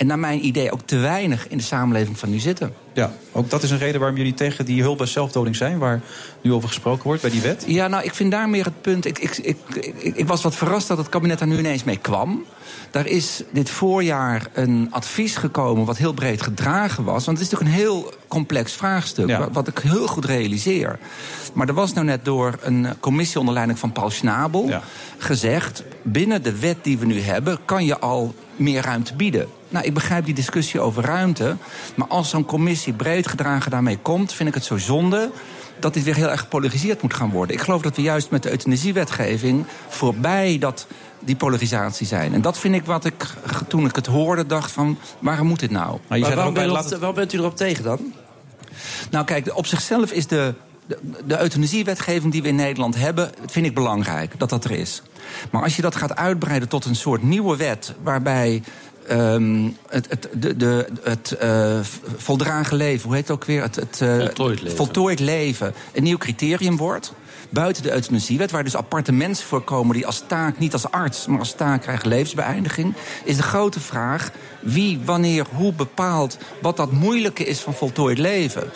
En 0.00 0.06
naar 0.06 0.18
mijn 0.18 0.46
idee 0.46 0.72
ook 0.72 0.80
te 0.84 0.96
weinig 0.96 1.48
in 1.48 1.56
de 1.56 1.62
samenleving 1.62 2.18
van 2.18 2.30
nu 2.30 2.38
zitten. 2.38 2.74
Ja, 2.92 3.12
ook 3.32 3.50
dat 3.50 3.62
is 3.62 3.70
een 3.70 3.78
reden 3.78 4.00
waarom 4.00 4.16
jullie 4.18 4.34
tegen 4.34 4.64
die 4.64 4.82
hulp 4.82 4.98
bij 4.98 5.06
zelfdoding 5.06 5.56
zijn... 5.56 5.78
waar 5.78 6.00
nu 6.40 6.52
over 6.52 6.68
gesproken 6.68 7.04
wordt 7.04 7.22
bij 7.22 7.30
die 7.30 7.40
wet. 7.40 7.64
Ja, 7.66 7.88
nou, 7.88 8.04
ik 8.04 8.14
vind 8.14 8.30
daar 8.30 8.48
meer 8.48 8.64
het 8.64 8.80
punt. 8.80 9.04
Ik, 9.04 9.18
ik, 9.18 9.36
ik, 9.36 9.56
ik, 9.74 10.16
ik 10.16 10.26
was 10.26 10.42
wat 10.42 10.56
verrast 10.56 10.88
dat 10.88 10.98
het 10.98 11.08
kabinet 11.08 11.38
daar 11.38 11.48
nu 11.48 11.58
ineens 11.58 11.84
mee 11.84 11.96
kwam. 11.96 12.44
Daar 12.90 13.06
is 13.06 13.42
dit 13.52 13.70
voorjaar 13.70 14.46
een 14.52 14.88
advies 14.90 15.36
gekomen 15.36 15.84
wat 15.84 15.96
heel 15.96 16.12
breed 16.12 16.42
gedragen 16.42 17.04
was. 17.04 17.24
Want 17.24 17.38
het 17.38 17.46
is 17.46 17.52
natuurlijk 17.52 17.78
een 17.78 17.84
heel 17.84 18.12
complex 18.28 18.72
vraagstuk, 18.72 19.28
Ja. 19.28 19.50
wat 19.50 19.68
ik 19.68 19.78
heel 19.78 20.06
goed 20.06 20.24
realiseer. 20.24 20.98
Maar 21.52 21.68
er 21.68 21.74
was 21.74 21.92
nou 21.92 22.06
net 22.06 22.24
door 22.24 22.58
een 22.62 22.86
commissie 23.00 23.38
onder 23.38 23.54
leiding 23.54 23.78
van 23.78 23.92
Paul 23.92 24.10
Schnabel 24.10 24.70
gezegd... 25.18 25.82
binnen 26.02 26.42
de 26.42 26.58
wet 26.58 26.76
die 26.82 26.98
we 26.98 27.06
nu 27.06 27.20
hebben 27.20 27.58
kan 27.64 27.84
je 27.84 27.98
al 27.98 28.34
meer 28.60 28.82
ruimte 28.82 29.14
bieden. 29.14 29.48
Nou, 29.68 29.84
ik 29.84 29.94
begrijp 29.94 30.24
die 30.24 30.34
discussie 30.34 30.80
over 30.80 31.04
ruimte. 31.04 31.56
Maar 31.94 32.08
als 32.08 32.30
zo'n 32.30 32.44
commissie 32.44 32.92
breed 32.92 33.26
gedragen 33.26 33.70
daarmee 33.70 33.98
komt... 33.98 34.32
vind 34.32 34.48
ik 34.48 34.54
het 34.54 34.64
zo 34.64 34.78
zonde 34.78 35.30
dat 35.78 35.94
dit 35.94 36.04
weer 36.04 36.14
heel 36.14 36.30
erg 36.30 36.40
gepolariseerd 36.40 37.02
moet 37.02 37.14
gaan 37.14 37.30
worden. 37.30 37.56
Ik 37.56 37.62
geloof 37.62 37.82
dat 37.82 37.96
we 37.96 38.02
juist 38.02 38.30
met 38.30 38.42
de 38.42 38.50
euthanasiewetgeving... 38.50 39.64
voorbij 39.88 40.56
dat, 40.58 40.86
die 41.18 41.36
polarisatie 41.36 42.06
zijn. 42.06 42.34
En 42.34 42.40
dat 42.40 42.58
vind 42.58 42.74
ik 42.74 42.84
wat 42.84 43.04
ik, 43.04 43.26
toen 43.68 43.86
ik 43.86 43.96
het 43.96 44.06
hoorde, 44.06 44.46
dacht 44.46 44.70
van... 44.70 44.98
waarom 45.18 45.46
moet 45.46 45.60
dit 45.60 45.70
nou? 45.70 45.98
Maar 46.08 46.18
je 46.18 46.34
waarom 46.34 46.54
bent 47.14 47.32
u 47.32 47.38
erop 47.38 47.56
tegen 47.56 47.84
dan? 47.84 48.12
Nou 49.10 49.24
kijk, 49.24 49.56
op 49.56 49.66
zichzelf 49.66 50.12
is 50.12 50.26
de, 50.26 50.54
de, 50.90 50.98
de 51.26 51.40
euthanasiewetgeving 51.40 52.32
die 52.32 52.42
we 52.42 52.48
in 52.48 52.54
Nederland 52.54 52.94
hebben... 52.96 53.30
vind 53.46 53.66
ik 53.66 53.74
belangrijk 53.74 54.38
dat 54.38 54.50
dat 54.50 54.64
er 54.64 54.70
is. 54.70 55.02
Maar 55.50 55.62
als 55.62 55.76
je 55.76 55.82
dat 55.82 55.96
gaat 55.96 56.16
uitbreiden 56.16 56.68
tot 56.68 56.84
een 56.84 56.96
soort 56.96 57.22
nieuwe 57.22 57.56
wet... 57.56 57.94
waarbij 58.02 58.62
ehm, 59.06 59.68
het, 59.88 60.06
het, 60.08 60.28
de, 60.34 60.56
de, 60.56 60.86
het 61.02 61.32
eh, 61.32 61.78
voldragen 62.16 62.76
leven, 62.76 63.06
hoe 63.06 63.14
heet 63.14 63.28
het 63.28 63.36
ook 63.36 63.44
weer? 63.44 63.62
Het, 63.62 63.76
het, 63.76 64.00
eh, 64.00 64.16
Voltooid 64.18 64.62
leven. 64.62 64.76
voltooid 64.76 65.20
leven 65.20 65.74
een 65.92 66.02
nieuw 66.02 66.18
criterium 66.18 66.76
wordt. 66.76 67.12
Buiten 67.50 67.82
de 67.82 67.92
euthanasiewet, 67.92 68.50
waar 68.50 68.64
dus 68.64 68.76
aparte 68.76 69.12
mensen 69.12 69.46
voor 69.46 69.62
komen 69.62 69.94
die 69.94 70.06
als 70.06 70.22
taak, 70.26 70.58
niet 70.58 70.72
als 70.72 70.90
arts, 70.90 71.26
maar 71.26 71.38
als 71.38 71.54
taak 71.54 71.82
krijgen 71.82 72.08
levensbeëindiging. 72.08 72.94
Is 73.24 73.36
de 73.36 73.42
grote 73.42 73.80
vraag 73.80 74.30
wie, 74.60 75.00
wanneer, 75.04 75.46
hoe 75.54 75.72
bepaalt 75.72 76.38
wat 76.60 76.76
dat 76.76 76.92
moeilijke 76.92 77.44
is 77.44 77.60
van 77.60 77.74
voltooid 77.74 78.18
leven. 78.18 78.70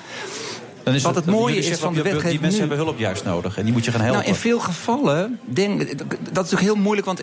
Dan 0.84 0.94
is 0.94 1.02
Wat 1.02 1.14
het 1.14 1.26
mooie 1.26 1.56
is 1.56 1.78
van 1.78 1.94
de 1.94 2.02
wetgeving 2.02 2.30
Die 2.30 2.40
mensen 2.40 2.60
nu. 2.62 2.66
hebben 2.68 2.86
hulp 2.86 2.98
juist 2.98 3.24
nodig 3.24 3.56
en 3.58 3.64
die 3.64 3.72
moet 3.72 3.84
je 3.84 3.90
gaan 3.90 4.00
helpen. 4.00 4.18
Nou, 4.20 4.32
in 4.32 4.38
veel 4.40 4.58
gevallen, 4.60 5.38
denk, 5.44 5.78
dat 5.78 6.08
is 6.18 6.32
natuurlijk 6.34 6.60
heel 6.60 6.74
moeilijk, 6.74 7.06
want 7.06 7.22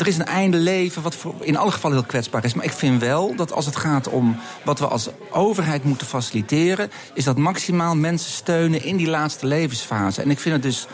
er 0.00 0.06
is 0.06 0.18
een 0.18 0.24
einde 0.26 0.56
leven 0.56 1.02
wat 1.02 1.14
voor- 1.14 1.34
in 1.40 1.56
alle 1.56 1.70
gevallen 1.70 1.96
heel 1.96 2.06
kwetsbaar 2.06 2.44
is. 2.44 2.54
Maar 2.54 2.64
ik 2.64 2.72
vind 2.72 3.00
wel 3.00 3.34
dat 3.36 3.52
als 3.52 3.66
het 3.66 3.76
gaat 3.76 4.08
om 4.08 4.36
wat 4.64 4.78
we 4.78 4.86
als 4.86 5.08
overheid 5.30 5.84
moeten 5.84 6.06
faciliteren, 6.06 6.90
is 7.14 7.24
dat 7.24 7.36
maximaal 7.36 7.94
mensen 7.96 8.30
steunen 8.32 8.84
in 8.84 8.96
die 8.96 9.08
laatste 9.08 9.46
levensfase. 9.46 10.22
En 10.22 10.30
ik 10.30 10.40
vind 10.40 10.54
het 10.54 10.62
dus. 10.62 10.86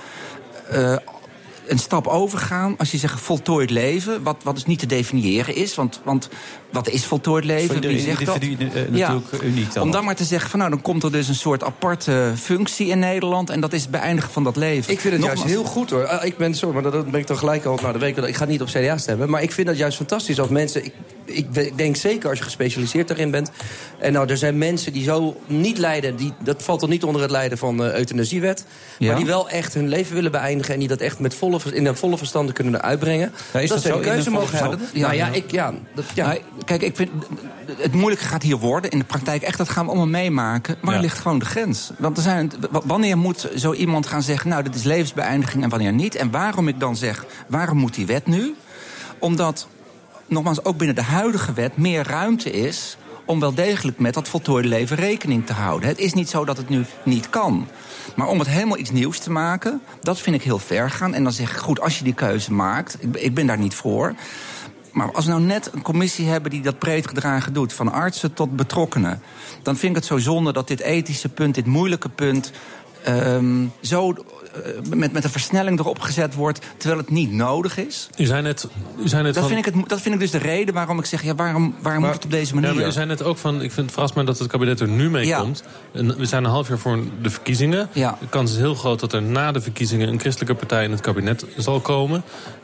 eh, 0.70 0.96
een 1.70 1.78
stap 1.78 2.06
overgaan 2.06 2.74
als 2.78 2.90
je 2.90 2.98
zegt 2.98 3.20
voltooid 3.20 3.70
leven, 3.70 4.22
wat, 4.22 4.36
wat 4.42 4.54
dus 4.54 4.64
niet 4.64 4.78
te 4.78 4.86
definiëren 4.86 5.54
is. 5.54 5.74
Want, 5.74 6.00
want 6.04 6.28
wat 6.72 6.88
is 6.88 7.04
voltooid 7.04 7.44
leven? 7.44 7.74
Voor 7.74 7.86
Wie 7.86 8.00
zegt 8.00 8.26
dat? 8.26 8.38
eh, 8.38 8.48
natuurlijk 8.90 9.42
uniek 9.42 9.72
dan 9.74 9.82
Om 9.82 9.90
dan 9.90 10.04
maar 10.04 10.16
te 10.16 10.24
zeggen 10.24 10.50
van 10.50 10.58
nou, 10.58 10.70
dan 10.70 10.82
komt 10.82 11.02
er 11.02 11.12
dus 11.12 11.28
een 11.28 11.34
soort 11.34 11.64
aparte 11.64 12.32
functie 12.36 12.86
in 12.86 12.98
Nederland 12.98 13.50
en 13.50 13.60
dat 13.60 13.72
is 13.72 13.82
het 13.82 13.90
beëindigen 13.90 14.30
van 14.30 14.44
dat 14.44 14.56
leven. 14.56 14.92
Ik 14.92 15.00
vind 15.00 15.14
het 15.14 15.22
juist 15.24 15.44
heel 15.44 15.64
goed 15.64 15.90
hoor. 15.90 16.06
Ah, 16.06 16.24
Ik 16.24 16.36
ben, 16.36 16.54
sorry, 16.54 16.74
maar 16.74 16.90
dat 16.92 17.10
ben 17.10 17.20
ik 17.20 17.26
dan 17.26 17.38
gelijk 17.38 17.64
al 17.64 17.78
naar 17.82 17.92
de 17.92 17.98
week. 17.98 18.16
Ik 18.16 18.36
ga 18.36 18.44
niet 18.44 18.60
op 18.60 18.68
CDA 18.68 18.96
stemmen. 18.98 19.30
Maar 19.30 19.42
ik 19.42 19.52
vind 19.52 19.66
dat 19.66 19.76
juist 19.76 19.96
fantastisch 19.96 20.40
als 20.40 20.48
mensen. 20.48 20.84
Ik, 20.84 20.92
ik 21.28 21.76
denk 21.78 21.96
zeker 21.96 22.28
als 22.28 22.38
je 22.38 22.44
gespecialiseerd 22.44 23.08
daarin 23.08 23.30
bent. 23.30 23.50
En 23.98 24.12
nou, 24.12 24.28
er 24.30 24.36
zijn 24.36 24.58
mensen 24.58 24.92
die 24.92 25.02
zo 25.02 25.40
niet 25.46 25.78
lijden. 25.78 26.16
Die, 26.16 26.32
dat 26.42 26.62
valt 26.62 26.80
dan 26.80 26.88
niet 26.88 27.04
onder 27.04 27.22
het 27.22 27.30
lijden 27.30 27.58
van 27.58 27.76
de 27.76 27.94
euthanasiewet. 27.94 28.64
Ja. 28.98 29.06
Maar 29.06 29.16
die 29.16 29.26
wel 29.26 29.48
echt 29.48 29.74
hun 29.74 29.88
leven 29.88 30.14
willen 30.14 30.30
beëindigen. 30.30 30.72
En 30.74 30.78
die 30.80 30.88
dat 30.88 31.00
echt 31.00 31.18
met 31.18 31.34
volle, 31.34 31.60
in 31.72 31.86
een 31.86 31.96
volle 31.96 32.18
verstand 32.18 32.52
kunnen 32.52 32.82
uitbrengen. 32.82 33.32
Ja, 33.52 33.60
is 33.60 33.68
dat 33.68 33.82
de 33.82 34.00
keuze 34.00 34.10
een 34.10 34.22
volle 34.22 34.38
mogen 34.38 34.58
hebben. 34.58 34.78
nou 34.92 35.14
ja, 35.14 35.26
Ja. 35.26 35.32
ik, 35.32 35.50
ja, 35.50 35.74
dat, 35.94 36.04
ja. 36.14 36.26
Nou, 36.26 36.38
kijk, 36.64 36.82
ik 36.82 36.96
vind 36.96 37.10
het 37.78 37.92
moeilijke 37.94 38.24
gaat 38.24 38.42
hier 38.42 38.56
worden. 38.56 38.90
In 38.90 38.98
de 38.98 39.04
praktijk 39.04 39.42
echt, 39.42 39.58
dat 39.58 39.68
gaan 39.68 39.84
we 39.84 39.90
allemaal 39.90 40.08
meemaken. 40.08 40.76
Waar 40.82 40.94
Ja. 40.94 41.00
ligt 41.00 41.18
gewoon 41.18 41.38
de 41.38 41.44
grens? 41.44 41.90
Want 41.98 42.16
er 42.16 42.22
zijn, 42.22 42.52
wanneer 42.70 43.18
moet 43.18 43.48
zo 43.56 43.72
iemand 43.72 44.06
gaan 44.06 44.22
zeggen... 44.22 44.50
nou, 44.50 44.62
dit 44.62 44.74
is 44.74 44.82
levensbeëindiging 44.82 45.62
en 45.62 45.68
wanneer 45.68 45.92
niet? 45.92 46.14
En 46.14 46.30
waarom 46.30 46.68
ik 46.68 46.80
dan 46.80 46.96
zeg, 46.96 47.24
waarom 47.48 47.78
moet 47.78 47.94
die 47.94 48.06
wet 48.06 48.26
nu? 48.26 48.54
Omdat, 49.18 49.68
nogmaals, 50.28 50.64
ook 50.64 50.76
binnen 50.76 50.96
de 50.96 51.02
huidige 51.02 51.52
wet... 51.52 51.76
meer 51.76 52.06
ruimte 52.06 52.50
is 52.50 52.96
om 53.24 53.40
wel 53.40 53.54
degelijk 53.54 53.98
met 53.98 54.14
dat 54.14 54.28
voltooide 54.28 54.68
leven 54.68 54.96
rekening 54.96 55.46
te 55.46 55.52
houden. 55.52 55.88
Het 55.88 55.98
is 55.98 56.14
niet 56.14 56.28
zo 56.28 56.44
dat 56.44 56.56
het 56.56 56.68
nu 56.68 56.84
niet 57.02 57.30
kan. 57.30 57.68
Maar 58.16 58.26
om 58.26 58.38
het 58.38 58.48
helemaal 58.48 58.78
iets 58.78 58.90
nieuws 58.90 59.18
te 59.18 59.30
maken, 59.30 59.80
dat 60.00 60.20
vind 60.20 60.36
ik 60.36 60.42
heel 60.42 60.58
ver 60.58 60.90
gaan. 60.90 61.14
En 61.14 61.22
dan 61.22 61.32
zeg 61.32 61.50
ik, 61.50 61.56
goed, 61.56 61.80
als 61.80 61.98
je 61.98 62.04
die 62.04 62.14
keuze 62.14 62.52
maakt... 62.52 62.96
ik, 63.00 63.16
ik 63.16 63.34
ben 63.34 63.46
daar 63.46 63.58
niet 63.58 63.74
voor... 63.74 64.14
Maar 64.92 65.12
als 65.12 65.24
we 65.24 65.30
nou 65.30 65.42
net 65.42 65.70
een 65.72 65.82
commissie 65.82 66.26
hebben 66.28 66.50
die 66.50 66.60
dat 66.60 66.78
breed 66.78 67.08
gedragen 67.08 67.52
doet... 67.52 67.72
van 67.72 67.92
artsen 67.92 68.32
tot 68.32 68.56
betrokkenen... 68.56 69.22
dan 69.62 69.76
vind 69.76 69.90
ik 69.90 69.96
het 69.96 70.06
zo 70.06 70.18
zonde 70.18 70.52
dat 70.52 70.68
dit 70.68 70.80
ethische 70.80 71.28
punt, 71.28 71.54
dit 71.54 71.66
moeilijke 71.66 72.08
punt... 72.08 72.52
ehm, 73.04 73.66
zo 73.80 74.12
eh, 74.12 74.94
met, 74.94 75.12
met 75.12 75.24
een 75.24 75.30
versnelling 75.30 75.78
erop 75.78 76.00
gezet 76.00 76.34
wordt... 76.34 76.60
terwijl 76.76 77.00
het 77.00 77.10
niet 77.10 77.32
nodig 77.32 77.76
is. 77.78 78.08
U 78.18 78.24
zei 78.24 78.42
net, 78.42 78.68
u 79.04 79.08
zei 79.08 79.22
net 79.22 79.34
Dat 79.34 79.42
van... 79.42 79.52
vind, 79.52 79.66
ik 79.66 79.74
het, 79.74 79.88
dat 79.88 80.00
vind 80.00 80.14
ik 80.14 80.20
dus 80.20 80.30
de 80.30 80.38
reden 80.38 80.74
waarom 80.74 80.98
ik 80.98 81.04
zeg... 81.04 81.22
Ja, 81.22 81.34
waarom, 81.34 81.74
waarom 81.82 82.02
moet 82.04 82.14
het 82.14 82.24
op 82.24 82.30
deze 82.30 82.54
manier? 82.54 82.70
Ja, 82.70 82.74
maar 82.76 82.86
u 82.86 82.92
zei 82.92 83.06
net 83.06 83.22
ook 83.22 83.38
van, 83.38 83.54
ik 83.54 83.72
vind 83.72 83.76
het 83.86 83.90
verrast 83.92 84.14
me 84.14 84.24
dat 84.24 84.38
het 84.38 84.48
kabinet 84.48 84.80
er 84.80 84.88
nu 84.88 85.10
mee 85.10 85.26
Ja. 85.26 85.40
komt. 85.40 85.62
We 85.92 86.26
zijn 86.26 86.44
een 86.44 86.50
half 86.50 86.68
jaar 86.68 86.78
voor 86.78 86.98
de 87.22 87.30
verkiezingen. 87.30 87.88
Ja. 87.92 88.16
De 88.20 88.28
kans 88.28 88.50
is 88.50 88.56
heel 88.56 88.74
groot 88.74 89.00
dat 89.00 89.12
er 89.12 89.22
na 89.22 89.52
de 89.52 89.60
verkiezingen... 89.60 90.08
een 90.08 90.20
christelijke 90.20 90.54
partij 90.54 90.84
in 90.84 90.90
het 90.90 91.00
kabinet 91.00 91.44
zal 91.56 91.80
komen. 91.80 92.22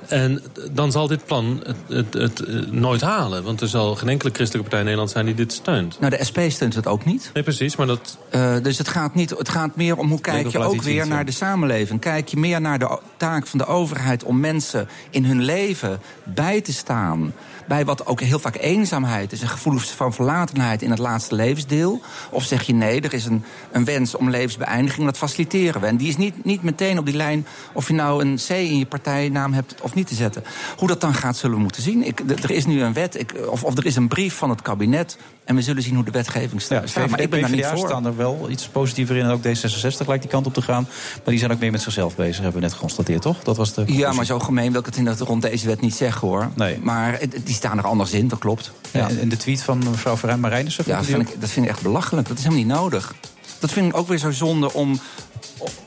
En 0.09 0.43
dan 0.71 0.93
zal 0.93 1.07
dit 1.07 1.25
plan 1.25 1.63
het, 1.67 1.77
het, 1.89 2.15
het 2.15 2.41
eh, 2.41 2.55
nooit 2.71 3.01
halen. 3.01 3.43
Want 3.43 3.61
er 3.61 3.69
zal 3.69 3.95
geen 3.95 4.09
enkele 4.09 4.31
christelijke 4.33 4.63
partij 4.63 4.79
in 4.79 4.85
Nederland 4.85 5.11
zijn 5.11 5.27
die 5.27 5.35
dit 5.35 5.53
steunt. 5.53 6.01
Nou, 6.01 6.17
de 6.17 6.25
SP 6.29 6.39
steunt 6.49 6.75
het 6.75 6.87
ook 6.87 7.05
niet. 7.05 7.31
Nee, 7.35 7.43
precies, 7.43 7.77
maar 7.77 7.87
dat... 7.87 8.19
Eh, 8.31 8.57
dus 8.63 8.79
het 8.79 8.89
gaat, 8.89 9.15
niet, 9.15 9.31
het 9.31 9.49
gaat 9.49 9.77
meer 9.77 9.97
om 9.97 10.09
hoe 10.11 10.21
kijk 10.21 10.49
je 10.49 10.59
ook 10.59 10.83
weer 10.83 11.07
naar 11.07 11.25
de 11.25 11.33
samenleving. 11.33 12.01
Kijk 12.01 12.29
je 12.29 12.37
meer 12.37 12.61
naar 12.61 12.79
de 12.79 12.99
taak 13.17 13.47
van 13.47 13.59
de 13.59 13.67
overheid 13.67 14.25
om 14.25 14.41
mensen 14.41 14.89
in 15.11 15.25
hun 15.25 15.43
leven 15.43 16.01
bij 16.25 16.61
te 16.61 16.73
staan. 16.73 17.33
Bij 17.69 17.85
wat 17.85 18.07
ook 18.07 18.21
heel 18.21 18.39
vaak 18.39 18.57
eenzaamheid 18.57 19.33
is, 19.33 19.43
een 19.43 19.49
gevoel 19.49 19.79
van 19.79 20.13
verlatenheid 20.13 20.83
in 20.83 20.91
het 20.91 20.99
laatste 20.99 21.35
levensdeel. 21.35 22.03
Of 22.31 22.45
zeg 22.45 22.63
je 22.63 22.75
nee, 22.75 23.01
er 23.01 23.15
is 23.15 23.25
een, 23.25 23.45
een 23.73 23.85
wens 23.85 24.17
om 24.17 24.31
levensbeëindiging, 24.31 25.07
dat 25.07 25.19
faciliteren 25.19 25.81
we. 25.81 25.87
En 25.87 25.97
die 25.97 26.09
is 26.09 26.17
niet, 26.17 26.45
niet 26.45 26.63
meteen 26.63 26.99
op 26.99 27.07
die 27.07 27.17
lijn 27.17 27.47
of 27.73 27.89
je 27.89 27.95
nou 27.95 28.25
een 28.25 28.39
C 28.47 28.49
in 28.49 28.79
je 28.79 28.87
partijnaam 28.87 29.53
hebt 29.53 29.81
of 29.81 29.95
niet 29.95 30.07
te 30.07 30.15
zetten. 30.15 30.45
Hoe 30.77 30.89
dat 30.89 31.01
dan 31.01 31.15
gaat, 31.15 31.37
zullen 31.37 31.57
we 31.57 31.63
moeten 31.63 31.83
zien. 31.83 32.07
Ik, 32.07 32.21
er 32.43 32.51
is 32.51 32.67
nu 32.67 32.83
een 32.83 32.93
wet, 32.93 33.19
ik, 33.19 33.35
of, 33.49 33.65
of 33.65 33.77
er 33.77 33.87
is 33.87 33.97
een 33.97 34.09
brief 34.09 34.35
van 34.35 34.51
het 34.51 34.63
kabinet. 34.63 35.17
En 35.45 35.55
we 35.55 35.63
zullen 35.63 35.83
zien 35.83 35.95
hoe 35.95 36.05
de 36.05 36.11
wetgeving 36.11 36.63
Ja, 36.69 36.87
staat. 36.87 37.09
Maar 37.11 37.21
ik 37.21 37.31
ben 37.31 37.41
daar 37.41 37.51
niet 37.51 37.67
voor. 37.67 37.79
staan 37.89 38.07
er 38.07 38.17
wel 38.17 38.47
iets 38.51 38.67
positiever 38.69 39.17
in. 39.17 39.25
En 39.25 39.31
ook 39.31 39.41
D66 39.43 40.07
lijkt 40.07 40.23
die 40.23 40.31
kant 40.31 40.47
op 40.47 40.55
te 40.55 40.63
gaan. 40.63 40.83
Maar 41.15 41.21
die 41.25 41.39
zijn 41.39 41.53
ook 41.53 41.59
meer 41.59 41.71
met 41.71 41.83
zichzelf 41.83 42.17
bezig, 42.17 42.37
hebben 42.43 42.55
we 42.55 42.61
net 42.67 42.73
geconstateerd, 42.73 43.23
toch? 43.23 43.43
Dat 43.43 43.57
was 43.57 43.75
de 43.75 43.85
Ja, 43.87 44.13
maar 44.13 44.25
zo 44.25 44.39
gemeen 44.39 44.71
wil 44.71 44.81
ik 44.81 44.87
het 44.87 44.97
in 44.97 45.05
dat 45.05 45.21
rond 45.21 45.43
deze 45.43 45.67
wet 45.67 45.81
niet 45.81 45.95
zeggen 45.95 46.29
hoor. 46.29 46.51
Nee. 46.55 46.79
Maar 46.83 47.19
die 47.45 47.55
staan 47.55 47.79
er 47.79 47.87
anders 47.87 48.13
in, 48.13 48.29
dat 48.29 48.39
klopt. 48.39 48.73
Ja, 48.91 49.09
en 49.21 49.29
de 49.29 49.37
tweet 49.37 49.63
van 49.63 49.79
mevrouw 49.79 50.17
Verijn 50.17 50.41
Marijnissen... 50.41 50.85
Ja, 50.87 51.05
vind 51.05 51.29
ik, 51.29 51.41
dat 51.41 51.51
vind 51.51 51.67
ik 51.67 51.73
echt 51.73 51.83
belachelijk. 51.83 52.29
Dat 52.29 52.39
is 52.39 52.45
helemaal 52.45 52.65
niet 52.65 52.75
nodig. 52.77 53.15
Dat 53.59 53.73
vind 53.73 53.87
ik 53.87 53.97
ook 53.97 54.09
weer 54.09 54.19
zo 54.19 54.31
zonde 54.31 54.73
om, 54.73 55.01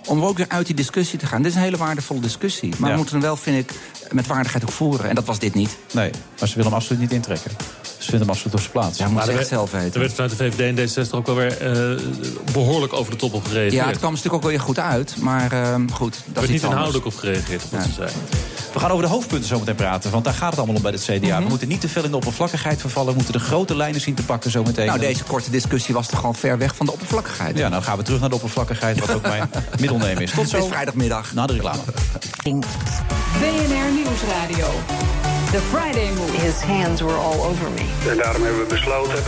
om 0.08 0.24
ook 0.24 0.38
weer 0.38 0.50
uit 0.50 0.66
die 0.66 0.76
discussie 0.76 1.20
te 1.20 1.26
gaan. 1.26 1.42
Dit 1.42 1.52
is 1.52 1.58
een 1.58 1.64
hele 1.64 1.78
waardevolle 1.78 2.20
discussie. 2.20 2.70
Maar 2.78 2.80
Ja. 2.80 2.90
we 2.90 2.96
moeten 2.96 3.16
hem 3.16 3.24
wel, 3.24 3.36
vind 3.38 3.58
ik, 3.58 3.78
met 4.12 4.28
waardigheid 4.28 4.64
ook 4.64 4.72
voeren. 4.72 5.10
En 5.10 5.16
dat 5.16 5.26
was 5.26 5.40
dit 5.40 5.54
niet. 5.54 5.78
Nee, 5.94 6.12
maar 6.40 6.48
ze 6.48 6.56
willen 6.56 6.72
hem 6.72 6.80
absoluut 6.80 7.02
niet 7.02 7.12
intrekken. 7.12 7.52
Ze 8.08 8.14
vinden 8.14 8.28
hem 8.28 8.38
absoluut 8.38 8.54
op 8.54 8.60
zijn 8.60 8.72
plaats. 8.72 8.98
Ja, 8.98 9.06
moet 9.06 9.16
Maar 9.16 9.26
ze 9.26 9.32
er 9.32 9.38
echt 9.38 9.48
zelf 9.48 9.72
weten. 9.72 9.94
Er 9.94 10.00
werd 10.00 10.14
vanuit 10.14 10.32
de 10.32 10.38
VVD 10.38 10.78
en 10.78 11.06
D66 11.06 11.12
ook 11.12 11.26
wel 11.26 11.36
weer 11.36 11.58
eh, 11.58 12.02
behoorlijk 12.54 12.94
over 12.94 13.12
de 13.12 13.18
top 13.18 13.34
op 13.34 13.46
gereageerd. 13.46 13.74
Ja, 13.74 13.88
het 13.88 13.98
kwam 13.98 14.10
natuurlijk 14.10 14.36
ook 14.36 14.42
wel 14.42 14.52
weer 14.52 14.60
goed 14.60 14.80
uit. 14.80 15.16
Maar 15.20 15.52
ehm, 15.52 15.88
goed, 15.90 16.22
dat 16.26 16.38
er 16.38 16.44
is 16.44 16.50
niet 16.50 16.64
inhoudelijk 16.64 17.06
op 17.06 17.16
gereageerd, 17.16 17.64
op 17.64 17.72
wat 17.72 17.84
ze 17.84 17.92
zei. 17.92 18.10
We 18.74 18.80
gaan 18.80 18.92
over 18.92 19.04
de 19.04 19.10
hoofdpunten 19.10 19.48
zometeen 19.48 19.76
praten, 19.76 20.12
want 20.12 20.24
daar 20.24 20.34
gaat 20.34 20.50
het 20.50 20.58
allemaal 20.58 20.76
om 20.76 20.82
bij 20.82 20.92
het 20.92 21.02
CDA. 21.04 21.34
Mhm. 21.34 21.44
We 21.44 21.50
moeten 21.50 21.68
niet 21.68 21.82
te 21.82 21.90
veel 21.90 22.04
in 22.04 22.10
de 22.10 22.16
oppervlakkigheid 22.16 22.80
vervallen. 22.82 23.10
We 23.10 23.16
moeten 23.16 23.34
de 23.34 23.40
grote 23.40 23.76
lijnen 23.76 24.02
zien 24.02 24.14
te 24.16 24.24
pakken 24.24 24.52
zometeen. 24.52 24.86
Nou, 24.88 25.00
deze 25.00 25.24
korte 25.24 25.50
discussie 25.52 25.94
was 25.94 26.08
toch 26.08 26.26
al 26.26 26.34
ver 26.34 26.58
weg 26.58 26.76
van 26.76 26.86
de 26.86 26.92
oppervlakkigheid. 26.92 27.58
Ja, 27.58 27.70
nou 27.70 27.84
gaan 27.84 27.98
we 27.98 28.04
terug 28.04 28.20
naar 28.20 28.30
de 28.30 28.36
oppervlakkigheid, 28.36 29.00
wat 29.00 29.14
ook 29.14 29.22
mijn 29.22 29.50
middelneem 29.80 30.18
is. 30.18 30.32
Tot 30.32 30.40
Het 30.40 30.50
zo. 30.50 30.58
is 30.58 30.66
vrijdagmiddag. 30.68 31.34
Na 31.34 31.46
de 31.46 31.54
reclame. 31.54 31.82
BNR 33.40 33.92
Nieuwsradio. 33.94 34.68
The 35.52 35.62
Friday 35.62 36.10
Move. 36.12 36.32
His 36.32 36.62
hands 36.62 37.02
were 37.02 37.16
all 37.16 37.40
over 37.46 37.72
me. 37.72 38.10
En 38.10 38.18
daarom 38.18 38.44
hebben 38.44 38.62
we 38.62 38.68
besloten 38.70 39.24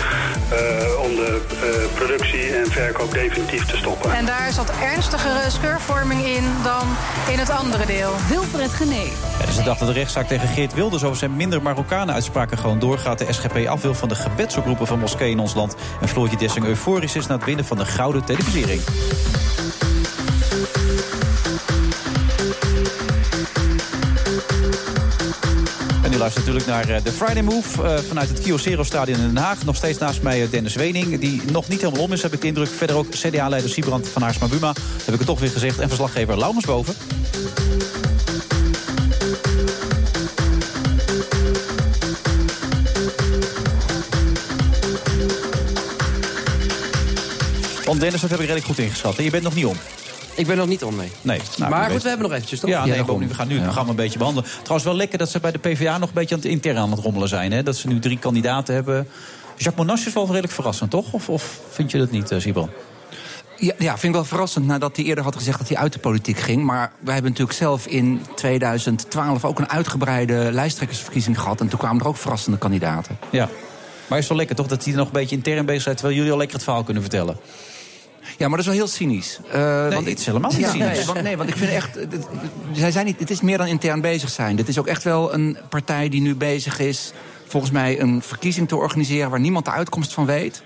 eh, 0.50 1.04
om 1.04 1.16
de 1.16 1.42
eh, 1.62 1.96
productie 1.96 2.56
en 2.56 2.72
verkoop 2.72 3.12
definitief 3.12 3.66
te 3.66 3.78
stoppen. 3.78 4.14
En 4.14 4.26
daar 4.26 4.52
zat 4.52 4.72
ernstigere 4.82 5.50
scheurvorming 5.50 6.26
in 6.26 6.44
dan 6.64 6.88
in 7.32 7.40
het 7.40 7.50
andere 7.50 7.86
deel. 7.86 8.12
Wilfred 8.30 8.72
Genee. 8.72 9.12
Het 9.38 9.50
is 9.50 9.56
de 9.56 9.64
dag 9.64 9.78
dat 9.78 9.88
de 9.88 9.94
rechtszaak 9.94 10.28
tegen 10.28 10.48
Geert 10.48 10.74
Wilders 10.74 11.04
over 11.04 11.18
zijn 11.18 11.36
minder 11.36 11.62
Marokkanen 11.62 12.14
uitspraken 12.14 12.58
gewoon 12.58 12.80
doorgaat. 12.80 13.18
De 13.18 13.34
SGP 13.34 13.68
af 13.68 13.82
wil 13.82 13.94
van 13.94 14.10
de 14.10 14.16
gebedsoproepen 14.16 14.88
van 14.88 15.00
moskeeën 15.00 15.32
in 15.32 15.40
ons 15.40 15.54
land. 15.54 15.76
En 16.02 16.08
Floortje 16.08 16.38
Dessing 16.38 16.66
euforisch 16.66 17.16
is 17.16 17.28
na 17.28 17.36
het 17.36 17.46
winnen 17.46 17.66
van 17.66 17.78
de 17.78 17.86
gouden 17.86 18.24
televisiering. 18.24 18.82
Luistert 26.20 26.46
natuurlijk 26.46 26.66
naar 26.66 26.96
eh, 26.96 27.04
de 27.04 27.12
Friday 27.12 27.42
Move 27.42 27.84
eh, 27.84 27.98
vanuit 27.98 28.30
het 28.30 28.40
Kyocero 28.40 28.84
Stadion 28.84 29.20
in 29.20 29.34
Den 29.34 29.44
Haag. 29.44 29.66
Nog 29.66 29.76
steeds 29.76 29.98
naast 29.98 30.22
mij 30.22 30.44
eh, 30.44 30.52
Dennis 30.52 30.76
Wening, 30.76 31.20
die 31.20 31.42
nog 31.52 31.68
niet 31.68 31.82
helemaal 31.82 32.04
om 32.04 32.14
is, 32.14 32.22
heb 32.22 32.34
ik 32.34 32.42
de 32.42 32.48
indruk. 32.48 32.68
Verder 32.68 32.96
ook 32.96 33.10
CDA-leider 33.10 33.70
Siebrand 33.70 34.08
van 34.08 34.22
Haarsma 34.22 34.48
Buma, 34.48 34.74
heb 35.04 35.14
ik 35.14 35.18
het 35.20 35.26
toch 35.26 35.40
weer 35.40 35.50
gezegd. 35.50 35.80
En 35.80 35.88
verslaggever 35.88 36.38
Laurens 36.38 36.66
Boven. 36.66 36.94
Want 47.86 48.00
Dennis, 48.00 48.22
dat 48.22 48.30
heb 48.30 48.40
ik 48.40 48.46
redelijk 48.46 48.66
goed 48.66 48.80
ingeschat. 48.80 49.18
En 49.18 49.24
je 49.24 49.30
bent 49.30 49.44
nog 49.44 49.56
niet 49.56 49.66
om. 49.66 49.78
Ik 50.40 50.48
ben 50.48 50.58
nog 50.58 50.68
niet 50.68 50.84
om 50.84 50.96
mee. 50.96 51.12
Nee. 51.22 51.42
Nou, 51.58 51.72
maar 51.72 51.84
goed, 51.84 51.92
weet. 51.92 52.02
we 52.02 52.08
hebben 52.08 52.28
nog 52.28 52.36
eventjes, 52.36 52.60
toch? 52.60 52.70
Ja, 52.70 52.86
nee, 52.86 53.04
we 53.04 53.34
gaan 53.34 53.48
nu 53.48 53.54
het 53.54 53.64
programma 53.64 53.90
een 53.90 53.96
beetje 53.96 54.18
behandelen. 54.18 54.50
Trouwens 54.52 54.84
wel 54.84 54.96
lekker 54.96 55.18
dat 55.18 55.30
ze 55.30 55.40
bij 55.40 55.52
de 55.52 55.58
PvdA 55.58 55.98
nog 55.98 56.08
een 56.08 56.16
beetje 56.16 56.36
aan 56.36 56.42
het 56.42 56.50
intern 56.50 56.78
aan 56.78 56.92
het 56.92 57.00
rommelen 57.00 57.28
zijn. 57.28 57.52
Hè? 57.52 57.64
Dat 57.64 57.76
ze 57.76 57.88
nu 57.88 58.00
drie 58.00 58.20
kandidaten 58.20 58.74
hebben. 58.74 59.08
Jacques 59.56 59.76
Monas 59.76 60.06
is 60.06 60.14
wel 60.14 60.26
redelijk 60.26 60.54
verrassend, 60.54 60.92
toch? 60.92 61.14
Of, 61.14 61.30
of 61.30 61.60
vind 61.70 61.92
je 61.92 61.98
dat 61.98 62.12
niet, 62.12 62.32
uh, 62.32 62.40
Sibran? 62.40 62.70
Ja, 63.58 63.74
ja, 63.78 63.92
vind 63.92 64.04
ik 64.04 64.12
wel 64.12 64.26
verrassend 64.26 64.66
nadat 64.66 64.96
hij 64.96 65.06
eerder 65.06 65.24
had 65.24 65.36
gezegd 65.36 65.58
dat 65.58 65.68
hij 65.68 65.78
uit 65.78 65.94
de 65.94 66.00
politiek 66.00 66.40
ging. 66.40 66.64
Maar 66.64 66.92
wij 67.00 67.14
hebben 67.14 67.32
natuurlijk 67.32 67.58
zelf 67.58 67.88
in 67.88 68.22
2012 68.36 69.46
ook 69.46 69.60
een 69.60 69.70
uitgebreide 69.70 70.50
lijsttrekkersverkiezing 70.52 71.40
gehad. 71.40 71.62
En 71.62 71.68
toen 71.68 71.80
kwamen 71.80 72.02
er 72.02 72.08
ook 72.08 72.18
verrassende 72.18 72.58
kandidaten. 72.58 73.18
Ja. 73.30 73.46
Maar 73.46 74.18
het 74.18 74.24
is 74.24 74.28
wel 74.28 74.38
lekker 74.38 74.56
toch 74.56 74.68
dat 74.68 74.86
hij 74.86 74.94
nog 74.94 75.06
een 75.06 75.14
beetje 75.14 75.36
intern 75.36 75.66
bezig 75.66 75.88
is... 75.88 75.94
terwijl 75.94 76.18
jullie 76.18 76.32
al 76.32 76.38
lekker 76.38 76.56
het 76.56 76.66
verhaal 76.66 76.84
kunnen 76.84 77.04
vertellen. 77.04 77.38
Ja, 78.38 78.48
maar 78.48 78.50
dat 78.50 78.60
is 78.60 78.66
wel 78.66 78.76
heel 78.76 78.88
cynisch. 78.88 79.40
Uh, 79.56 79.88
nee, 79.88 79.98
het 80.04 80.20
is 80.20 80.26
helemaal 80.26 80.52
niet 80.52 80.60
ja, 80.60 80.70
cynisch. 80.70 80.98
Nee 80.98 81.06
want, 81.06 81.22
nee, 81.22 81.38
want 81.38 81.50
ik 81.50 81.56
vind 81.58 81.72
echt... 81.72 81.96
het- 81.96 82.28
Zij 82.74 82.92
zijn 82.92 83.06
niet, 83.06 83.20
het 83.20 83.30
is 83.30 83.42
meer 83.42 83.58
dan 83.58 83.68
intern 83.68 84.02
bezig 84.02 84.30
zijn. 84.30 84.56
Dit 84.56 84.68
is 84.68 84.78
ook 84.80 84.88
echt 84.88 85.04
wel 85.04 85.34
een 85.34 85.58
partij 85.70 86.10
die 86.10 86.22
nu 86.22 86.36
bezig 86.36 86.80
is... 86.80 87.14
volgens 87.48 87.72
mij 87.72 88.00
een 88.00 88.22
verkiezing 88.22 88.68
te 88.68 88.76
organiseren... 88.76 89.30
waar 89.30 89.40
niemand 89.40 89.66
de 89.66 89.72
uitkomst 89.72 90.14
van 90.14 90.26
weet. 90.26 90.62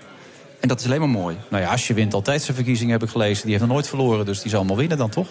En 0.60 0.68
dat 0.68 0.80
is 0.80 0.86
alleen 0.86 1.00
maar 1.00 1.08
mooi. 1.08 1.36
Nou 1.48 1.62
ja, 1.62 1.70
als 1.70 1.86
je 1.86 1.94
wint 1.94 2.14
altijd 2.14 2.42
zijn 2.42 2.56
verkiezing, 2.56 2.90
heb 2.90 3.02
ik 3.02 3.08
gelezen. 3.08 3.42
Die 3.42 3.50
heeft 3.52 3.64
nog 3.64 3.72
nooit 3.72 3.88
verloren, 3.88 4.24
dus 4.26 4.40
die 4.40 4.50
zal 4.50 4.58
allemaal 4.58 4.76
winnen 4.76 4.98
dan, 4.98 5.10
toch? 5.10 5.28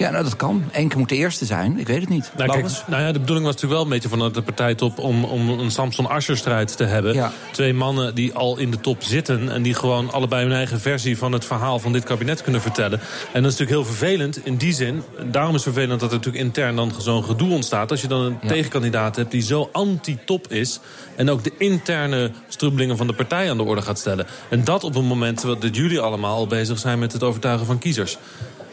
Ja, 0.00 0.10
nou 0.10 0.24
dat 0.24 0.36
kan. 0.36 0.64
Eén 0.72 0.88
keer 0.88 0.98
moet 0.98 1.08
de 1.08 1.16
eerste 1.16 1.44
zijn. 1.44 1.78
Ik 1.78 1.86
weet 1.86 2.00
het 2.00 2.08
niet. 2.08 2.32
Nou, 2.36 2.50
kijk, 2.50 2.66
nou 2.86 3.02
ja, 3.02 3.12
de 3.12 3.18
bedoeling 3.18 3.46
was 3.46 3.54
natuurlijk 3.54 3.72
wel 3.72 3.82
een 3.82 3.88
beetje 3.88 4.08
vanuit 4.08 4.34
de 4.34 4.42
partijtop... 4.42 4.98
om, 4.98 5.24
om 5.24 5.48
een 5.48 5.70
Samson-Ascher-strijd 5.70 6.76
te 6.76 6.84
hebben. 6.84 7.14
Ja. 7.14 7.32
Twee 7.52 7.74
mannen 7.74 8.14
die 8.14 8.34
al 8.34 8.58
in 8.58 8.70
de 8.70 8.80
top 8.80 9.02
zitten... 9.02 9.52
en 9.52 9.62
die 9.62 9.74
gewoon 9.74 10.12
allebei 10.12 10.42
hun 10.42 10.52
eigen 10.52 10.80
versie 10.80 11.18
van 11.18 11.32
het 11.32 11.44
verhaal 11.44 11.78
van 11.78 11.92
dit 11.92 12.04
kabinet 12.04 12.42
kunnen 12.42 12.60
vertellen. 12.60 13.00
En 13.32 13.42
dat 13.42 13.52
is 13.52 13.58
natuurlijk 13.58 13.70
heel 13.70 13.84
vervelend 13.96 14.44
in 14.46 14.56
die 14.56 14.72
zin. 14.72 15.02
Daarom 15.30 15.54
is 15.54 15.64
het 15.64 15.72
vervelend 15.74 16.00
dat 16.00 16.10
er 16.10 16.16
natuurlijk 16.16 16.44
intern 16.44 16.76
dan 16.76 16.92
zo'n 16.98 17.24
gedoe 17.24 17.50
ontstaat. 17.52 17.90
Als 17.90 18.00
je 18.00 18.08
dan 18.08 18.20
een 18.20 18.38
Ja. 18.42 18.48
tegenkandidaat 18.48 19.16
hebt 19.16 19.30
die 19.30 19.42
zo 19.42 19.68
anti-top 19.72 20.52
is... 20.52 20.80
en 21.16 21.30
ook 21.30 21.44
de 21.44 21.52
interne 21.58 22.30
strubbelingen 22.48 22.96
van 22.96 23.06
de 23.06 23.12
partij 23.14 23.50
aan 23.50 23.56
de 23.56 23.62
orde 23.64 23.82
gaat 23.82 23.98
stellen. 23.98 24.26
En 24.48 24.64
dat 24.64 24.84
op 24.84 24.94
een 24.94 25.04
moment 25.04 25.42
dat 25.42 25.76
jullie 25.76 26.00
allemaal 26.00 26.36
al 26.36 26.46
bezig 26.46 26.78
zijn... 26.78 26.98
met 26.98 27.12
het 27.12 27.22
overtuigen 27.22 27.66
van 27.66 27.78
kiezers. 27.78 28.18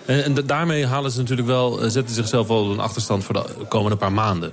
En, 0.07 0.23
en 0.23 0.33
da- 0.33 0.41
daarmee 0.41 0.85
halen 0.85 1.11
ze 1.11 1.17
natuurlijk 1.19 1.47
wel, 1.47 1.81
eh, 1.81 1.89
zetten 1.89 2.15
zichzelf 2.15 2.47
wel 2.47 2.71
een 2.71 2.79
achterstand 2.79 3.23
voor 3.23 3.33
de 3.33 3.43
komende 3.69 3.97
paar 3.97 4.11
maanden. 4.13 4.51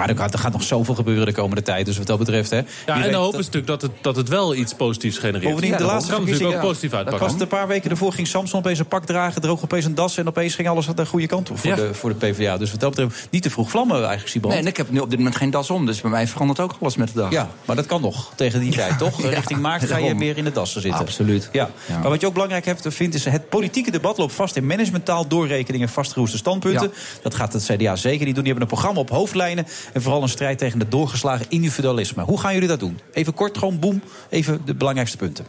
Maar 0.00 0.08
er 0.08 0.16
gaat, 0.16 0.32
er 0.32 0.38
gaat 0.38 0.52
nog 0.52 0.62
zoveel 0.62 0.94
gebeuren 0.94 1.26
de 1.26 1.32
komende 1.32 1.62
tijd. 1.62 1.86
Dus 1.86 1.98
wat 1.98 2.06
dat 2.06 2.18
betreft, 2.18 2.50
hè. 2.50 2.56
Ja, 2.56 2.64
en 2.86 2.86
Iedereen- 2.86 3.10
de 3.10 3.16
hoop 3.16 3.32
is 3.32 3.38
natuurlijk 3.38 3.66
dat 3.66 3.82
het, 3.82 3.90
dat 4.00 4.16
het 4.16 4.28
wel 4.28 4.54
iets 4.54 4.74
positiefs 4.74 5.18
genereert. 5.18 5.44
Bovendien, 5.54 5.76
de 5.76 5.84
laatste 5.84 6.10
dat 6.10 6.20
kan 6.20 6.28
natuurlijk 6.30 6.56
ook 6.56 6.62
positief 6.62 6.90
Dat 6.90 6.98
uitpakken. 6.98 7.28
was 7.32 7.40
een 7.40 7.48
paar 7.48 7.66
weken 7.68 7.90
ervoor 7.90 8.12
ging 8.12 8.26
Samson 8.26 8.58
opeens 8.58 8.78
een 8.78 8.86
pak 8.86 9.04
dragen, 9.04 9.42
droog 9.42 9.62
opeens 9.62 9.84
een 9.84 9.94
das 9.94 10.16
en 10.16 10.28
opeens 10.28 10.54
ging 10.54 10.68
alles 10.68 10.86
de 10.94 11.06
goede 11.06 11.26
kant 11.26 11.50
op 11.50 11.58
voor, 11.58 11.70
Ja. 11.70 11.76
de, 11.76 11.94
voor 11.94 12.10
de 12.10 12.16
PvdA. 12.16 12.56
Dus 12.56 12.70
wat 12.70 12.80
dat 12.80 12.90
betreft 12.90 13.28
niet 13.30 13.42
te 13.42 13.50
vroeg 13.50 13.70
vlammen 13.70 13.96
eigenlijk, 13.96 14.28
Siband. 14.28 14.52
Nee, 14.54 14.62
en 14.62 14.68
ik 14.68 14.76
heb 14.76 14.90
nu 14.90 14.98
op 14.98 15.08
dit 15.10 15.18
moment 15.18 15.36
geen 15.36 15.50
das 15.50 15.70
om. 15.70 15.86
Dus 15.86 16.00
bij 16.00 16.10
mij 16.10 16.26
verandert 16.26 16.60
ook 16.60 16.74
alles 16.80 16.96
met 16.96 17.08
de 17.08 17.14
dag. 17.14 17.30
Ja, 17.30 17.48
maar 17.64 17.76
dat 17.76 17.86
kan 17.86 18.00
nog 18.00 18.32
tegen 18.34 18.60
die 18.60 18.72
tijd, 18.72 18.98
toch? 18.98 19.22
Ja, 19.22 19.28
Richting 19.28 19.60
maart 19.60 19.84
ga 19.84 19.96
je 19.96 20.14
meer 20.14 20.36
in 20.36 20.44
de 20.44 20.52
dassen 20.52 20.80
zitten. 20.80 21.00
Absoluut. 21.00 21.48
Ja. 21.52 21.70
Ja. 21.88 21.98
Maar 21.98 22.08
wat 22.10 22.20
je 22.20 22.26
ook 22.26 22.32
belangrijk 22.32 22.64
hebt, 22.64 22.86
vindt, 22.88 23.14
is 23.14 23.24
het 23.24 23.48
politieke 23.48 23.90
debat 23.90 24.18
loopt 24.18 24.32
vast 24.34 24.56
in 24.56 24.66
managementtaal, 24.66 25.26
doorrekeningen 25.26 25.86
en 25.86 25.92
vastgeroeste 25.92 26.36
standpunten. 26.36 26.92
Dat 27.22 27.34
gaat 27.34 27.52
het 27.52 27.64
CDA 27.64 27.96
zeker 27.96 28.24
niet 28.26 28.34
doen. 28.34 28.44
Die 28.44 28.52
hebben 28.52 28.62
een 28.62 28.76
programma 28.76 29.00
op 29.00 29.10
hoofdlijnen 29.10 29.66
en 29.92 30.02
vooral 30.02 30.22
een 30.22 30.28
strijd 30.28 30.58
tegen 30.58 30.78
het 30.80 30.90
doorgeslagen 30.90 31.46
individualisme. 31.48 32.22
Hoe 32.22 32.40
gaan 32.40 32.52
jullie 32.52 32.68
dat 32.68 32.80
doen? 32.80 32.98
Even 33.12 33.34
kort, 33.34 33.58
gewoon 33.58 33.78
boem, 33.78 34.02
even 34.28 34.60
de 34.64 34.74
belangrijkste 34.74 35.16
punten. 35.16 35.46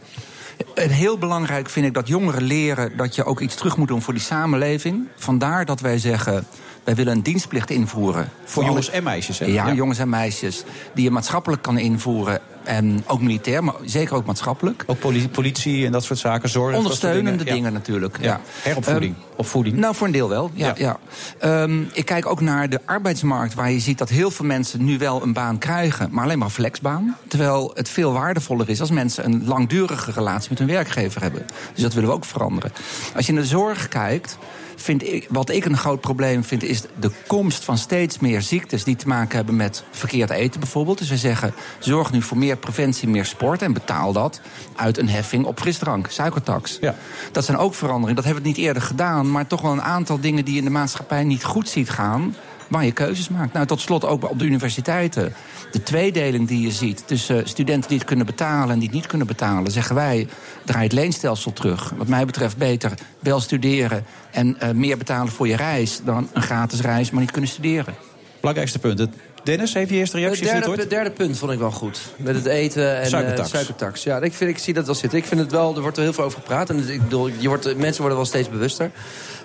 En 0.74 0.90
heel 0.90 1.18
belangrijk 1.18 1.68
vind 1.68 1.86
ik 1.86 1.94
dat 1.94 2.08
jongeren 2.08 2.42
leren 2.42 2.96
dat 2.96 3.14
je 3.14 3.24
ook 3.24 3.40
iets 3.40 3.54
terug 3.54 3.76
moet 3.76 3.88
doen 3.88 4.02
voor 4.02 4.14
die 4.14 4.22
samenleving. 4.22 5.08
Vandaar 5.16 5.64
dat 5.64 5.80
wij 5.80 5.98
zeggen, 5.98 6.46
wij 6.84 6.94
willen 6.94 7.12
een 7.12 7.22
dienstplicht 7.22 7.70
invoeren. 7.70 8.28
Voor 8.44 8.64
jongens 8.64 8.90
en 8.90 9.02
meisjes, 9.02 9.38
hè? 9.38 9.46
Ja, 9.46 9.66
Ja. 9.66 9.72
jongens 9.74 9.98
en 9.98 10.08
meisjes. 10.08 10.64
Die 10.94 11.04
je 11.04 11.10
maatschappelijk 11.10 11.62
kan 11.62 11.78
invoeren. 11.78 12.40
En 12.64 13.04
ook 13.06 13.20
militair, 13.20 13.64
maar 13.64 13.74
zeker 13.84 14.14
ook 14.14 14.26
maatschappelijk. 14.26 14.84
Ook 14.86 14.98
poli- 14.98 15.28
politie 15.28 15.86
en 15.86 15.92
dat 15.92 16.04
soort 16.04 16.18
zaken, 16.18 16.48
zorg. 16.48 16.76
Ondersteunende 16.76 17.44
dingen, 17.44 17.62
Ja. 17.62 17.70
natuurlijk. 17.70 18.16
Ja. 18.20 18.24
Ja. 18.24 18.40
Heropvoeding. 18.62 19.14
Ehm, 19.14 19.22
of 19.36 19.48
voeding. 19.48 19.76
Nou, 19.76 19.94
voor 19.94 20.06
een 20.06 20.12
deel 20.12 20.28
wel. 20.28 20.50
Ja, 20.54 20.74
Ja. 20.76 20.98
Ehm, 21.38 21.82
ik 21.92 22.04
kijk 22.04 22.26
ook 22.26 22.40
naar 22.40 22.68
de 22.68 22.80
arbeidsmarkt, 22.84 23.54
waar 23.54 23.70
je 23.70 23.80
ziet 23.80 23.98
dat 23.98 24.08
heel 24.08 24.30
veel 24.30 24.44
mensen 24.46 24.84
nu 24.84 24.98
wel 24.98 25.22
een 25.22 25.32
baan 25.32 25.58
krijgen, 25.58 26.08
maar 26.12 26.24
alleen 26.24 26.38
maar 26.38 26.46
een 26.46 26.52
flexbaan. 26.54 27.16
Terwijl 27.28 27.70
het 27.74 27.88
veel 27.88 28.12
waardevoller 28.12 28.68
is 28.68 28.80
als 28.80 28.90
mensen 28.90 29.24
een 29.24 29.42
langdurige 29.46 30.12
relatie 30.12 30.50
met 30.50 30.58
hun 30.58 30.68
werkgever 30.68 31.22
hebben. 31.22 31.46
Dus 31.74 31.82
dat 31.82 31.94
willen 31.94 32.08
we 32.08 32.14
ook 32.14 32.24
veranderen. 32.24 32.72
Als 33.16 33.26
je 33.26 33.32
naar 33.32 33.42
de 33.42 33.48
zorg 33.48 33.88
kijkt. 33.88 34.38
Vind 34.82 35.06
ik, 35.06 35.26
wat 35.28 35.50
ik 35.50 35.64
een 35.64 35.76
groot 35.76 36.00
probleem 36.00 36.44
vind, 36.44 36.62
is 36.62 36.82
de 37.00 37.10
komst 37.26 37.64
van 37.64 37.78
steeds 37.78 38.18
meer 38.18 38.42
ziektes 38.42 38.84
die 38.84 38.96
te 38.96 39.08
maken 39.08 39.36
hebben 39.36 39.56
met 39.56 39.84
verkeerd 39.90 40.30
eten 40.30 40.60
bijvoorbeeld. 40.60 40.98
Dus 40.98 41.08
we 41.08 41.16
zeggen, 41.16 41.54
zorg 41.78 42.12
nu 42.12 42.22
voor 42.22 42.38
meer 42.38 42.56
preventie, 42.56 43.08
meer 43.08 43.24
sport 43.24 43.62
en 43.62 43.72
betaal 43.72 44.12
dat 44.12 44.40
uit 44.76 44.98
een 44.98 45.08
heffing 45.08 45.44
op 45.44 45.60
frisdrank, 45.60 46.06
suikertax. 46.10 46.78
Ja. 46.80 46.94
Dat 47.32 47.44
zijn 47.44 47.56
ook 47.56 47.74
veranderingen. 47.74 48.14
Dat 48.14 48.24
hebben 48.24 48.42
we 48.42 48.48
het 48.48 48.58
niet 48.58 48.66
eerder 48.66 48.82
gedaan, 48.82 49.30
maar 49.30 49.46
toch 49.46 49.60
wel 49.60 49.72
een 49.72 49.82
aantal 49.82 50.20
dingen 50.20 50.44
die 50.44 50.52
je 50.54 50.58
in 50.58 50.64
de 50.64 50.70
maatschappij 50.70 51.24
niet 51.24 51.44
goed 51.44 51.68
ziet 51.68 51.90
gaan. 51.90 52.34
Waar 52.68 52.84
je 52.84 52.92
keuzes 52.92 53.28
maakt. 53.28 53.52
Nou, 53.52 53.66
tot 53.66 53.80
slot 53.80 54.04
ook 54.04 54.30
op 54.30 54.38
de 54.38 54.44
universiteiten. 54.44 55.34
De 55.70 55.82
tweedeling 55.82 56.48
die 56.48 56.60
je 56.60 56.70
ziet 56.70 57.06
tussen 57.06 57.48
studenten 57.48 57.88
die 57.88 57.98
het 57.98 58.06
kunnen 58.06 58.26
betalen 58.26 58.70
en 58.70 58.78
die 58.78 58.88
het 58.88 58.96
niet 58.96 59.06
kunnen 59.06 59.26
betalen, 59.26 59.72
zeggen 59.72 59.94
wij: 59.94 60.28
draai 60.64 60.84
het 60.84 60.92
leenstelsel 60.92 61.52
terug. 61.52 61.92
Wat 61.96 62.08
mij 62.08 62.26
betreft 62.26 62.56
beter 62.56 62.92
wel 63.18 63.40
studeren 63.40 64.04
en 64.30 64.60
eh, 64.60 64.70
meer 64.70 64.98
betalen 64.98 65.32
voor 65.32 65.48
je 65.48 65.56
reis 65.56 66.00
dan 66.04 66.28
een 66.32 66.42
gratis 66.42 66.80
reis, 66.80 67.10
maar 67.10 67.20
niet 67.20 67.30
kunnen 67.30 67.50
studeren. 67.50 67.94
Belangrijkste 68.40 68.78
punten. 68.78 69.14
Dennis, 69.44 69.74
heeft 69.74 69.90
je 69.90 69.96
eerste 69.96 70.16
reactie? 70.18 70.48
Het 70.48 70.64
derde, 70.64 70.80
het 70.80 70.90
derde 70.90 71.10
punt 71.10 71.38
vond 71.38 71.52
ik 71.52 71.58
wel 71.58 71.70
goed. 71.70 72.00
Met 72.16 72.34
het 72.34 72.46
eten 72.46 73.00
en 73.00 73.08
Suikertax. 73.08 73.48
eh, 73.48 73.54
suikertax. 73.54 74.02
Ja, 74.02 74.20
ik, 74.20 74.32
vind, 74.32 74.50
ik 74.50 74.58
zie 74.58 74.74
dat 74.74 74.86
wel 74.86 74.94
zitten. 74.94 75.18
Ik 75.18 75.24
vind 75.24 75.40
het 75.40 75.50
wel, 75.50 75.74
er 75.74 75.80
wordt 75.80 75.96
er 75.96 76.02
heel 76.02 76.12
veel 76.12 76.24
over 76.24 76.38
gepraat. 76.40 76.70
En 76.70 76.88
ik 76.88 77.02
bedoel, 77.02 77.28
je 77.38 77.48
wordt, 77.48 77.76
mensen 77.76 77.98
worden 78.00 78.16
wel 78.18 78.26
steeds 78.26 78.48
bewuster. 78.48 78.90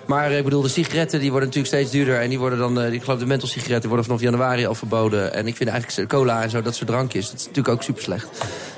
Maar 0.06 0.32
ik 0.32 0.44
bedoel, 0.44 0.62
de 0.62 0.68
sigaretten 0.68 1.20
die 1.20 1.30
worden 1.30 1.48
natuurlijk 1.48 1.74
steeds 1.74 1.92
duurder. 1.94 2.20
En 2.20 2.28
die 2.28 2.38
worden 2.38 2.58
dan, 2.58 2.80
eh, 2.80 2.92
ik 2.92 3.02
geloof 3.02 3.18
de 3.18 3.26
menthol 3.26 3.48
sigaretten 3.48 3.88
worden 3.88 4.06
vanaf 4.06 4.20
januari 4.20 4.66
al 4.66 4.74
verboden. 4.74 5.32
En 5.34 5.46
ik 5.46 5.56
vind 5.56 5.70
eigenlijk 5.70 6.08
cola 6.08 6.42
en 6.42 6.50
zo, 6.50 6.62
dat 6.62 6.74
soort 6.74 6.88
drankjes, 6.88 7.26
dat 7.30 7.34
is 7.38 7.46
natuurlijk 7.46 7.74
ook 7.74 7.82
super 7.82 8.02
slecht. 8.02 8.26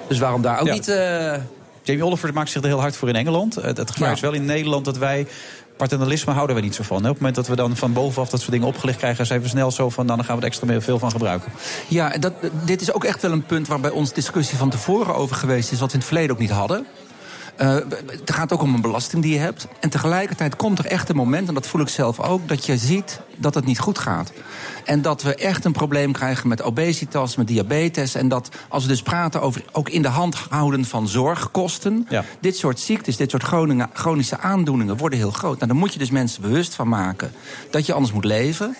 Dus 0.08 0.18
waarom 0.18 0.42
daar 0.42 0.60
ook 0.60 0.66
Ja. 0.66 0.72
niet... 0.72 0.88
eh, 0.88 1.34
Jamie 1.82 2.04
Oliver 2.04 2.32
maakt 2.32 2.50
zich 2.50 2.62
er 2.62 2.68
heel 2.68 2.80
hard 2.80 2.96
voor 2.96 3.08
in 3.08 3.14
Engeland. 3.16 3.54
Het, 3.54 3.76
het 3.76 3.90
gevaar 3.90 4.08
Ja. 4.08 4.14
is 4.14 4.20
wel 4.20 4.32
in 4.32 4.44
Nederland 4.44 4.84
dat 4.84 4.98
wij... 4.98 5.26
Paternalisme 5.81 6.33
houden 6.33 6.57
we 6.57 6.62
niet 6.62 6.74
zo 6.74 6.83
van. 6.83 7.03
Hè? 7.03 7.09
Op 7.09 7.14
het 7.14 7.16
moment 7.16 7.35
dat 7.35 7.47
we 7.47 7.57
dan 7.57 7.76
van 7.76 7.93
bovenaf 7.93 8.28
dat 8.28 8.41
soort 8.41 8.53
dingen 8.53 8.66
opgelegd 8.66 8.99
krijgen... 8.99 9.26
zijn 9.26 9.43
we 9.43 9.49
snel 9.49 9.70
zo 9.70 9.91
van, 9.91 10.05
nou, 10.05 10.16
dan 10.16 10.26
gaan 10.26 10.37
we 10.37 10.43
er 10.43 10.49
extra 10.49 10.81
veel 10.81 10.99
van 10.99 11.11
gebruiken. 11.11 11.53
Ja, 11.89 12.09
dat, 12.09 12.33
dit 12.64 12.81
is 12.81 12.93
ook 12.93 13.05
echt 13.05 13.22
wel 13.22 13.33
een 13.33 13.47
punt 13.47 13.68
waar 13.68 13.81
bij 13.81 13.91
ons 13.91 14.12
discussie 14.12 14.59
van 14.59 14.70
tevoren 14.70 15.14
over 15.14 15.37
geweest 15.37 15.72
is, 15.72 15.81
wat 15.81 15.89
we 15.89 15.95
in 15.95 15.99
het 15.99 16.09
verleden 16.09 16.31
ook 16.33 16.41
niet 16.41 16.51
hadden. 16.51 16.87
Eh, 17.61 17.74
het 18.06 18.32
gaat 18.32 18.52
ook 18.52 18.62
om 18.62 18.74
een 18.74 18.80
belasting 18.80 19.22
die 19.22 19.32
je 19.32 19.38
hebt. 19.38 19.66
En 19.80 19.90
tegelijkertijd 19.90 20.56
komt 20.56 20.78
er 20.78 20.86
echt 20.86 21.08
een 21.08 21.16
moment, 21.16 21.48
en 21.48 21.54
dat 21.54 21.66
voel 21.66 21.80
ik 21.80 21.88
zelf 21.88 22.20
ook, 22.20 22.48
dat 22.48 22.66
je 22.66 22.76
ziet 22.76 23.20
dat 23.36 23.54
het 23.54 23.64
niet 23.64 23.78
goed 23.78 23.98
gaat. 23.98 24.32
En 24.84 25.02
dat 25.02 25.22
we 25.22 25.34
echt 25.34 25.64
een 25.64 25.72
probleem 25.72 26.12
krijgen 26.12 26.48
met 26.48 26.62
obesitas, 26.62 27.36
met 27.36 27.46
diabetes. 27.46 28.14
En 28.14 28.28
dat 28.28 28.48
als 28.68 28.82
we 28.82 28.88
dus 28.88 29.02
praten 29.02 29.40
over 29.42 29.64
ook 29.72 29.88
in 29.88 30.02
de 30.02 30.08
hand 30.08 30.34
houden 30.48 30.84
van 30.84 31.08
zorgkosten. 31.08 32.06
Dit 32.40 32.56
soort 32.56 32.80
ziektes, 32.80 33.16
dit 33.16 33.30
soort 33.30 33.42
chronische- 33.42 33.88
chronische 33.92 34.38
aandoeningen 34.38 34.96
worden 34.96 35.18
heel 35.18 35.30
groot. 35.30 35.56
Nou, 35.56 35.66
dan 35.66 35.76
moet 35.76 35.92
je 35.92 35.98
dus 35.98 36.11
mensen 36.11 36.42
bewust 36.42 36.74
van 36.74 36.88
maken 36.88 37.32
dat 37.70 37.86
je 37.86 37.92
anders 37.92 38.12
moet 38.12 38.24
leven. 38.24 38.76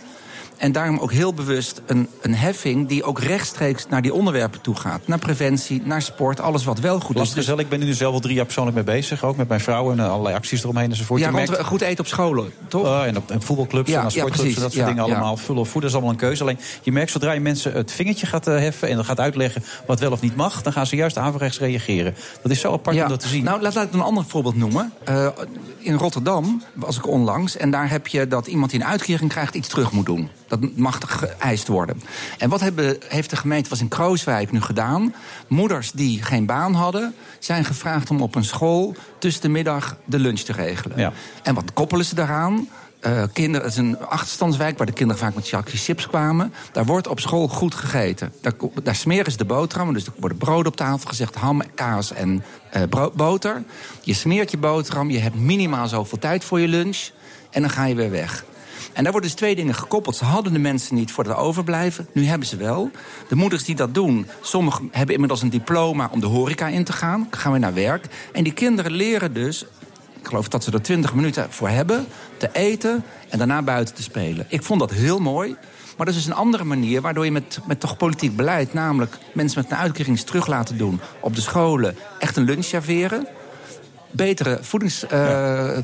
En 0.61 0.73
daarom 0.73 0.99
ook 0.99 1.13
heel 1.13 1.35
bewust 1.35 1.81
een, 1.87 2.09
een 2.21 2.35
heffing 2.35 2.89
die 2.89 3.03
ook 3.03 3.21
rechtstreeks 3.21 3.87
naar 3.89 4.03
die 4.03 4.15
onderwerpen 4.15 4.61
toe 4.61 4.77
gaat. 4.77 5.07
Naar 5.07 5.19
preventie, 5.19 5.83
naar 5.85 6.03
sport, 6.03 6.41
alles 6.41 6.65
wat 6.65 6.79
wel 6.79 7.01
goed 7.01 7.15
is. 7.15 7.21
Lastig 7.21 7.39
is 7.39 7.47
wel, 7.47 7.59
ik 7.59 7.69
ben 7.69 7.81
er 7.81 7.87
nu 7.87 7.93
zelf 7.93 8.15
al 8.15 8.21
drie 8.21 8.35
jaar 8.35 8.45
persoonlijk 8.45 8.77
mee 8.77 8.85
bezig. 8.85 9.25
Ook 9.25 9.37
met 9.37 9.49
mijn 9.49 9.61
vrouw 9.61 9.93
en 9.93 10.01
eh, 10.01 10.11
allerlei 10.11 10.35
acties 10.35 10.63
eromheen 10.63 10.91
enzovoort. 10.91 11.21
Ja, 11.21 11.31
merkt- 11.31 11.65
goed 11.65 11.81
eten 11.81 11.99
op 12.01 12.07
scholen, 12.07 12.53
toch? 12.69 12.83
Oh, 12.87 13.05
en 13.05 13.17
op 13.17 13.31
en 13.31 13.43
voetbalclubs 13.43 13.91
Ja, 13.91 14.05
en 14.05 14.11
sportclubs 14.11 14.55
en 14.55 14.63
dat 14.63 14.73
soort 14.73 14.75
Ja, 14.75 14.87
dingen 14.87 15.03
allemaal. 15.05 15.37
Vullen 15.37 15.61
of 15.61 15.69
voeden 15.69 15.91
is 15.91 15.97
allemaal 15.97 16.15
een 16.15 16.21
keuze. 16.21 16.43
Alleen 16.43 16.59
je 16.83 16.93
merkt 16.93 17.11
zodra 17.11 17.33
je 17.33 17.41
mensen 17.41 17.73
het 17.73 17.93
vingertje 17.93 18.27
gaat 18.27 18.47
eh, 18.47 18.55
heffen... 18.59 18.89
en 18.89 18.95
dan 18.95 19.05
gaat 19.05 19.21
uitleggen 19.21 19.65
wat 19.87 20.01
wel 20.01 20.13
of 20.13 20.21
niet 20.21 20.37
mag... 20.37 20.63
dan 20.63 20.73
gaan 20.73 20.87
ze 20.87 20.97
juist 20.97 21.19
averechts 21.19 21.59
reageren. 21.59 22.15
Dat 22.43 22.53
is 22.53 22.61
zo 22.61 22.73
apart 22.73 23.03
om 23.03 23.09
dat 23.09 23.21
te 23.21 23.29
zien. 23.29 23.45
Nou, 23.45 23.63
laat, 23.63 23.75
laat 23.75 23.87
ik 23.87 23.93
een 23.93 24.01
ander 24.01 24.25
voorbeeld 24.25 24.57
noemen. 24.57 24.93
Eh, 25.05 25.29
in 25.79 25.95
Rotterdam 25.95 26.63
was 26.75 26.97
ik 26.97 27.07
onlangs. 27.07 27.57
En 27.57 27.71
daar 27.71 27.91
heb 27.91 28.07
je 28.07 28.29
dat 28.29 28.47
iemand 28.47 28.71
die 28.71 28.81
een 28.81 28.87
uitkering 28.87 29.31
krijgt 29.31 29.55
iets 29.55 29.69
terug 29.69 29.93
moet 29.93 30.07
doen. 30.07 30.29
Dat 30.51 30.77
mag 30.77 30.99
geëist 31.07 31.69
worden. 31.69 32.03
En 32.39 32.49
wat 32.49 32.61
hebben, 32.61 32.97
heeft 33.09 33.31
de 33.31 33.37
gemeente, 33.37 33.71
was 33.71 33.81
in 33.81 33.89
Krooswijk 33.89 34.53
nu 34.53 34.61
gedaan? 34.61 35.15
Moeders 35.49 35.93
die 35.93 36.23
geen 36.23 36.47
baan 36.47 36.75
hadden, 36.75 37.15
zijn 37.39 37.65
gevraagd 37.65 38.11
om 38.11 38.23
op 38.23 38.35
een 38.35 38.45
school 38.45 38.95
tussen 39.19 39.43
de 39.43 39.49
middag 39.49 39.97
de 40.05 40.19
lunch 40.19 40.41
te 40.41 40.53
regelen. 40.53 40.99
Ja. 40.99 41.13
En 41.43 41.55
wat 41.55 41.73
koppelen 41.73 42.05
ze 42.05 42.15
daaraan? 42.15 42.69
Eh, 43.01 43.23
kinderen, 43.33 43.67
het 43.67 43.77
is 43.77 43.79
een 43.79 43.99
achterstandswijk 43.99 44.79
waar 44.79 44.87
de 44.87 44.93
kinderen 44.93 45.23
vaak 45.23 45.35
met 45.35 45.47
zakjes 45.47 45.85
chips 45.85 46.07
kwamen. 46.07 46.53
Daar 46.73 46.85
wordt 46.85 47.07
op 47.07 47.21
school 47.21 47.49
goed 47.49 47.75
gegeten. 47.75 48.33
Daar, 48.41 48.53
daar 48.83 48.95
smeren 48.95 49.33
ze 49.33 49.39
de 49.39 49.45
boterhammen. 49.45 49.95
Dus 49.95 50.07
er 50.07 50.13
worden 50.19 50.39
brood 50.39 50.67
op 50.67 50.77
tafel 50.77 51.09
gezegd, 51.09 51.35
ham, 51.35 51.63
kaas 51.75 52.13
en 52.13 52.45
eh, 52.71 52.83
boter. 53.15 53.63
Je 54.03 54.15
smeert 54.15 54.51
je 54.51 54.59
boterham, 54.59 55.11
je 55.11 55.19
hebt 55.19 55.35
minimaal 55.35 55.89
zoveel 55.89 56.19
tijd 56.19 56.45
voor 56.45 56.61
je 56.61 56.69
lunch. 56.69 57.09
En 57.51 57.61
dan 57.61 57.71
ga 57.71 57.85
je 57.85 57.95
weer 57.95 58.11
weg. 58.11 58.45
En 59.01 59.07
daar 59.07 59.15
worden 59.15 59.31
dus 59.31 59.41
twee 59.41 59.57
dingen 59.57 59.75
gekoppeld. 59.75 60.17
Ze 60.17 60.25
hadden 60.25 60.53
de 60.53 60.59
mensen 60.59 60.95
niet 60.95 61.13
voor 61.13 61.25
het 61.25 61.37
overblijven. 61.37 62.07
Nu 62.13 62.25
hebben 62.25 62.49
ze 62.49 62.57
wel. 62.57 62.91
De 63.29 63.35
moeders 63.35 63.65
die 63.65 63.75
dat 63.75 63.95
doen, 63.95 64.27
sommigen 64.41 64.89
hebben 64.93 65.15
inmiddels 65.15 65.43
een 65.43 65.51
diploma 65.51 66.09
om 66.13 66.21
de 66.21 66.27
horeca 66.27 66.69
in 66.69 66.85
te 66.85 66.93
gaan. 66.93 67.29
Gaan 67.31 67.51
weer 67.51 67.61
naar 67.61 67.75
werk. 67.75 68.07
En 68.33 68.45
die 68.45 68.53
kinderen 68.53 68.93
leren 68.93 69.33
dus 69.33 69.63
Ik 70.21 70.27
geloof 70.27 70.49
dat 70.49 70.65
ze 70.65 70.71
er 70.71 70.83
20 70.83 71.15
minuten 71.15 71.53
voor 71.53 71.69
hebben 71.69 72.07
te 72.37 72.49
eten 72.53 73.05
en 73.29 73.39
daarna 73.39 73.63
buiten 73.63 73.95
te 73.95 74.03
spelen. 74.03 74.47
Ik 74.49 74.63
vond 74.63 74.81
dat 74.81 74.91
heel 74.91 75.19
mooi. 75.19 75.57
Maar 75.97 76.07
dat 76.07 76.15
is 76.15 76.25
dus 76.25 76.27
een 76.27 76.41
andere 76.41 76.65
manier 76.65 77.01
waardoor 77.01 77.25
je 77.25 77.33
met, 77.33 77.61
met 77.67 77.81
toch 77.81 77.97
politiek 77.97 78.37
beleid... 78.37 78.73
namelijk 78.73 79.19
mensen 79.33 79.63
met 79.63 79.71
een 79.71 79.77
uitkering 79.77 80.21
terug 80.21 80.47
laten 80.47 80.79
doen 80.79 81.01
op 81.21 81.35
de 81.35 81.41
scholen... 81.41 81.97
echt 82.19 82.37
een 82.37 82.45
lunch 82.45 82.65
serveren, 82.65 83.27
betere 84.11 84.59
voedings, 84.63 85.07
eh, 85.07 85.77
eh, 85.79 85.83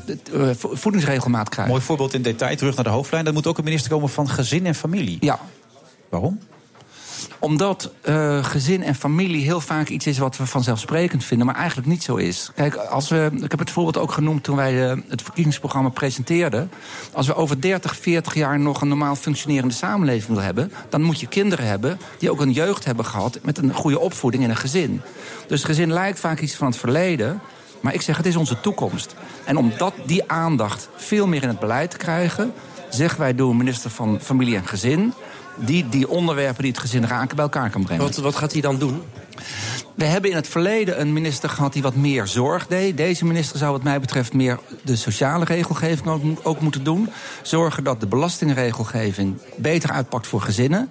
vo- 0.57 0.75
voedingsregelmaat 0.75 1.49
krijgen. 1.49 1.73
Mooi 1.73 1.85
voorbeeld 1.85 2.13
in 2.13 2.21
detail, 2.21 2.55
terug 2.55 2.75
naar 2.75 2.83
de 2.83 2.89
hoofdlijn. 2.89 3.25
Dat 3.25 3.33
moet 3.33 3.47
ook 3.47 3.57
een 3.57 3.63
minister 3.63 3.91
komen 3.91 4.09
van 4.09 4.29
gezin 4.29 4.65
en 4.65 4.75
familie. 4.75 5.17
Ja. 5.19 5.39
Waarom? 6.09 6.39
Omdat 7.39 7.91
eh, 8.01 8.43
gezin 8.43 8.83
en 8.83 8.95
familie 8.95 9.43
heel 9.43 9.61
vaak 9.61 9.87
iets 9.89 10.07
is 10.07 10.17
wat 10.17 10.37
we 10.37 10.45
vanzelfsprekend 10.45 11.23
vinden, 11.23 11.45
maar 11.47 11.55
eigenlijk 11.55 11.87
niet 11.87 12.03
zo 12.03 12.15
is. 12.15 12.51
Kijk, 12.55 12.75
als 12.75 13.09
we, 13.09 13.29
ik 13.41 13.51
heb 13.51 13.59
het 13.59 13.71
voorbeeld 13.71 13.97
ook 13.97 14.11
genoemd 14.11 14.43
toen 14.43 14.55
wij 14.55 14.73
het 15.07 15.21
verkiezingsprogramma 15.21 15.89
presenteerden. 15.89 16.71
Als 17.13 17.27
we 17.27 17.35
over 17.35 17.61
30, 17.61 17.95
40 17.97 18.33
jaar 18.33 18.59
nog 18.59 18.81
een 18.81 18.87
normaal 18.87 19.15
functionerende 19.15 19.73
samenleving 19.73 20.27
willen 20.27 20.43
hebben, 20.43 20.71
dan 20.89 21.01
moet 21.01 21.19
je 21.19 21.27
kinderen 21.27 21.65
hebben 21.65 21.99
die 22.19 22.31
ook 22.31 22.41
een 22.41 22.51
jeugd 22.51 22.85
hebben 22.85 23.05
gehad 23.05 23.39
met 23.41 23.57
een 23.57 23.73
goede 23.73 23.99
opvoeding 23.99 24.43
in 24.43 24.49
een 24.49 24.55
gezin. 24.57 25.01
Dus 25.47 25.63
gezin 25.63 25.93
lijkt 25.93 26.19
vaak 26.19 26.39
iets 26.39 26.55
van 26.55 26.67
het 26.67 26.77
verleden. 26.77 27.41
Maar 27.81 27.93
ik 27.93 28.01
zeg, 28.01 28.17
het 28.17 28.25
is 28.25 28.35
onze 28.35 28.59
toekomst. 28.59 29.15
En 29.45 29.57
om 29.57 29.73
dat, 29.77 29.93
die 30.05 30.31
aandacht 30.31 30.89
veel 30.95 31.27
meer 31.27 31.41
in 31.41 31.47
het 31.47 31.59
beleid 31.59 31.91
te 31.91 31.97
krijgen... 31.97 32.53
zeggen 32.89 33.19
wij 33.19 33.35
door 33.35 33.55
minister 33.55 33.89
van 33.89 34.19
Familie 34.21 34.55
en 34.55 34.67
Gezin... 34.67 35.13
die 35.55 35.89
die 35.89 36.09
onderwerpen 36.09 36.61
die 36.63 36.71
het 36.71 36.81
gezin 36.81 37.05
raken 37.05 37.35
bij 37.35 37.45
elkaar 37.45 37.69
kan 37.69 37.83
brengen. 37.83 38.03
Wat, 38.03 38.15
wat 38.15 38.35
gaat 38.35 38.51
hij 38.51 38.61
dan 38.61 38.77
doen? 38.77 39.03
We 39.95 40.05
hebben 40.05 40.29
in 40.29 40.35
het 40.35 40.47
verleden 40.47 41.01
een 41.01 41.13
minister 41.13 41.49
gehad 41.49 41.73
die 41.73 41.81
wat 41.81 41.95
meer 41.95 42.27
zorg 42.27 42.67
deed. 42.67 42.97
Deze 42.97 43.25
minister 43.25 43.57
zou 43.57 43.71
wat 43.71 43.83
mij 43.83 43.99
betreft 43.99 44.33
meer 44.33 44.59
de 44.83 44.95
sociale 44.95 45.45
regelgeving 45.45 46.07
ook, 46.07 46.21
ook 46.43 46.61
moeten 46.61 46.83
doen. 46.83 47.09
Zorgen 47.41 47.83
dat 47.83 47.99
de 47.99 48.07
belastingregelgeving 48.07 49.37
beter 49.55 49.91
uitpakt 49.91 50.27
voor 50.27 50.41
gezinnen. 50.41 50.89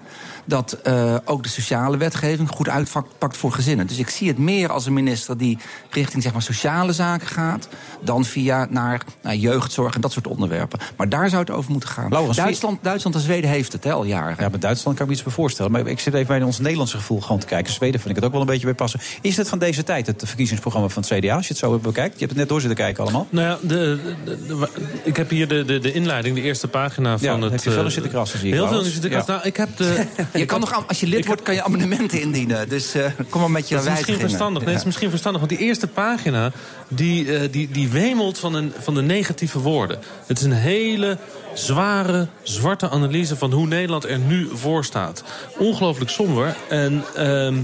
Dat 0.48 0.72
eh, 0.82 1.14
ook 1.24 1.42
de 1.42 1.48
sociale 1.48 1.96
wetgeving 1.96 2.48
goed 2.48 2.68
uitpakt 2.68 3.36
voor 3.36 3.52
gezinnen. 3.52 3.86
Dus 3.86 3.98
ik 3.98 4.08
zie 4.08 4.28
het 4.28 4.38
meer 4.38 4.70
als 4.70 4.86
een 4.86 4.92
minister 4.92 5.38
die 5.38 5.58
richting 5.90 6.22
zeg 6.22 6.32
maar, 6.32 6.42
sociale 6.42 6.92
zaken 6.92 7.26
gaat... 7.26 7.68
dan 8.00 8.24
via 8.24 8.66
naar, 8.70 9.00
naar 9.22 9.34
jeugdzorg 9.34 9.94
en 9.94 10.00
dat 10.00 10.12
soort 10.12 10.26
onderwerpen. 10.26 10.78
Maar 10.96 11.08
daar 11.08 11.28
zou 11.28 11.40
het 11.40 11.50
over 11.50 11.70
moeten 11.70 11.88
gaan. 11.88 12.10
Laurens, 12.10 12.36
Duitsland, 12.36 12.78
Duitsland 12.82 13.16
en 13.16 13.22
Zweden 13.22 13.50
heeft 13.50 13.72
het 13.72 13.84
hè, 13.84 13.92
al 13.92 14.04
jaren. 14.04 14.36
Ja, 14.38 14.48
met 14.48 14.60
Duitsland 14.60 14.96
kan 14.96 15.06
ik 15.06 15.10
me 15.12 15.16
iets 15.18 15.26
bij 15.26 15.34
voorstellen. 15.36 15.72
Maar 15.72 15.86
ik 15.86 16.00
zit 16.00 16.14
even 16.14 16.26
bij 16.26 16.42
ons 16.42 16.58
Nederlandse 16.58 16.96
gevoel 16.96 17.20
gewoon 17.20 17.38
te 17.38 17.46
kijken. 17.46 17.72
Zweden 17.72 18.00
vind 18.00 18.10
ik 18.10 18.16
het 18.16 18.24
ook 18.24 18.32
wel 18.32 18.40
een 18.40 18.46
beetje 18.46 18.64
bij 18.66 18.74
passen. 18.74 19.00
Is 19.20 19.36
het 19.36 19.48
van 19.48 19.58
deze 19.58 19.82
tijd, 19.82 20.06
het 20.06 20.22
verkiezingsprogramma 20.26 20.88
van 20.88 21.02
het 21.08 21.18
CDA, 21.18 21.34
als 21.34 21.46
je 21.46 21.52
het 21.52 21.62
zo 21.62 21.78
bekijkt? 21.78 22.12
Je 22.12 22.18
hebt 22.18 22.30
het 22.30 22.38
net 22.40 22.48
door 22.48 22.60
zitten 22.60 22.78
kijken 22.78 23.02
allemaal. 23.02 23.26
Nou 23.30 23.46
ja, 23.48 23.58
de, 23.68 23.98
de- 24.24 24.46
de- 24.46 24.68
ik 25.04 25.16
heb 25.16 25.30
hier 25.30 25.48
de, 25.48 25.64
de, 25.64 25.78
de 25.78 25.92
inleiding, 25.92 26.34
de 26.34 26.42
eerste 26.42 26.68
pagina 26.68 27.18
van 27.18 27.26
Ja, 27.28 27.42
het... 27.42 27.50
heb 27.52 27.62
je 27.62 27.70
veel 27.70 27.78
in 27.80 27.86
eh, 27.86 27.92
zitten 27.92 28.10
krassen, 28.12 28.38
zie 28.38 28.48
ik, 28.48 28.54
Heel 28.54 28.68
veel 28.68 28.80
zitten 28.82 29.10
krassen. 29.10 29.32
Ja. 29.34 29.38
Nou, 29.38 29.48
ik 29.48 29.56
heb 29.56 29.76
de... 29.76 30.04
Je 30.38 30.44
kan 30.44 30.60
nog, 30.60 30.84
als 30.86 31.00
je 31.00 31.06
lid 31.06 31.26
wordt, 31.26 31.42
kan 31.42 31.54
je 31.54 31.62
amendementen 31.62 32.20
indienen. 32.20 32.68
Dus 32.68 32.94
eh, 32.94 33.10
kom 33.28 33.40
maar 33.40 33.50
met 33.50 33.68
je 33.68 33.74
Dat 33.74 33.84
is 33.84 33.90
misschien 33.90 34.18
verstandig. 34.18 34.62
Nee, 34.62 34.70
het 34.70 34.80
is 34.80 34.86
misschien 34.86 35.10
verstandig, 35.10 35.40
want 35.40 35.58
die 35.58 35.66
eerste 35.66 35.86
pagina 35.86 36.52
die, 36.88 37.36
eh, 37.36 37.48
die, 37.50 37.68
die 37.70 37.88
wemelt 37.88 38.38
van, 38.38 38.54
een, 38.54 38.72
van 38.78 38.94
de 38.94 39.02
negatieve 39.02 39.58
woorden. 39.58 39.98
Het 40.26 40.38
is 40.38 40.44
een 40.44 40.52
hele 40.52 41.18
zware, 41.54 42.26
zwarte 42.42 42.88
analyse 42.88 43.36
van 43.36 43.52
hoe 43.52 43.66
Nederland 43.66 44.04
er 44.04 44.18
nu 44.18 44.48
voor 44.52 44.84
staat. 44.84 45.22
Ongelooflijk 45.58 46.10
somber. 46.10 46.56
En 46.68 47.04
ehm, 47.14 47.56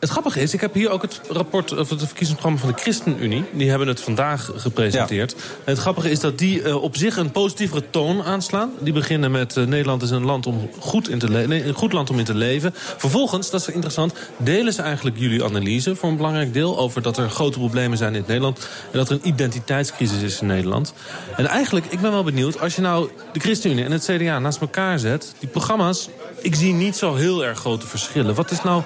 het 0.00 0.10
grappige 0.10 0.40
is, 0.40 0.54
ik 0.54 0.60
heb 0.60 0.74
hier 0.74 0.90
ook 0.90 1.02
het 1.02 1.20
rapport 1.28 1.72
of 1.72 1.90
het 1.90 1.98
verkiezingsprogramma 1.98 2.58
van 2.58 2.68
de 2.68 2.80
ChristenUnie. 2.80 3.44
Die 3.52 3.70
hebben 3.70 3.88
het 3.88 4.00
vandaag 4.00 4.50
gepresenteerd. 4.56 5.34
En 5.34 5.40
het 5.64 5.78
grappige 5.78 6.10
is 6.10 6.20
dat 6.20 6.38
die 6.38 6.62
eh, 6.62 6.82
op 6.82 6.96
zich 6.96 7.16
een 7.16 7.30
positievere 7.30 7.82
toon 7.90 8.22
aanslaan. 8.22 8.70
Die 8.78 8.92
beginnen 8.92 9.30
met 9.30 9.56
eh, 9.56 9.64
Nederland 9.64 10.02
is 10.02 10.10
een 10.10 10.24
land 10.24 10.46
om 10.46 10.70
goed 10.78 11.08
in 11.08 11.18
te 11.18 11.28
nee, 11.28 11.64
een 11.64 11.74
goed 11.74 11.92
land 11.92 12.10
om 12.10 12.18
in 12.18 12.24
te 12.24 12.34
leven. 12.34 12.72
Vervolgens, 12.74 13.50
dat 13.50 13.60
is 13.60 13.68
interessant, 13.68 14.14
delen 14.36 14.72
ze 14.72 14.82
eigenlijk 14.82 15.18
jullie 15.18 15.44
analyse 15.44 15.96
voor 15.96 16.08
een 16.08 16.16
belangrijk 16.16 16.52
deel 16.52 16.78
over 16.78 17.02
dat 17.02 17.16
er 17.16 17.30
grote 17.30 17.58
problemen 17.58 17.98
zijn 17.98 18.12
in 18.12 18.18
het 18.18 18.26
Nederland 18.26 18.68
en 18.92 18.98
dat 18.98 19.08
er 19.08 19.14
een 19.14 19.28
identiteitscrisis 19.28 20.22
is 20.22 20.40
in 20.40 20.46
Nederland. 20.46 20.94
En 21.36 21.46
eigenlijk, 21.46 21.86
ik 21.88 22.00
ben 22.00 22.10
wel 22.10 22.24
benieuwd, 22.24 22.60
als 22.60 22.74
je 22.74 22.80
nou 22.80 23.08
de 23.32 23.40
ChristenUnie 23.40 23.84
en 23.84 23.92
het 23.92 24.04
CDA 24.04 24.38
naast 24.38 24.60
elkaar 24.60 24.98
zet, 24.98 25.34
die 25.38 25.48
programma's, 25.48 26.08
ik 26.40 26.54
zie 26.54 26.72
niet 26.72 26.96
zo 26.96 27.14
heel 27.14 27.44
erg 27.44 27.58
grote 27.58 27.86
verschillen. 27.86 28.34
Wat 28.34 28.50
is 28.50 28.62
nou 28.62 28.82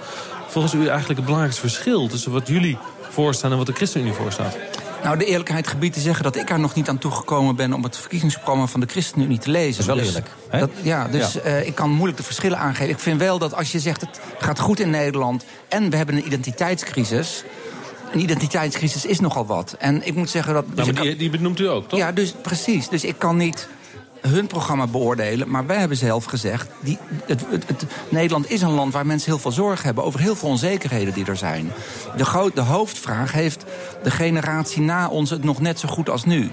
volgens 0.50 0.74
u 0.74 0.78
eigenlijk 0.78 1.08
het 1.08 1.24
belangrijkste 1.24 1.60
verschil 1.60 2.08
tussen 2.08 2.32
wat 2.32 2.48
jullie 2.48 2.78
voorstaan 3.10 3.50
en 3.50 3.56
wat 3.56 3.66
de 3.66 3.72
ChristenUnie 3.72 4.12
voorstaat? 4.12 4.56
Nou, 5.02 5.18
de 5.18 5.24
eerlijkheid 5.24 5.66
gebied 5.66 5.92
te 5.92 6.00
zeggen 6.00 6.24
dat 6.24 6.36
ik 6.36 6.50
er 6.50 6.60
nog 6.60 6.74
niet 6.74 6.88
aan 6.88 6.98
toegekomen 6.98 7.56
ben 7.56 7.72
om 7.72 7.82
het 7.82 7.96
verkiezingsprogramma 7.96 8.66
van 8.66 8.80
de 8.80 8.86
ChristenUnie 8.86 9.38
te 9.38 9.50
lezen. 9.50 9.70
Dat 9.70 9.80
is 9.80 9.86
wel 9.86 9.96
Dus 9.96 10.06
eerlijk, 10.06 10.30
hè? 10.48 10.58
Dat, 10.58 10.70
ja, 10.82 11.08
dus 11.08 11.32
Ja. 11.32 11.40
eh, 11.40 11.66
ik 11.66 11.74
kan 11.74 11.90
moeilijk 11.90 12.16
de 12.18 12.22
verschillen 12.24 12.58
aangeven. 12.58 12.88
Ik 12.94 12.98
vind 12.98 13.18
wel 13.18 13.38
dat 13.38 13.54
als 13.54 13.72
je 13.72 13.80
zegt 13.80 14.00
het 14.00 14.20
gaat 14.38 14.58
goed 14.58 14.80
in 14.80 14.90
Nederland 14.90 15.44
en 15.68 15.90
we 15.90 15.96
hebben 15.96 16.16
een 16.16 16.26
identiteitscrisis. 16.26 17.44
Een 18.12 18.20
identiteitscrisis 18.20 19.04
is 19.04 19.20
nogal 19.20 19.46
wat. 19.46 19.74
En 19.78 20.06
ik 20.06 20.14
moet 20.14 20.30
zeggen 20.30 20.54
dat. 20.54 20.64
dus 20.66 20.76
Nou, 20.84 20.92
maar 20.92 21.02
die, 21.02 21.16
die 21.16 21.30
benoemt 21.30 21.58
u 21.60 21.68
ook, 21.68 21.88
toch? 21.88 21.98
Ja, 21.98 22.12
dus 22.12 22.34
precies. 22.42 22.88
Dus 22.88 23.04
ik 23.04 23.18
kan 23.18 23.36
niet 23.36 23.68
hun 24.20 24.46
programma 24.46 24.86
beoordelen. 24.86 25.50
Maar 25.50 25.66
wij 25.66 25.78
hebben 25.78 25.96
zelf 25.96 26.24
gezegd... 26.24 26.68
Die, 26.80 26.98
het, 27.26 27.44
het, 27.50 27.84
Nederland 28.08 28.50
is 28.50 28.62
een 28.62 28.70
land 28.70 28.92
waar 28.92 29.06
mensen 29.06 29.30
heel 29.30 29.40
veel 29.40 29.52
zorg 29.52 29.82
hebben... 29.82 30.04
over 30.04 30.20
heel 30.20 30.36
veel 30.36 30.48
onzekerheden 30.48 31.14
die 31.14 31.26
er 31.26 31.36
zijn. 31.36 31.72
De, 32.16 32.24
gro- 32.24 32.50
de 32.54 32.60
hoofdvraag 32.60 33.32
heeft 33.32 33.64
de 34.02 34.10
generatie 34.10 34.82
na 34.82 35.08
ons 35.08 35.30
het 35.30 35.44
nog 35.44 35.60
net 35.60 35.78
zo 35.78 35.88
goed 35.88 36.10
als 36.10 36.24
nu. 36.24 36.50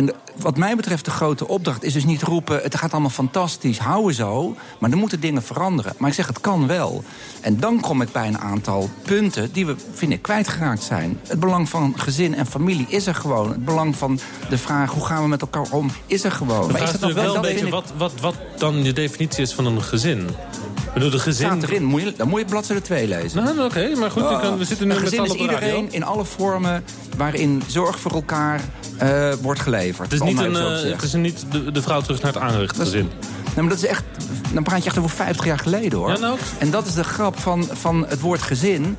En 0.00 0.06
de- 0.06 0.14
wat 0.36 0.56
mij 0.56 0.76
betreft 0.76 1.04
de 1.04 1.10
grote 1.10 1.48
opdracht 1.48 1.82
is 1.84 1.92
dus 1.92 2.04
niet 2.04 2.22
roepen... 2.22 2.60
het 2.62 2.74
gaat 2.76 2.92
allemaal 2.92 3.10
fantastisch, 3.10 3.78
houden 3.78 4.14
zo. 4.14 4.56
Maar 4.78 4.90
er 4.90 4.96
moeten 4.96 5.20
dingen 5.20 5.42
veranderen. 5.42 5.92
Maar 5.98 6.08
ik 6.08 6.14
zeg, 6.14 6.26
het 6.26 6.40
kan 6.40 6.66
wel. 6.66 7.04
En 7.40 7.60
dan 7.60 7.80
kom 7.80 8.02
ik 8.02 8.12
bij 8.12 8.26
een 8.26 8.38
aantal 8.38 8.90
punten 9.02 9.52
die 9.52 9.66
we, 9.66 9.74
vind 9.92 10.12
ik, 10.12 10.22
kwijtgeraakt 10.22 10.82
zijn. 10.82 11.20
Het 11.26 11.40
belang 11.40 11.68
van 11.68 11.92
gezin 11.96 12.34
en 12.34 12.46
familie 12.46 12.86
is 12.88 13.06
er 13.06 13.14
gewoon. 13.14 13.48
Het 13.50 13.64
belang 13.64 13.96
van 13.96 14.18
de 14.48 14.58
vraag, 14.58 14.90
hoe 14.92 15.04
gaan 15.04 15.22
we 15.22 15.28
met 15.28 15.40
elkaar 15.40 15.66
om, 15.70 15.90
is 16.06 16.24
er 16.24 16.32
gewoon. 16.32 16.72
Maar 16.72 16.82
is 16.82 16.92
het 16.92 17.00
nog 17.00 17.12
wel 17.12 17.34
een 17.34 17.40
beetje 17.40 17.64
ik- 17.66 17.72
wat, 17.72 17.92
wat, 17.96 18.12
wat 18.20 18.34
dan 18.58 18.84
je 18.84 18.92
definitie 18.92 19.42
is 19.42 19.52
van 19.54 19.66
een 19.66 19.82
gezin? 19.82 20.28
Bedoel, 20.94 21.10
de 21.10 21.18
gezin... 21.18 21.46
staat 21.46 21.62
erin, 21.62 21.84
moet 21.84 22.02
je, 22.02 22.12
dan 22.16 22.28
moet 22.28 22.40
je 22.40 22.46
bladzijde 22.46 22.82
2 22.82 23.08
lezen. 23.08 23.44
Nou, 23.44 23.64
oké, 23.64 23.92
maar 23.98 24.10
goed, 24.10 24.22
kan- 24.22 24.58
we 24.58 24.64
zitten 24.64 24.86
nu 24.88 24.94
een 24.94 25.00
met 25.00 25.08
gezin 25.08 25.24
is 25.24 25.32
iedereen 25.32 25.92
in 25.92 26.02
alle 26.04 26.24
vormen 26.24 26.84
waarin 27.16 27.62
zorg 27.66 27.98
voor 28.00 28.12
elkaar 28.12 28.60
eh, 28.98 29.32
wordt 29.42 29.60
geleverd. 29.60 30.12
Het 30.12 30.20
is 30.22 30.28
niet, 30.28 30.38
een, 30.38 30.56
eh, 30.56 30.82
het 30.92 31.02
is 31.02 31.12
niet 31.12 31.44
de, 31.50 31.72
de 31.72 31.82
vrouw 31.82 32.00
terug 32.00 32.22
naar 32.22 32.32
het 32.32 32.42
aanrecht 32.42 32.76
gezin. 32.76 33.10
Nee, 33.44 33.54
maar 33.64 33.68
dat 33.68 33.82
is 33.82 33.86
echt, 33.86 34.04
dan 34.52 34.62
praat 34.62 34.82
je 34.82 34.88
echt 34.88 34.98
over 34.98 35.10
50 35.10 35.44
jaar 35.44 35.58
geleden 35.58 35.98
hoor. 35.98 36.10
Ja, 36.10 36.18
nou. 36.18 36.38
En 36.58 36.70
dat 36.70 36.86
is 36.86 36.94
de 36.94 37.04
grap 37.04 37.38
van, 37.38 37.68
van 37.72 38.06
het 38.08 38.20
woord 38.20 38.42
gezin. 38.42 38.96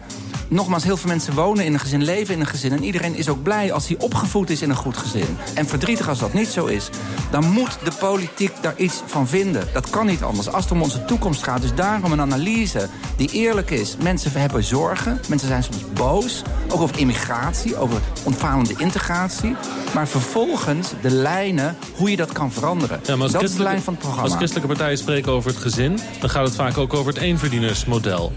Nogmaals, 0.52 0.84
heel 0.84 0.98
veel 0.98 1.10
mensen 1.10 1.34
wonen 1.34 1.66
in 1.66 1.74
een 1.74 1.80
gezin, 1.80 2.04
leven 2.04 2.34
in 2.34 2.40
een 2.40 2.46
gezin. 2.46 2.72
En 2.72 2.84
iedereen 2.84 3.16
is 3.16 3.30
ook 3.30 3.44
blij 3.44 3.72
als 3.72 3.88
hij 3.88 3.98
opgevoed 4.00 4.50
is 4.50 4.62
in 4.62 4.70
een 4.70 4.76
goed 4.76 4.98
gezin. 4.98 5.38
En 5.54 5.68
verdrietig 5.68 6.10
als 6.10 6.20
dat 6.20 6.34
niet 6.34 6.48
zo 6.48 6.66
is. 6.66 6.90
Dan 7.30 7.52
moet 7.52 7.78
de 7.84 7.92
politiek 8.00 8.52
daar 8.62 8.74
iets 8.78 9.02
van 9.06 9.28
vinden. 9.28 9.68
Dat 9.74 9.90
kan 9.90 10.06
niet 10.06 10.24
anders. 10.24 10.50
Als 10.50 10.64
het 10.64 10.74
om 10.74 10.82
onze 10.82 11.06
toekomst 11.06 11.44
gaat. 11.44 11.62
Dus 11.62 11.74
daarom 11.74 12.12
een 12.12 12.22
analyse 12.22 12.90
die 13.16 13.30
eerlijk 13.30 13.70
is. 13.70 13.96
Mensen 14.02 14.32
hebben 14.32 14.64
zorgen. 14.64 15.20
Mensen 15.30 15.48
zijn 15.48 15.64
soms 15.64 15.84
boos. 15.94 16.42
Ook 16.70 16.82
over 16.82 17.00
immigratie, 17.00 17.78
over 17.78 18.02
ontfalende 18.24 18.74
integratie. 18.78 19.56
Maar 19.94 20.08
vervolgens 20.08 20.90
de 21.02 21.12
lijnen 21.12 21.78
hoe 21.96 22.10
je 22.10 22.16
dat 22.16 22.32
kan 22.32 22.52
veranderen. 22.52 23.00
Ja, 23.04 23.14
maar 23.16 23.24
als 23.24 23.32
dat 23.32 23.44
is 23.44 23.56
de 23.56 23.64
lijn 23.64 23.82
van 23.82 23.94
het 23.94 24.02
programma. 24.02 24.28
Als 24.28 24.38
christelijke 24.38 24.70
partijen 24.70 24.98
spreken 24.98 25.32
over 25.32 25.50
het 25.50 25.60
gezin... 25.60 26.00
dan 26.20 26.30
gaat 26.30 26.46
het 26.46 26.56
vaak 26.56 26.78
ook 26.78 26.94
over 26.94 27.14
het 27.14 27.22
eenverdienersmodel. 27.22 28.32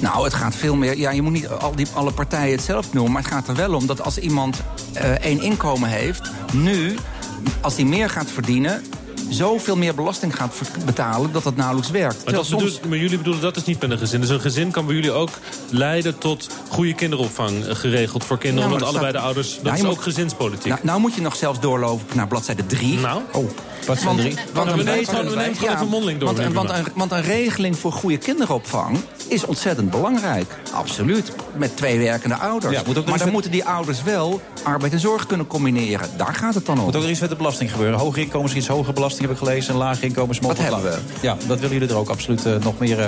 Nou, 0.00 0.24
het 0.24 0.34
gaat 0.34 0.54
veel 0.54 0.76
meer. 0.76 0.98
Ja, 0.98 1.10
je 1.10 1.22
moet 1.22 1.32
niet 1.32 1.48
al 1.48 1.74
die, 1.74 1.86
alle 1.94 2.12
partijen 2.12 2.52
hetzelfde 2.52 2.90
noemen. 2.92 3.12
Maar 3.12 3.22
het 3.22 3.30
gaat 3.30 3.48
er 3.48 3.54
wel 3.54 3.74
om 3.74 3.86
dat 3.86 4.02
als 4.02 4.18
iemand 4.18 4.62
eh, 4.92 5.10
één 5.10 5.42
inkomen 5.42 5.88
heeft, 5.88 6.30
nu, 6.52 6.96
als 7.60 7.76
hij 7.76 7.84
meer 7.84 8.10
gaat 8.10 8.30
verdienen. 8.30 8.82
Zoveel 9.30 9.76
meer 9.76 9.94
belasting 9.94 10.36
gaat 10.36 10.54
betalen 10.84 11.32
dat 11.32 11.42
dat 11.42 11.56
nauwelijks 11.56 11.90
werkt. 11.90 12.24
Maar, 12.24 12.34
dat 12.34 12.48
bedoelt- 12.50 12.88
maar 12.88 12.98
jullie 12.98 13.16
bedoelen 13.16 13.42
dat 13.42 13.56
is 13.56 13.64
niet 13.64 13.80
met 13.80 13.90
een 13.90 13.98
gezin. 13.98 14.20
Dus 14.20 14.28
een 14.30 14.40
gezin 14.40 14.70
kan 14.70 14.86
bij 14.86 14.94
jullie 14.94 15.12
ook 15.12 15.30
leiden 15.70 16.18
tot 16.18 16.48
goede 16.68 16.94
kinderopvang 16.94 17.64
eh, 17.66 17.74
geregeld 17.74 18.24
voor 18.24 18.38
kinderen. 18.38 18.68
Ja, 18.68 18.74
omdat 18.74 18.80
dat 18.80 18.88
allebei 18.88 19.10
staat- 19.12 19.22
de 19.22 19.26
ouders... 19.26 19.54
Dat 19.56 19.64
Ja, 19.66 19.72
is 19.74 19.80
ook 19.80 19.94
moet- 19.94 20.02
gezinspolitiek. 20.02 20.66
Nou, 20.72 20.80
nou 20.82 21.00
moet 21.00 21.14
je 21.14 21.20
nog 21.20 21.36
zelfs 21.36 21.60
doorlopen 21.60 22.16
naar 22.16 22.26
bladzijde 22.28 22.66
3. 22.66 22.98
Nou? 22.98 23.22
Oh, 23.32 23.50
Bladzijde 23.84 24.16
drie. 24.20 24.34
Want, 24.34 24.54
Nou, 24.54 24.66
we 24.66 24.72
een 24.72 24.84
nemen 25.36 25.54
gewoon- 25.56 25.74
even 25.74 25.88
mondeling 25.88 26.18
door, 26.20 26.34
Want, 26.34 26.52
want, 26.54 26.70
een, 26.70 26.84
want 26.94 27.12
een 27.12 27.22
regeling 27.22 27.76
voor 27.78 27.92
goede 27.92 28.16
kinderopvang 28.16 28.98
is 29.28 29.44
ontzettend 29.44 29.90
belangrijk. 29.90 30.56
Absoluut. 30.72 31.32
Met 31.56 31.76
twee 31.76 31.98
werkende 31.98 32.34
ouders. 32.34 32.72
Ja, 32.74 32.78
moet 32.86 32.88
ook 32.88 32.94
nog 32.94 33.04
maar 33.04 33.14
dan 33.14 33.24
met- 33.24 33.32
moeten 33.32 33.50
die 33.50 33.64
ouders 33.64 34.02
wel 34.02 34.40
arbeid 34.62 34.92
en 34.92 35.00
zorg 35.00 35.26
kunnen 35.26 35.46
combineren. 35.46 36.08
Daar 36.16 36.34
gaat 36.34 36.54
het 36.54 36.66
dan 36.66 36.78
om. 36.78 36.84
Moet 36.84 36.96
ook 36.96 37.02
er 37.02 37.10
iets 37.10 37.20
met 37.20 37.30
de 37.30 37.36
belasting 37.36 37.70
gebeuren. 37.72 37.98
Hoge 37.98 38.20
inkomens, 38.20 38.54
iets 38.54 38.66
hogere 38.68 38.92
belasting 38.92 39.19
heb 39.20 39.30
ik 39.30 39.36
gelezen. 39.38 39.72
En 39.72 39.78
lage 39.78 40.04
inkomens 40.06 40.40
mogen 40.40 40.56
Wat 40.56 40.66
hebben 40.66 40.82
lager. 40.84 41.00
Ja, 41.20 41.36
dat 41.46 41.60
willen 41.60 41.76
jullie 41.78 41.88
er 41.94 42.00
ook 42.00 42.08
absoluut 42.08 42.46
eh, 42.46 42.54
nog 42.62 42.78
meer... 42.78 43.00
eh, 43.00 43.06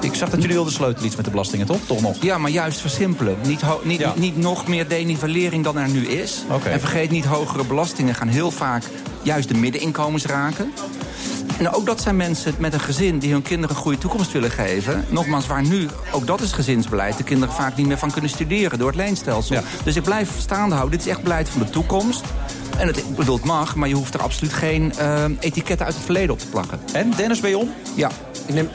Ik 0.00 0.14
zag 0.14 0.30
dat 0.30 0.40
jullie 0.40 0.54
wilden 0.54 0.72
sleutelen 0.72 1.06
iets 1.06 1.16
met 1.16 1.24
de 1.24 1.30
belastingen, 1.30 1.66
toch? 1.66 1.78
Toch 1.86 2.00
nog? 2.00 2.16
Ja, 2.22 2.38
maar 2.38 2.50
juist 2.50 2.80
versimpelen. 2.80 3.36
Niet, 3.46 3.60
niet, 3.84 4.00
Ja. 4.00 4.12
niet 4.16 4.36
nog 4.36 4.66
meer 4.66 4.88
denivellering 4.88 5.64
dan 5.64 5.76
er 5.78 5.88
nu 5.88 6.06
is. 6.06 6.42
Oké. 6.50 6.68
En 6.68 6.80
vergeet 6.80 7.10
niet, 7.10 7.24
hogere 7.24 7.64
belastingen 7.64 8.14
gaan 8.14 8.28
heel 8.28 8.50
vaak 8.50 8.82
juist 9.22 9.48
de 9.48 9.54
middeninkomens 9.54 10.24
raken. 10.24 10.72
En 11.58 11.72
ook 11.72 11.86
dat 11.86 12.00
zijn 12.00 12.16
mensen 12.16 12.54
met 12.58 12.72
een 12.72 12.80
gezin 12.80 13.18
die 13.18 13.32
hun 13.32 13.42
kinderen 13.42 13.76
een 13.76 13.82
goede 13.82 13.98
toekomst 13.98 14.32
willen 14.32 14.50
geven. 14.50 15.04
Nogmaals, 15.08 15.46
waar 15.46 15.62
nu, 15.62 15.88
ook 16.12 16.26
dat 16.26 16.40
is 16.40 16.52
gezinsbeleid, 16.52 17.16
de 17.16 17.24
kinderen 17.24 17.54
vaak 17.54 17.76
niet 17.76 17.86
meer 17.86 17.98
van 17.98 18.10
kunnen 18.10 18.30
studeren 18.30 18.78
door 18.78 18.88
het 18.88 18.96
leenstelsel. 18.96 19.62
Dus 19.84 19.96
ik 19.96 20.02
blijf 20.02 20.30
staande 20.38 20.74
houden, 20.74 20.98
dit 20.98 21.06
is 21.06 21.12
echt 21.12 21.22
beleid 21.22 21.48
van 21.48 21.60
de 21.60 21.70
toekomst. 21.70 22.24
En 22.78 22.86
het, 22.86 22.96
ik 22.96 23.16
bedoel, 23.16 23.36
het 23.36 23.44
mag, 23.44 23.74
maar 23.74 23.88
je 23.88 23.94
hoeft 23.94 24.14
er 24.14 24.22
absoluut 24.22 24.52
geen 24.52 24.92
eh, 24.98 25.24
etiketten 25.38 25.86
uit 25.86 25.94
het 25.94 26.04
verleden 26.04 26.30
op 26.30 26.38
te 26.38 26.46
plakken. 26.46 26.80
En, 26.92 27.12
Dennis, 27.16 27.40
ben 27.40 27.50
je 27.50 27.58
om? 27.58 27.70
Ja. 27.94 28.10
Ik 28.46 28.54
neem... 28.54 28.70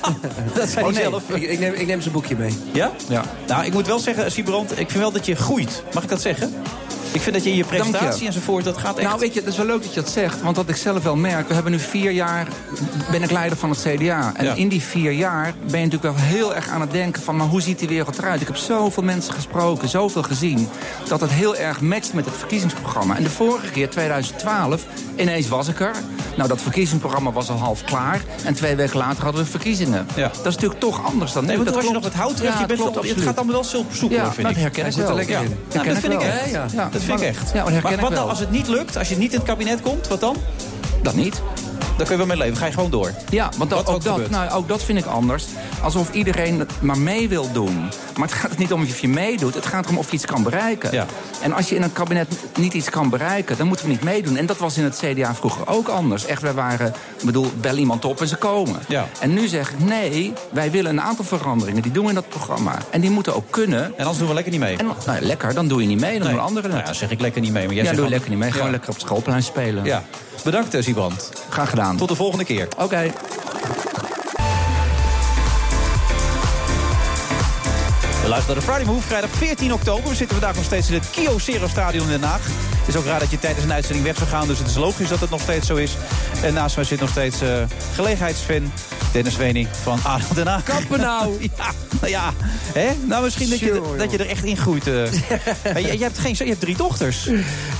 dat 0.54 0.68
zei 0.68 0.86
Oh, 0.86 0.92
nee. 0.92 1.02
zelf. 1.02 1.22
Ik, 1.28 1.42
ik 1.42 1.58
neem, 1.58 1.72
ik 1.72 1.86
neem 1.86 2.00
zijn 2.00 2.14
boekje 2.14 2.36
mee. 2.36 2.58
Ja? 2.72 2.90
Ja. 3.08 3.24
Nou, 3.46 3.64
ik 3.64 3.72
moet 3.72 3.86
wel 3.86 3.98
zeggen, 3.98 4.32
Siebrand, 4.32 4.70
ik 4.70 4.90
vind 4.90 5.02
wel 5.02 5.12
dat 5.12 5.26
je 5.26 5.34
groeit. 5.34 5.82
Mag 5.94 6.02
ik 6.02 6.08
dat 6.08 6.20
zeggen? 6.20 6.52
Ik 7.12 7.20
vind 7.20 7.34
dat 7.34 7.44
je 7.44 7.50
in 7.50 7.56
je 7.56 7.64
presentatie 7.64 8.26
enzovoort, 8.26 8.64
dat 8.64 8.76
gaat 8.78 8.96
echt... 8.98 9.06
Nou, 9.08 9.20
weet 9.20 9.34
je, 9.34 9.40
het 9.40 9.48
is 9.48 9.56
wel 9.56 9.66
leuk 9.66 9.82
dat 9.82 9.94
je 9.94 10.00
dat 10.00 10.10
zegt. 10.10 10.42
Want 10.42 10.56
wat 10.56 10.68
ik 10.68 10.76
zelf 10.76 11.02
wel 11.02 11.16
merk, 11.16 11.48
we 11.48 11.54
hebben 11.54 11.72
nu 11.72 11.78
vier 11.78 12.10
jaar... 12.10 12.46
ben 13.10 13.22
ik 13.22 13.30
leider 13.30 13.58
van 13.58 13.70
het 13.70 13.78
CDA. 13.80 14.32
En 14.36 14.44
Ja. 14.44 14.54
in 14.54 14.68
die 14.68 14.82
vier 14.82 15.12
jaar 15.12 15.54
ben 15.70 15.80
je 15.80 15.86
natuurlijk 15.86 16.16
wel 16.16 16.24
heel 16.26 16.54
erg 16.54 16.68
aan 16.68 16.80
het 16.80 16.90
denken 16.90 17.22
van... 17.22 17.36
maar 17.36 17.46
hoe 17.46 17.60
ziet 17.62 17.78
die 17.78 17.88
wereld 17.88 18.18
eruit? 18.18 18.40
Ik 18.40 18.46
heb 18.46 18.56
zoveel 18.56 19.02
mensen 19.02 19.34
gesproken, 19.34 19.88
zoveel 19.88 20.22
gezien... 20.22 20.68
dat 21.08 21.20
het 21.20 21.30
heel 21.30 21.56
erg 21.56 21.80
matcht 21.80 22.12
met 22.12 22.24
het 22.24 22.34
verkiezingsprogramma. 22.36 23.16
En 23.16 23.22
de 23.22 23.30
vorige 23.30 23.70
keer, 23.70 23.90
2012, 23.90 24.84
ineens 25.16 25.48
was 25.48 25.68
ik 25.68 25.80
er. 25.80 25.94
Nou, 26.36 26.48
dat 26.48 26.62
verkiezingsprogramma 26.62 27.32
was 27.32 27.48
al 27.50 27.56
half 27.58 27.84
klaar. 27.84 28.20
En 28.44 28.54
twee 28.54 28.76
weken 28.76 28.96
later 28.96 29.22
hadden 29.24 29.44
we 29.44 29.50
verkiezingen. 29.50 30.06
Ja. 30.16 30.28
Dat 30.28 30.46
is 30.46 30.54
natuurlijk 30.54 30.80
toch 30.80 31.04
anders 31.04 31.32
dan 31.32 31.42
nu. 31.42 31.48
Nee, 31.48 31.56
want 31.58 31.70
was 31.74 31.84
je 31.84 31.90
nog 31.92 32.04
het 32.04 32.14
hout 32.14 32.36
terug. 32.36 32.54
Ja, 32.54 32.60
je 32.60 32.66
bent 32.66 32.80
klopt, 32.80 33.08
het 33.08 33.20
gaat 33.22 33.36
allemaal 33.36 33.54
wel 33.54 33.64
zo 33.64 33.84
soepel, 33.92 34.16
Ja, 34.16 34.32
vind 34.32 34.46
dat 34.46 34.56
ik. 34.56 34.62
herken 34.62 34.86
ik 34.86 34.92
er 34.96 35.02
wel. 35.06 35.14
lekker 35.14 35.34
Ja. 35.34 35.40
in. 35.40 35.56
Dat 35.68 35.98
vind 35.98 36.12
ik 36.12 36.20
echt. 36.22 36.50
Ja, 36.50 36.88
vind 37.02 37.20
ik 37.20 37.26
echt. 37.26 37.52
Ja, 37.52 37.64
maar 37.82 38.00
wat 38.00 38.10
nou 38.10 38.28
als 38.28 38.38
het 38.38 38.50
niet 38.50 38.68
lukt? 38.68 38.96
Als 38.96 39.08
je 39.08 39.16
niet 39.16 39.32
in 39.32 39.38
het 39.38 39.46
kabinet 39.46 39.80
komt, 39.80 40.08
wat 40.08 40.20
dan? 40.20 40.36
Dat 41.02 41.14
niet. 41.14 41.42
Dan 42.02 42.10
kun 42.10 42.20
je 42.20 42.26
wel 42.26 42.36
mee 42.36 42.46
leven. 42.46 42.60
Ga 42.62 42.66
je 42.66 42.72
gewoon 42.72 42.90
door. 42.90 43.12
Ja, 43.30 43.48
want 43.58 43.70
dat, 43.70 43.78
ook, 43.86 43.88
ook 43.94 44.04
dat, 44.04 44.30
nou, 44.30 44.50
ook 44.50 44.68
dat 44.68 44.82
vind 44.82 44.98
ik 44.98 45.04
anders. 45.04 45.44
Alsof 45.82 46.12
iedereen 46.12 46.58
het 46.58 46.72
maar 46.80 46.98
mee 46.98 47.28
wil 47.28 47.52
doen. 47.52 47.76
Maar 48.16 48.28
het 48.28 48.32
gaat 48.32 48.50
er 48.50 48.58
niet 48.58 48.72
om 48.72 48.82
of 48.82 48.98
je 49.00 49.08
meedoet. 49.08 49.54
Het 49.54 49.66
gaat 49.66 49.84
erom 49.84 49.98
of 49.98 50.06
je 50.10 50.12
iets 50.16 50.24
kan 50.26 50.42
bereiken. 50.42 50.92
Ja. 50.92 51.06
En 51.42 51.52
als 51.52 51.68
je 51.68 51.74
in 51.74 51.82
een 51.82 51.92
kabinet 51.92 52.28
niet 52.58 52.74
iets 52.74 52.90
kan 52.90 53.08
bereiken... 53.10 53.56
dan 53.56 53.66
moeten 53.66 53.86
we 53.86 53.92
niet 53.92 54.02
meedoen. 54.02 54.36
En 54.36 54.46
dat 54.46 54.58
was 54.58 54.76
in 54.76 54.84
het 54.84 55.02
CDA 55.04 55.34
vroeger 55.34 55.68
ook 55.68 55.88
anders. 55.88 56.26
Echt, 56.26 56.42
wij 56.42 56.52
waren, 56.52 56.86
ik 57.18 57.24
bedoel, 57.24 57.46
bel 57.60 57.76
iemand 57.76 58.04
op 58.04 58.20
en 58.20 58.28
ze 58.28 58.36
komen. 58.36 58.80
Ja. 58.88 59.06
En 59.20 59.34
nu 59.34 59.46
zeg 59.46 59.70
ik, 59.70 59.78
nee, 59.78 60.32
wij 60.50 60.70
willen 60.70 60.90
een 60.90 61.00
aantal 61.00 61.24
veranderingen. 61.24 61.82
Die 61.82 61.92
doen 61.92 62.02
we 62.02 62.08
in 62.08 62.14
dat 62.14 62.28
programma. 62.28 62.78
En 62.90 63.00
die 63.00 63.10
moeten 63.10 63.34
ook 63.34 63.50
kunnen. 63.50 63.84
En 63.84 63.92
anders 63.98 64.18
doen 64.18 64.28
we 64.28 64.34
lekker 64.34 64.52
niet 64.52 64.60
mee. 64.60 64.76
En, 64.76 64.86
nou, 65.06 65.20
lekker, 65.20 65.54
dan 65.54 65.68
doe 65.68 65.80
je 65.80 65.86
niet 65.86 66.00
mee. 66.00 66.18
Dan 66.18 66.26
Nee. 66.26 66.36
doen 66.36 66.44
anderen 66.46 66.70
het. 66.70 66.78
Nou 66.78 66.92
ja, 66.92 66.98
zeg 66.98 67.10
ik 67.10 67.20
lekker 67.20 67.40
niet 67.40 67.52
mee. 67.52 67.64
Maar 67.66 67.74
jij 67.74 67.82
ja, 67.82 67.88
zegt 67.88 68.00
doe 68.00 68.10
lekker 68.10 68.30
niet 68.30 68.38
mee. 68.38 68.50
Gewoon 68.50 68.66
Ja. 68.66 68.72
lekker 68.72 68.88
op 68.90 68.94
het 68.96 69.04
schoolplein 69.04 69.42
spelen. 69.42 69.84
Ja. 69.84 70.02
Bedankt, 70.44 70.74
eh, 70.74 70.82
Siebrand. 70.82 71.30
Graag 71.48 71.70
gedaan. 71.70 71.91
Tot 71.96 72.08
de 72.08 72.14
volgende 72.14 72.44
keer. 72.44 72.68
Oké. 72.78 73.12
We 78.22 78.28
luisteren 78.28 78.56
naar 78.56 78.64
de 78.64 78.72
Friday 78.72 78.84
Move, 78.84 79.06
vrijdag 79.06 79.30
14 79.30 79.72
oktober. 79.72 80.08
We 80.08 80.14
zitten 80.14 80.36
vandaag 80.36 80.54
nog 80.54 80.64
steeds 80.64 80.88
in 80.88 80.94
het 80.94 81.10
Kyocera 81.10 81.68
Stadion 81.68 82.04
in 82.04 82.20
Den 82.20 82.28
Haag. 82.28 82.46
Het 82.78 82.88
is 82.88 82.96
ook 82.96 83.04
raar 83.04 83.18
dat 83.18 83.30
je 83.30 83.38
tijdens 83.38 83.64
een 83.64 83.72
uitzending 83.72 84.06
weg 84.06 84.16
zou 84.16 84.28
gaan, 84.28 84.46
dus 84.46 84.58
het 84.58 84.66
is 84.66 84.76
logisch 84.76 85.08
dat 85.08 85.20
het 85.20 85.30
nog 85.30 85.40
steeds 85.40 85.66
zo 85.66 85.76
is. 85.76 85.96
En 86.42 86.54
naast 86.54 86.76
mij 86.76 86.84
zit 86.84 87.00
nog 87.00 87.10
steeds 87.10 87.36
gelegenheidsfan 87.94 88.72
Dennis 89.12 89.36
Wening 89.36 89.68
van 89.82 89.98
ADO 90.04 90.34
Den 90.34 90.46
Haag. 90.46 90.62
Kappen 90.62 91.00
nou! 91.00 91.32
ja, 91.56 91.72
nou 92.00 92.12
ja, 92.12 92.32
hè? 92.74 92.90
Nou 93.06 93.24
misschien 93.24 93.50
dat 93.50 93.58
je, 93.58 93.94
dat 93.98 94.10
je 94.10 94.18
er 94.18 94.28
echt 94.28 94.44
in 94.44 94.56
groeit. 94.56 94.86
eh. 94.86 95.12
Je, 95.90 95.98
je 95.98 96.02
hebt 96.02 96.18
geen, 96.18 96.34
je 96.38 96.44
hebt 96.44 96.60
drie 96.60 96.76
dochters. 96.76 97.28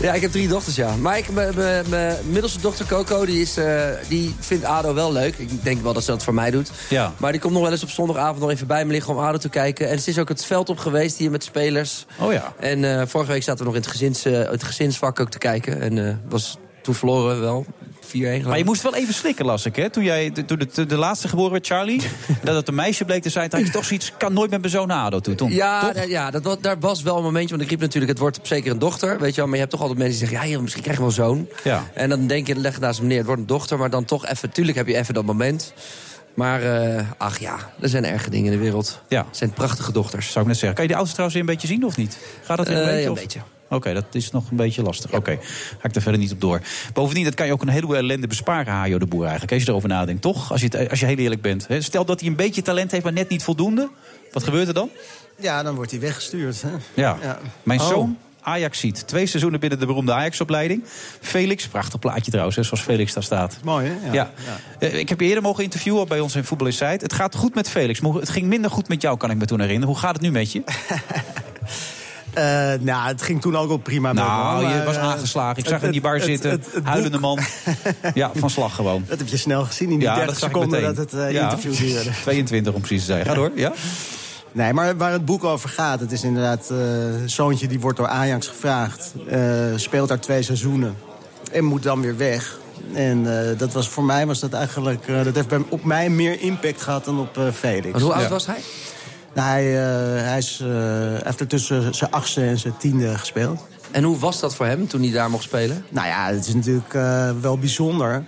Ja, 0.01 0.13
ik 0.13 0.21
heb 0.21 0.31
drie 0.33 0.49
dochters, 0.49 0.77
ja. 0.77 0.97
Maar 0.97 1.19
ik, 1.19 1.31
mijn- 1.31 2.17
middelste 2.31 2.61
dochter 2.61 2.87
Coco, 2.87 3.25
die, 3.27 3.41
is, 3.41 3.57
eh, 3.57 3.83
die 4.09 4.35
vindt 4.41 4.65
ADO 4.65 4.95
wel 4.95 5.13
leuk. 5.13 5.35
Ik 5.39 5.65
denk 5.65 5.83
wel 5.83 5.93
dat 5.93 6.05
ze 6.05 6.11
dat 6.11 6.23
voor 6.23 6.35
mij 6.35 6.51
doet. 6.51 6.71
Ja. 6.89 7.13
Maar 7.17 7.33
die 7.33 7.41
komt 7.41 7.53
nog 7.53 7.63
wel 7.63 7.73
eens 7.73 7.83
op 7.83 7.91
zondagavond 7.91 8.39
nog 8.41 8.51
even 8.51 8.67
bij 8.67 8.85
me 8.85 8.93
liggen 8.93 9.15
om 9.15 9.21
ADO 9.21 9.39
te 9.39 9.49
kijken. 9.49 9.89
En 9.89 9.99
ze 10.01 10.11
is 10.11 10.19
ook 10.19 10.29
het 10.29 10.45
veld 10.45 10.69
op 10.69 10.79
geweest 10.79 11.17
hier 11.17 11.31
met 11.31 11.45
spelers. 11.45 12.07
Oh 12.19 12.33
ja. 12.33 12.53
En 12.61 12.99
eh, 13.01 13.07
vorige 13.07 13.33
week 13.33 13.43
zaten 13.43 13.59
we 13.59 13.65
nog 13.65 13.75
in 13.75 13.81
het, 13.81 13.91
gezins, 13.91 14.25
het 14.25 14.63
gezinsvak 14.63 15.21
ook 15.21 15.31
te 15.31 15.39
kijken. 15.39 15.81
En 15.81 16.23
was 16.29 16.57
toen 16.83 16.95
verloren 16.95 17.35
we 17.35 17.41
wel. 17.41 17.67
4-1 18.13 18.19
geloof 18.19 18.43
Maar 18.45 18.59
je 18.59 18.65
moest 18.65 18.83
wel 18.83 18.95
even 18.95 19.15
slikken, 19.15 19.45
las 19.45 19.67
ik, 19.67 19.77
hè? 19.77 19.91
Toen, 19.91 20.05
jij, 20.05 20.31
toen 20.31 20.59
de, 20.59 20.69
de, 20.75 20.87
de 20.87 20.97
laatste 20.97 21.29
geboren 21.29 21.53
werd, 21.53 21.67
Charlie. 21.67 22.01
dat 22.45 22.55
het 22.55 22.69
een 22.69 22.75
meisje 22.75 23.05
bleek 23.05 23.23
te 23.23 23.29
zijn. 23.31 23.49
Had 23.51 23.61
je 23.67 23.71
toch 23.71 23.85
zoiets, 23.85 24.13
kan 24.19 24.33
nooit 24.33 24.51
met 24.51 24.61
mijn 24.61 24.73
zoon 24.73 24.87
naar 24.87 25.05
ADO 25.05 25.21
toe. 25.21 25.35
Toen, 25.35 25.53
Ja, 25.53 25.93
ja 26.09 26.31
dat, 26.31 26.43
wa- 26.43 26.57
daar 26.61 26.79
was 26.81 27.03
wel 27.03 27.17
een 27.17 27.23
momentje. 27.23 27.51
Want 27.51 27.63
ik 27.63 27.69
riep 27.71 27.81
natuurlijk, 27.81 28.13
het 28.13 28.21
wordt 28.21 28.39
zeker 28.43 28.71
een 28.71 28.79
dochter. 28.79 29.19
Weet 29.19 29.31
je 29.31 29.37
wel, 29.37 29.45
maar 29.45 29.55
je 29.55 29.61
hebt 29.61 29.71
toch 29.71 29.81
altijd 29.81 29.99
mensen 29.99 30.19
die 30.19 30.29
zeggen... 30.29 30.47
ja, 30.47 30.53
joh, 30.53 30.63
misschien 30.63 30.83
krijg 30.83 30.97
je 30.99 31.03
wel 31.05 31.13
een 31.13 31.19
zoon. 31.25 31.49
Ja. 31.65 31.91
En 31.95 32.09
dan 32.09 32.27
denk 32.27 32.47
je, 32.47 32.57
leg 32.57 32.81
naast 32.81 33.01
meneer, 33.01 33.17
het 33.17 33.27
wordt 33.27 33.41
een 33.41 33.47
dochter. 33.47 33.79
Maar 33.79 33.91
dan 33.91 34.05
toch 34.05 34.27
even, 34.27 34.51
tuurlijk 34.51 34.77
heb 34.77 34.87
je 34.87 34.97
even 34.97 35.15
dat 35.15 35.25
moment. 35.25 35.73
Maar 36.35 36.63
eh, 36.97 37.05
ach 37.19 37.39
ja, 37.39 37.57
er 37.81 37.89
zijn 37.89 38.05
erge 38.05 38.31
dingen 38.31 38.53
in 38.53 38.59
de 38.59 38.65
wereld. 38.65 39.01
Ja. 39.09 39.25
Het 39.29 39.37
zijn 39.37 39.51
prachtige 39.53 39.93
dochters. 39.93 40.27
Zou 40.33 40.41
ik 40.41 40.47
net 40.51 40.57
zeggen. 40.59 40.75
Kan 40.75 40.83
je 40.83 40.89
die 40.89 40.97
auto's 40.99 41.13
trouwens 41.15 41.41
weer 41.41 41.49
een 41.49 41.55
beetje 41.55 41.75
zien 41.75 41.85
of 41.87 41.97
niet? 41.97 42.19
Gaat 42.45 42.57
dat 42.57 42.69
weer 42.69 42.77
een 42.77 42.83
Eh, 42.83 42.89
beetje? 42.89 43.01
ja, 43.03 43.07
een 43.07 43.13
of- 43.13 43.21
beetje. 43.21 43.41
Oké, 43.73 43.93
dat 43.95 44.05
is 44.13 44.31
nog 44.31 44.51
een 44.51 44.57
beetje 44.57 44.83
lastig. 44.83 45.13
Oké, 45.13 45.39
ga 45.79 45.89
ik 45.89 45.95
er 45.95 46.03
verder 46.03 46.21
niet 46.21 46.33
op 46.33 46.41
door. 46.41 46.61
Bovendien, 46.93 47.25
dat 47.25 47.35
kan 47.35 47.47
je 47.47 47.53
ook 47.53 47.63
een 47.63 47.69
heleboel 47.69 47.97
ellende 47.97 48.27
besparen, 48.27 48.73
Hajo 48.73 48.99
de 48.99 49.07
Boer 49.07 49.23
eigenlijk. 49.23 49.53
Als 49.53 49.63
je 49.63 49.69
erover 49.69 49.89
nadenkt, 49.89 50.23
toch? 50.23 50.53
Als 50.53 50.61
je, 50.61 50.91
als 50.91 51.01
je 51.01 51.07
heel 51.07 51.17
eerlijk 51.17 51.43
bent. 51.43 51.67
Stel 51.79 52.05
dat 52.05 52.21
hij 52.21 52.29
een 52.29 52.37
beetje 52.37 52.63
talent 52.63 52.91
heeft, 52.91 53.05
maar 53.05 53.13
net 53.13 53.29
niet 53.29 53.43
voldoende. 53.43 53.89
Wat 54.33 54.43
gebeurt 54.43 54.69
er 54.69 54.75
dan? 54.75 54.89
Ja, 55.41 55.63
dan 55.63 55.75
wordt 55.75 55.91
hij 55.91 56.01
weggestuurd. 56.01 56.63
Hè? 56.63 56.69
Ja, 56.95 57.17
Ja. 57.23 57.39
mijn 57.63 57.81
Oh. 57.81 57.87
zoon 57.89 58.19
Ajax 58.45 58.79
ziet. 58.79 59.07
Twee 59.07 59.27
seizoenen 59.27 59.61
binnen 59.61 59.79
de 59.79 59.87
beroemde 59.87 60.13
Ajax-opleiding. 60.13 60.85
Felix, 61.21 61.67
prachtig 61.69 61.99
plaatje 61.99 62.31
trouwens, 62.31 62.57
hè, 62.57 62.63
zoals 62.63 62.81
Felix 62.83 63.13
daar 63.13 63.23
staat. 63.23 63.59
Mooi, 63.65 63.89
hè? 64.01 64.13
Ja. 64.13 64.31
Eh, 64.79 64.99
Ik 64.99 65.09
heb 65.09 65.21
je 65.21 65.27
eerder 65.27 65.43
mogen 65.43 65.65
interviewen 65.65 66.09
bij 66.09 66.21
ons 66.21 66.35
in 66.37 66.45
Voetbal 66.45 66.67
Insight. 66.67 67.01
Het 67.03 67.13
gaat 67.13 67.35
goed 67.35 67.55
met 67.55 67.69
Felix. 67.71 68.01
maar 68.01 68.13
Het 68.13 68.29
ging 68.31 68.47
minder 68.47 68.71
goed 68.71 68.89
met 68.89 69.03
jou, 69.03 69.17
kan 69.17 69.31
ik 69.31 69.37
me 69.37 69.45
toen 69.45 69.61
herinneren. 69.61 69.89
Hoe 69.95 69.99
gaat 70.03 70.13
het 70.13 70.23
nu 70.23 70.31
met 70.31 70.53
je? 70.53 70.63
Eh, 72.35 72.45
nou, 72.81 73.07
het 73.09 73.23
ging 73.23 73.41
toen 73.41 73.57
ook 73.57 73.69
wel 73.69 73.77
prima 73.77 74.13
met 74.13 74.23
Nou, 74.25 74.67
me, 74.67 74.75
je 74.75 74.83
was 74.85 74.97
eh, 74.97 75.03
aangeslagen. 75.03 75.51
Ik 75.57 75.65
het- 75.65 75.69
zag 75.73 75.83
in 75.83 75.91
die 75.91 76.01
bar 76.01 76.15
het- 76.15 76.23
zitten, 76.23 76.51
het- 76.51 76.69
het 76.73 76.85
huilende 76.85 77.19
boek- 77.19 77.21
man. 77.37 77.39
Ja, 78.15 78.31
van 78.35 78.51
slag 78.51 78.75
gewoon. 78.75 79.05
Dat 79.09 79.19
heb 79.19 79.29
je 79.29 79.37
snel 79.37 79.65
gezien 79.65 79.91
in 79.91 79.99
die 79.99 80.09
Ja, 80.09 80.15
30 80.15 80.31
dat 80.33 80.41
zag 80.41 80.49
ik 80.49 80.55
seconden 80.55 80.81
meteen. 80.81 80.95
dat 80.97 81.11
het 81.13 81.21
eh, 81.21 81.33
Ja. 81.33 81.43
interview 81.43 81.77
duurde. 81.77 82.11
22 82.23 82.73
om 82.75 82.81
precies 82.81 83.01
te 83.01 83.13
zijn. 83.13 83.25
Ga 83.25 83.35
door, 83.35 83.51
ja? 83.55 83.73
Nee, 84.53 84.73
maar 84.73 84.97
waar 84.97 85.13
het 85.13 85.25
boek 85.25 85.45
over 85.45 85.69
gaat, 85.69 86.01
het 86.01 86.13
is 86.13 86.23
inderdaad... 86.25 86.71
eh 86.71 86.77
zoontje 87.27 87.67
die 87.69 87.81
wordt 87.81 87.99
door 87.99 88.09
Ajax 88.09 88.47
gevraagd. 88.49 89.13
eh, 89.29 89.41
speelt 89.77 90.09
daar 90.09 90.21
twee 90.21 90.43
seizoenen. 90.43 90.97
En 91.53 91.65
moet 91.65 91.83
dan 91.83 92.01
weer 92.01 92.17
weg. 92.17 92.59
En 92.95 93.49
eh, 93.51 93.59
dat 93.59 93.73
was, 93.73 93.89
voor 93.89 94.05
mij 94.05 94.27
was 94.27 94.41
dat 94.41 94.53
eigenlijk... 94.53 95.09
eh, 95.09 95.25
dat 95.25 95.35
heeft 95.35 95.49
bij, 95.49 95.63
op 95.69 95.85
mij 95.85 96.09
meer 96.11 96.41
impact 96.41 96.83
gehad 96.83 97.05
dan 97.05 97.19
op 97.19 97.39
eh, 97.39 97.45
Felix. 97.53 98.01
Hoe 98.03 98.13
oud 98.13 98.23
Ja. 98.23 98.29
was 98.29 98.47
hij? 98.47 98.61
Nou, 99.35 99.49
hij, 99.49 99.67
eh, 99.67 100.25
hij, 100.25 100.39
is, 100.39 100.59
hij 100.65 101.21
heeft 101.25 101.41
er 101.41 101.47
tussen 101.47 101.95
zijn 101.95 102.11
achtste 102.11 102.43
en 102.43 102.59
zijn 102.59 102.77
tiende 102.77 103.19
gespeeld. 103.19 103.67
En 103.91 104.03
hoe 104.03 104.19
was 104.19 104.41
dat 104.41 104.55
voor 104.55 104.67
hem 104.67 104.89
toen 104.89 105.03
hij 105.03 105.11
daar 105.11 105.31
mocht 105.31 105.43
spelen? 105.43 105.85
Nou 105.89 106.07
ja, 106.07 106.27
het 106.33 106.47
is 106.47 106.55
natuurlijk 106.55 106.95
eh, 106.95 107.31
wel 107.41 107.59
bijzonder. 107.59 108.25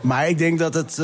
Maar 0.00 0.28
ik 0.28 0.38
denk 0.38 0.58
dat 0.58 0.74
het... 0.74 1.00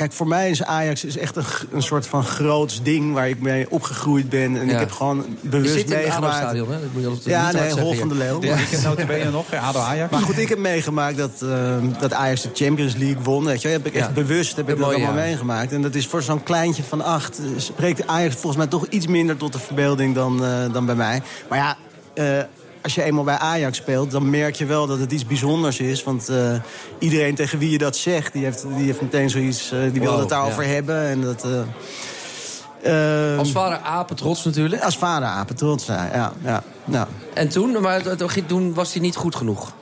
kijk, 0.00 0.12
voor 0.12 0.28
mij 0.28 0.50
is 0.50 0.62
Ajax 0.64 1.04
is 1.04 1.16
echt 1.18 1.36
een, 1.36 1.44
een 1.72 1.82
soort 1.82 2.06
van 2.06 2.24
groots 2.24 2.82
ding... 2.82 3.14
waar 3.14 3.28
ik 3.28 3.40
mee 3.40 3.70
opgegroeid 3.70 4.28
ben. 4.28 4.56
En 4.56 4.66
Ja. 4.66 4.72
ik 4.72 4.78
heb 4.78 4.90
gewoon 4.90 5.24
Je 5.42 5.48
bewust 5.48 5.74
zit 5.74 5.84
in 5.84 5.90
het 5.92 6.00
meegemaakt... 6.02 6.34
ADO-stadion, 6.34 6.72
hè? 6.72 6.80
Dat 6.80 6.88
moet 6.92 7.02
je 7.02 7.08
altijd 7.08 7.26
Ja, 7.26 7.46
niet 7.52 7.74
nee, 7.74 7.84
Hol 7.84 7.94
van 7.94 8.08
de. 8.08 8.14
Leeuw. 8.14 8.42
Ja. 8.42 8.56
Ik 8.56 8.68
heb 8.68 8.82
notabene 8.82 9.30
nog, 9.30 9.50
ja, 9.50 9.58
ADO 9.60 9.78
Ajax. 9.78 10.10
Maar 10.12 10.20
goed, 10.20 10.38
ik 10.38 10.48
heb 10.48 10.58
meegemaakt 10.58 11.16
dat, 11.16 11.42
eh, 11.42 11.76
dat 12.00 12.12
Ajax 12.12 12.42
de 12.42 12.50
Champions 12.54 12.94
League 12.96 13.22
won. 13.22 13.44
Weet 13.44 13.62
je, 13.62 13.68
heb 13.68 13.86
ik 13.86 13.94
echt 13.94 14.06
Ja. 14.06 14.12
bewust 14.12 14.56
heb 14.56 14.68
ik 14.68 14.76
dat 14.78 14.84
allemaal 14.86 15.14
jaar. 15.14 15.24
meegemaakt. 15.24 15.72
En 15.72 15.82
dat 15.82 15.94
is 15.94 16.06
voor 16.06 16.22
zo'n 16.22 16.42
kleintje 16.42 16.82
van 16.82 17.02
acht... 17.04 17.38
eh, 17.38 17.44
spreekt 17.56 18.06
Ajax 18.06 18.32
volgens 18.34 18.56
mij 18.56 18.66
toch 18.66 18.86
iets 18.86 19.06
minder 19.06 19.36
tot 19.36 19.52
de 19.52 19.58
verbeelding 19.58 20.14
dan, 20.14 20.44
eh, 20.44 20.72
dan 20.72 20.86
bij 20.86 20.94
mij. 20.94 21.22
Maar 21.48 21.58
ja... 21.58 21.76
eh, 22.14 22.44
als 22.82 22.94
je 22.94 23.02
eenmaal 23.02 23.24
bij 23.24 23.38
Ajax 23.38 23.76
speelt, 23.76 24.10
dan 24.10 24.30
merk 24.30 24.54
je 24.54 24.66
wel 24.66 24.86
dat 24.86 24.98
het 24.98 25.12
iets 25.12 25.26
bijzonders 25.26 25.80
is. 25.80 26.02
Want 26.02 26.28
eh, 26.28 26.54
iedereen 26.98 27.34
tegen 27.34 27.58
wie 27.58 27.70
je 27.70 27.78
dat 27.78 27.96
zegt, 27.96 28.32
die 28.32 28.44
heeft, 28.44 28.62
die 28.76 28.84
heeft 28.84 29.00
meteen 29.00 29.30
zoiets... 29.30 29.72
eh, 29.72 29.78
die 29.92 30.00
wil 30.00 30.18
het 30.18 30.28
daarover 30.28 30.62
ja. 30.62 30.68
hebben. 30.68 31.08
En 31.08 31.20
dat, 31.20 31.44
eh, 31.44 33.32
eh, 33.32 33.38
Als 33.38 33.50
vader 33.50 33.78
apen 33.78 34.16
trots 34.16 34.44
natuurlijk. 34.44 34.82
als 34.82 34.98
vader 34.98 35.28
apen 35.28 35.56
trots, 35.56 35.86
ja. 35.86 36.32
ja, 36.44 36.62
ja. 36.84 37.08
En 37.34 37.48
toen? 37.48 37.80
Maar 37.80 38.02
toen 38.46 38.74
was 38.74 38.92
hij 38.92 39.02
niet 39.02 39.16
goed 39.16 39.34
genoeg. 39.34 39.72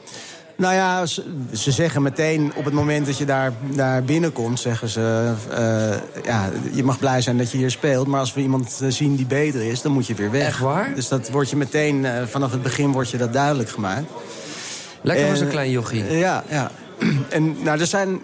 Nou 0.59 0.74
ja, 0.74 1.06
ze, 1.06 1.22
ze 1.52 1.72
zeggen 1.72 2.02
meteen 2.02 2.52
op 2.55 2.64
het 2.64 2.74
moment 2.74 3.06
dat 3.06 3.18
je 3.18 3.24
daar, 3.24 3.52
daar 3.74 4.02
binnenkomt... 4.02 4.60
zeggen 4.60 4.89
ze, 4.89 5.32
eh, 5.51 6.24
ja, 6.24 6.51
je 6.72 6.85
mag 6.85 6.98
blij 6.98 7.20
zijn 7.20 7.39
dat 7.39 7.51
je 7.51 7.59
hier 7.59 7.70
speelt... 7.70 8.06
maar 8.06 8.20
als 8.20 8.35
we 8.35 8.40
iemand 8.40 8.80
eh, 8.82 8.89
zien 8.90 9.16
die 9.16 9.26
beter 9.26 9.62
is, 9.62 9.82
dan 9.82 9.93
moet 9.93 10.06
je 10.06 10.14
weer 10.14 10.30
weg. 10.30 10.47
Echt 10.47 10.59
waar? 10.59 10.94
Dus 10.94 11.09
dat 11.09 11.30
wordt 11.30 11.51
je 11.51 11.56
meteen, 11.56 12.05
eh, 12.05 12.22
vanaf 12.26 12.52
het 12.52 12.62
begin 12.62 12.93
wordt 12.93 13.10
je 13.10 13.16
dat 13.16 13.32
duidelijk 13.32 13.68
gemaakt. 13.68 14.10
Lekker 15.02 15.24
En, 15.24 15.30
voor 15.30 15.39
zo'n 15.39 15.48
klein 15.48 15.70
jochie. 15.70 16.16
ja, 16.16 16.44
ja. 16.48 16.70
En 17.28 17.62
nou, 17.62 17.80
er 17.80 17.86
zijn... 17.86 18.20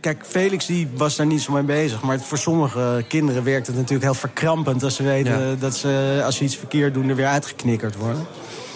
kijk, 0.00 0.22
Felix 0.26 0.66
die 0.66 0.88
was 0.96 1.16
daar 1.16 1.26
niet 1.26 1.42
zo 1.42 1.52
mee 1.52 1.62
bezig. 1.62 2.02
Maar 2.02 2.20
voor 2.20 2.38
sommige 2.38 3.04
kinderen 3.08 3.44
werkt 3.44 3.66
het 3.66 3.76
natuurlijk 3.76 4.04
heel 4.04 4.14
verkrampend... 4.14 4.82
als 4.82 4.94
ze 4.94 5.02
weten 5.02 5.48
Ja. 5.48 5.54
dat 5.58 5.76
ze, 5.76 6.22
als 6.24 6.36
ze 6.36 6.44
iets 6.44 6.56
verkeerd 6.56 6.94
doen, 6.94 7.08
er 7.08 7.16
weer 7.16 7.26
uitgeknikkerd 7.26 7.96
worden. 7.96 8.26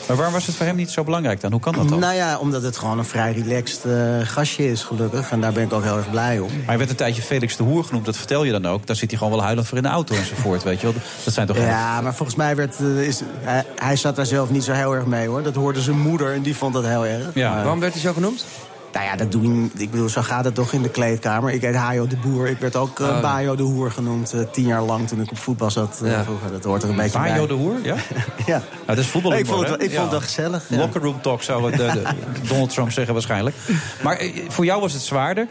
Maar 0.06 0.16
waarom 0.16 0.34
was 0.34 0.46
het 0.46 0.54
voor 0.56 0.66
hem 0.66 0.76
niet 0.76 0.90
zo 0.90 1.04
belangrijk 1.04 1.40
dan? 1.40 1.50
Hoe 1.52 1.60
kan 1.60 1.72
dat 1.72 1.88
dan? 1.88 1.98
Nou 1.98 2.14
ja, 2.14 2.38
omdat 2.38 2.62
het 2.62 2.76
gewoon 2.76 2.98
een 2.98 3.04
vrij 3.04 3.32
relaxed 3.32 3.84
eh, 3.84 3.92
gastje 4.22 4.70
is, 4.70 4.82
gelukkig. 4.82 5.30
En 5.30 5.40
daar 5.40 5.52
ben 5.52 5.62
ik 5.62 5.72
ook 5.72 5.82
heel 5.82 5.96
erg 5.96 6.10
blij 6.10 6.38
om. 6.38 6.48
Maar 6.56 6.66
hij 6.66 6.78
werd 6.78 6.90
een 6.90 6.96
tijdje 6.96 7.22
Felix 7.22 7.56
de 7.56 7.62
Hoer 7.62 7.84
genoemd, 7.84 8.04
dat 8.04 8.16
vertel 8.16 8.44
je 8.44 8.52
dan 8.52 8.66
ook. 8.66 8.86
Daar 8.86 8.96
zit 8.96 9.10
hij 9.10 9.18
gewoon 9.18 9.32
wel 9.34 9.42
huilend 9.44 9.66
voor 9.66 9.76
in 9.76 9.82
de 9.82 9.88
auto 9.88 10.14
enzovoort, 10.14 10.62
weet 10.62 10.80
je 10.80 10.86
wel. 10.86 10.94
Dat 11.24 11.34
zijn 11.34 11.46
toch 11.46 11.56
Ja, 11.56 12.00
maar 12.00 12.14
volgens 12.14 12.36
mij 12.38 12.56
werd, 12.56 12.76
eh, 12.80 13.02
is, 13.06 13.20
hij, 13.40 13.64
hij 13.76 13.96
zat 13.96 14.16
daar 14.16 14.26
zelf 14.26 14.50
niet 14.50 14.64
zo 14.64 14.72
heel 14.72 14.94
erg 14.94 15.06
mee, 15.06 15.28
hoor. 15.28 15.42
Dat 15.42 15.54
hoorde 15.54 15.80
zijn 15.80 16.00
moeder 16.00 16.32
en 16.34 16.42
die 16.42 16.56
vond 16.56 16.74
dat 16.74 16.84
heel 16.84 17.06
erg. 17.06 17.26
Ja. 17.34 17.50
Maar- 17.52 17.62
Waarom 17.62 17.80
werd 17.80 17.92
hij 17.92 18.02
zo 18.02 18.12
genoemd? 18.12 18.44
Nou 18.96 19.08
ja, 19.08 19.16
dat 19.16 19.32
doe 19.32 19.42
je, 19.42 19.68
ik 19.76 19.90
bedoel, 19.90 20.08
zo 20.08 20.22
gaat 20.22 20.44
het 20.44 20.54
toch 20.54 20.72
in 20.72 20.82
de 20.82 20.88
kleedkamer. 20.90 21.50
Ik 21.52 21.60
heet 21.60 21.74
Hajo 21.74 22.06
de 22.06 22.16
Boer. 22.16 22.46
Ik 22.48 22.58
werd 22.58 22.76
ook 22.76 22.98
Oh. 23.00 23.20
Bajo 23.20 23.54
de 23.56 23.62
Hoer 23.62 23.90
genoemd. 23.90 24.32
eh, 24.32 24.40
tien 24.52 24.66
jaar 24.66 24.82
lang 24.82 25.08
toen 25.08 25.20
ik 25.20 25.30
op 25.30 25.38
voetbal 25.38 25.70
zat. 25.70 26.00
eh, 26.04 26.10
Ja. 26.10 26.22
vroeger. 26.24 26.50
Dat 26.52 26.64
hoort 26.64 26.82
er 26.82 26.88
een 26.88 26.96
beetje 26.96 27.18
bij. 27.18 27.30
Bajo 27.30 27.46
de 27.46 27.54
Hoer, 27.54 27.74
ja? 27.82 27.94
ja. 28.46 28.58
Nou, 28.58 28.62
dat 28.86 28.98
is 28.98 29.06
voetbal. 29.06 29.32
Ik 29.34 29.46
vond 29.46 29.60
het 29.60 29.68
wel- 29.68 29.80
ik 29.80 29.90
vond 29.90 30.02
het 30.02 30.10
wel 30.10 30.20
gezellig, 30.20 30.64
ja. 30.68 30.76
Locker 30.76 31.00
room 31.02 31.20
talk 31.20 31.42
zou 31.42 31.70
het, 31.70 31.76
de- 31.76 32.02
Donald 32.48 32.70
Trump 32.70 32.90
zeggen 32.92 33.12
waarschijnlijk. 33.14 33.56
Maar 34.02 34.22
voor 34.48 34.64
jou 34.64 34.80
was 34.80 34.92
het 34.92 35.02
zwaarder. 35.02 35.46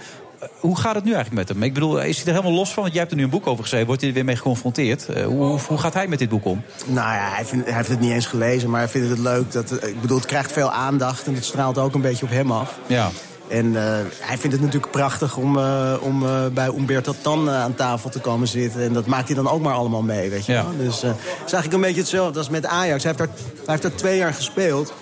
Hoe 0.59 0.77
gaat 0.77 0.95
het 0.95 1.03
nu 1.03 1.13
eigenlijk 1.13 1.47
met 1.47 1.55
hem? 1.57 1.63
Ik 1.67 1.73
bedoel, 1.73 2.01
is 2.01 2.17
hij 2.17 2.25
er 2.25 2.31
helemaal 2.31 2.57
los 2.57 2.73
van? 2.73 2.81
Want 2.83 2.93
jij 2.93 3.01
hebt 3.01 3.11
er 3.13 3.17
nu 3.19 3.23
een 3.25 3.29
boek 3.33 3.47
over 3.47 3.61
geschreven. 3.63 3.87
Wordt 3.87 4.01
hij 4.01 4.09
er 4.09 4.15
weer 4.15 4.25
mee 4.25 4.35
geconfronteerd? 4.35 5.07
Hoe, 5.25 5.59
hoe, 5.67 5.77
gaat 5.77 5.93
hij 5.93 6.07
met 6.07 6.19
dit 6.19 6.29
boek 6.29 6.45
om? 6.45 6.61
Nou 6.85 7.13
ja, 7.13 7.29
hij, 7.35 7.45
vindt, 7.45 7.65
hij 7.65 7.75
heeft 7.75 7.89
het 7.89 7.99
niet 7.99 8.11
eens 8.11 8.25
gelezen, 8.25 8.69
maar 8.69 8.79
hij 8.79 8.89
vindt 8.89 9.09
het 9.09 9.19
leuk. 9.19 9.51
Dat, 9.51 9.71
ik 9.83 10.01
bedoel, 10.01 10.17
het 10.17 10.25
krijgt 10.25 10.51
veel 10.51 10.71
aandacht 10.71 11.27
en 11.27 11.33
het 11.33 11.45
straalt 11.45 11.77
ook 11.77 11.93
een 11.93 12.01
beetje 12.01 12.25
op 12.25 12.31
hem 12.31 12.51
af. 12.51 12.77
Ja. 12.87 13.09
En 13.47 13.75
eh, 13.75 13.97
hij 14.19 14.37
vindt 14.37 14.55
het 14.55 14.65
natuurlijk 14.65 14.91
prachtig 14.91 15.37
om, 15.37 15.57
eh, 15.57 15.93
om 16.01 16.25
eh, 16.25 16.45
bij 16.53 16.67
Umberto 16.67 17.15
Tan 17.21 17.49
aan 17.49 17.75
tafel 17.75 18.09
te 18.09 18.19
komen 18.19 18.47
zitten. 18.47 18.81
En 18.81 18.93
dat 18.93 19.05
maakt 19.05 19.27
hij 19.27 19.35
dan 19.35 19.49
ook 19.49 19.61
maar 19.61 19.73
allemaal 19.73 20.01
mee, 20.01 20.29
weet 20.29 20.45
je 20.45 20.51
Ja. 20.51 20.63
wel. 20.63 20.85
Dus 20.85 21.01
het 21.01 21.15
is 21.45 21.53
eigenlijk 21.53 21.73
een 21.73 21.81
beetje 21.81 21.99
hetzelfde 22.01 22.37
als 22.39 22.49
met 22.49 22.65
Ajax. 22.65 23.03
Hij 23.03 23.13
heeft, 23.17 23.17
daar, 23.17 23.37
hij 23.55 23.63
heeft 23.65 23.81
daar 23.81 23.95
twee 23.95 24.17
jaar 24.17 24.33
gespeeld. 24.33 24.93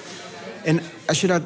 En 0.64 0.80
als 1.06 1.22
je 1.22 1.28
daar... 1.28 1.42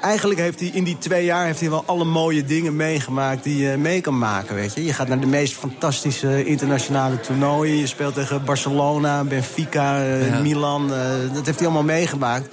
Eigenlijk 0.00 0.40
heeft 0.40 0.60
hij 0.60 0.68
in 0.68 0.84
die 0.84 0.98
twee 0.98 1.24
jaar 1.24 1.44
heeft 1.46 1.60
hij 1.60 1.70
wel 1.70 1.82
alle 1.86 2.04
mooie 2.04 2.44
dingen 2.44 2.76
meegemaakt 2.76 3.42
die 3.44 3.56
je 3.70 3.76
mee 3.76 4.00
kan 4.00 4.18
maken, 4.18 4.54
weet 4.54 4.74
je. 4.74 4.84
Je 4.84 4.92
gaat 4.92 5.08
naar 5.08 5.20
de 5.20 5.26
meest 5.26 5.54
fantastische 5.54 6.44
internationale 6.44 7.20
toernooien. 7.20 7.76
Je 7.76 7.86
speelt 7.86 8.14
tegen 8.14 8.44
Barcelona, 8.44 9.24
Benfica, 9.24 10.02
Ja. 10.02 10.40
Milan. 10.40 10.88
dat 11.32 11.46
heeft 11.46 11.58
hij 11.58 11.66
allemaal 11.68 11.82
meegemaakt. 11.96 12.48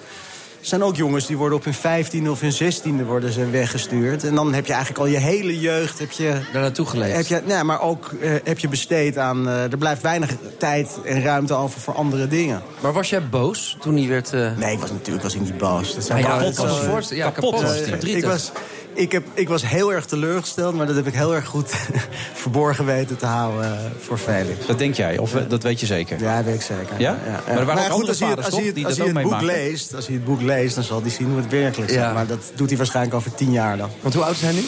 Er 0.66 0.72
zijn 0.72 0.84
ook 0.84 0.96
jongens 0.96 1.28
die 1.28 1.38
worden 1.38 1.58
op 1.58 1.64
hun 1.64 2.06
15e 2.26 2.30
of 2.30 2.40
hun 2.40 2.54
16e 2.54 3.06
worden 3.06 3.32
ze 3.32 3.50
weggestuurd. 3.50 4.24
En 4.24 4.36
dan 4.36 4.54
heb 4.54 4.66
je 4.66 4.74
eigenlijk 4.74 5.02
al 5.04 5.12
je 5.12 5.18
hele 5.18 5.60
jeugd... 5.60 6.00
Heb 6.00 6.12
je, 6.12 6.40
Daar 6.54 6.62
naartoe 6.62 6.86
geleefd. 6.86 7.16
heb 7.16 7.26
je, 7.26 7.54
nee, 7.54 7.64
maar 7.64 7.82
ook 7.82 8.12
eh, 8.22 8.32
heb 8.44 8.60
je 8.60 8.68
besteed 8.68 9.18
aan... 9.18 9.48
eh, 9.48 9.72
er 9.72 9.78
blijft 9.78 10.02
weinig 10.02 10.30
tijd 10.58 11.00
en 11.06 11.22
ruimte 11.24 11.54
over 11.54 11.80
voor 11.80 11.94
andere 11.94 12.28
dingen. 12.28 12.62
Maar 12.80 12.94
was 12.94 13.10
jij 13.10 13.30
boos 13.30 13.78
toen 13.80 13.98
hij 13.98 14.08
werd... 14.08 14.34
eh, 14.34 14.58
Nee, 14.58 14.74
ik 14.74 14.80
was 14.80 14.92
natuurlijk 14.92 15.24
was 15.24 15.36
ik 15.36 15.42
niet 15.42 15.58
boos. 15.58 15.96
Dat 15.96 16.08
Ja, 16.08 16.18
ja, 16.18 16.40
kapot. 16.52 17.10
Ja, 17.10 17.30
kapot 17.30 17.62
was. 17.62 17.78
Ik 18.04 18.26
was, 18.26 18.52
ik, 18.96 19.12
heb, 19.12 19.24
ik 19.34 19.48
was 19.48 19.66
heel 19.68 19.94
erg 19.94 20.06
teleurgesteld, 20.06 20.76
maar 20.76 20.86
dat 20.88 20.96
heb 20.96 21.08
ik 21.08 21.14
heel 21.14 21.36
erg 21.36 21.46
goed 21.46 21.70
verborgen 22.44 22.86
weten 22.86 23.18
te 23.18 23.26
houden 23.26 23.64
eh, 23.74 23.80
voor 24.00 24.18
Felix. 24.18 24.66
Dat 24.66 24.78
denk 24.80 24.96
jij, 24.96 25.18
of 25.18 25.36
eh, 25.36 25.42
dat 25.48 25.64
weet 25.64 25.80
je 25.80 25.86
zeker? 25.86 26.20
Ja, 26.20 26.36
dat 26.36 26.46
weet 26.46 26.56
ik 26.56 26.62
zeker. 26.62 26.96
Ja? 26.98 27.18
Maar 27.48 27.58
er 27.58 27.66
waren 27.66 27.84
ook 27.84 27.90
andere 27.92 28.08
als 28.10 28.20
hij, 28.20 28.36
als 28.36 28.48
hij, 28.50 28.86
als 28.86 28.98
het 28.98 29.22
boek 29.22 29.42
leest, 29.42 29.96
als 29.96 30.06
hij 30.08 30.16
het 30.16 30.26
boek 30.26 30.42
leest, 30.42 30.76
dan 30.76 30.84
zal 30.84 31.02
hij 31.02 31.10
zien 31.10 31.28
hoe 31.28 31.38
het 31.38 31.50
werkelijk 31.50 31.90
is. 31.92 31.96
Ja. 31.98 32.14
Maar 32.14 32.28
dat 32.28 32.52
doet 32.56 32.68
hij 32.70 32.78
waarschijnlijk 32.78 33.16
over 33.16 33.34
tien 33.36 33.52
jaar 33.52 33.78
dan. 33.78 33.90
Want 34.02 34.14
hoe 34.14 34.24
oud 34.24 34.34
is 34.36 34.42
hij 34.42 34.54
nu? 34.54 34.66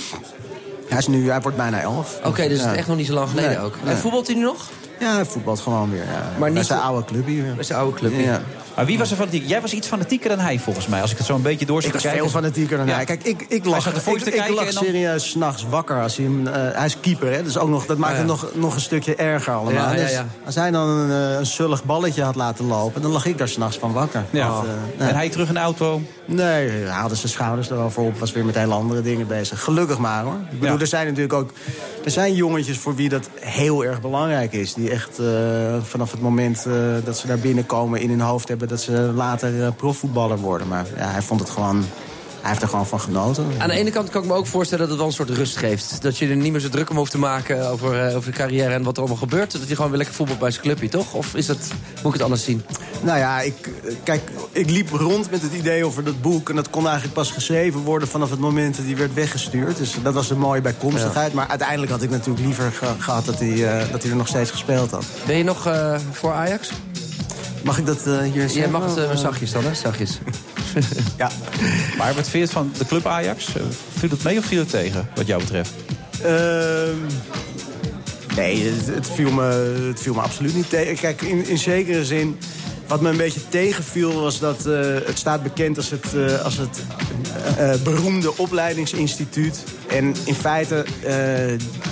Hij, 0.87 0.97
is 0.97 1.07
nu, 1.07 1.29
hij 1.29 1.41
wordt 1.41 1.57
bijna 1.57 1.79
elf. 1.81 2.19
Oké, 2.23 2.47
dus 2.47 2.61
het 2.61 2.71
is 2.71 2.77
echt 2.77 2.87
nog 2.87 2.97
niet 2.97 3.05
zo 3.07 3.13
lang 3.13 3.29
geleden 3.29 3.49
Nee, 3.49 3.59
ook. 3.59 3.75
nee. 3.83 3.93
En 3.93 3.99
voetbalt 3.99 4.27
hij 4.27 4.35
nu 4.35 4.41
nog? 4.41 4.69
Ja, 4.99 5.13
hij 5.15 5.25
voetbalt 5.25 5.59
gewoon 5.59 5.89
weer. 5.91 6.03
Ja. 6.03 6.11
Maar 6.11 6.39
Bij 6.39 6.49
niet- 6.49 6.65
zijn 6.65 6.79
oude 6.79 7.05
club 7.05 7.25
hier. 7.25 7.53
Bij 7.55 7.63
zijn 7.63 7.79
oude 7.79 7.97
club. 7.97 8.11
hier. 8.11 8.21
Ja. 8.25 8.41
Maar 8.77 8.85
wie 8.85 8.97
was 8.97 9.11
er 9.11 9.17
fanatiek? 9.17 9.47
Jij 9.47 9.61
was 9.61 9.73
iets 9.73 9.87
fanatieker 9.87 10.29
dan 10.29 10.39
hij, 10.39 10.59
volgens 10.59 10.87
mij. 10.87 11.01
Als 11.01 11.11
ik 11.11 11.17
het 11.17 11.25
zo 11.27 11.35
een 11.35 11.41
beetje 11.41 11.65
door 11.65 11.83
Ik 11.83 11.93
was 11.93 12.01
kijken. 12.01 12.19
veel 12.19 12.29
fanatieker 12.29 12.77
dan 12.77 12.87
Ja. 12.87 12.95
hij. 12.95 13.05
Kijk, 13.05 13.23
ik, 13.23 13.41
ik 13.47 13.61
Hij 13.63 13.71
lag, 13.71 13.81
zat 13.83 13.93
de 14.05 14.11
ik, 14.11 14.17
te 14.17 14.25
ik 14.29 14.35
kijken 14.35 14.53
lag 14.55 14.73
dan- 14.73 14.83
serieus 14.83 15.29
s'nachts 15.29 15.65
wakker. 15.69 16.01
Als 16.01 16.15
hij, 16.17 16.25
hem, 16.25 16.47
eh, 16.47 16.53
hij 16.77 16.85
is 16.85 16.99
keeper, 16.99 17.31
hè? 17.33 17.43
Dus 17.43 17.57
ook 17.57 17.69
nog, 17.69 17.85
dat 17.85 17.97
maakt 17.97 18.11
ja. 18.13 18.17
het 18.17 18.27
nog, 18.27 18.47
nog 18.53 18.75
een 18.75 18.81
stukje 18.81 19.15
erger 19.15 19.53
allemaal. 19.53 19.73
Ja, 19.73 19.93
Dus 19.93 20.19
als 20.45 20.55
hij 20.55 20.71
dan 20.71 20.87
een, 20.89 21.11
eh, 21.31 21.37
een 21.39 21.45
zullig 21.45 21.83
balletje 21.83 22.23
had 22.23 22.35
laten 22.35 22.65
lopen... 22.65 23.01
dan 23.01 23.11
lag 23.11 23.25
ik 23.25 23.37
daar 23.37 23.47
s'nachts 23.47 23.77
van 23.77 23.91
wakker. 23.93 24.23
Ja. 24.29 24.49
Want, 24.51 24.67
eh. 24.97 25.07
En 25.07 25.15
hij 25.15 25.29
terug 25.29 25.47
in 25.47 25.53
de 25.53 25.59
auto. 25.59 26.01
Nee, 26.25 26.69
hij 26.69 26.85
haalde 26.89 27.15
zijn 27.15 27.31
schouders 27.31 27.69
erover 27.69 28.01
op. 28.03 28.19
Was 28.19 28.31
weer 28.31 28.45
met 28.45 28.55
hele 28.55 28.73
andere 28.73 29.01
dingen 29.01 29.27
bezig. 29.27 29.63
Gelukkig 29.63 29.97
maar 29.97 30.23
hoor. 30.23 30.37
Ik 30.51 30.59
bedoel, 30.59 30.79
er 30.79 30.87
zijn 30.87 31.05
natuurlijk 31.05 31.33
ook... 31.33 31.51
Er 32.05 32.11
zijn 32.11 32.33
jongetjes 32.35 32.77
voor 32.77 32.95
wie 32.95 33.09
dat 33.09 33.29
heel 33.39 33.85
erg 33.85 34.01
belangrijk 34.01 34.53
is. 34.53 34.73
Die 34.73 34.89
echt 34.89 35.19
vanaf 35.83 36.11
het 36.11 36.21
moment 36.21 36.65
dat 37.03 37.17
ze 37.17 37.27
daar 37.27 37.39
binnenkomen 37.39 37.99
in 38.01 38.09
hun 38.09 38.19
hoofd 38.21 38.47
hebben... 38.47 38.66
dat 38.67 38.81
ze 38.81 38.91
later 39.15 39.63
eh, 39.63 39.67
profvoetballer 39.77 40.37
worden. 40.37 40.67
Maar 40.67 40.85
ja, 40.97 41.07
hij 41.11 41.21
vond 41.21 41.39
het 41.39 41.49
gewoon... 41.49 41.85
Hij 42.41 42.55
heeft 42.55 42.65
er 42.65 42.71
gewoon 42.71 42.87
van 42.87 42.99
genoten. 42.99 43.45
Aan 43.57 43.67
de 43.69 43.75
ene 43.75 43.89
kant 43.91 44.09
kan 44.09 44.21
ik 44.21 44.27
me 44.27 44.33
ook 44.35 44.47
voorstellen 44.47 44.79
dat 44.87 44.89
het 44.89 44.97
wel 44.97 45.07
een 45.07 45.13
soort 45.27 45.29
rust 45.37 45.57
geeft. 45.57 46.01
Dat 46.01 46.17
je 46.17 46.27
er 46.27 46.35
niet 46.35 46.51
meer 46.51 46.61
zo 46.61 46.69
druk 46.69 46.89
om 46.89 46.97
hoeft 46.97 47.11
te 47.11 47.17
maken 47.17 47.69
over, 47.69 48.07
eh, 48.07 48.15
over 48.15 48.31
de 48.31 48.37
carrière 48.37 48.73
en 48.73 48.83
wat 48.83 48.93
er 48.95 48.99
allemaal 48.99 49.17
gebeurt. 49.19 49.51
Dat 49.51 49.67
je 49.67 49.75
gewoon 49.75 49.89
weer 49.89 49.97
lekker 49.97 50.15
voetbalt 50.15 50.39
bij 50.39 50.51
zijn 50.51 50.63
clubje, 50.63 50.89
toch? 50.89 51.13
Of 51.13 51.35
is 51.35 51.45
dat, 51.45 51.57
moet 51.95 52.05
ik 52.05 52.11
het 52.13 52.21
anders 52.21 52.43
zien? 52.43 52.63
Nou 53.01 53.17
ja, 53.17 53.41
ik, 53.41 53.69
eh, 53.85 53.93
kijk, 54.03 54.31
ik 54.51 54.69
liep 54.69 54.89
rond 54.89 55.31
met 55.31 55.41
het 55.41 55.53
idee 55.53 55.85
over 55.85 56.03
dat 56.03 56.21
boek. 56.21 56.49
En 56.49 56.55
dat 56.55 56.69
kon 56.69 56.83
eigenlijk 56.85 57.13
pas 57.13 57.31
geschreven 57.31 57.79
worden 57.79 58.07
vanaf 58.07 58.29
het 58.29 58.39
moment 58.39 58.75
dat 58.77 58.85
hij 58.85 58.97
werd 58.97 59.13
weggestuurd. 59.13 59.77
Dus 59.77 59.95
dat 60.03 60.13
was 60.13 60.29
een 60.29 60.39
mooie 60.39 60.61
bijkomstigheid. 60.61 61.33
Maar 61.33 61.47
uiteindelijk 61.47 61.91
had 61.91 62.01
ik 62.01 62.09
natuurlijk 62.09 62.45
liever 62.45 62.71
ge- 62.71 62.95
gehad 62.99 63.25
dat 63.25 63.39
hij, 63.39 63.79
eh, 63.79 63.91
dat 63.91 64.01
hij 64.01 64.11
er 64.11 64.17
nog 64.17 64.27
steeds 64.27 64.51
gespeeld 64.51 64.91
had. 64.91 65.05
Ben 65.25 65.37
je 65.37 65.43
nog 65.43 65.65
eh, 65.67 65.95
voor 66.11 66.31
Ajax? 66.33 66.69
Mag 67.63 67.77
ik 67.77 67.85
dat 67.85 68.07
eh, 68.07 68.19
hier 68.19 68.31
zeggen? 68.41 68.59
Jij 68.59 68.69
mag 68.69 68.95
het 68.95 68.97
eh, 69.09 69.15
zachtjes 69.15 69.51
dan, 69.51 69.63
hè? 69.63 69.73
Zachtjes. 69.73 70.17
Ja. 71.17 71.29
Maar 71.97 72.07
wat 72.13 72.29
vind 72.29 72.31
je 72.31 72.39
het 72.39 72.51
van 72.51 72.71
de 72.77 72.85
club 72.85 73.05
Ajax? 73.05 73.55
Eh, 73.55 73.61
Viel 73.97 74.09
het 74.09 74.23
mee 74.23 74.37
of 74.37 74.45
viel 74.45 74.59
het 74.59 74.69
tegen, 74.69 75.09
wat 75.15 75.27
jou 75.27 75.41
betreft? 75.41 75.71
Ehm, 76.23 76.95
nee, 78.35 78.63
het, 78.69 78.95
het, 78.95 79.07
viel 79.13 79.31
me, 79.31 79.43
het 79.87 80.01
viel 80.01 80.13
me 80.13 80.21
absoluut 80.21 80.55
niet 80.55 80.69
tegen. 80.69 80.95
Kijk, 80.95 81.21
in, 81.21 81.47
in 81.47 81.57
zekere 81.57 82.05
zin... 82.05 82.37
Wat 82.87 83.01
me 83.01 83.09
een 83.09 83.17
beetje 83.17 83.39
tegenviel 83.49 84.21
was 84.21 84.39
dat 84.39 84.65
eh, 84.65 84.79
het 85.05 85.17
staat 85.17 85.43
bekend 85.43 85.77
als 85.77 85.89
het, 85.89 86.05
eh, 86.15 86.43
als 86.43 86.57
het 86.57 86.79
beroemde 87.83 88.37
opleidingsinstituut. 88.37 89.63
En 89.87 90.15
in 90.25 90.35
feite 90.35 90.85
eh, 91.03 91.15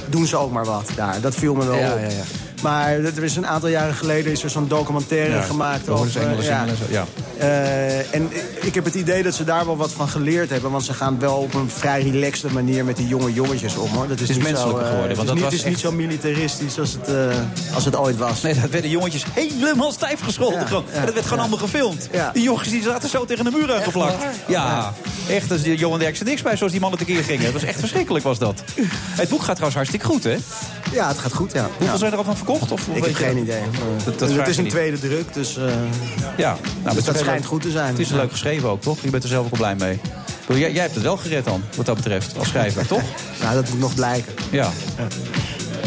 doen 0.09 0.25
ze 0.25 0.37
ook 0.37 0.51
maar 0.51 0.65
wat 0.65 0.89
daar. 0.95 1.21
Dat 1.21 1.35
viel 1.35 1.53
me 1.55 1.65
wel 1.65 1.77
Ja, 1.77 1.93
op. 1.93 1.99
ja, 1.99 2.05
ja. 2.07 2.23
Maar 2.65 2.89
er 2.89 3.23
is 3.23 3.35
een 3.35 3.47
aantal 3.47 3.69
jaren 3.69 3.93
geleden 3.95 4.31
is 4.31 4.43
er 4.43 4.49
zo'n 4.49 4.67
documentaire 4.67 5.35
Ja, 5.35 5.41
gemaakt 5.41 5.89
over... 5.89 6.21
Engelen 6.21 6.43
ja. 6.43 6.57
zingen 6.65 6.67
en 6.69 6.77
zo, 6.77 6.83
ja. 6.89 7.05
Eh, 7.37 8.13
en 8.13 8.29
ik- 8.61 8.73
heb 8.75 8.85
het 8.85 8.95
idee 8.95 9.23
dat 9.23 9.33
ze 9.33 9.43
daar 9.43 9.65
wel 9.65 9.77
wat 9.77 9.91
van 9.91 10.07
geleerd 10.09 10.49
hebben. 10.49 10.71
Want 10.71 10.83
ze 10.83 10.93
gaan 10.93 11.19
wel 11.19 11.35
op 11.35 11.53
een 11.53 11.69
vrij 11.69 12.01
relaxte 12.01 12.47
manier 12.53 12.85
met 12.85 12.97
die 12.97 13.07
jonge 13.07 13.33
jongetjes 13.33 13.75
om. 13.77 13.89
Hoor. 13.89 14.07
Dat 14.07 14.19
is, 14.19 14.27
Het 14.27 14.37
is 14.37 14.43
menselijker 14.43 14.81
zo, 14.81 14.87
eh, 14.87 14.89
geworden, 14.89 15.15
want 15.17 15.17
het 15.17 15.19
is, 15.19 15.25
dat 15.27 15.35
niet, 15.35 15.43
was 15.43 15.53
het 15.53 15.61
is 15.61 15.67
niet 15.69 15.79
zo 15.79 15.91
militaristisch 15.91 16.79
als 16.79 16.91
het, 16.91 17.07
eh, 17.07 17.75
als 17.75 17.85
het 17.85 17.95
ooit 17.95 18.17
was. 18.17 18.41
Nee, 18.41 18.53
dat 18.61 18.69
werden 18.69 18.89
jongetjes 18.89 19.23
helemaal 19.33 19.91
stijf 19.91 20.21
gescholden. 20.21 20.59
Ja, 20.59 20.65
gewoon. 20.65 20.83
ja, 20.91 20.99
en 20.99 21.05
dat 21.05 21.13
werd 21.13 21.25
gewoon 21.25 21.43
ja. 21.43 21.49
allemaal 21.49 21.67
gefilmd. 21.67 22.07
Ja. 22.11 22.29
Die 22.33 22.43
jongens 22.43 22.69
die 22.69 22.81
zaten 22.83 23.09
zo 23.09 23.25
tegen 23.25 23.45
de 23.45 23.51
muur 23.51 23.73
aangeplakt. 23.73 24.23
Ja, 24.47 24.93
echt. 25.29 25.51
Als 25.51 25.61
die 25.61 25.77
Johan 25.77 25.99
Derksen 25.99 26.25
niks 26.25 26.41
bij 26.41 26.57
zoals 26.57 26.71
die 26.71 26.81
mannen 26.81 26.99
tekeer 26.99 27.23
gingen. 27.23 27.43
Dat 27.43 27.53
was 27.53 27.63
echt 27.63 27.79
verschrikkelijk 27.79 28.23
was 28.23 28.37
dat. 28.39 28.63
Het 29.15 29.29
boek 29.29 29.39
gaat 29.39 29.55
trouwens 29.55 29.75
hartstikke 29.75 30.05
goed, 30.05 30.23
hè? 30.23 30.37
Ja, 30.91 31.07
het 31.07 31.17
gaat 31.17 31.33
goed, 31.33 31.51
ja. 31.51 31.63
Hoeveel 31.77 31.85
Ja. 31.87 31.97
zijn 31.97 32.11
er 32.11 32.17
al 32.17 32.23
van 32.23 32.35
verkocht? 32.37 32.55
Of, 32.61 32.72
of 32.72 32.88
Ik 32.94 33.03
heb 33.06 33.15
geen 33.15 33.34
dat? 33.36 33.44
idee. 33.44 33.61
Dat, 34.06 34.19
dat 34.19 34.30
het 34.32 34.48
is 34.48 34.57
een 34.57 34.68
tweede 34.68 34.99
druk, 34.99 35.34
dus, 35.34 35.57
eh, 35.57 35.64
Ja, 36.38 36.57
nou, 36.84 36.95
dus 36.95 37.03
dat 37.03 37.18
schijnt 37.18 37.40
leuk. 37.40 37.48
goed 37.48 37.61
te 37.61 37.72
zijn. 37.72 37.88
Het 37.88 37.99
is 37.99 38.10
leuk 38.10 38.32
geschreven 38.32 38.69
ook, 38.69 38.82
toch? 38.82 38.98
Je 39.02 39.10
bent 39.10 39.23
er 39.23 39.30
zelf 39.30 39.45
ook 39.45 39.57
wel 39.57 39.60
blij 39.76 39.88
mee. 39.88 39.99
Ik 40.48 40.57
Jij, 40.57 40.72
jij 40.72 40.82
hebt 40.82 40.94
het 40.94 41.03
wel 41.03 41.18
gered 41.18 41.45
dan, 41.45 41.64
wat 41.76 41.86
dat 41.86 41.95
betreft, 41.95 42.38
als 42.38 42.48
schrijver, 42.48 42.88
toch? 42.88 43.02
Nou, 43.41 43.56
dat 43.56 43.69
moet 43.69 43.80
nog 43.80 43.95
blijken. 43.95 44.34
Ja. 44.52 44.69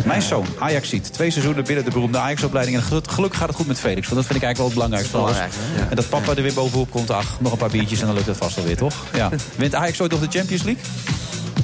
Mijn 0.04 0.22
zoon, 0.22 0.46
Ajax 0.58 0.88
ziet. 0.88 1.12
Twee 1.12 1.30
seizoenen 1.30 1.64
binnen 1.64 1.84
de 1.84 1.90
beroemde 1.90 2.18
Ajax-opleiding. 2.18 2.76
En 2.76 2.82
gelu- 2.82 3.00
gelukkig 3.08 3.38
gaat 3.38 3.48
het 3.48 3.56
goed 3.56 3.66
met 3.66 3.78
Felix. 3.78 4.08
Want 4.08 4.14
dat 4.14 4.24
vind 4.24 4.38
ik 4.38 4.44
eigenlijk 4.44 4.56
wel 4.56 4.66
het 4.66 4.74
belangrijkste 4.74 5.10
van 5.12 5.20
alles. 5.20 5.34
Belangrijk, 5.36 5.62
hè? 5.76 5.82
Ja. 5.84 5.90
En 5.90 5.96
dat 5.96 6.08
papa 6.08 6.34
er 6.36 6.42
weer 6.42 6.54
bovenop 6.54 6.90
komt. 6.90 7.10
Ach, 7.10 7.40
nog 7.40 7.52
een 7.52 7.58
paar 7.58 7.70
biertjes 7.70 8.00
en 8.00 8.06
dan 8.06 8.14
lukt 8.14 8.26
het 8.26 8.36
vast 8.36 8.56
alweer, 8.58 8.76
toch? 8.76 8.94
Ja. 9.14 9.28
Wint 9.56 9.74
Ajax 9.74 10.00
ooit 10.00 10.10
nog 10.10 10.20
de 10.20 10.38
Champions 10.38 10.62
League? 10.62 10.82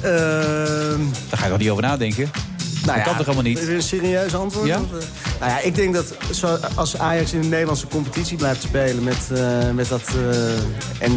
Ehm, 0.01 0.99
Daar 1.29 1.39
ga 1.39 1.43
je 1.45 1.49
toch 1.51 1.59
niet 1.59 1.69
over 1.69 1.83
nadenken? 1.83 2.31
Nou 2.85 2.97
dat 2.97 3.07
kan 3.07 3.15
toch 3.17 3.25
helemaal 3.25 3.43
niet? 3.51 3.59
Is 3.59 3.67
een 3.67 3.81
serieus 3.81 4.35
antwoord? 4.35 4.67
Ja? 4.67 4.75
Of, 4.79 4.99
eh? 5.01 5.07
nou 5.39 5.51
ja, 5.51 5.59
ik 5.59 5.75
denk 5.75 5.93
dat 5.93 6.05
zo, 6.31 6.57
als 6.75 6.97
Ajax 6.97 7.33
in 7.33 7.41
de 7.41 7.47
Nederlandse 7.47 7.87
competitie 7.87 8.37
blijft 8.37 8.61
spelen... 8.61 9.03
met, 9.03 9.17
eh, 9.33 9.69
met 9.73 9.89
dat... 9.89 10.01
eh, 10.07 11.03
en 11.05 11.15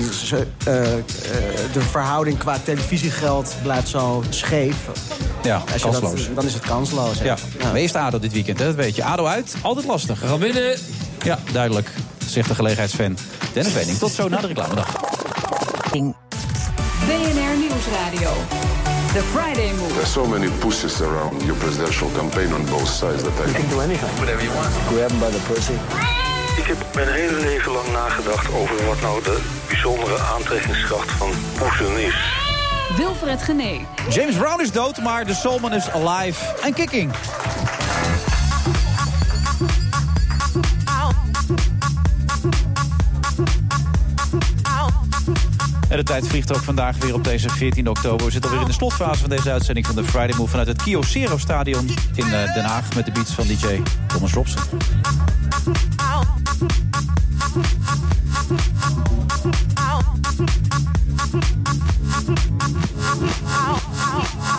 de 1.72 1.80
verhouding 1.90 2.38
qua 2.38 2.58
televisiegeld 2.64 3.54
blijft 3.62 3.88
zo 3.88 4.22
scheef... 4.28 4.76
Ja, 5.42 5.62
Als 5.72 5.82
je 5.82 5.90
dat, 5.90 6.00
kansloos. 6.00 6.28
dan 6.34 6.44
is 6.46 6.54
het 6.54 6.62
kansloos. 6.62 7.18
hè. 7.18 7.24
Ja, 7.24 7.36
maar 7.62 7.74
eerst 7.74 7.94
ADO 7.94 8.18
dit 8.18 8.32
weekend, 8.32 8.58
hè? 8.58 8.64
dat 8.64 8.74
weet 8.74 8.96
je. 8.96 9.04
ADO 9.04 9.24
uit, 9.26 9.54
altijd 9.62 9.86
lastig. 9.86 10.18
Gaan 10.18 10.38
binnen. 10.38 10.76
Ja, 11.24 11.38
duidelijk, 11.52 11.90
zegt 12.26 12.48
de 12.48 12.54
gelegenheidsfan. 12.54 13.16
Dennis 13.52 13.72
Wening, 13.72 13.98
tot 13.98 14.12
zo 14.12 14.28
na 14.28 14.40
de 14.40 14.46
reclame. 14.46 14.74
Dag. 14.74 15.00
BNR 17.06 17.56
Nieuwsradio. 17.58 18.30
The 19.14 19.22
Friday 19.22 19.72
Move. 19.72 19.94
There's 19.94 20.12
so 20.12 20.26
many 20.26 20.50
pushes 20.60 21.00
around 21.00 21.42
your 21.42 21.56
presidential 21.56 22.10
campaign 22.10 22.52
on 22.52 22.66
both 22.66 22.88
sides 22.88 23.22
that 23.22 23.32
I 23.40 23.52
can 23.52 23.68
do 23.70 23.80
anything. 23.80 24.10
Whatever 24.18 24.42
you 24.44 24.52
want. 24.52 24.68
Grab 24.90 25.10
him 25.10 25.18
by 25.18 25.30
the 25.30 25.40
pussy. 25.48 25.78
Ik 26.56 26.64
heb 26.64 26.94
mijn 26.94 27.08
hele 27.08 27.40
leven 27.40 27.72
lang 27.72 27.92
nagedacht 27.92 28.52
over 28.52 28.86
wat 28.86 29.00
nou 29.00 29.22
de 29.22 29.40
bijzondere 29.68 30.18
aantrekkingskracht 30.18 31.10
van 31.10 31.30
poesen 31.58 32.06
is. 32.06 32.14
Wilfred 32.96 33.42
Genee. 33.42 33.86
James 34.08 34.36
Brown 34.36 34.60
is 34.60 34.72
dood, 34.72 34.98
maar 34.98 35.26
de 35.26 35.34
Soulman 35.34 35.74
is 35.74 35.90
alive 35.90 36.54
en 36.62 36.72
kicking. 36.74 37.12
En 45.88 45.96
de 45.96 46.02
tijd 46.02 46.26
vliegt 46.26 46.54
ook 46.54 46.62
vandaag 46.62 46.96
weer 46.96 47.14
op 47.14 47.24
deze 47.24 47.48
14 47.48 47.88
oktober. 47.88 48.26
We 48.26 48.32
zitten 48.32 48.50
alweer 48.50 48.64
in 48.64 48.70
de 48.70 48.78
slotfase 48.78 49.20
van 49.20 49.30
deze 49.30 49.50
uitzending 49.50 49.86
van 49.86 49.94
de 49.94 50.04
Friday 50.04 50.36
Move... 50.36 50.50
vanuit 50.50 50.68
het 50.68 50.82
Kyocera 50.82 51.38
Stadion 51.38 51.90
in 52.14 52.32
eh, 52.32 52.54
Den 52.54 52.64
Haag... 52.64 52.94
met 52.94 53.04
de 53.04 53.12
beats 53.12 53.32
van 53.32 53.46
DJ 53.46 53.80
Thomas 54.06 54.32
Robson. 54.32 54.62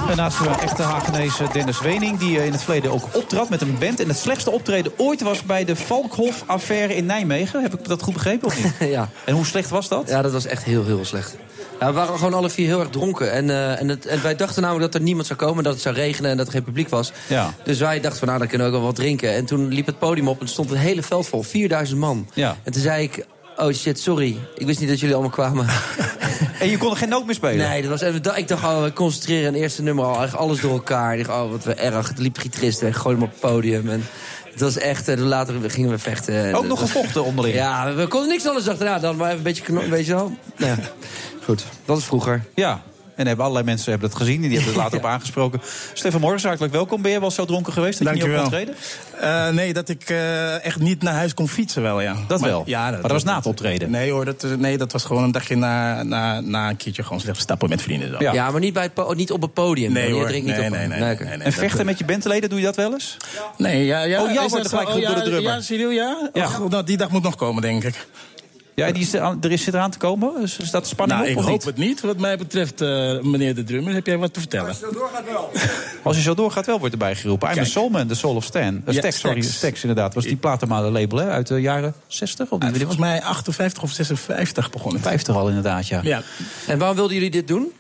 En 0.10 0.18
naast 0.18 0.44
de 0.44 0.50
echte 0.50 0.82
Hagenese 0.82 1.44
Dennis 1.54 1.82
Wening... 1.82 2.18
die 2.18 2.40
eh, 2.40 2.46
in 2.46 2.52
het 2.52 2.64
verleden 2.64 2.92
ook 2.92 3.04
optrad 3.12 3.50
met 3.50 3.62
een 3.62 3.78
band... 3.80 4.00
en 4.00 4.08
het 4.08 4.18
slechtste 4.18 4.52
optreden 4.52 4.92
ooit 4.98 5.22
was 5.22 5.44
bij 5.44 5.66
de 5.66 5.76
Valkhof-affaire 5.76 6.96
in 6.96 7.06
Nijmegen. 7.06 7.62
Heb 7.62 7.74
ik 7.74 7.88
dat 7.88 8.02
goed 8.02 8.14
begrepen 8.14 8.48
of 8.48 8.64
niet? 8.64 8.74
ja. 8.96 9.10
En 9.26 9.34
hoe 9.34 9.46
slecht 9.46 9.70
was 9.70 9.88
dat? 9.88 10.10
Ja, 10.10 10.22
dat 10.22 10.32
was 10.32 10.46
echt 10.46 10.64
heel, 10.64 10.86
heel 10.86 11.06
slecht. 11.06 11.36
Ja, 11.80 11.88
we 11.88 11.94
waren 11.94 12.16
gewoon 12.16 12.34
alle 12.34 12.50
vier 12.50 12.68
heel 12.68 12.80
erg 12.80 12.90
dronken. 12.90 13.32
En, 13.32 13.50
eh, 13.50 13.82
en, 13.82 13.88
het, 13.88 14.06
en 14.06 14.22
wij 14.22 14.36
dachten 14.36 14.62
namelijk 14.62 14.92
dat 14.92 15.02
er 15.02 15.08
niemand 15.08 15.28
zou 15.28 15.40
komen, 15.40 15.64
dat 15.64 15.74
het 15.74 15.82
zou 15.82 15.96
regenen 15.96 16.32
en 16.32 16.38
dat 16.38 16.46
er 16.46 16.52
geen 16.52 16.64
publiek 16.64 16.90
was. 16.90 17.12
Ja. 17.28 17.54
Dus 17.64 17.80
wij 17.80 18.00
dachten 18.00 18.20
van 18.20 18.28
nou, 18.28 18.40
dan 18.40 18.48
kunnen 18.48 18.68
we 18.68 18.74
ook 18.74 18.80
wel 18.80 18.90
wat 18.90 19.00
drinken. 19.00 19.34
En 19.34 19.46
toen 19.46 19.68
liep 19.68 19.86
het 19.86 20.00
podium 20.00 20.28
op 20.28 20.42
en 20.42 20.48
stond 20.48 20.72
een 20.72 20.78
hele 20.78 21.04
veld 21.04 21.28
vol, 21.28 21.44
4000 21.44 22.00
man. 22.00 22.30
Ja. 22.34 22.58
En 22.64 22.72
toen 22.72 22.82
zei 22.82 23.04
ik, 23.04 23.26
oh 23.58 23.74
shit, 23.74 24.00
sorry. 24.00 24.38
Ik 24.56 24.66
wist 24.66 24.80
niet 24.80 24.90
dat 24.90 25.00
jullie 25.00 25.16
allemaal 25.16 25.34
kwamen. 25.34 25.66
En 26.60 26.70
je 26.70 26.78
kon 26.78 26.92
er 26.92 26.98
geen 26.98 27.10
noot 27.10 27.26
meer 27.26 27.36
spelen? 27.36 27.70
Nee, 27.70 27.82
dat 27.82 27.92
was, 27.92 28.02
en 28.02 28.16
ik 28.36 28.48
dacht, 28.48 28.64
oh, 28.64 28.84
we 28.84 28.94
concentreren 28.94 29.48
een 29.48 29.62
eerste 29.62 29.82
nummer 29.82 30.06
al. 30.06 30.24
Echt 30.24 30.36
alles 30.36 30.62
door 30.62 30.72
elkaar. 30.72 31.18
Ik 31.18 31.26
dacht, 31.26 31.42
oh, 31.42 31.52
wat 31.52 31.64
we 31.64 31.74
erg. 31.74 32.08
Het 32.08 32.20
liep 32.20 32.38
gitarist 32.38 32.82
weg, 32.82 32.98
gooide 32.98 33.22
hem 33.22 33.30
op 33.30 33.42
het 33.42 33.52
podium. 33.52 33.90
En 33.90 34.06
het 34.52 34.62
was 34.62 34.78
echt, 34.78 35.08
eh, 35.08 35.18
later 35.18 35.70
gingen 35.72 35.90
we 35.90 35.98
vechten. 35.98 36.46
En 36.46 36.56
Ook 36.56 36.66
nog 36.66 36.80
gevochten 36.80 37.24
onderling? 37.24 37.56
Ja, 37.56 37.94
we, 37.94 38.08
konden 38.08 38.30
niks 38.30 38.48
anders 38.48 38.68
achterna 38.68 39.00
dan 39.00 39.16
maar 39.16 39.26
even 39.26 39.38
een 39.38 39.44
beetje 39.44 39.64
knop, 39.64 39.86
weet 39.86 40.06
je 40.06 40.14
wel. 40.14 40.38
Nou, 40.58 40.72
ja. 40.72 40.78
Goed, 41.44 41.66
dat 41.86 41.98
is 41.98 42.04
vroeger. 42.04 42.44
Ja. 42.56 42.82
En 43.20 43.28
hebben 43.28 43.46
allerlei 43.46 43.66
mensen 43.68 43.92
hebben 43.92 44.10
dat 44.10 44.18
gezien 44.18 44.44
en 44.44 44.50
die 44.50 44.58
hebben 44.58 44.74
het 44.74 44.84
later 44.84 44.98
op 45.04 45.06
aangesproken. 45.06 45.62
Stefan 45.94 46.22
Morgens, 46.22 46.44
hartelijk 46.44 46.74
welkom. 46.74 47.02
Ben 47.02 47.12
je 47.12 47.20
wel 47.20 47.32
zo 47.32 47.46
dronken 47.46 47.74
geweest 47.74 48.04
dat 48.04 48.08
je 48.08 48.24
niet 48.24 48.34
op 48.34 48.42
kon 48.42 48.50
treden? 48.50 48.76
Eh, 49.20 49.50
nee, 49.50 49.74
dat 49.74 49.90
ik 49.90 50.10
eh, 50.10 50.66
echt 50.66 50.80
niet 50.80 51.02
naar 51.02 51.14
huis 51.14 51.34
kon 51.34 51.48
fietsen 51.50 51.82
wel, 51.82 52.02
ja. 52.02 52.16
Dat 52.28 52.42
wel? 52.42 52.64
Ja, 52.66 52.90
Maar 52.90 53.02
dat 53.02 53.12
was 53.12 53.24
na 53.24 53.36
het 53.36 53.46
optreden? 53.46 53.92
Nee 53.92 54.12
hoor, 54.12 54.26
dat, 54.26 54.44
eh, 54.44 54.52
nee, 54.52 54.78
dat 54.78 54.92
was 54.92 55.04
gewoon 55.04 55.24
een 55.24 55.32
dagje 55.32 55.56
na, 55.56 56.04
na, 56.04 56.40
na 56.42 56.70
een 56.70 56.78
keertje 56.78 57.04
gewoon 57.04 57.20
slecht 57.20 57.40
stappen 57.40 57.70
met 57.70 57.82
vrienden. 57.82 58.12
Dan. 58.12 58.22
Ja, 58.34 58.52
maar 58.52 58.60
niet, 58.60 58.74
bij 58.74 58.84
het 58.84 58.94
po- 58.94 59.14
niet 59.14 59.32
op 59.32 59.42
het 59.42 59.54
podium. 59.54 59.92
Nee 59.92 60.08
Je 60.08 60.14
hoor, 60.14 60.28
drinkt 60.28 60.48
niet 60.48 60.56
nee, 60.56 60.66
op 60.66 60.72
nee, 60.72 60.88
nee, 60.88 61.00
nee, 61.00 61.16
nee. 61.16 61.38
En 61.38 61.54
vechten 61.54 61.86
met 61.86 61.98
je 61.98 62.06
bandleden, 62.06 62.50
doe 62.50 62.60
je 62.60 62.66
dat 62.66 62.76
wel 62.76 62.94
eens? 62.94 63.18
Nee, 63.58 63.86
ja, 63.86 64.02
ja. 64.02 64.24
Oh, 64.24 64.32
jou 64.32 64.50
wordt 64.50 64.64
dat 64.64 64.68
gelijk 64.68 64.90
geroepen 64.90 65.16
door 65.16 65.24
de 65.24 65.30
drummer. 65.30 65.54
Ja, 65.54 65.62
serieus, 65.62 65.94
ja? 65.94 66.30
Ja. 66.34 66.46
Och, 66.46 66.70
nou, 66.70 66.84
die 66.84 66.98
dag 66.98 67.10
moet 67.10 67.24
nog 67.24 67.36
komen, 67.36 67.62
denk 67.62 67.84
ik. 67.84 68.08
Ja, 68.80 68.92
die 68.92 69.02
is 69.04 69.14
er, 69.14 69.22
aan- 69.22 69.38
er 69.42 69.52
is 69.52 69.64
zit 69.64 69.74
eraan 69.74 69.92
te 69.92 69.98
komen. 69.98 70.32
Dus 70.42 70.60
staat 70.64 70.82
de 70.84 70.88
spanning 70.90 71.20
Nou, 71.20 71.32
op 71.32 71.38
ik 71.38 71.44
of 71.44 71.50
hoop 71.50 71.54
niet? 71.58 71.66
het 71.66 71.78
niet. 71.78 72.02
Wat 72.02 72.18
mij 72.20 72.38
betreft, 72.38 72.82
eh, 72.82 72.88
meneer 73.22 73.56
de 73.56 73.64
drummer, 73.64 73.94
heb 73.94 74.06
jij 74.06 74.18
wat 74.18 74.34
te 74.34 74.40
vertellen? 74.40 74.68
Als 74.68 76.16
je 76.16 76.22
zo 76.22 76.34
doorgaat, 76.36 76.66
wel 76.72 76.80
wordt 76.80 76.94
erbij 76.94 77.16
geroepen. 77.16 77.48
I'm 77.48 77.54
a 77.54 77.56
Kijk. 77.58 77.68
Soulman, 77.72 78.08
The 78.08 78.16
Soul 78.16 78.36
of 78.36 78.44
Stan. 78.44 78.74
Uh, 78.74 78.82
Ja, 78.86 78.92
Stax, 78.94 79.20
sorry. 79.20 79.42
Stax. 79.42 79.82
Inderdaad. 79.82 80.14
Was 80.14 80.24
die 80.24 80.36
platenmalen 80.36 80.92
label 80.92 81.18
hè, 81.20 81.30
uit 81.30 81.48
de 81.48 81.62
jaren 81.62 81.94
60? 82.08 82.50
Of 82.52 82.60
Ah, 82.62 82.68
niet? 82.68 82.78
volgens 82.78 83.00
mij 83.00 83.22
58 83.22 83.84
of 83.84 83.92
56 83.92 84.70
begonnen. 84.70 85.02
50 85.02 85.36
al 85.36 85.48
inderdaad, 85.48 85.88
ja. 85.88 86.00
Ja. 86.04 86.22
En 86.68 86.78
waarom 86.78 86.96
wilden 86.98 87.16
jullie 87.16 87.32
dit 87.32 87.48
doen? 87.48 87.72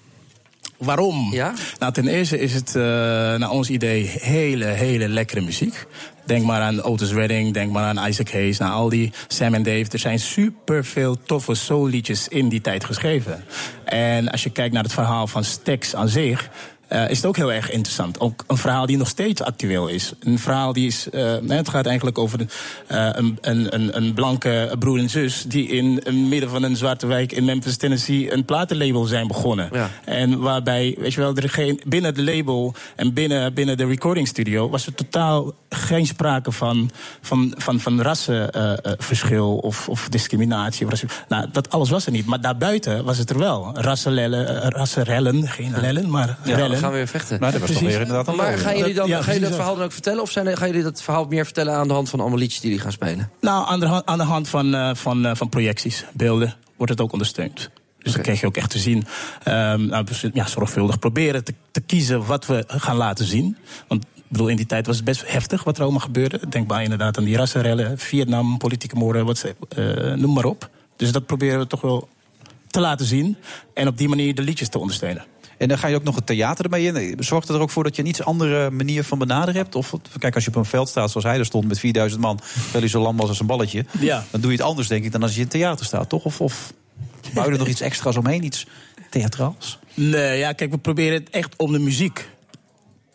Waarom? 0.79 1.33
Ja? 1.33 1.53
Nou, 1.79 1.93
ten 1.93 2.07
eerste 2.07 2.39
is 2.39 2.53
het 2.53 2.75
eh, 2.75 2.83
naar 2.83 3.49
ons 3.49 3.69
idee 3.69 4.05
hele, 4.21 4.65
hele 4.65 5.07
lekkere 5.07 5.41
muziek. 5.41 5.85
Denk 6.25 6.45
maar 6.45 6.61
aan 6.61 6.83
Otis 6.83 7.11
Redding, 7.11 7.53
denk 7.53 7.71
maar 7.71 7.83
aan 7.83 8.07
Isaac 8.07 8.31
Hayes, 8.31 8.57
naar 8.57 8.71
al 8.71 8.89
die 8.89 9.11
Sam 9.27 9.53
en 9.53 9.63
Dave. 9.63 9.85
Er 9.91 9.99
zijn 9.99 10.19
super 10.19 10.85
veel 10.85 11.17
toffe 11.23 11.55
soulliedjes 11.55 12.27
in 12.27 12.49
die 12.49 12.61
tijd 12.61 12.85
geschreven. 12.85 13.43
En 13.85 14.29
als 14.29 14.43
je 14.43 14.49
kijkt 14.49 14.73
naar 14.73 14.83
het 14.83 14.93
verhaal 14.93 15.27
van 15.27 15.43
Stax 15.43 15.95
aan 15.95 16.09
zich. 16.09 16.49
Eh, 16.89 17.09
is 17.09 17.17
het 17.17 17.25
ook 17.25 17.35
heel 17.35 17.53
erg 17.53 17.71
interessant. 17.71 18.19
Ook 18.19 18.43
een 18.47 18.57
verhaal 18.57 18.85
die 18.85 18.97
nog 18.97 19.07
steeds 19.07 19.41
actueel 19.41 19.87
is. 19.87 20.13
Een 20.19 20.39
verhaal 20.39 20.73
die 20.73 20.87
is. 20.87 21.09
eh, 21.09 21.35
het 21.47 21.69
gaat 21.69 21.85
eigenlijk 21.85 22.17
over 22.17 22.39
een, 22.39 22.49
eh, 22.87 23.09
een, 23.11 23.37
een, 23.41 23.97
een, 23.97 24.13
blanke 24.13 24.75
broer 24.79 24.99
en 24.99 25.09
zus. 25.09 25.43
die 25.47 25.67
in 25.67 26.01
het 26.03 26.15
midden 26.15 26.49
van 26.49 26.63
een 26.63 26.75
zwarte 26.75 27.07
wijk 27.07 27.31
in 27.31 27.45
Memphis, 27.45 27.77
Tennessee. 27.77 28.33
een 28.33 28.45
platenlabel 28.45 29.05
zijn 29.05 29.27
begonnen. 29.27 29.69
Ja. 29.71 29.89
En 30.05 30.39
waarbij, 30.39 30.95
weet 30.99 31.13
je 31.13 31.21
wel, 31.21 31.35
er 31.35 31.49
geen, 31.49 31.81
binnen 31.85 32.15
het 32.15 32.19
label 32.35 32.73
en 32.95 33.13
binnen, 33.13 33.53
binnen 33.53 33.77
de 33.77 33.85
recording 33.85 34.27
studio 34.27 34.69
was 34.69 34.85
er 34.85 34.93
totaal 34.95 35.53
geen 35.69 36.05
sprake 36.05 36.51
van, 36.51 36.89
van, 37.21 37.53
van, 37.57 37.79
van 37.79 38.01
rassenverschil 38.01 39.57
of, 39.57 39.89
of 39.89 40.09
discriminatie. 40.09 40.87
of 40.91 41.03
Nou, 41.27 41.45
dat 41.51 41.69
alles 41.69 41.89
was 41.89 42.05
er 42.05 42.11
niet. 42.11 42.25
Maar 42.25 42.41
daarbuiten 42.41 43.03
was 43.03 43.17
het 43.17 43.29
er 43.29 43.37
wel. 43.39 43.71
Rassenlellen, 43.73 44.61
eh, 44.61 44.69
rassenrellen, 44.69 45.47
geen 45.47 45.73
lellen, 45.81 46.09
maar 46.09 46.37
Ja, 46.43 46.55
rellen. 46.55 46.78
Gaan 46.79 46.91
we 46.91 46.97
weer 46.97 47.07
vechten. 47.07 47.39
Nou, 47.39 47.51
dat 47.51 47.61
was 47.61 47.71
toch 47.71 47.79
weer 47.79 47.91
inderdaad 48.01 48.27
een 48.27 48.35
Maar 48.35 48.57
gaan 48.57 48.77
jullie, 48.77 48.93
dan, 48.93 49.07
Ja, 49.07 49.21
gaan 49.21 49.33
jullie 49.33 49.47
dat 49.47 49.55
verhaal 49.57 49.75
dan 49.75 49.83
ook 49.83 49.91
vertellen? 49.91 50.21
Of 50.21 50.31
zijn, 50.31 50.57
gaan 50.57 50.67
jullie 50.67 50.83
dat 50.83 51.01
verhaal 51.01 51.25
meer 51.25 51.45
vertellen 51.45 51.73
aan 51.73 51.87
de 51.87 51.93
hand 51.93 52.09
van 52.09 52.19
allemaal 52.19 52.37
liedjes 52.37 52.59
die 52.59 52.69
jullie 52.69 52.83
gaan 52.83 52.93
spelen? 52.93 53.29
Nou, 53.41 53.67
aan 53.67 53.79
de, 53.79 53.85
hand- 53.85 54.05
aan 54.05 54.17
de 54.17 54.23
hand 54.23 54.47
van, 54.49 54.75
eh, 54.75 54.95
van, 54.95 55.25
eh, 55.25 55.35
van 55.35 55.49
projecties, 55.49 56.05
beelden, 56.13 56.55
wordt 56.77 56.91
het 56.91 57.01
ook 57.01 57.11
ondersteund. 57.11 57.69
Dus 57.99 58.13
dan 58.13 58.21
krijg 58.21 58.39
je 58.39 58.45
ook 58.45 58.57
echt 58.57 58.69
te 58.69 58.79
zien, 58.79 59.05
ehm, 59.43 59.85
nou, 59.85 60.05
ja, 60.33 60.47
zorgvuldig 60.47 60.99
proberen 60.99 61.43
te, 61.43 61.53
te 61.71 61.81
kiezen 61.81 62.25
wat 62.25 62.45
we 62.45 62.63
gaan 62.67 62.95
laten 62.95 63.25
zien. 63.25 63.57
Want 63.87 64.03
ik 64.03 64.23
bedoel, 64.27 64.47
in 64.47 64.55
die 64.55 64.65
tijd 64.65 64.85
was 64.85 64.95
het 64.95 65.05
best 65.05 65.23
heftig 65.31 65.63
wat 65.63 65.77
er 65.77 65.83
allemaal 65.83 65.99
gebeurde. 66.01 66.39
Denk 66.49 66.67
maar 66.67 66.83
inderdaad 66.83 67.17
aan 67.17 67.23
die 67.23 67.37
rassenrellen, 67.37 67.97
Vietnam, 67.97 68.57
politieke 68.57 68.95
moorden, 68.95 69.25
wat 69.25 69.37
ze, 69.37 69.55
eh, 69.69 70.13
noem 70.13 70.33
maar 70.33 70.45
op. 70.45 70.69
Dus 70.95 71.11
dat 71.11 71.25
proberen 71.25 71.59
we 71.59 71.67
toch 71.67 71.81
wel 71.81 72.07
te 72.67 72.79
laten 72.79 73.05
zien. 73.05 73.37
En 73.73 73.87
op 73.87 73.97
die 73.97 74.09
manier 74.09 74.35
de 74.35 74.41
liedjes 74.41 74.69
te 74.69 74.79
ondersteunen. 74.79 75.25
En 75.59 75.67
dan 75.67 75.77
ga 75.77 75.87
je 75.87 75.95
ook 75.95 76.03
nog 76.03 76.15
het 76.15 76.25
theater 76.25 76.65
ermee 76.65 76.85
in. 76.85 77.23
Zorgt 77.23 77.49
er 77.49 77.59
ook 77.59 77.69
voor 77.69 77.83
dat 77.83 77.95
je 77.95 78.01
een 78.01 78.07
iets 78.07 78.23
andere 78.23 78.69
manier 78.69 79.03
van 79.03 79.19
benaderen 79.19 79.55
hebt? 79.55 79.75
Of, 79.75 79.93
kijk, 80.17 80.35
als 80.35 80.43
je 80.43 80.49
op 80.49 80.55
een 80.55 80.65
veld 80.65 80.89
staat 80.89 81.11
zoals 81.11 81.25
hij 81.25 81.37
er 81.37 81.45
stond 81.45 81.67
met 81.67 81.79
4000 81.79 82.21
man... 82.21 82.37
terwijl 82.37 82.79
hij 82.79 82.87
zo 82.87 83.01
lang 83.01 83.19
was 83.19 83.29
als 83.29 83.39
een 83.39 83.45
balletje... 83.45 83.85
Ja. 83.99 84.25
dan 84.31 84.41
doe 84.41 84.51
je 84.51 84.57
het 84.57 84.65
anders, 84.65 84.87
denk 84.87 85.05
ik, 85.05 85.11
dan 85.11 85.21
als 85.21 85.31
je 85.31 85.37
in 85.37 85.43
het 85.43 85.51
theater 85.51 85.85
staat, 85.85 86.09
toch? 86.09 86.25
Of, 86.25 86.41
of 86.41 86.73
bouw 87.33 87.45
je 87.45 87.51
er 87.51 87.57
nog 87.57 87.67
iets 87.67 87.81
extra's 87.81 88.15
omheen, 88.15 88.43
iets 88.43 88.67
theatraals? 89.09 89.79
Nee, 89.93 90.37
ja, 90.37 90.53
kijk, 90.53 90.71
we 90.71 90.77
proberen 90.77 91.13
het 91.13 91.29
echt 91.29 91.55
om 91.57 91.71
de 91.71 91.79
muziek. 91.79 92.29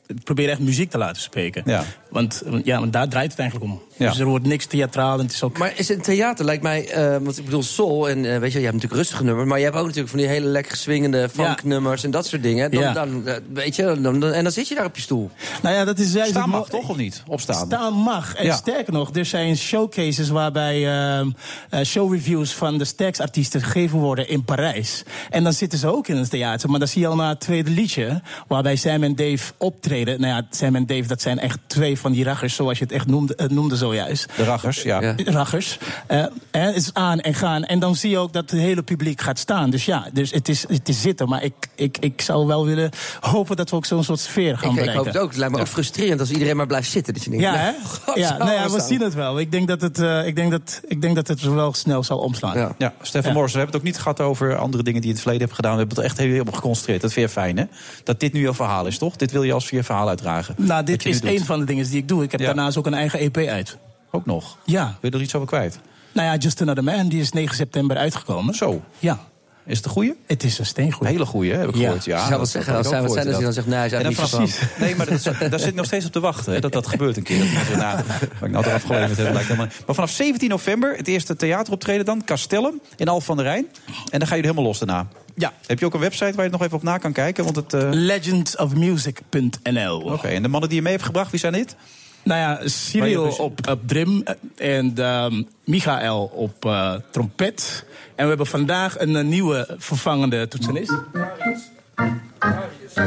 We 0.07 0.15
proberen 0.25 0.51
echt 0.51 0.61
muziek 0.61 0.91
te 0.91 0.99
laten 0.99 1.23
spreken. 1.23 1.63
Ja. 1.67 1.85
Want, 2.11 2.43
ja, 2.65 2.79
want 2.81 2.93
daar 2.93 3.09
draait 3.09 3.31
het 3.31 3.41
eigenlijk 3.41 3.71
om. 3.73 3.83
Ja. 3.97 4.09
Dus 4.11 4.19
er 4.19 4.27
wordt 4.27 4.47
niks 4.47 4.67
theatraal 4.67 5.19
en 5.19 5.25
het 5.25 5.33
is 5.35 5.43
ook... 5.43 5.59
Maar 5.59 5.73
is 5.77 5.89
het 5.89 6.05
theater, 6.05 6.45
lijkt 6.45 6.63
mij, 6.63 6.89
eh, 6.89 7.11
want 7.23 7.39
ik 7.39 7.45
bedoel 7.45 7.63
soul 7.63 8.09
en 8.09 8.33
eh, 8.35 8.39
weet 8.39 8.53
je, 8.53 8.59
je 8.59 8.65
hebt 8.65 8.75
natuurlijk 8.75 8.95
rustige 9.03 9.25
nummers, 9.25 9.49
maar 9.49 9.59
je 9.59 9.65
hebt 9.65 9.77
ook 9.77 9.83
natuurlijk 9.83 10.11
van 10.11 10.19
die 10.19 10.29
hele 10.29 10.47
lekker 10.47 10.77
swingende 10.77 11.29
funknummers 11.29 12.05
en 12.05 12.11
dat 12.11 12.27
soort 12.27 12.43
dingen. 12.43 12.71
Dan, 12.71 12.81
Ja. 12.83 12.93
dan, 12.93 13.27
eh, 13.27 13.35
weet 13.53 13.77
je, 13.77 13.83
dan, 14.01 14.21
dan- 14.21 14.33
en 14.33 14.43
dan 14.43 14.53
zit 14.53 14.69
je 14.69 14.75
daar 14.75 14.85
op 14.85 14.97
je 14.97 15.03
stoel. 15.03 15.31
Nou 15.63 15.75
ja, 15.75 15.85
dat 15.85 15.99
is 15.99 16.13
juist 16.13 16.31
Staan 16.31 16.49
mag 16.49 16.69
toch, 16.69 16.89
of 16.89 16.97
niet? 16.97 17.23
Opstaan. 17.27 17.67
Staan 17.67 17.93
mag. 17.95 18.35
En 18.35 18.45
Ja. 18.45 18.55
sterker 18.57 18.93
nog, 18.93 19.15
er 19.15 19.25
zijn 19.27 19.57
showcases 19.57 20.29
waarbij 20.29 20.87
ehm, 20.89 21.31
eh, 21.71 21.85
showreviews 21.85 22.53
van 22.55 22.79
de 22.79 22.85
Stax-artiesten 22.85 23.63
gegeven 23.63 23.99
worden 23.99 24.29
in 24.29 24.45
Parijs. 24.45 25.03
En 25.31 25.45
dan 25.45 25.53
zitten 25.53 25.79
ze 25.79 25.87
ook 25.95 26.09
in 26.09 26.17
het 26.17 26.31
theater. 26.31 26.71
Maar 26.71 26.79
dan 26.79 26.89
zie 26.89 27.01
je 27.01 27.07
al 27.07 27.17
na 27.17 27.29
het 27.29 27.41
tweede 27.41 27.71
liedje, 27.71 28.23
waarbij 28.49 28.77
Sam 28.77 29.03
en 29.03 29.15
Dave 29.17 29.53
optreden. 29.59 29.93
Nou 30.03 30.27
ja, 30.27 30.43
Sam 30.51 30.77
en 30.77 30.87
Dave, 30.87 31.07
dat 31.07 31.21
zijn 31.23 31.39
echt 31.39 31.59
twee 31.67 31.99
van 31.99 32.13
die 32.13 32.25
raggers, 32.25 32.55
zoals 32.55 32.79
je 32.79 32.85
het 32.85 32.93
echt 32.93 33.07
noemde, 33.07 33.35
eh, 33.35 33.49
noemde 33.49 33.77
zojuist. 33.77 34.29
De 34.37 34.45
raggers, 34.45 34.83
ja. 34.83 35.15
Raggers. 35.25 35.79
Eh, 36.07 36.23
eh, 36.23 36.29
het 36.51 36.77
is 36.77 36.91
aan 36.93 37.21
en 37.21 37.35
gaan. 37.35 37.65
En 37.65 37.79
dan 37.79 37.97
zie 37.97 38.11
je 38.11 38.19
ook 38.19 38.33
dat 38.33 38.51
het 38.51 38.61
hele 38.61 38.83
publiek 38.83 39.21
gaat 39.21 39.39
staan. 39.39 39.71
Dus 39.71 39.85
ja, 39.85 40.09
dus 40.13 40.31
het, 40.31 40.49
is, 40.49 40.69
het 40.69 40.89
is 40.89 41.01
zitten. 41.01 41.29
Maar 41.29 41.43
ik, 41.43 41.55
ik, 41.75 41.99
ik 42.01 42.21
zou 42.21 42.47
wel 42.47 42.67
willen 42.67 42.91
hopen 43.21 43.57
dat 43.57 43.71
we 43.71 43.77
ook 43.77 43.85
zo'n 43.85 44.05
soort 44.05 44.21
sfeer 44.21 44.59
gaan 44.59 44.71
Ik, 44.71 44.75
ik 44.75 44.75
bereiken. 44.75 44.97
hoop 44.97 45.07
het 45.07 45.17
ook. 45.17 45.29
Het 45.29 45.39
lijkt 45.39 45.55
me 45.55 45.61
ook 45.61 45.67
frustrerend 45.69 46.21
als 46.21 46.31
iedereen 46.31 46.57
maar 46.57 46.67
blijft 46.67 46.91
zitten. 46.91 47.15
Dat 47.15 47.25
je 47.25 47.31
denkt, 47.31 47.45
Ja, 47.45 47.53
nee, 47.53 47.63
hè? 47.63 47.73
God, 47.87 48.17
Ja, 48.25 48.37
nou 48.37 48.53
ja, 48.53 48.71
we 48.71 48.81
zien 48.81 49.01
het 49.01 49.15
wel. 49.15 49.39
Ik 49.41 49.53
denk 49.53 49.69
dat 49.69 49.81
het, 49.81 49.99
eh, 49.99 50.27
ik 50.27 50.37
denk 50.37 50.51
dat, 50.51 50.81
ik 50.89 51.01
denk 51.03 51.15
dat 51.15 51.29
het 51.29 51.43
wel 51.43 51.73
snel 51.73 52.03
zal 52.03 52.19
omslaan. 52.19 52.59
Ja. 52.59 52.75
Ja, 52.79 52.95
Stefan 53.03 53.29
Ja. 53.31 53.35
Morris, 53.37 53.53
we 53.53 53.59
hebben 53.59 53.77
het 53.77 53.87
ook 53.87 53.93
niet 53.93 54.03
gehad 54.03 54.21
over 54.21 54.57
andere 54.57 54.83
dingen 54.83 55.01
die 55.01 55.11
je 55.11 55.17
in 55.17 55.23
het 55.23 55.23
verleden 55.23 55.43
hebt 55.43 55.55
gedaan. 55.57 55.73
We 55.73 55.79
hebben 55.79 55.97
het 55.97 56.05
echt 56.07 56.19
heel 56.19 56.41
op 56.41 56.55
geconcentreerd. 56.55 57.01
Dat 57.01 57.13
vind 57.13 57.27
je 57.27 57.33
fijn, 57.33 57.57
hè? 57.59 57.65
Dat 58.05 58.21
dit 58.21 58.33
nu 58.33 58.41
jouw 58.41 58.55
verhaal 58.55 58.87
is, 58.87 58.99
toch? 58.99 59.17
Dit 59.17 59.31
wil 59.33 59.43
je 59.43 59.53
als 59.53 59.67
je 59.85 59.91
verhaal 59.93 60.09
uitdragen. 60.09 60.55
Nou, 60.59 60.85
dit 60.85 61.07
is 61.07 61.23
een 61.23 61.45
van 61.45 61.59
de 61.59 61.65
dingen 61.65 61.85
die 61.89 61.97
ik 61.99 62.09
doe. 62.09 62.23
Ik 62.23 62.31
heb 62.31 62.41
Ja. 62.41 62.47
daarnaast 62.47 62.77
ook 62.77 62.87
een 62.87 62.95
eigen 62.95 63.19
EP 63.19 63.37
uit. 63.37 63.77
Ook 64.11 64.27
nog. 64.27 64.59
Ja. 64.65 64.85
Wil 65.01 65.11
je 65.11 65.17
er 65.17 65.23
iets 65.23 65.35
over 65.35 65.49
kwijt? 65.49 65.79
Nou 66.13 66.27
ja, 66.29 66.37
Just 66.37 66.61
Another 66.61 66.85
Man, 66.85 67.09
die 67.09 67.21
is 67.21 67.33
9 67.33 67.57
september 67.57 67.97
uitgekomen. 67.97 68.55
Zo. 68.55 68.83
Ja. 68.99 69.19
Is 69.67 69.77
het 69.77 69.87
een 69.87 69.93
goeie? 69.93 70.15
Het 70.27 70.45
is 70.45 70.59
een 70.59 70.67
steengoed. 70.67 71.07
Hele 71.09 71.27
goeie, 71.27 71.53
hè, 71.53 71.59
heb 71.59 71.69
ik 71.69 71.75
Ja. 71.75 71.81
gehoord. 71.83 72.05
Ja, 72.05 72.27
zou 72.27 72.39
wat 72.39 72.49
zeggen, 72.49 72.75
wat 72.75 72.87
zijn, 72.87 73.03
hij 73.29 73.41
dan 73.43 73.53
zegt, 73.53 73.67
nee, 73.67 73.77
hij 73.77 73.87
is 73.87 73.93
En 73.93 74.03
dan 74.03 74.15
eigenlijk 74.15 74.39
niet 74.41 74.57
precies. 74.57 74.79
Nee, 74.79 74.97
maar 74.97 75.07
dat, 75.07 75.23
daar 75.51 75.59
zit 75.59 75.69
ik 75.69 75.75
nog 75.75 75.87
steeds 75.87 76.07
op 76.07 76.13
te 76.13 76.21
wachten. 76.21 76.53
Hè, 76.53 76.61
dat 76.61 76.73
dat 76.73 76.87
gebeurt 76.87 77.17
een 77.17 77.23
keer. 77.23 77.39
Dat 77.39 77.53
mensen, 77.53 77.79
nou, 77.79 77.99
ik 78.43 78.51
nou 78.51 78.67
eraf 78.67 78.89
lijkt 78.89 79.17
helemaal. 79.17 79.67
Maar 79.87 79.95
vanaf 79.95 80.11
17 80.11 80.49
november, 80.49 80.97
het 80.97 81.09
eerste 81.09 81.37
theateroptreden 81.37 82.05
dan, 82.05 82.25
Castellum 82.25 82.81
in 82.97 83.09
Alphen 83.09 83.27
van 83.27 83.37
der 83.37 83.45
Rijn. 83.47 83.67
En 84.11 84.19
dan 84.19 84.29
ga 84.29 84.35
je 84.35 84.41
er 84.41 84.47
helemaal 84.49 84.65
los 84.65 84.79
daarna. 84.79 85.07
Ja. 85.37 85.53
Heb 85.67 85.79
je 85.79 85.85
ook 85.87 85.95
een 85.95 86.01
website 86.01 86.33
waar 86.37 86.45
je 86.45 86.51
nog 86.51 86.63
even 86.63 86.77
op 86.77 86.83
na 86.83 86.99
kan 86.99 87.13
kijken? 87.13 87.45
Want 87.45 87.57
het, 87.57 87.75
eh, 87.75 87.89
Legendsofmusic.nl. 87.93 90.01
Oké, 90.01 90.29
en 90.29 90.43
de 90.43 90.49
mannen 90.49 90.69
die 90.69 90.79
je 90.79 90.83
mee 90.85 90.93
hebt 90.93 91.05
gebracht, 91.05 91.31
wie 91.31 91.41
zijn 91.41 91.53
dit? 91.53 91.77
Nou 92.23 92.41
ja, 92.41 92.69
Cyril 92.69 93.25
je- 93.27 93.39
op, 93.39 93.69
op 93.69 93.81
drum 93.89 94.23
eh, 94.57 94.77
en 94.79 94.93
ehm, 94.97 95.43
Michael 95.65 96.25
op 96.35 96.65
eh, 96.65 96.95
trompet. 97.11 97.85
En 98.15 98.23
we 98.23 98.29
hebben 98.29 98.47
vandaag 98.47 99.01
een 99.01 99.29
nieuwe 99.29 99.75
vervangende 99.79 100.49
toetsenist. 100.49 100.93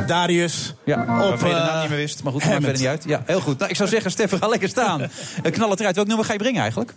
Darius. 0.07 0.73
Ja, 0.85 1.01
op 1.01 1.07
waarvan 1.07 1.49
je 1.49 1.55
de 1.55 1.61
naam 1.61 1.79
niet 1.81 1.89
meer 1.89 1.97
wist. 1.97 2.23
Maar 2.23 2.31
goed, 2.31 2.41
dat 2.41 2.49
maakt 2.51 2.63
verder 2.63 2.81
niet 2.81 2.89
uit. 2.89 3.03
Ja, 3.07 3.23
heel 3.25 3.39
goed. 3.41 3.57
Nou, 3.57 3.69
ik 3.69 3.75
zou 3.75 3.89
zeggen, 3.89 4.11
Stefan, 4.11 4.37
ga 4.39 4.47
lekker 4.47 4.69
staan. 4.69 5.09
Knal 5.51 5.69
het 5.69 5.79
eruit. 5.79 5.95
Welk 5.95 6.07
nummer 6.07 6.25
ga 6.25 6.33
je 6.33 6.39
brengen 6.39 6.61
eigenlijk? 6.61 6.93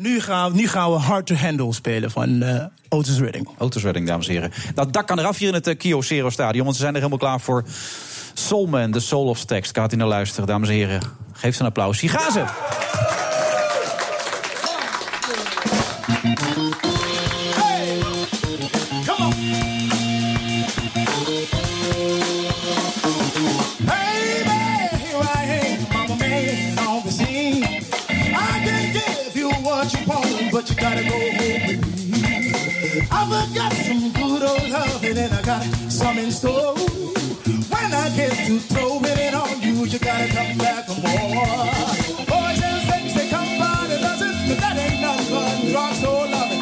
Nu 0.00 0.20
gaan, 0.20 0.52
nu 0.54 0.68
gaan 0.68 0.92
we 0.92 0.98
Hard 0.98 1.26
to 1.26 1.34
Handle 1.34 1.72
spelen 1.72 2.10
van 2.10 2.42
eh, 2.42 2.64
Otis 2.88 3.18
Redding. 3.18 3.48
Otis 3.58 3.82
Redding, 3.82 4.06
dames 4.06 4.28
en 4.28 4.32
heren. 4.32 4.52
Nou, 4.74 4.90
dak 4.90 5.06
kan 5.06 5.18
eraf 5.18 5.38
hier 5.38 5.48
in 5.48 5.54
het 5.54 5.84
uh, 5.84 6.30
Stadion. 6.30 6.64
Want 6.64 6.76
ze 6.76 6.82
zijn 6.82 6.94
er 6.94 7.00
helemaal 7.00 7.18
klaar 7.18 7.40
voor 7.40 7.64
Soulman, 8.34 8.90
de 8.90 9.00
Soul 9.00 9.26
of 9.26 9.44
Text. 9.44 9.76
Gaat 9.76 9.92
u 9.92 9.96
naar 9.96 10.06
luisteren, 10.06 10.46
dames 10.46 10.68
en 10.68 10.74
heren. 10.74 11.00
Geef 11.32 11.54
ze 11.54 11.60
een 11.60 11.66
applaus. 11.66 12.00
Hier 12.00 12.10
gaan 12.10 12.32
ze. 12.32 13.19
Got 33.54 33.72
some 33.72 34.12
good 34.12 34.42
old 34.42 34.70
loving 34.70 35.18
and 35.18 35.34
I 35.34 35.42
got 35.42 35.62
some 35.90 36.18
in 36.18 36.30
store. 36.30 36.74
When 36.74 37.92
I 37.94 38.16
get 38.16 38.32
to 38.46 38.58
throwing 38.58 39.04
it 39.04 39.34
on 39.34 39.60
you, 39.62 39.84
you 39.84 39.98
gotta 39.98 40.28
come 40.28 40.58
back 40.58 40.86
for 40.86 41.00
more. 41.00 42.26
Boys 42.26 42.62
and 42.62 42.82
things, 42.90 43.14
they 43.14 43.28
come 43.28 43.58
by 43.58 43.86
the 43.88 43.98
dozen, 43.98 44.32
but 44.48 44.58
that 44.58 44.76
ain't 44.76 45.00
nothing 45.00 45.34
but 45.34 45.74
rock 45.74 45.94
so 45.94 46.12
loving. 46.30 46.60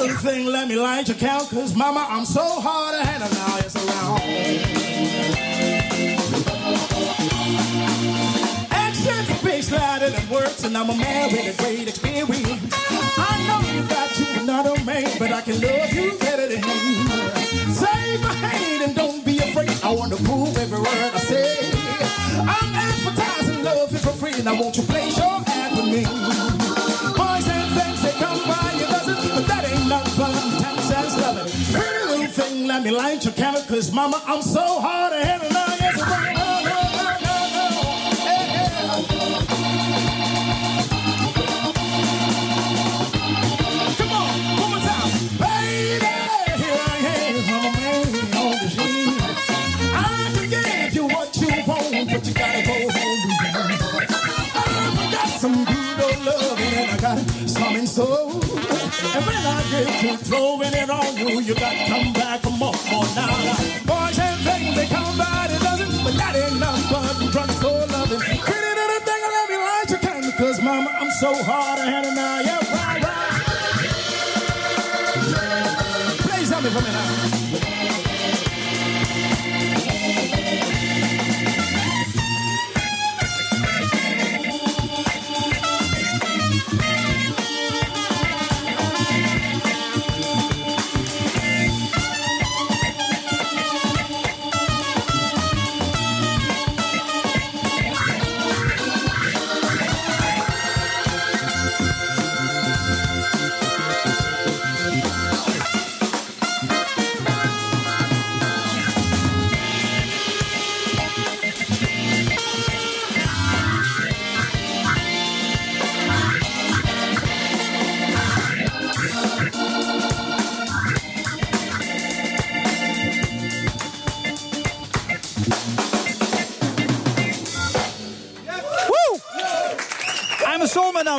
Little 0.00 0.16
thing, 0.18 0.46
let 0.46 0.68
me 0.68 0.76
light 0.76 1.08
your 1.08 1.16
count, 1.16 1.48
cause 1.50 1.74
mama, 1.74 2.06
I'm 2.08 2.24
so 2.24 2.60
hard 2.60 3.00
to 3.00 3.06
handle 3.06 3.30
now, 3.30 3.58
it's 3.58 3.76
around. 3.76 4.81
Louder 10.52 10.66
and 10.66 10.76
I'm 10.76 10.90
a 10.90 10.96
man 10.96 11.32
with 11.32 11.58
a 11.58 11.62
great 11.62 11.88
experience. 11.88 12.74
I 13.16 13.34
know 13.46 13.60
you 13.72 13.88
got 13.88 14.18
you 14.18 14.26
another 14.40 14.84
man, 14.84 15.08
but 15.18 15.32
I 15.32 15.40
can 15.42 15.60
love 15.60 15.92
you 15.92 16.18
better 16.18 16.48
than 16.48 16.62
him. 16.62 17.72
Save 17.72 18.20
my 18.22 18.32
hand 18.32 18.82
and 18.82 18.96
don't 18.96 19.24
be 19.24 19.38
afraid. 19.38 19.70
I 19.82 19.94
want 19.94 20.12
to 20.12 20.22
prove 20.24 20.56
every 20.56 20.78
word 20.78 21.12
I 21.14 21.18
say. 21.18 21.70
I'm 22.38 22.74
advertising 22.74 23.64
love 23.64 23.90
for 23.90 24.12
free, 24.12 24.34
and 24.34 24.48
I 24.48 24.52
want 24.60 24.76
you 24.76 24.82
to 24.82 24.88
place 24.88 25.16
your 25.16 25.42
ad 25.46 25.72
with 25.76 25.86
me. 25.86 26.04
Boys 27.16 27.48
and 27.48 27.68
things, 27.76 28.02
they 28.02 28.12
come 28.18 28.40
by 28.44 28.72
your 28.78 28.88
dozen, 28.88 29.16
but 29.34 29.46
that 29.46 29.64
ain't 29.70 29.88
nothing 29.88 30.16
but 30.18 30.82
sense 30.82 31.16
loving. 31.20 31.52
Pretty 31.72 32.06
little 32.08 32.26
thing, 32.26 32.66
let 32.66 32.82
me 32.82 32.90
light 32.90 33.24
your 33.24 33.34
candle, 33.34 33.62
cause 33.62 33.92
mama, 33.92 34.22
I'm 34.26 34.42
so 34.42 34.80
hard 34.80 35.12
to 35.12 35.24
handle 35.24 35.50
now. 35.50 35.66
Yes, 35.78 35.94
it's 35.96 36.41
get 59.72 60.00
to 60.00 60.16
throwing 60.24 60.74
it 60.74 60.90
on 60.90 61.16
you, 61.16 61.40
you 61.40 61.54
got 61.54 61.72
to 61.72 61.86
come 61.86 62.12
back 62.12 62.40
for 62.40 62.50
more, 62.50 62.74
more 62.90 63.04
now. 63.16 63.56
Boys 63.86 64.18
and 64.18 64.40
things, 64.44 64.76
they 64.76 64.86
come 64.86 65.16
by 65.16 65.61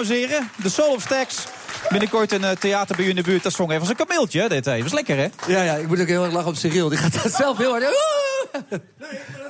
De 0.08 0.70
Soul 0.70 0.94
of 0.94 1.02
Stax. 1.02 1.36
Binnenkort 1.90 2.32
een 2.32 2.44
eh, 2.44 2.52
theater 2.52 2.96
bij 2.96 3.06
u 3.06 3.10
in 3.10 3.16
de 3.16 3.22
buurt. 3.22 3.44
Dat 3.44 3.54
zong 3.54 3.70
even 3.70 3.82
als 3.82 3.90
een 3.90 3.96
kameeltje, 3.96 4.50
dit. 4.50 4.66
Was 4.66 4.94
lekker, 4.94 5.18
hè? 5.18 5.28
Ja, 5.48 5.62
ja, 5.62 5.74
ik 5.74 5.88
moet 5.88 6.00
ook 6.02 6.08
heel 6.08 6.24
erg 6.24 6.34
lachen 6.34 6.50
op 6.50 6.56
Cyril. 6.56 6.90
Die 6.90 6.98
gaat 6.98 7.24
dat 7.24 7.34
zelf 7.34 7.58
heel 7.58 7.72
hard. 7.72 7.84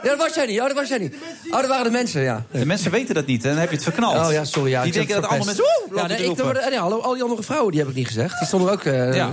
Ja, 0.04 0.10
dat 0.10 0.18
was 0.18 0.36
jij 0.36 0.46
niet. 0.46 0.60
Oh, 0.60 0.68
dat 0.68 0.76
was 0.76 0.88
jij 0.88 0.98
niet. 0.98 1.16
Oh, 1.50 1.58
dat 1.60 1.68
waren 1.68 1.84
de 1.84 1.92
mensen, 1.92 2.22
ja. 2.22 2.46
De 2.52 2.66
mensen 2.66 2.92
weten 2.92 3.16
dat 3.16 3.26
niet, 3.26 3.44
en 3.44 3.50
dan 3.50 3.60
heb 3.60 3.70
je 3.70 3.76
het 3.76 3.84
verknald. 3.84 4.26
Oh 4.28 4.32
ja, 4.32 4.46
sorry. 4.46 4.70
Ja, 4.70 4.80
Die 4.84 4.88
ik 4.88 4.94
denken 4.94 5.14
dat 5.22 5.24
het 5.24 5.32
allemaal 5.32 5.46
mensen... 5.56 5.64
Woe! 5.90 5.98
Ja, 6.02 6.08
nee, 6.08 6.30
ik, 6.64 6.70
nee, 6.70 6.80
hallo, 6.80 7.00
al 7.00 7.14
die 7.14 7.24
andere 7.24 7.44
vrouwen 7.44 7.72
die 7.72 7.80
heb 7.80 7.90
ik 7.90 7.96
niet 7.96 8.08
gezegd. 8.08 8.38
Die 8.40 8.48
stonden 8.48 8.72
ook. 8.72 8.84
eh 8.84 9.16
Ja. 9.16 9.32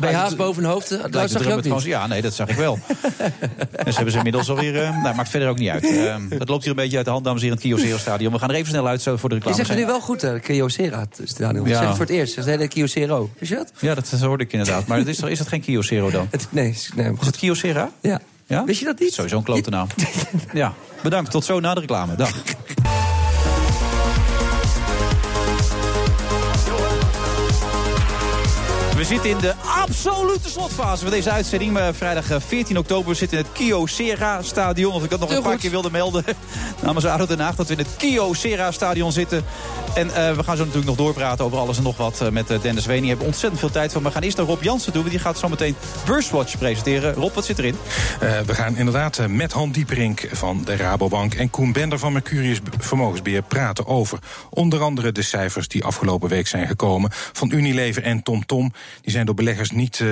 BH's 0.00 0.36
boven 0.36 0.62
hun 0.62 0.72
hoofd. 0.72 0.88
Dat 1.12 1.30
zag 1.30 1.44
je 1.44 1.52
ook 1.52 1.62
niet. 1.64 1.82
Ja, 1.82 2.06
nee, 2.06 2.22
dat 2.22 2.34
zag 2.34 2.48
ik 2.48 2.56
wel. 2.56 2.78
dus 3.84 3.94
hebben 3.94 4.12
ze 4.12 4.16
inmiddels 4.18 4.50
alweer... 4.50 4.82
eh 4.82 5.02
nou, 5.02 5.14
maakt 5.16 5.28
verder 5.28 5.48
ook 5.48 5.58
niet 5.58 5.68
uit. 5.68 5.84
Eh, 5.84 6.14
dat 6.38 6.48
loopt 6.48 6.62
hier 6.62 6.70
een 6.70 6.76
beetje 6.76 6.96
uit 6.96 7.06
de 7.06 7.12
hand, 7.12 7.24
dames 7.24 7.42
en 7.42 7.48
heren, 7.48 7.62
in 7.62 7.70
het 7.70 7.78
Kyocero 7.80 7.98
Stadion. 7.98 8.32
We 8.32 8.38
gaan 8.38 8.48
er 8.48 8.54
even 8.54 8.68
snel 8.68 8.86
uit 8.88 9.02
zo 9.02 9.16
voor 9.16 9.28
de 9.28 9.34
Je 9.34 9.40
reclame. 9.40 9.56
zegt 9.64 9.68
het 9.68 9.78
nu 9.78 9.86
wel 9.92 10.00
goed, 10.00 10.20
hè, 10.22 10.40
Kyocera, 10.40 11.04
Daniel. 11.38 11.64
Je 11.64 11.70
Ja. 11.70 11.80
het 11.80 11.90
voor 11.90 12.04
het 12.04 12.10
eerst. 12.14 12.30
Het 12.36 12.38
is 12.38 12.44
de 12.44 12.50
hele 12.50 12.68
Kyocero. 12.68 13.30
Je 13.40 13.54
dat? 13.54 13.72
Ja, 13.78 13.94
dat 13.94 14.08
dat 14.10 14.20
hoorde 14.20 14.44
ik 14.44 14.52
inderdaad. 14.52 14.86
Maar 14.86 14.98
is, 15.08 15.20
is 15.20 15.38
het 15.38 15.48
geen 15.48 15.60
Kyocero 15.60 16.10
dan? 16.10 16.28
nee, 16.50 16.76
nee. 16.94 17.12
Is 17.20 17.26
het 17.26 17.36
Kyocera? 17.36 17.90
Ja. 18.00 18.20
Ja. 18.46 18.64
Wist 18.64 18.78
je 18.78 18.84
dat 18.84 18.98
niet? 18.98 19.12
Sowieso 19.12 19.36
een 19.36 19.42
klote 19.42 19.70
naam. 19.70 19.86
ja, 20.52 20.74
bedankt. 21.02 21.30
Tot 21.30 21.44
zo 21.44 21.60
na 21.60 21.74
de 21.74 21.80
reclame. 21.80 22.14
Dag. 22.14 22.42
We 28.96 29.04
zitten 29.04 29.30
in 29.30 29.38
de 29.38 29.54
absolute 29.82 30.48
slotfase 30.48 31.02
van 31.02 31.12
deze 31.12 31.30
uitzending. 31.30 31.78
Eh, 31.78 31.88
Vrijdag 31.92 32.30
eh, 32.30 32.40
14 32.46 32.78
oktober 32.78 33.08
we 33.08 33.14
zitten 33.14 33.38
in 33.38 33.44
het 33.44 33.52
Kyocera 33.52 34.42
Stadion. 34.42 34.92
Of 34.92 35.04
ik 35.04 35.10
dat 35.10 35.20
nog 35.20 35.28
Heel 35.28 35.38
een 35.38 35.42
paar 35.42 35.52
goed. 35.52 35.60
keer 35.60 35.70
wilde 35.70 35.90
melden 35.90 36.24
namens 36.82 37.04
ADO 37.04 37.26
Den 37.26 37.40
Haag... 37.40 37.54
dat 37.54 37.66
we 37.66 37.72
in 37.72 37.78
het 37.78 37.96
Kyocera 37.96 38.70
Stadion 38.70 39.12
zitten. 39.12 39.44
En 39.94 40.14
eh, 40.14 40.32
we 40.32 40.42
gaan 40.42 40.56
zo 40.56 40.62
natuurlijk 40.62 40.86
nog 40.86 40.96
doorpraten 40.96 41.44
over 41.44 41.58
alles 41.58 41.76
en 41.76 41.82
nog 41.82 41.96
wat 41.96 42.20
eh, 42.20 42.28
met 42.28 42.50
eh, 42.50 42.60
Dennis 42.60 42.86
Ween. 42.86 43.00
Die 43.00 43.08
hebben 43.08 43.26
ontzettend 43.26 43.60
veel 43.60 43.70
tijd 43.70 43.92
van. 43.92 44.02
We 44.02 44.10
gaan 44.10 44.22
eerst 44.22 44.36
naar 44.36 44.46
Rob 44.46 44.62
Jansen 44.62 44.92
toe. 44.92 45.00
want 45.00 45.12
Die 45.12 45.22
gaat 45.22 45.38
zo 45.38 45.48
meteen 45.48 45.76
Burstwatch 46.06 46.58
presenteren. 46.58 47.14
Rob, 47.14 47.34
wat 47.34 47.44
zit 47.44 47.58
erin? 47.58 47.76
Eh, 48.20 48.40
we 48.40 48.54
gaan 48.54 48.76
inderdaad 48.76 49.18
eh, 49.18 49.26
met 49.26 49.52
Han 49.52 49.70
Dieperink 49.70 50.28
van 50.32 50.62
de 50.64 50.76
Rabobank... 50.76 51.34
en 51.34 51.50
Koen 51.50 51.72
Bender 51.72 51.98
van 51.98 52.12
Mercurius 52.12 52.58
Vermogensbeheer 52.78 53.42
praten 53.42 53.86
over... 53.86 54.18
onder 54.50 54.82
andere 54.82 55.12
de 55.12 55.22
cijfers 55.22 55.68
die 55.68 55.84
afgelopen 55.84 56.28
week 56.28 56.46
zijn 56.46 56.66
gekomen... 56.66 57.10
van 57.12 57.52
Unilever 57.52 58.02
en 58.02 58.22
TomTom. 58.22 58.72
Die 59.00 59.12
zijn 59.12 59.26
door 59.26 59.34
beleggers 59.34 59.70
niet... 59.70 60.04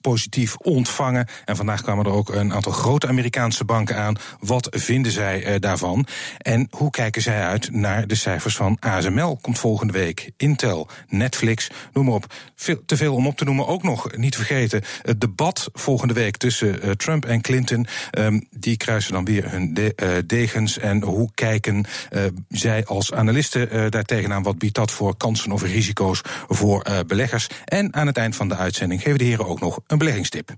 positief 0.00 0.56
ontvangen. 0.56 1.26
En 1.44 1.56
vandaag 1.56 1.82
kwamen 1.82 2.04
er 2.04 2.12
ook 2.12 2.28
een 2.28 2.52
aantal 2.52 2.72
grote 2.72 3.08
Amerikaanse 3.08 3.64
banken 3.64 3.96
aan. 3.96 4.16
Wat 4.40 4.68
vinden 4.70 5.12
zij 5.12 5.44
eh, 5.44 5.54
daarvan? 5.60 6.06
En 6.38 6.68
hoe 6.70 6.90
kijken 6.90 7.22
zij 7.22 7.42
uit 7.42 7.72
naar 7.72 8.06
de 8.06 8.14
cijfers 8.14 8.56
van 8.56 8.76
ASML? 8.80 9.36
Komt 9.36 9.58
volgende 9.58 9.92
week. 9.92 10.30
Intel, 10.36 10.88
Netflix, 11.08 11.70
noem 11.92 12.04
maar 12.04 12.14
op. 12.14 12.34
Veel, 12.54 12.82
te 12.86 12.96
veel 12.96 13.14
om 13.14 13.26
op 13.26 13.36
te 13.36 13.44
noemen. 13.44 13.66
Ook 13.66 13.82
nog, 13.82 14.16
niet 14.16 14.36
vergeten, 14.36 14.82
het 15.02 15.20
debat 15.20 15.70
volgende 15.72 16.14
week 16.14 16.36
tussen 16.36 16.82
eh, 16.82 16.90
Trump 16.90 17.24
en 17.24 17.40
Clinton. 17.40 17.86
Ehm, 18.10 18.40
die 18.50 18.76
kruisen 18.76 19.12
dan 19.12 19.24
weer 19.24 19.50
hun 19.50 19.76
eh, 19.96 20.08
degens. 20.26 20.78
En 20.78 21.02
hoe 21.02 21.30
kijken 21.34 21.84
zij 22.48 22.84
als 22.84 23.12
analisten 23.12 23.90
daar 23.90 24.04
tegenaan? 24.04 24.42
Wat 24.42 24.58
biedt 24.58 24.74
dat 24.74 24.90
voor 24.90 25.16
kansen 25.16 25.52
of 25.52 25.62
risico's 25.62 26.20
voor 26.48 27.04
beleggers? 27.06 27.48
En 27.64 27.94
aan 27.94 28.06
het 28.06 28.16
eind 28.16 28.36
van 28.36 28.48
de 28.48 28.56
uitzending 28.56 29.02
geven 29.02 29.18
de 29.18 29.24
heren 29.24 29.46
ook 29.46 29.60
nog 29.60 29.80
een 29.90 29.98
beleggingstip. 29.98 30.50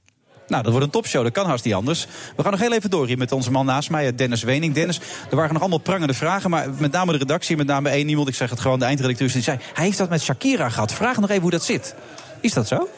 Nou, 0.49 0.63
dat 0.63 0.73
wordt 0.73 0.87
een 0.87 0.93
topshow, 0.93 1.23
dat 1.23 1.33
kan 1.33 1.47
haast 1.47 1.65
niet 1.65 1.75
anders. 1.75 2.07
We 2.37 2.43
gaan 2.43 2.51
nog 2.51 2.61
heel 2.61 2.73
even 2.73 2.91
door 2.91 3.07
hier 3.07 3.19
met 3.19 3.33
onze 3.33 3.51
man 3.51 3.67
naast 3.67 3.91
mij, 3.91 4.15
Dennis 4.15 4.43
Wening. 4.43 4.75
Dennis, 4.75 5.01
er 5.31 5.37
waren 5.37 5.53
nog 5.53 5.61
allemaal 5.61 5.79
prangende 5.79 6.15
vragen, 6.15 6.51
maar 6.51 6.67
met 6.79 6.93
name 6.93 7.13
de 7.13 7.19
redactie, 7.19 7.57
met 7.57 7.67
name 7.67 7.89
één 7.89 8.09
iemand, 8.09 8.29
ik 8.29 8.35
zeg 8.35 8.51
het 8.51 8.61
gewoon, 8.61 8.79
de 8.79 8.85
eindredacteur, 8.85 9.33
die 9.33 9.43
zei, 9.43 9.59
hij 9.75 9.85
heeft 9.85 9.99
dat 9.99 10.09
met 10.09 10.23
Shakira 10.23 10.69
gehad. 10.69 10.93
Vraag 10.93 11.21
nog 11.21 11.31
even 11.31 11.43
hoe 11.43 11.51
dat 11.51 11.65
zit. 11.65 11.95
Is 12.41 12.53
dat 12.53 12.69
zo? 12.69 12.89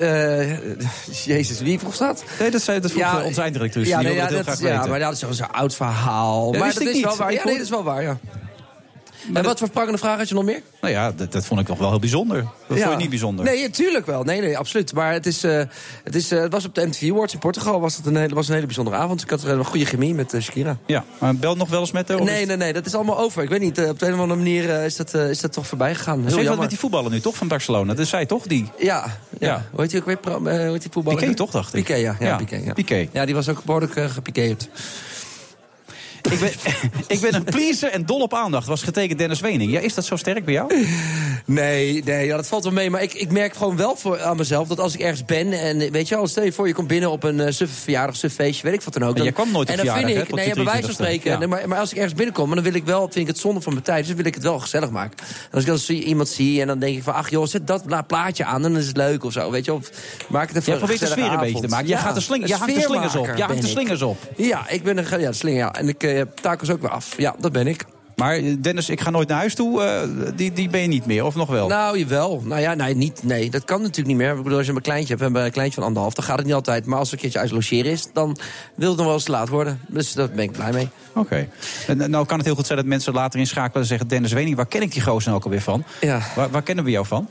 Eh, 0.00 0.58
Jezus, 1.24 1.60
wie 1.60 1.78
vroeg 1.78 1.96
dat? 1.96 2.24
Nee, 2.38 2.50
dat 2.50 2.62
zei 2.62 2.80
dat 2.80 2.90
vroeg 2.90 3.02
Ja, 3.02 3.22
onze 3.22 3.40
eindredacteur. 3.40 3.86
Ja, 3.86 3.98
die 3.98 4.06
nee, 4.06 4.16
wilde 4.16 4.18
ja, 4.18 4.22
het 4.22 4.34
heel 4.34 4.54
dat, 4.54 4.70
graag 4.70 4.84
ja, 4.84 4.90
maar 4.90 4.98
dat 4.98 5.12
is 5.12 5.36
zo'n 5.38 5.50
oud 5.50 5.74
verhaal. 5.74 6.52
Ja, 6.52 6.58
maar 6.58 6.74
dat 6.74 6.82
is 6.82 7.00
wel 7.00 7.10
niet. 7.10 7.18
waar. 7.18 7.32
Ja, 7.32 7.44
nee, 7.44 7.54
dat 7.54 7.64
is 7.64 7.70
wel 7.70 7.84
waar, 7.84 8.02
ja. 8.02 8.18
En 9.34 9.42
wat 9.44 9.58
voor 9.58 9.70
prangende 9.70 9.98
vraag 9.98 10.18
had 10.18 10.28
je 10.28 10.34
nog 10.34 10.44
meer? 10.44 10.62
Nou 10.80 10.92
ja, 10.92 11.12
dat, 11.12 11.32
dat 11.32 11.46
vond 11.46 11.60
ik 11.60 11.66
toch 11.66 11.78
wel 11.78 11.90
heel 11.90 11.98
bijzonder. 11.98 12.36
Dat 12.68 12.78
vond 12.78 12.90
je 12.90 12.96
niet 12.96 13.08
bijzonder? 13.10 13.44
Nee, 13.44 13.62
natuurlijk 13.62 14.06
wel. 14.06 14.22
Nee, 14.22 14.40
nee, 14.40 14.58
absoluut. 14.58 14.92
Maar 14.94 15.12
het, 15.12 15.26
is, 15.26 15.44
eh, 15.44 15.62
het, 16.04 16.14
is, 16.14 16.30
eh, 16.30 16.40
het 16.40 16.52
was 16.52 16.64
op 16.64 16.74
de 16.74 16.86
MTV 16.86 17.10
Awards 17.10 17.32
in 17.32 17.38
Portugal. 17.38 17.80
Was 17.80 17.96
het 17.96 18.06
een 18.06 18.16
hele, 18.16 18.34
was 18.34 18.48
een 18.48 18.54
hele 18.54 18.66
bijzondere 18.66 18.96
avond. 18.96 19.22
Ik 19.22 19.30
had 19.30 19.42
er 19.42 19.50
een 19.58 19.64
goede 19.64 19.84
chemie 19.84 20.14
met 20.14 20.32
eh, 20.34 20.40
Shakira. 20.40 20.76
Ja, 20.86 21.04
maar 21.18 21.36
bel 21.36 21.56
nog 21.56 21.68
wel 21.68 21.80
eens 21.80 21.92
met 21.92 22.08
haar? 22.08 22.22
Nee, 22.22 22.38
het- 22.38 22.48
nee, 22.48 22.56
nee, 22.56 22.72
dat 22.72 22.86
is 22.86 22.94
allemaal 22.94 23.18
over. 23.18 23.42
Ik 23.42 23.48
weet 23.48 23.60
niet, 23.60 23.78
eh, 23.78 23.88
op 23.88 23.98
de 23.98 24.06
een 24.06 24.14
of 24.14 24.20
andere 24.20 24.38
manier 24.40 24.70
eh, 24.70 24.84
is, 24.84 24.96
dat, 24.96 25.14
eh, 25.14 25.30
is 25.30 25.40
dat 25.40 25.52
toch 25.52 25.66
voorbij 25.66 25.94
gegaan. 25.94 26.16
Heel 26.20 26.30
wat 26.30 26.34
jammer. 26.42 26.58
met 26.58 26.68
die 26.70 26.78
voetballen 26.78 27.10
nu, 27.10 27.20
toch, 27.20 27.36
van 27.36 27.48
Barcelona? 27.48 27.90
Dat 27.94 27.98
is 27.98 28.08
zij 28.08 28.26
toch, 28.26 28.46
die? 28.46 28.70
Ja, 28.78 29.04
ja. 29.38 29.46
Ja. 29.46 29.64
Hoe 29.70 29.80
heet 29.80 29.90
die 29.90 30.00
ook 30.00 30.06
weer? 30.06 30.18
Eh, 30.24 30.32
hoe 30.34 30.52
heet 30.72 30.82
die 30.82 30.90
voetballer? 30.92 31.20
Piqué, 31.20 31.34
toch, 31.34 31.50
dacht 31.50 31.74
ik? 31.74 31.84
Piqué, 31.84 32.00
ja. 32.00 32.16
ja, 32.20 32.26
Ja, 32.26 32.36
Piqué, 32.36 32.56
ja. 32.64 32.72
Piqué. 32.72 33.08
Ja, 33.12 33.24
die 33.24 33.34
was 33.34 33.48
ook 33.48 33.64
behoorlijk 33.64 33.96
uh, 33.96 34.04
gepikeerd. 34.10 34.68
Ik 36.30 36.40
ben, 36.40 36.50
ik 37.16 37.20
ben 37.20 37.34
een 37.34 37.44
pleaser 37.44 37.90
en 37.90 38.06
dol 38.06 38.20
op 38.20 38.34
aandacht. 38.34 38.66
Was 38.66 38.82
getekend 38.82 39.18
Dennis 39.18 39.40
Wening. 39.40 39.72
Ja, 39.72 39.80
is 39.80 39.94
dat 39.94 40.04
zo 40.04 40.16
sterk 40.16 40.44
bij 40.44 40.54
jou? 40.54 40.86
Nee, 41.44 42.02
nee 42.04 42.26
ja, 42.26 42.36
dat 42.36 42.46
valt 42.46 42.64
wel 42.64 42.72
mee. 42.72 42.90
Maar 42.90 43.02
ik, 43.02 43.14
ik 43.14 43.32
merk 43.32 43.56
gewoon 43.56 43.76
wel 43.76 43.96
voor, 43.96 44.22
aan 44.22 44.36
mezelf 44.36 44.68
dat 44.68 44.80
als 44.80 44.94
ik 44.94 45.00
ergens 45.00 45.24
ben... 45.24 45.52
en 45.52 45.80
eh, 45.80 45.90
weet 45.90 46.08
je 46.08 46.14
wel, 46.14 46.26
stel 46.26 46.44
je 46.44 46.52
voor, 46.52 46.66
je 46.66 46.74
komt 46.74 46.88
binnen 46.88 47.10
op 47.10 47.22
een 47.22 47.38
uh, 47.38 47.66
verjaardag, 47.66 48.16
suf 48.16 48.34
feestje, 48.34 48.62
weet 48.62 48.74
ik 48.74 48.82
wat 48.82 48.92
dan 48.92 49.08
ook. 49.08 49.16
En 49.16 49.22
jij 49.22 49.32
kwam 49.32 49.50
nooit 49.52 49.70
op 49.70 49.76
En 49.76 49.84
dan 49.84 49.96
vind 49.96 50.08
ik, 50.08 50.16
hè, 50.16 50.34
nee, 50.34 50.48
je 50.48 50.54
bij 50.54 50.64
wijze 50.64 50.82
van 50.82 50.90
23e. 50.90 50.94
spreken... 50.94 51.30
Ja. 51.30 51.38
nee, 51.38 51.48
maar, 51.48 51.68
maar 51.68 51.78
als 51.78 51.90
ik 51.90 51.96
ergens 51.96 52.14
binnenkom, 52.14 52.54
dan 52.54 52.64
wil 52.64 52.74
ik 52.74 52.84
wel, 52.84 53.00
vind 53.00 53.16
ik 53.16 53.26
het 53.26 53.38
zonde 53.38 53.60
van 53.60 53.72
mijn 53.72 53.84
tijd... 53.84 54.06
dus 54.06 54.14
wil 54.14 54.24
ik 54.24 54.34
het 54.34 54.42
wel 54.42 54.58
gezellig 54.58 54.90
maken. 54.90 55.18
En 55.18 55.50
als 55.50 55.62
ik 55.62 55.68
dan 55.68 55.78
zie, 55.78 56.04
iemand 56.04 56.28
zie 56.28 56.60
en 56.60 56.66
dan 56.66 56.78
denk 56.78 56.96
ik 56.96 57.02
van... 57.02 57.14
ach 57.14 57.30
joh, 57.30 57.46
zet 57.46 57.66
dat 57.66 58.06
plaatje 58.06 58.44
aan, 58.44 58.62
dan 58.62 58.76
is 58.76 58.86
het 58.86 58.96
leuk 58.96 59.24
of 59.24 59.32
zo, 59.32 59.50
weet 59.50 59.64
je. 59.64 59.72
Of 59.72 59.90
Maak 60.28 60.48
het 60.48 60.56
even 60.56 60.70
Jij 60.70 60.78
probeert 60.78 61.00
de 61.00 61.06
sfeer 61.06 61.32
een 61.32 61.40
beetje 61.40 61.60
te 61.60 61.68
maken. 61.68 61.86
Jij 61.86 61.98
gaat 61.98 62.14
de 62.14 62.20
sling- 62.20 62.46
jij 62.48 62.56
hangt 62.56 62.74
de 62.74 62.80
slingers 62.80 63.16
op. 63.16 63.26
Jij 63.36 63.46
hangt 63.46 63.62
de 63.62 63.68
slingers 63.68 64.02
op. 64.02 64.18
Ja, 64.36 64.68
ik 64.68 64.82
ben 64.82 64.98
een, 64.98 65.20
ja, 65.20 65.28
de 65.28 65.32
slinger, 65.32 65.58
ja. 65.58 65.74
En 65.74 65.88
ik 65.88 66.02
uh, 66.16 66.22
takels 66.40 66.70
ook 66.70 66.80
weer 66.80 66.90
af. 66.90 67.14
Ja, 67.16 67.34
dat 67.38 67.52
ben 67.52 67.66
ik. 67.66 67.84
Maar 68.16 68.34
eh, 68.34 68.56
Dennis, 68.60 68.88
ik 68.88 69.00
ga 69.00 69.10
nooit 69.10 69.28
naar 69.28 69.38
huis 69.38 69.54
toe. 69.54 69.82
eh, 69.82 70.08
die, 70.36 70.52
die 70.52 70.68
ben 70.68 70.80
je 70.80 70.86
niet 70.86 71.06
meer, 71.06 71.24
of 71.24 71.34
nog 71.34 71.48
wel? 71.48 71.68
Nou, 71.68 71.98
jawel. 71.98 72.42
Nou 72.44 72.60
ja, 72.60 72.74
nee, 72.74 72.94
niet, 72.94 73.22
nee, 73.22 73.50
dat 73.50 73.64
kan 73.64 73.80
natuurlijk 73.80 74.06
niet 74.06 74.16
meer. 74.16 74.36
Ik 74.36 74.42
bedoel, 74.42 74.58
als 74.58 74.66
je 74.66 74.72
een 74.72 74.80
kleintje 74.80 75.08
hebt, 75.08 75.18
we 75.18 75.24
hebben 75.24 75.44
een 75.44 75.50
kleintje 75.50 75.74
van 75.74 75.84
anderhalf, 75.86 76.14
dan 76.14 76.24
gaat 76.24 76.36
het 76.36 76.46
niet 76.46 76.54
altijd. 76.54 76.86
Maar 76.86 76.98
als 76.98 77.08
er 77.08 77.14
een 77.14 77.20
keertje 77.20 77.38
uit 77.38 77.50
logeren 77.50 77.90
is, 77.90 78.08
dan 78.12 78.36
wil 78.74 78.88
het 78.88 78.96
nog 78.96 79.06
wel 79.06 79.14
eens 79.14 79.24
te 79.24 79.30
laat 79.30 79.48
worden. 79.48 79.80
Dus 79.88 80.12
daar 80.12 80.30
ben 80.30 80.44
ik 80.44 80.52
blij 80.52 80.72
mee. 80.72 80.88
Oké. 81.14 81.48
Nou 81.94 82.26
kan 82.26 82.36
het 82.36 82.46
heel 82.46 82.54
goed 82.54 82.66
zijn 82.66 82.78
dat 82.78 82.86
mensen 82.88 83.12
later 83.12 83.40
inschakelen 83.40 83.82
en 83.82 83.88
zeggen... 83.88 84.08
Dennis 84.08 84.32
Wening, 84.32 84.56
waar 84.56 84.66
ken 84.66 84.82
ik 84.82 84.92
die 84.92 85.02
gozer 85.02 85.24
nou 85.24 85.36
ook 85.36 85.44
alweer 85.44 85.62
van? 85.62 85.84
Ja. 86.00 86.20
Waar, 86.34 86.50
waar 86.50 86.62
kennen 86.62 86.84
we 86.84 86.90
jou 86.90 87.06
van? 87.06 87.28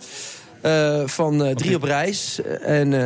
Uh, 0.66 1.02
van 1.06 1.46
uh, 1.46 1.52
Drie 1.52 1.76
op 1.76 1.84
Reis. 1.84 2.42
En, 2.62 2.92
uh, 2.92 3.00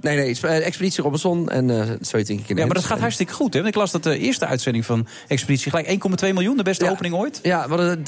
nee, 0.00 0.16
nee, 0.16 0.40
Expeditie 0.40 1.02
Robinson. 1.02 1.48
En 1.48 1.68
uh, 1.68 1.82
heet 2.10 2.28
ik 2.28 2.40
Ja, 2.46 2.66
maar 2.66 2.74
dat 2.74 2.84
gaat 2.84 2.98
hartstikke 2.98 3.32
goed. 3.32 3.52
Hè? 3.52 3.60
Want 3.60 3.74
ik 3.74 3.80
las 3.80 3.90
dat 3.90 4.02
de 4.02 4.18
eerste 4.18 4.46
uitzending 4.46 4.86
van 4.86 5.06
Expeditie 5.28 5.70
gelijk 5.70 6.04
1,2 6.24 6.32
miljoen, 6.32 6.56
de 6.56 6.62
beste 6.62 6.84
ja. 6.84 6.90
opening 6.90 7.14
ooit. 7.14 7.40
Ja, 7.42 7.68
we 7.68 7.74
hadden 7.74 8.04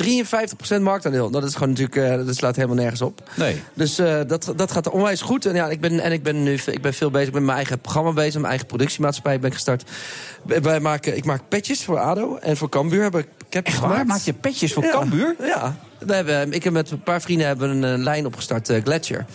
53% 0.78 0.82
marktaandeel. 0.82 1.30
Dat 1.30 1.44
is 1.44 1.52
gewoon 1.54 1.68
natuurlijk, 1.68 2.26
dat 2.26 2.36
slaat 2.36 2.56
helemaal 2.56 2.76
nergens 2.76 3.02
op. 3.02 3.30
Nee. 3.34 3.62
Dus 3.74 3.96
dat, 4.26 4.52
dat 4.56 4.72
gaat 4.72 4.90
onwijs 4.90 5.20
goed. 5.20 5.46
En 5.46 5.54
ja, 5.54 5.68
ik 5.68 5.80
ben, 5.80 6.00
en 6.00 6.12
ik 6.12 6.22
ben 6.22 6.42
nu 6.42 6.58
ik 6.66 6.82
ben 6.82 6.94
veel 6.94 7.10
bezig 7.10 7.32
met 7.32 7.42
mijn 7.42 7.56
eigen 7.56 7.78
programma 7.78 8.12
bezig. 8.12 8.34
Mijn 8.34 8.46
eigen 8.46 8.66
productiemaatschappij 8.66 9.38
ben 9.38 9.48
ik 9.48 9.54
gestart. 9.54 9.90
Wij 10.42 10.80
maken, 10.80 11.16
ik 11.16 11.24
maak 11.24 11.40
petjes 11.48 11.84
voor 11.84 11.98
ADO 11.98 12.36
en 12.36 12.56
voor 12.56 12.68
Cambuur. 12.68 13.02
Heb 13.02 13.16
ik 13.16 13.26
Echt 13.50 13.78
waar? 13.78 14.06
Maak 14.06 14.20
je 14.20 14.32
petjes 14.32 14.72
voor 14.72 14.84
ja. 14.84 14.90
Cambuur? 14.90 15.34
Ja. 15.38 15.76
We 16.06 16.14
hebben, 16.14 16.52
ik 16.52 16.64
heb 16.64 16.72
met 16.72 16.90
een 16.90 17.02
paar 17.02 17.20
vrienden 17.20 17.46
hebben 17.46 17.70
een, 17.70 17.82
een 17.82 18.02
lijn 18.02 18.26
opgestart, 18.26 18.70
uh, 18.70 18.82
Gletscher. 18.82 19.26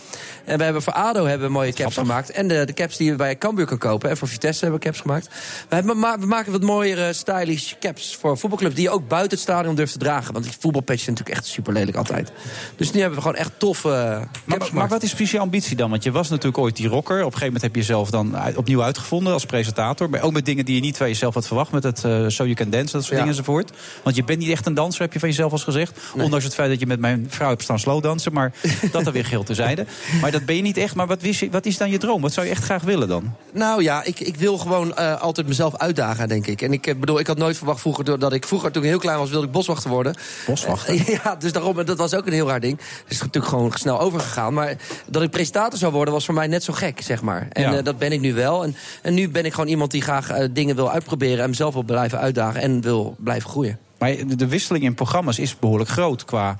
En 0.44 0.58
we 0.58 0.64
hebben 0.64 0.82
voor 0.82 0.92
ADO 0.92 1.24
hebben 1.24 1.52
mooie 1.52 1.72
caps 1.72 1.94
gemaakt. 1.96 2.30
En 2.30 2.48
de, 2.48 2.64
de 2.64 2.72
caps 2.72 2.96
die 2.96 3.10
je 3.10 3.16
bij 3.16 3.38
Cambuur 3.38 3.66
kan 3.66 3.78
kopen. 3.78 4.10
En 4.10 4.16
voor 4.16 4.28
Vitesse 4.28 4.60
hebben 4.60 4.80
we 4.80 4.86
caps 4.86 5.00
gemaakt. 5.00 5.28
We, 5.68 5.74
hebben, 5.74 5.98
ma 5.98 6.18
we 6.18 6.26
maken 6.26 6.52
wat 6.52 6.62
mooiere, 6.62 7.12
stylish 7.12 7.72
caps 7.80 8.16
voor 8.20 8.38
voetbalclubs... 8.38 8.74
die 8.74 8.84
je 8.84 8.90
ook 8.90 9.08
buiten 9.08 9.30
het 9.30 9.40
stadion 9.40 9.74
durft 9.74 9.92
te 9.92 9.98
dragen. 9.98 10.32
Want 10.32 10.44
die 10.44 10.54
voetbalpatches 10.58 11.04
zijn 11.04 11.16
natuurlijk 11.16 11.44
echt 11.44 11.54
super 11.54 11.72
lelijk 11.72 11.96
altijd. 11.96 12.32
Dus 12.76 12.92
nu 12.92 13.00
hebben 13.00 13.18
we 13.18 13.24
gewoon 13.24 13.36
echt 13.38 13.52
toffe 13.58 13.88
uh, 13.88 13.94
caps 13.94 14.28
maar, 14.44 14.56
gemaakt. 14.56 14.72
maar 14.72 14.88
wat 14.88 15.02
is 15.02 15.14
precies 15.14 15.30
je 15.30 15.38
ambitie 15.38 15.76
dan? 15.76 15.90
Want 15.90 16.02
je 16.02 16.10
was 16.10 16.28
natuurlijk 16.28 16.58
ooit 16.58 16.76
die 16.76 16.88
rocker. 16.88 17.16
Op 17.16 17.20
een 17.20 17.24
gegeven 17.24 17.46
moment 17.46 17.62
heb 17.62 17.74
je 17.74 17.80
jezelf 17.80 18.10
dan 18.10 18.36
uit, 18.36 18.56
opnieuw 18.56 18.82
uitgevonden 18.82 19.32
als 19.32 19.46
presentator. 19.46 20.10
Maar 20.10 20.22
ook 20.22 20.32
met 20.32 20.44
dingen 20.44 20.64
die 20.64 20.74
je 20.74 20.80
niet 20.80 20.96
van 20.96 21.08
jezelf 21.08 21.34
had 21.34 21.46
verwacht. 21.46 21.72
Met 21.72 21.82
het 21.82 22.02
uh, 22.04 22.28
So 22.28 22.42
You 22.44 22.54
Can 22.54 22.70
Dance, 22.70 22.92
dat 22.92 23.02
soort 23.02 23.06
Ja. 23.06 23.16
dingen 23.16 23.28
enzovoort. 23.28 23.70
Want 24.02 24.16
je 24.16 24.24
bent 24.24 24.38
niet 24.38 24.50
echt 24.50 24.66
een 24.66 24.74
danser, 24.74 25.02
heb 25.02 25.12
je 25.12 25.18
van 25.18 25.28
jezelf 25.28 25.52
al 25.52 25.58
gezegd. 25.58 25.98
Ondanks 26.14 26.44
het 26.44 26.54
feit 26.56 26.70
dat 26.70 26.80
je 26.80 26.86
met 26.86 27.00
mijn 27.00 27.26
vrouw 27.28 27.48
hebt 27.48 27.62
staan 27.62 27.78
slowdansen. 27.78 28.32
Maar 28.32 28.52
dat 28.92 29.04
dan 29.04 29.12
weer 29.12 29.24
geheel 29.24 29.42
terzijde. 29.44 29.86
Maar 30.20 30.30
dat 30.30 30.44
ben 30.44 30.56
je 30.56 30.62
niet 30.62 30.76
echt. 30.76 30.94
Maar 30.94 31.06
wat, 31.06 31.22
wist 31.22 31.40
je, 31.40 31.50
wat 31.50 31.66
is 31.66 31.76
dan 31.78 31.90
je 31.90 31.98
droom? 31.98 32.20
Wat 32.22 32.32
zou 32.32 32.46
je 32.46 32.52
echt 32.52 32.64
graag 32.64 32.82
willen 32.82 33.08
dan? 33.08 33.34
Nou 33.52 33.82
ja, 33.82 34.04
ik, 34.04 34.20
ik 34.20 34.36
wil 34.36 34.58
gewoon 34.58 34.94
uh, 34.98 35.20
altijd 35.20 35.46
mezelf 35.46 35.76
uitdagen, 35.76 36.28
denk 36.28 36.46
ik. 36.46 36.62
En 36.62 36.72
ik 36.72 36.86
uh, 36.86 36.94
bedoel, 36.94 37.18
ik 37.18 37.26
had 37.26 37.38
nooit 37.38 37.56
verwacht 37.56 37.80
vroeger 37.80 38.18
dat 38.18 38.32
ik 38.32 38.46
vroeger 38.46 38.72
toen 38.72 38.82
ik 38.82 38.88
heel 38.88 38.98
klein 38.98 39.18
was, 39.18 39.30
wilde 39.30 39.46
ik 39.46 39.52
boswachter 39.52 39.90
worden. 39.90 40.14
Boswachter? 40.46 40.94
Uh, 40.94 41.06
ja, 41.24 41.36
dus 41.36 41.52
daarom, 41.52 41.84
dat 41.84 41.98
was 41.98 42.14
ook 42.14 42.26
een 42.26 42.32
heel 42.32 42.48
raar 42.48 42.60
ding. 42.60 42.76
Dat 42.76 42.86
is 43.08 43.18
natuurlijk 43.20 43.46
gewoon 43.52 43.72
snel 43.74 44.00
overgegaan. 44.00 44.54
Maar 44.54 44.76
dat 45.06 45.22
ik 45.22 45.30
presentator 45.30 45.78
zou 45.78 45.92
worden, 45.92 46.14
was 46.14 46.24
voor 46.24 46.34
mij 46.34 46.46
net 46.46 46.64
zo 46.64 46.72
gek, 46.72 47.00
zeg 47.00 47.22
maar. 47.22 47.46
En 47.52 47.62
Ja. 47.62 47.78
uh, 47.78 47.84
dat 47.84 47.98
ben 47.98 48.12
ik 48.12 48.20
nu 48.20 48.34
wel. 48.34 48.64
En, 48.64 48.76
en 49.02 49.14
nu 49.14 49.28
ben 49.28 49.44
ik 49.44 49.52
gewoon 49.54 49.68
iemand 49.70 49.90
die 49.90 50.02
graag 50.02 50.48
dingen 50.50 50.76
wil 50.76 50.90
uitproberen 50.90 51.42
en 51.42 51.48
mezelf 51.50 51.74
wil 51.74 51.82
blijven 51.82 52.18
uitdagen 52.18 52.60
en 52.60 52.80
wil 52.80 53.16
blijven 53.18 53.50
groeien. 53.50 53.78
Maar 53.98 54.36
de, 54.36 54.46
wisseling 54.46 54.84
in 54.84 54.94
programma's 54.94 55.38
is 55.38 55.58
behoorlijk 55.58 55.90
groot 55.90 56.24
qua 56.24 56.56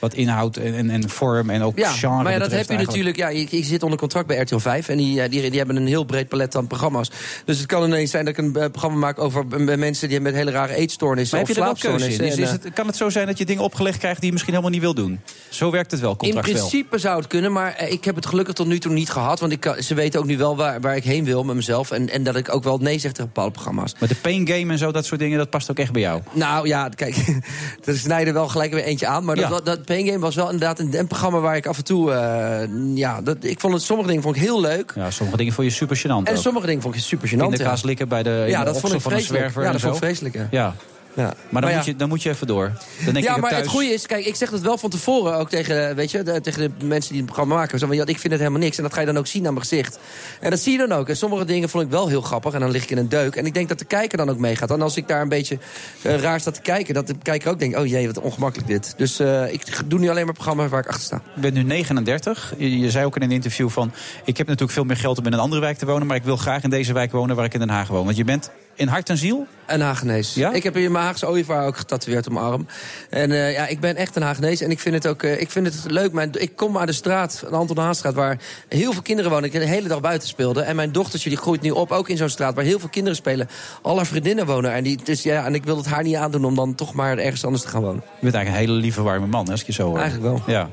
wat 0.00 0.14
inhoud 0.14 0.56
en, 0.56 0.74
en, 0.74 0.90
en 0.90 1.08
vorm 1.08 1.50
en 1.50 1.62
ook 1.62 1.78
Ja, 1.78 1.90
genre. 1.90 2.22
maar 2.22 2.32
ja, 2.32 2.38
dat 2.38 2.50
heb 2.50 2.70
je 2.70 2.76
natuurlijk. 2.76 3.16
Ja, 3.16 3.28
je, 3.28 3.46
je 3.50 3.64
zit 3.64 3.82
onder 3.82 3.98
contract 3.98 4.26
bij 4.26 4.36
RTL 4.38 4.58
5 4.58 4.88
en 4.88 4.96
die, 4.96 5.22
eh, 5.22 5.30
die, 5.30 5.48
die 5.50 5.58
hebben 5.58 5.76
een 5.76 5.86
heel 5.86 6.04
breed 6.04 6.28
palet 6.28 6.56
aan 6.56 6.66
programma's. 6.66 7.10
Dus 7.44 7.58
het 7.58 7.66
kan 7.66 7.84
ineens 7.84 8.10
zijn 8.10 8.24
dat 8.24 8.38
ik 8.38 8.44
een 8.44 8.56
eh, 8.56 8.70
programma 8.70 8.98
maak 8.98 9.18
over 9.18 9.46
mensen 9.78 10.08
die 10.08 10.20
met 10.20 10.34
hele 10.34 10.50
rare 10.50 10.74
eetstoornissen 10.74 11.38
Maar 11.38 11.46
heb 11.46 11.56
of 11.56 11.62
er 11.62 11.70
in? 11.70 11.76
slaapstoornissen. 11.78 12.24
Is, 12.24 12.36
En, 12.36 12.42
is 12.42 12.48
eh, 12.48 12.64
het, 12.64 12.72
kan 12.74 12.86
het 12.86 12.96
zo 12.96 13.08
zijn 13.10 13.26
dat 13.26 13.38
je 13.38 13.44
dingen 13.44 13.62
opgelegd 13.62 13.98
krijgt 13.98 14.16
die 14.16 14.26
je 14.26 14.32
misschien 14.32 14.52
helemaal 14.54 14.74
niet 14.74 14.82
wil 14.82 14.94
doen? 14.94 15.20
Zo 15.48 15.70
werkt 15.70 15.90
het 15.90 16.00
wel, 16.00 16.10
in 16.10 16.16
contractueel. 16.16 16.56
principe 16.58 16.98
zou 16.98 17.16
het 17.18 17.26
kunnen, 17.26 17.52
maar 17.52 17.88
ik 17.88 18.04
heb 18.04 18.14
het 18.14 18.26
gelukkig 18.26 18.54
tot 18.54 18.66
nu 18.66 18.78
toe 18.78 18.92
niet 18.92 19.10
gehad. 19.10 19.40
Want 19.40 19.52
ik, 19.52 19.74
ze 19.78 19.94
weten 19.94 20.20
ook 20.20 20.26
nu 20.26 20.36
wel 20.38 20.56
waar, 20.56 20.80
waar 20.80 20.96
ik 20.96 21.04
heen 21.04 21.24
wil 21.24 21.44
met 21.44 21.56
mezelf. 21.56 21.90
En, 21.90 22.08
en 22.10 22.22
dat 22.22 22.36
ik 22.36 22.54
ook 22.54 22.64
wel 22.64 22.78
nee 22.78 22.98
zeg 22.98 23.10
tegen 23.12 23.26
bepaalde 23.26 23.50
programma's. 23.52 23.94
Maar 23.98 24.08
de 24.08 24.14
pain 24.14 24.46
game 24.48 24.72
en 24.72 24.78
zo, 24.78 24.92
dat 24.92 25.04
soort 25.06 25.20
dingen, 25.20 25.38
dat 25.38 25.50
past 25.50 25.70
ook 25.70 25.78
echt 25.78 25.92
bij 25.92 26.02
jou. 26.02 26.22
Nou 26.32 26.66
ja, 26.68 26.88
kijk, 26.88 27.16
er 27.84 27.98
snijden 27.98 28.34
wel 28.34 28.48
gelijk 28.48 28.72
weer 28.72 28.84
eentje 28.84 29.06
aan. 29.06 29.24
Maar 29.24 29.36
dat, 29.36 29.44
Ja. 29.44 29.50
dat, 29.50 29.64
dat 29.66 29.84
Pain 29.90 30.06
Game 30.06 30.18
was 30.18 30.34
wel 30.34 30.44
inderdaad 30.50 30.78
een, 30.78 30.98
een 30.98 31.06
programma 31.06 31.38
waar 31.38 31.56
ik 31.56 31.66
af 31.66 31.76
en 31.78 31.84
toe... 31.84 32.12
eh, 32.12 32.68
ja, 32.94 33.22
dat, 33.22 33.36
ik 33.40 33.60
vond 33.60 33.72
het, 33.74 33.82
sommige 33.82 34.08
dingen 34.08 34.22
vond 34.22 34.36
ik 34.36 34.42
heel 34.42 34.60
leuk. 34.60 34.92
Ja, 34.94 35.10
sommige 35.10 35.36
dingen 35.38 35.52
vond 35.52 35.66
je 35.66 35.72
super 35.72 35.98
gênant 35.98 36.08
En 36.28 36.36
ook. 36.36 36.36
sommige 36.42 36.66
dingen 36.66 36.82
vond 36.82 36.94
ik 36.94 37.00
super 37.00 37.28
gênant. 37.28 37.36
Pindakaas 37.38 37.80
ja. 37.80 37.86
likken 37.86 38.08
bij 38.08 38.22
de, 38.22 38.42
in 38.44 38.50
Ja, 38.50 38.58
de 38.58 38.64
dat 38.64 38.80
vond 38.80 38.92
ik 38.92 39.00
van 39.00 39.12
een 39.12 39.18
vreselijk. 39.18 39.40
zwerver 39.42 39.62
Ja, 39.62 39.72
dat 39.72 39.80
vond 39.80 39.94
ik 39.94 40.00
vreselijk, 40.00 40.34
ja. 40.50 40.74
Ja. 41.14 41.22
Maar 41.22 41.34
dan, 41.62 41.70
Maar 41.70 41.74
moet 41.74 41.84
je, 41.84 41.96
dan 41.96 42.08
moet 42.08 42.22
je 42.22 42.28
even 42.28 42.46
door. 42.46 42.72
Dan 43.04 43.12
denk 43.12 43.26
ja, 43.26 43.34
je 43.34 43.40
maar 43.40 43.50
thuis, 43.50 43.62
het 43.62 43.72
goede 43.72 43.88
is, 43.88 44.06
kijk, 44.06 44.26
ik 44.26 44.34
zeg 44.34 44.50
het 44.50 44.60
wel 44.60 44.78
van 44.78 44.90
tevoren 44.90 45.36
ook 45.36 45.48
tegen, 45.48 45.96
weet 45.96 46.10
je, 46.10 46.22
de, 46.22 46.40
tegen 46.40 46.74
de 46.78 46.84
mensen 46.84 47.10
die 47.10 47.20
het 47.20 47.26
programma 47.26 47.54
maken. 47.54 47.78
Zo 47.78 47.86
van, 47.86 47.96
ja, 47.96 48.02
ik 48.06 48.18
vind 48.18 48.32
het 48.32 48.38
helemaal 48.38 48.60
niks. 48.60 48.76
En 48.76 48.82
dat 48.82 48.92
ga 48.92 49.00
je 49.00 49.06
dan 49.06 49.18
ook 49.18 49.26
zien 49.26 49.46
aan 49.46 49.54
mijn 49.54 49.66
gezicht. 49.66 49.98
En 50.40 50.50
dat 50.50 50.58
zie 50.60 50.72
je 50.72 50.78
dan 50.78 50.92
ook. 50.92 51.08
En 51.08 51.16
sommige 51.16 51.44
dingen 51.44 51.68
vond 51.68 51.84
ik 51.84 51.90
wel 51.90 52.08
heel 52.08 52.20
grappig. 52.20 52.54
En 52.54 52.60
dan 52.60 52.70
lig 52.70 52.82
ik 52.82 52.90
in 52.90 52.98
een 52.98 53.08
deuk. 53.08 53.36
En 53.36 53.46
ik 53.46 53.54
denk 53.54 53.68
dat 53.68 53.78
de 53.78 53.84
kijker 53.84 54.18
dan 54.18 54.30
ook 54.30 54.38
meegaat. 54.38 54.70
En 54.70 54.82
als 54.82 54.96
ik 54.96 55.08
daar 55.08 55.22
een 55.22 55.28
beetje 55.28 55.58
eh, 56.02 56.16
raar 56.16 56.40
sta 56.40 56.50
te 56.50 56.60
kijken, 56.60 56.94
dat 56.94 57.06
de 57.06 57.14
kijker 57.22 57.50
ook 57.50 57.58
denkt, 57.58 57.78
oh 57.78 57.86
jee, 57.86 58.06
wat 58.06 58.20
ongemakkelijk 58.20 58.68
dit. 58.68 58.94
Dus 58.96 59.18
eh, 59.18 59.52
ik 59.52 59.62
doe 59.86 59.98
nu 59.98 60.08
alleen 60.08 60.24
maar 60.24 60.34
programma's 60.34 60.70
waar 60.70 60.80
ik 60.80 60.88
achter 60.88 61.04
sta. 61.04 61.22
Je 61.34 61.40
bent 61.40 61.54
nu 61.54 61.62
39. 61.62 62.54
Je, 62.56 62.78
je 62.78 62.90
zei 62.90 63.04
ook 63.04 63.16
in 63.16 63.22
een 63.22 63.30
interview 63.30 63.68
van... 63.68 63.92
ik 64.24 64.36
heb 64.36 64.46
natuurlijk 64.46 64.72
veel 64.72 64.84
meer 64.84 64.96
geld 64.96 65.18
om 65.18 65.26
in 65.26 65.32
een 65.32 65.38
andere 65.38 65.60
wijk 65.60 65.78
te 65.78 65.86
wonen... 65.86 66.06
maar 66.06 66.16
ik 66.16 66.24
wil 66.24 66.36
graag 66.36 66.62
in 66.62 66.70
deze 66.70 66.92
wijk 66.92 67.12
wonen 67.12 67.36
waar 67.36 67.44
ik 67.44 67.54
in 67.54 67.60
Den 67.60 67.68
Haag 67.68 67.88
woon. 67.88 68.04
Want 68.04 68.16
je 68.16 68.24
bent 68.24 68.50
in 68.80 68.88
hart 68.88 69.08
en 69.08 69.18
ziel? 69.18 69.46
Een 69.66 69.80
Hagenees. 69.80 70.34
Ja? 70.34 70.52
Ik 70.52 70.62
heb 70.62 70.74
hier 70.74 70.90
mijn 70.90 71.04
Haagse 71.04 71.28
ooievaar 71.28 71.66
ook 71.66 71.76
getatoeëerd 71.76 72.26
op 72.26 72.32
mijn 72.32 72.44
arm. 72.44 72.66
En 73.10 73.32
eh, 73.32 73.52
ja, 73.52 73.66
ik 73.66 73.80
ben 73.80 73.96
echt 73.96 74.16
een 74.16 74.22
Hagenees. 74.22 74.60
En 74.60 74.70
ik 74.70 74.78
vind 74.78 74.94
het 74.94 75.06
ook 75.06 75.22
eh, 75.22 75.40
ik 75.40 75.50
vind 75.50 75.66
het 75.66 75.84
leuk. 75.86 76.12
Mijn, 76.12 76.30
ik 76.32 76.56
kom 76.56 76.78
uit 76.78 76.86
de 76.86 76.92
straat, 76.92 77.44
de 77.48 77.56
Anton 77.56 77.78
Haanstraat, 77.78 78.14
waar 78.14 78.38
heel 78.68 78.92
veel 78.92 79.02
kinderen 79.02 79.30
wonen. 79.30 79.44
Ik 79.44 79.52
de 79.52 79.66
hele 79.66 79.88
dag 79.88 80.00
buiten 80.00 80.28
speelde. 80.28 80.62
En 80.62 80.76
mijn 80.76 80.92
dochtertje 80.92 81.28
die 81.28 81.38
groeit 81.38 81.60
nu 81.60 81.70
op, 81.70 81.90
ook 81.90 82.08
in 82.08 82.16
zo'n 82.16 82.28
straat 82.28 82.54
waar 82.54 82.64
heel 82.64 82.78
veel 82.78 82.88
kinderen 82.88 83.16
spelen. 83.16 83.48
Al 83.82 83.96
haar 83.96 84.06
vriendinnen 84.06 84.46
wonen. 84.46 84.72
En, 84.72 84.82
die, 84.82 84.98
dus, 85.04 85.22
ja, 85.22 85.44
en 85.44 85.54
ik 85.54 85.64
wil 85.64 85.76
het 85.76 85.86
haar 85.86 86.02
niet 86.02 86.16
aandoen 86.16 86.44
om 86.44 86.54
dan 86.54 86.74
toch 86.74 86.94
maar 86.94 87.18
ergens 87.18 87.44
anders 87.44 87.62
te 87.62 87.68
gaan 87.68 87.82
wonen. 87.82 88.02
Je 88.04 88.20
bent 88.20 88.34
eigenlijk 88.34 88.64
een 88.64 88.68
hele 88.68 88.82
lieve, 88.82 89.02
warme 89.02 89.26
man, 89.26 89.44
hè, 89.44 89.50
als 89.50 89.60
ik 89.60 89.66
je 89.66 89.72
zo 89.72 89.86
hoor. 89.86 89.98
Eigenlijk 89.98 90.32
wel. 90.32 90.42
Ja. 90.54 90.68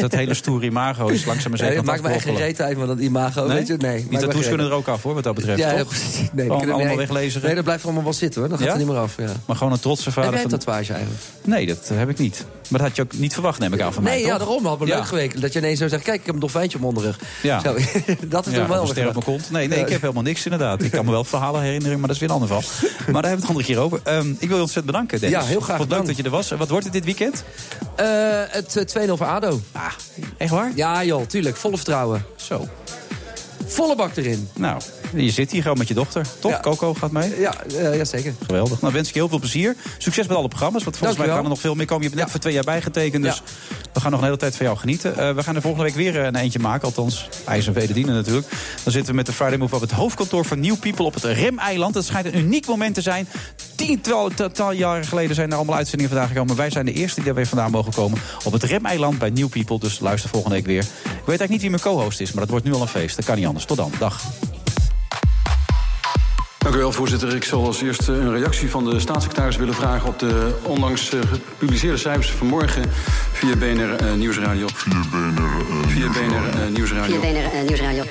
Dat 0.00 0.12
hele 0.12 0.34
stoere 0.34 0.66
imago 0.66 1.08
is 1.08 1.24
langzaam 1.24 1.50
maar 1.50 1.60
Ja, 1.60 1.64
zeker 1.66 1.76
het 1.82 1.86
maakt 1.90 2.02
me 2.02 2.08
echt 2.08 2.24
geen 2.24 2.36
reet 2.36 2.60
uit, 2.60 2.76
maar 2.78 2.86
dat 2.86 2.98
imago, 2.98 3.46
Nee? 3.46 3.56
weet 3.56 3.66
je? 3.66 3.76
Nee. 3.76 4.06
Die 4.08 4.18
tattoos 4.18 4.48
kunnen 4.48 4.66
er 4.66 4.72
ook 4.72 4.88
af, 4.88 5.02
hoor, 5.02 5.14
wat 5.14 5.24
dat 5.24 5.34
betreft, 5.34 5.58
Ja, 5.58 5.74
toch? 5.76 5.94
ja. 5.94 5.98
Nee, 6.00 6.10
die 6.12 6.20
Gewoon 6.22 6.58
kunnen- 6.58 6.74
allemaal 6.74 6.96
nee. 6.96 7.06
weglezen. 7.06 7.42
Nee, 7.42 7.54
dat 7.54 7.64
blijft 7.64 7.84
allemaal 7.84 8.02
wel 8.02 8.12
zitten, 8.12 8.40
hoor. 8.40 8.48
Dat 8.50 8.58
gaat 8.58 8.66
Ja? 8.66 8.72
er 8.72 8.78
niet 8.78 8.88
meer 8.88 8.96
af, 8.96 9.14
ja. 9.18 9.28
Maar 9.46 9.56
gewoon 9.56 9.72
een 9.72 9.80
trotse 9.80 10.12
vader 10.12 10.22
Heb 10.24 10.32
jij 10.32 10.42
een 10.42 10.58
tatoeage 10.58 10.92
eigenlijk? 10.92 11.22
Nee, 11.44 11.66
dat 11.66 11.90
heb 11.94 12.08
ik 12.08 12.18
niet. 12.18 12.44
Maar 12.68 12.80
dat 12.80 12.88
had 12.88 12.96
je 12.96 13.02
ook 13.02 13.12
niet 13.12 13.32
verwacht, 13.32 13.58
neem 13.58 13.72
ik 13.72 13.80
aan 13.80 13.92
van 13.92 14.02
mij, 14.02 14.14
Nee, 14.14 14.24
ja, 14.26 14.38
daarom 14.38 14.66
had 14.66 14.78
me 14.78 14.86
Ja. 14.86 14.96
leuk 14.96 15.06
geweken. 15.06 15.40
Dat 15.40 15.52
je 15.52 15.58
ineens 15.58 15.78
zo 15.78 15.88
zegt, 15.88 16.02
kijk, 16.02 16.20
ik 16.20 16.26
heb 16.26 16.34
een 16.34 16.40
dolfijntje 16.40 16.78
mijn 16.78 16.88
onderrug. 16.94 17.18
Ja. 17.42 17.60
Zo, 17.60 17.72
dat 18.28 18.46
is 18.46 18.52
ja, 18.52 18.58
toch 18.58 18.68
wel 18.68 18.86
ster 18.86 19.06
op 19.06 19.12
mijn 19.12 19.24
kont. 19.24 19.50
Nee, 19.50 19.68
nee, 19.68 19.78
Ja. 19.78 19.84
ik 19.84 19.90
heb 19.90 20.00
helemaal 20.00 20.22
niks 20.22 20.44
inderdaad. 20.44 20.82
Ik 20.82 20.90
kan 20.90 21.04
me 21.04 21.10
wel 21.10 21.24
verhalen 21.24 21.62
herinneren, 21.62 21.98
maar 21.98 22.06
dat 22.06 22.16
is 22.16 22.22
weer 22.22 22.28
een 22.30 22.40
ander 22.40 22.48
verhaal. 22.60 22.68
Maar 23.12 23.22
daar 23.22 23.30
hebben 23.30 23.30
we 23.30 23.36
het 23.36 23.46
andere 23.48 23.66
keer 23.66 23.78
over. 23.78 24.00
Ehm, 24.02 24.30
ik 24.30 24.48
wil 24.48 24.56
je 24.56 24.62
ontzettend 24.62 24.86
bedanken, 24.86 25.20
Dennis. 25.20 25.38
Ja, 25.40 25.44
heel 25.46 25.60
graag 25.60 25.76
Vond 25.76 25.88
het 25.90 25.98
leuk 25.98 26.08
dat 26.08 26.16
je 26.16 26.22
er 26.22 26.30
was. 26.30 26.50
Wat 26.50 26.68
wordt 26.68 26.84
het 26.84 26.92
dit 26.94 27.04
weekend? 27.04 27.44
Eh, 27.96 28.06
het 28.48 28.76
eh, 28.76 28.84
2-0 28.84 29.16
voor 29.16 29.26
ADO. 29.26 29.60
Ah, 29.72 29.92
echt 30.36 30.50
waar? 30.50 30.72
Ja 30.74 31.04
joh, 31.04 31.26
tuurlijk. 31.26 31.56
Volle 31.56 31.76
vertrouwen. 31.76 32.24
Zo. 32.36 32.68
Volle 33.66 33.96
bak 33.96 34.16
erin. 34.16 34.48
Nou, 34.54 34.80
je 35.14 35.30
zit 35.30 35.50
hier 35.50 35.62
gewoon 35.62 35.78
met 35.78 35.88
je 35.88 35.94
dochter, 35.94 36.26
toch? 36.38 36.50
Ja. 36.50 36.60
Coco 36.60 36.94
gaat 36.94 37.10
mee? 37.10 37.40
Ja, 37.40 37.54
eh, 37.64 37.96
ja 37.96 38.04
zeker. 38.04 38.34
Geweldig. 38.46 38.80
Nou, 38.80 38.92
wens 38.92 39.08
ik 39.08 39.14
je 39.14 39.20
heel 39.20 39.28
veel 39.28 39.38
plezier. 39.38 39.76
Succes 39.98 40.26
met 40.26 40.36
alle 40.36 40.48
programma's, 40.48 40.84
want 40.84 40.96
volgens 40.96 41.18
mij 41.18 41.28
gaan 41.28 41.42
er 41.42 41.48
nog 41.48 41.60
veel 41.60 41.74
meer 41.74 41.86
komen. 41.86 42.02
Je 42.02 42.08
hebt 42.08 42.20
net 42.20 42.30
voor 42.30 42.40
twee 42.40 42.52
jaar 42.52 42.64
bijgetekend, 42.64 43.24
dus 43.24 43.42
we 43.92 44.00
gaan 44.00 44.10
nog 44.10 44.20
een 44.20 44.26
hele 44.26 44.38
tijd 44.38 44.56
van 44.56 44.66
jou 44.66 44.78
genieten. 44.78 45.16
Eh, 45.16 45.34
we 45.34 45.42
gaan 45.42 45.54
er 45.54 45.62
volgende 45.62 45.86
week 45.86 45.94
weer 45.94 46.20
eh, 46.20 46.26
een 46.26 46.36
eentje 46.36 46.58
maken, 46.58 46.86
althans 46.86 47.28
ijs 47.46 47.66
en 47.66 48.06
natuurlijk. 48.06 48.46
Dan 48.82 48.92
zitten 48.92 49.10
we 49.10 49.16
met 49.16 49.26
de 49.26 49.32
Friday 49.32 49.56
Move 49.56 49.74
op 49.74 49.80
het 49.80 49.90
hoofdkantoor 49.90 50.44
van 50.44 50.60
New 50.60 50.78
People 50.78 51.04
op 51.04 51.14
het 51.14 51.24
Remeiland. 51.24 51.94
Het 51.94 52.04
schijnt 52.04 52.26
een 52.26 52.38
uniek 52.38 52.66
moment 52.66 52.94
te 52.94 53.00
zijn. 53.00 53.28
Tiental 53.86 54.72
jaren 54.72 55.04
geleden 55.04 55.34
zijn 55.34 55.50
er 55.50 55.56
allemaal 55.56 55.76
uitzendingen 55.76 56.12
vandaan 56.12 56.30
gekomen. 56.30 56.56
Wij 56.56 56.70
zijn 56.70 56.86
de 56.86 56.92
eerste 56.92 57.14
die 57.14 57.24
daar 57.24 57.34
weer 57.34 57.46
vandaan 57.46 57.70
mogen 57.70 57.92
komen 57.92 58.18
op 58.44 58.52
het 58.52 58.62
Remeiland 58.62 59.18
bij 59.18 59.30
New 59.30 59.48
People. 59.48 59.78
Dus 59.78 60.00
luister 60.00 60.30
volgende 60.30 60.56
week 60.56 60.66
weer. 60.66 60.82
Ik 60.82 60.88
weet 61.04 61.26
eigenlijk 61.26 61.50
niet 61.50 61.60
wie 61.60 61.70
mijn 61.70 61.82
co-host 61.82 62.20
is, 62.20 62.32
maar 62.32 62.40
dat 62.40 62.50
wordt 62.50 62.64
nu 62.64 62.72
al 62.72 62.80
een 62.80 62.88
feest. 62.88 63.16
Dat 63.16 63.24
kan 63.24 63.36
niet 63.36 63.46
anders. 63.46 63.64
Tot 63.64 63.76
dan. 63.76 63.92
Dag. 63.98 64.22
Dank 66.58 66.74
u 66.74 66.78
wel, 66.78 66.92
voorzitter. 66.92 67.34
Ik 67.34 67.44
zal 67.44 67.66
als 67.66 67.82
eerste 67.82 68.12
een 68.12 68.32
reactie 68.38 68.70
van 68.70 68.84
de 68.84 69.00
staatssecretaris 69.00 69.56
willen 69.56 69.74
vragen... 69.74 70.08
op 70.08 70.18
de 70.18 70.54
onlangs 70.62 71.12
eh, 71.12 71.20
gepubliceerde 71.20 71.96
cijfers 71.96 72.30
vanmorgen 72.30 72.84
via 73.32 73.56
BNR 73.56 73.96
eh, 73.96 74.12
Nieuwsradio. 74.12 74.66
Via 74.72 75.00
BNR, 75.10 75.88
via 75.88 76.08
BNR 76.08 76.62
eh, 76.62 76.68
Nieuwsradio. 76.68 77.20
Nieuwsradio. 77.66 78.04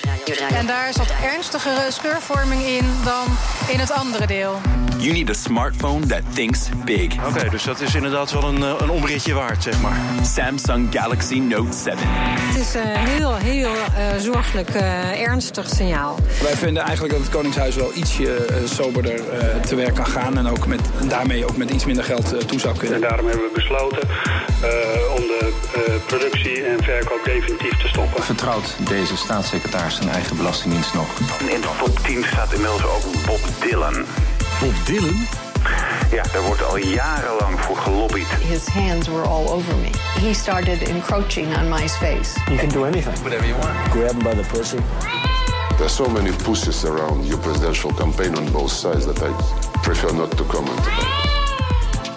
En 0.49 0.67
daar 0.67 0.93
zat 0.93 1.13
ernstigere 1.23 1.91
scheurvorming 1.91 2.61
in 2.61 2.85
dan 3.03 3.25
in 3.67 3.79
het 3.79 3.91
andere 3.91 4.27
deel. 4.27 4.59
You 5.01 5.13
need 5.13 5.29
a 5.29 5.33
smartphone 5.33 6.05
that 6.07 6.21
thinks 6.33 6.69
big. 6.85 7.13
Oké, 7.27 7.49
dus 7.49 7.63
dat 7.63 7.81
is 7.81 7.95
inderdaad 7.95 8.31
wel 8.31 8.43
een, 8.43 8.61
een 8.61 8.89
omritje 8.89 9.33
waard, 9.33 9.63
zeg 9.63 9.81
maar. 9.81 9.97
Samsung 10.21 10.87
Galaxy 10.91 11.39
Note 11.39 11.77
7. 11.77 11.99
Het 12.03 12.57
is 12.57 12.73
een 12.73 12.95
heel, 12.95 13.35
heel 13.35 13.71
eh, 13.95 14.17
zorgelijk 14.17 14.69
eh, 14.69 15.21
ernstig 15.21 15.69
signaal. 15.69 16.17
Wij 16.41 16.55
vinden 16.55 16.83
eigenlijk 16.83 17.13
dat 17.13 17.21
het 17.21 17.31
Koningshuis 17.31 17.75
wel 17.75 17.91
ietsje 17.95 18.35
eh, 18.35 18.55
soberder 18.65 19.29
eh, 19.29 19.61
te 19.61 19.75
werk 19.75 19.95
kan 19.95 20.05
gaan. 20.07 20.37
En 20.37 20.47
ook 20.47 20.67
met, 20.67 20.81
daarmee 21.07 21.45
ook 21.45 21.57
met 21.57 21.69
iets 21.69 21.85
minder 21.85 22.03
geld 22.03 22.33
eh, 22.33 22.39
toe 22.39 22.59
zou 22.59 22.77
kunnen. 22.77 22.95
En 22.95 23.01
daarom 23.01 23.27
hebben 23.27 23.45
we 23.45 23.51
besloten 23.53 24.09
eh, 24.09 25.15
om 25.15 25.21
de 25.21 25.53
eh, 25.73 25.93
productie 26.05 26.63
en 26.63 26.83
verkoop 26.83 27.21
definitief 27.23 27.77
te 27.77 27.87
stoppen. 27.87 28.23
Vertrouwt 28.23 28.75
deze 28.89 29.17
staatssecretaris 29.17 29.95
zijn 29.95 30.09
eigen 30.09 30.37
belastingdienst 30.37 30.93
nog? 30.93 31.19
In 31.39 31.61
de 31.61 31.67
top 31.79 31.99
10 31.99 32.23
staat 32.23 32.53
inmiddels 32.53 32.83
ook 32.83 33.25
Bob 33.25 33.39
Dylan. 33.61 34.05
Bob 34.61 34.85
Dylan? 34.85 35.27
Ja, 36.11 36.23
daar 36.33 36.41
wordt 36.41 36.63
al 36.63 36.77
jarenlang 36.77 37.59
voor 37.59 37.77
gelobbyd. 37.77 38.27
His 38.27 38.67
hands 38.67 39.07
were 39.07 39.27
all 39.27 39.47
over 39.47 39.75
me. 39.75 39.89
He 40.19 40.33
started 40.33 40.81
encroaching 40.81 41.57
on 41.57 41.69
my 41.69 41.87
space. 41.87 42.39
You 42.47 42.57
can 42.57 42.69
do 42.69 42.85
anything. 42.85 43.17
Whatever 43.21 43.47
you 43.47 43.57
want. 43.59 43.91
Grab 43.91 44.11
him 44.11 44.23
by 44.23 44.43
the 44.43 44.49
pussy. 44.53 44.77
There's 45.77 45.95
so 45.95 46.09
many 46.09 46.31
pussies 46.31 46.83
around 46.83 47.25
your 47.25 47.41
presidential 47.41 47.93
campaign 47.93 48.35
on 48.35 48.51
both 48.51 48.71
sides 48.71 49.05
that 49.05 49.21
I 49.21 49.31
prefer 49.81 50.13
not 50.13 50.37
to 50.37 50.43
comment 50.43 50.79
about. 50.79 51.30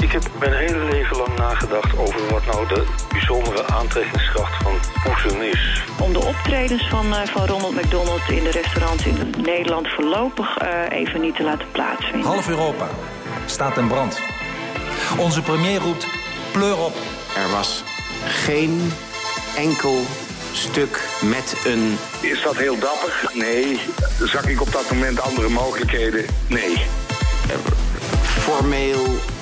Ik 0.05 0.13
heb 0.13 0.31
mijn 0.39 0.53
hele 0.53 0.85
leven 0.85 1.17
lang 1.17 1.37
nagedacht 1.37 1.97
over 1.97 2.29
wat 2.31 2.47
nou 2.47 2.69
de 2.69 2.87
bijzondere 3.09 3.67
aantrekkingskracht 3.67 4.63
van 4.63 4.73
poezen 5.05 5.51
is. 5.51 5.83
Om 6.01 6.13
de 6.13 6.19
optredens 6.19 6.89
van, 6.89 7.15
eh, 7.15 7.27
van 7.27 7.47
Ronald 7.47 7.75
McDonald 7.75 8.29
in 8.29 8.45
de 8.45 8.51
restaurants 8.51 9.07
in 9.07 9.35
Nederland 9.43 9.89
voorlopig 9.89 10.57
eh, 10.57 10.99
even 10.99 11.21
niet 11.21 11.37
te 11.37 11.43
laten 11.43 11.71
plaatsvinden. 11.73 12.31
Half 12.31 12.49
Europa 12.49 12.89
staat 13.47 13.77
in 13.77 13.89
brand. 13.89 14.21
Onze 15.19 15.43
premier 15.43 15.81
roept 15.81 16.07
pleur 16.53 16.79
op. 16.79 16.95
Er 17.37 17.51
was 17.51 17.85
geen 18.27 18.93
enkel 19.57 20.03
stuk 20.53 21.09
met 21.23 21.57
een... 21.67 21.99
Is 22.21 22.43
dat 22.43 22.57
heel 22.57 22.79
dapper? 22.79 23.31
Nee. 23.33 23.81
Zag 24.23 24.49
ik 24.49 24.61
op 24.61 24.73
dat 24.73 24.91
moment 24.91 25.21
andere 25.21 25.49
mogelijkheden? 25.49 26.25
Nee. 26.49 26.87
formeel 28.41 29.33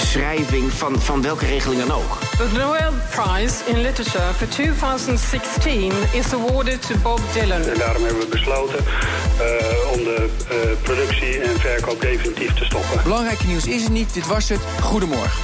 beschrijving 0.00 0.72
van, 0.72 1.00
van 1.00 1.22
welke 1.22 1.46
regeling 1.46 1.86
dan 1.86 1.96
ook. 1.96 2.18
The 2.36 2.48
Nobel 2.52 2.92
Prize 3.10 3.54
in 3.66 3.80
Literature 3.80 4.34
for 4.34 4.48
2016 4.48 5.92
is 6.12 6.32
awarded 6.32 6.86
to 6.86 6.94
Bob 7.02 7.20
Dylan. 7.32 7.62
En 7.62 7.78
daarom 7.78 8.02
hebben 8.04 8.20
we 8.22 8.28
besloten 8.28 8.78
eh, 8.78 9.92
om 9.92 10.04
de 10.04 10.28
eh, 10.48 10.56
productie 10.82 11.40
en 11.40 11.60
verkoop 11.60 12.00
definitief 12.00 12.54
te 12.54 12.64
stoppen. 12.64 13.02
Belangrijke 13.02 13.46
nieuws 13.46 13.66
is 13.66 13.84
er 13.84 13.90
niet. 13.90 14.14
Dit 14.14 14.26
was 14.26 14.48
het. 14.48 14.60
Goedemorgen. 14.80 15.40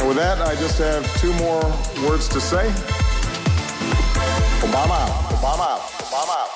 And 0.00 0.08
with 0.08 0.16
that, 0.16 0.52
I 0.52 0.62
just 0.62 0.78
have 0.78 1.20
two 1.20 1.32
more 1.32 1.66
words 2.06 2.26
to 2.26 2.40
say. 2.40 2.66
Obama, 4.62 5.06
Obama, 5.32 5.34
Obama, 5.34 5.78
Obama, 6.04 6.24
Obama. 6.24 6.53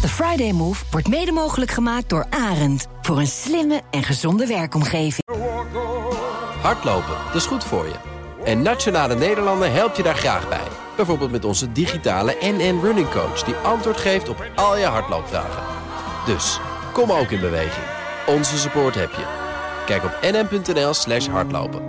De 0.00 0.08
Friday 0.08 0.52
Move 0.52 0.84
wordt 0.90 1.08
mede 1.08 1.32
mogelijk 1.32 1.70
gemaakt 1.70 2.08
door 2.08 2.26
Arend. 2.30 2.86
Voor 3.02 3.18
een 3.18 3.26
slimme 3.26 3.80
en 3.90 4.02
gezonde 4.02 4.46
werkomgeving. 4.46 5.22
Hardlopen, 6.60 7.14
dat 7.26 7.34
is 7.34 7.46
goed 7.46 7.64
voor 7.64 7.84
je. 7.84 7.94
En 8.44 8.62
Nationale 8.62 9.14
Nederlanden 9.14 9.72
helpt 9.72 9.96
je 9.96 10.02
daar 10.02 10.14
graag 10.16 10.48
bij. 10.48 10.66
Bijvoorbeeld 10.96 11.30
met 11.30 11.44
onze 11.44 11.72
digitale 11.72 12.36
NN 12.40 12.80
Running 12.82 13.10
Coach... 13.10 13.42
die 13.42 13.54
antwoord 13.54 13.96
geeft 13.96 14.28
op 14.28 14.44
al 14.54 14.76
je 14.76 14.84
hardloopvragen. 14.84 15.62
Dus, 16.26 16.60
kom 16.92 17.12
ook 17.12 17.30
in 17.30 17.40
beweging. 17.40 17.86
Onze 18.26 18.58
support 18.58 18.94
heb 18.94 19.10
je. 19.10 19.26
Kijk 19.86 20.04
op 20.04 20.18
nn.nl 20.22 20.94
slash 20.94 21.26
hardlopen. 21.26 21.82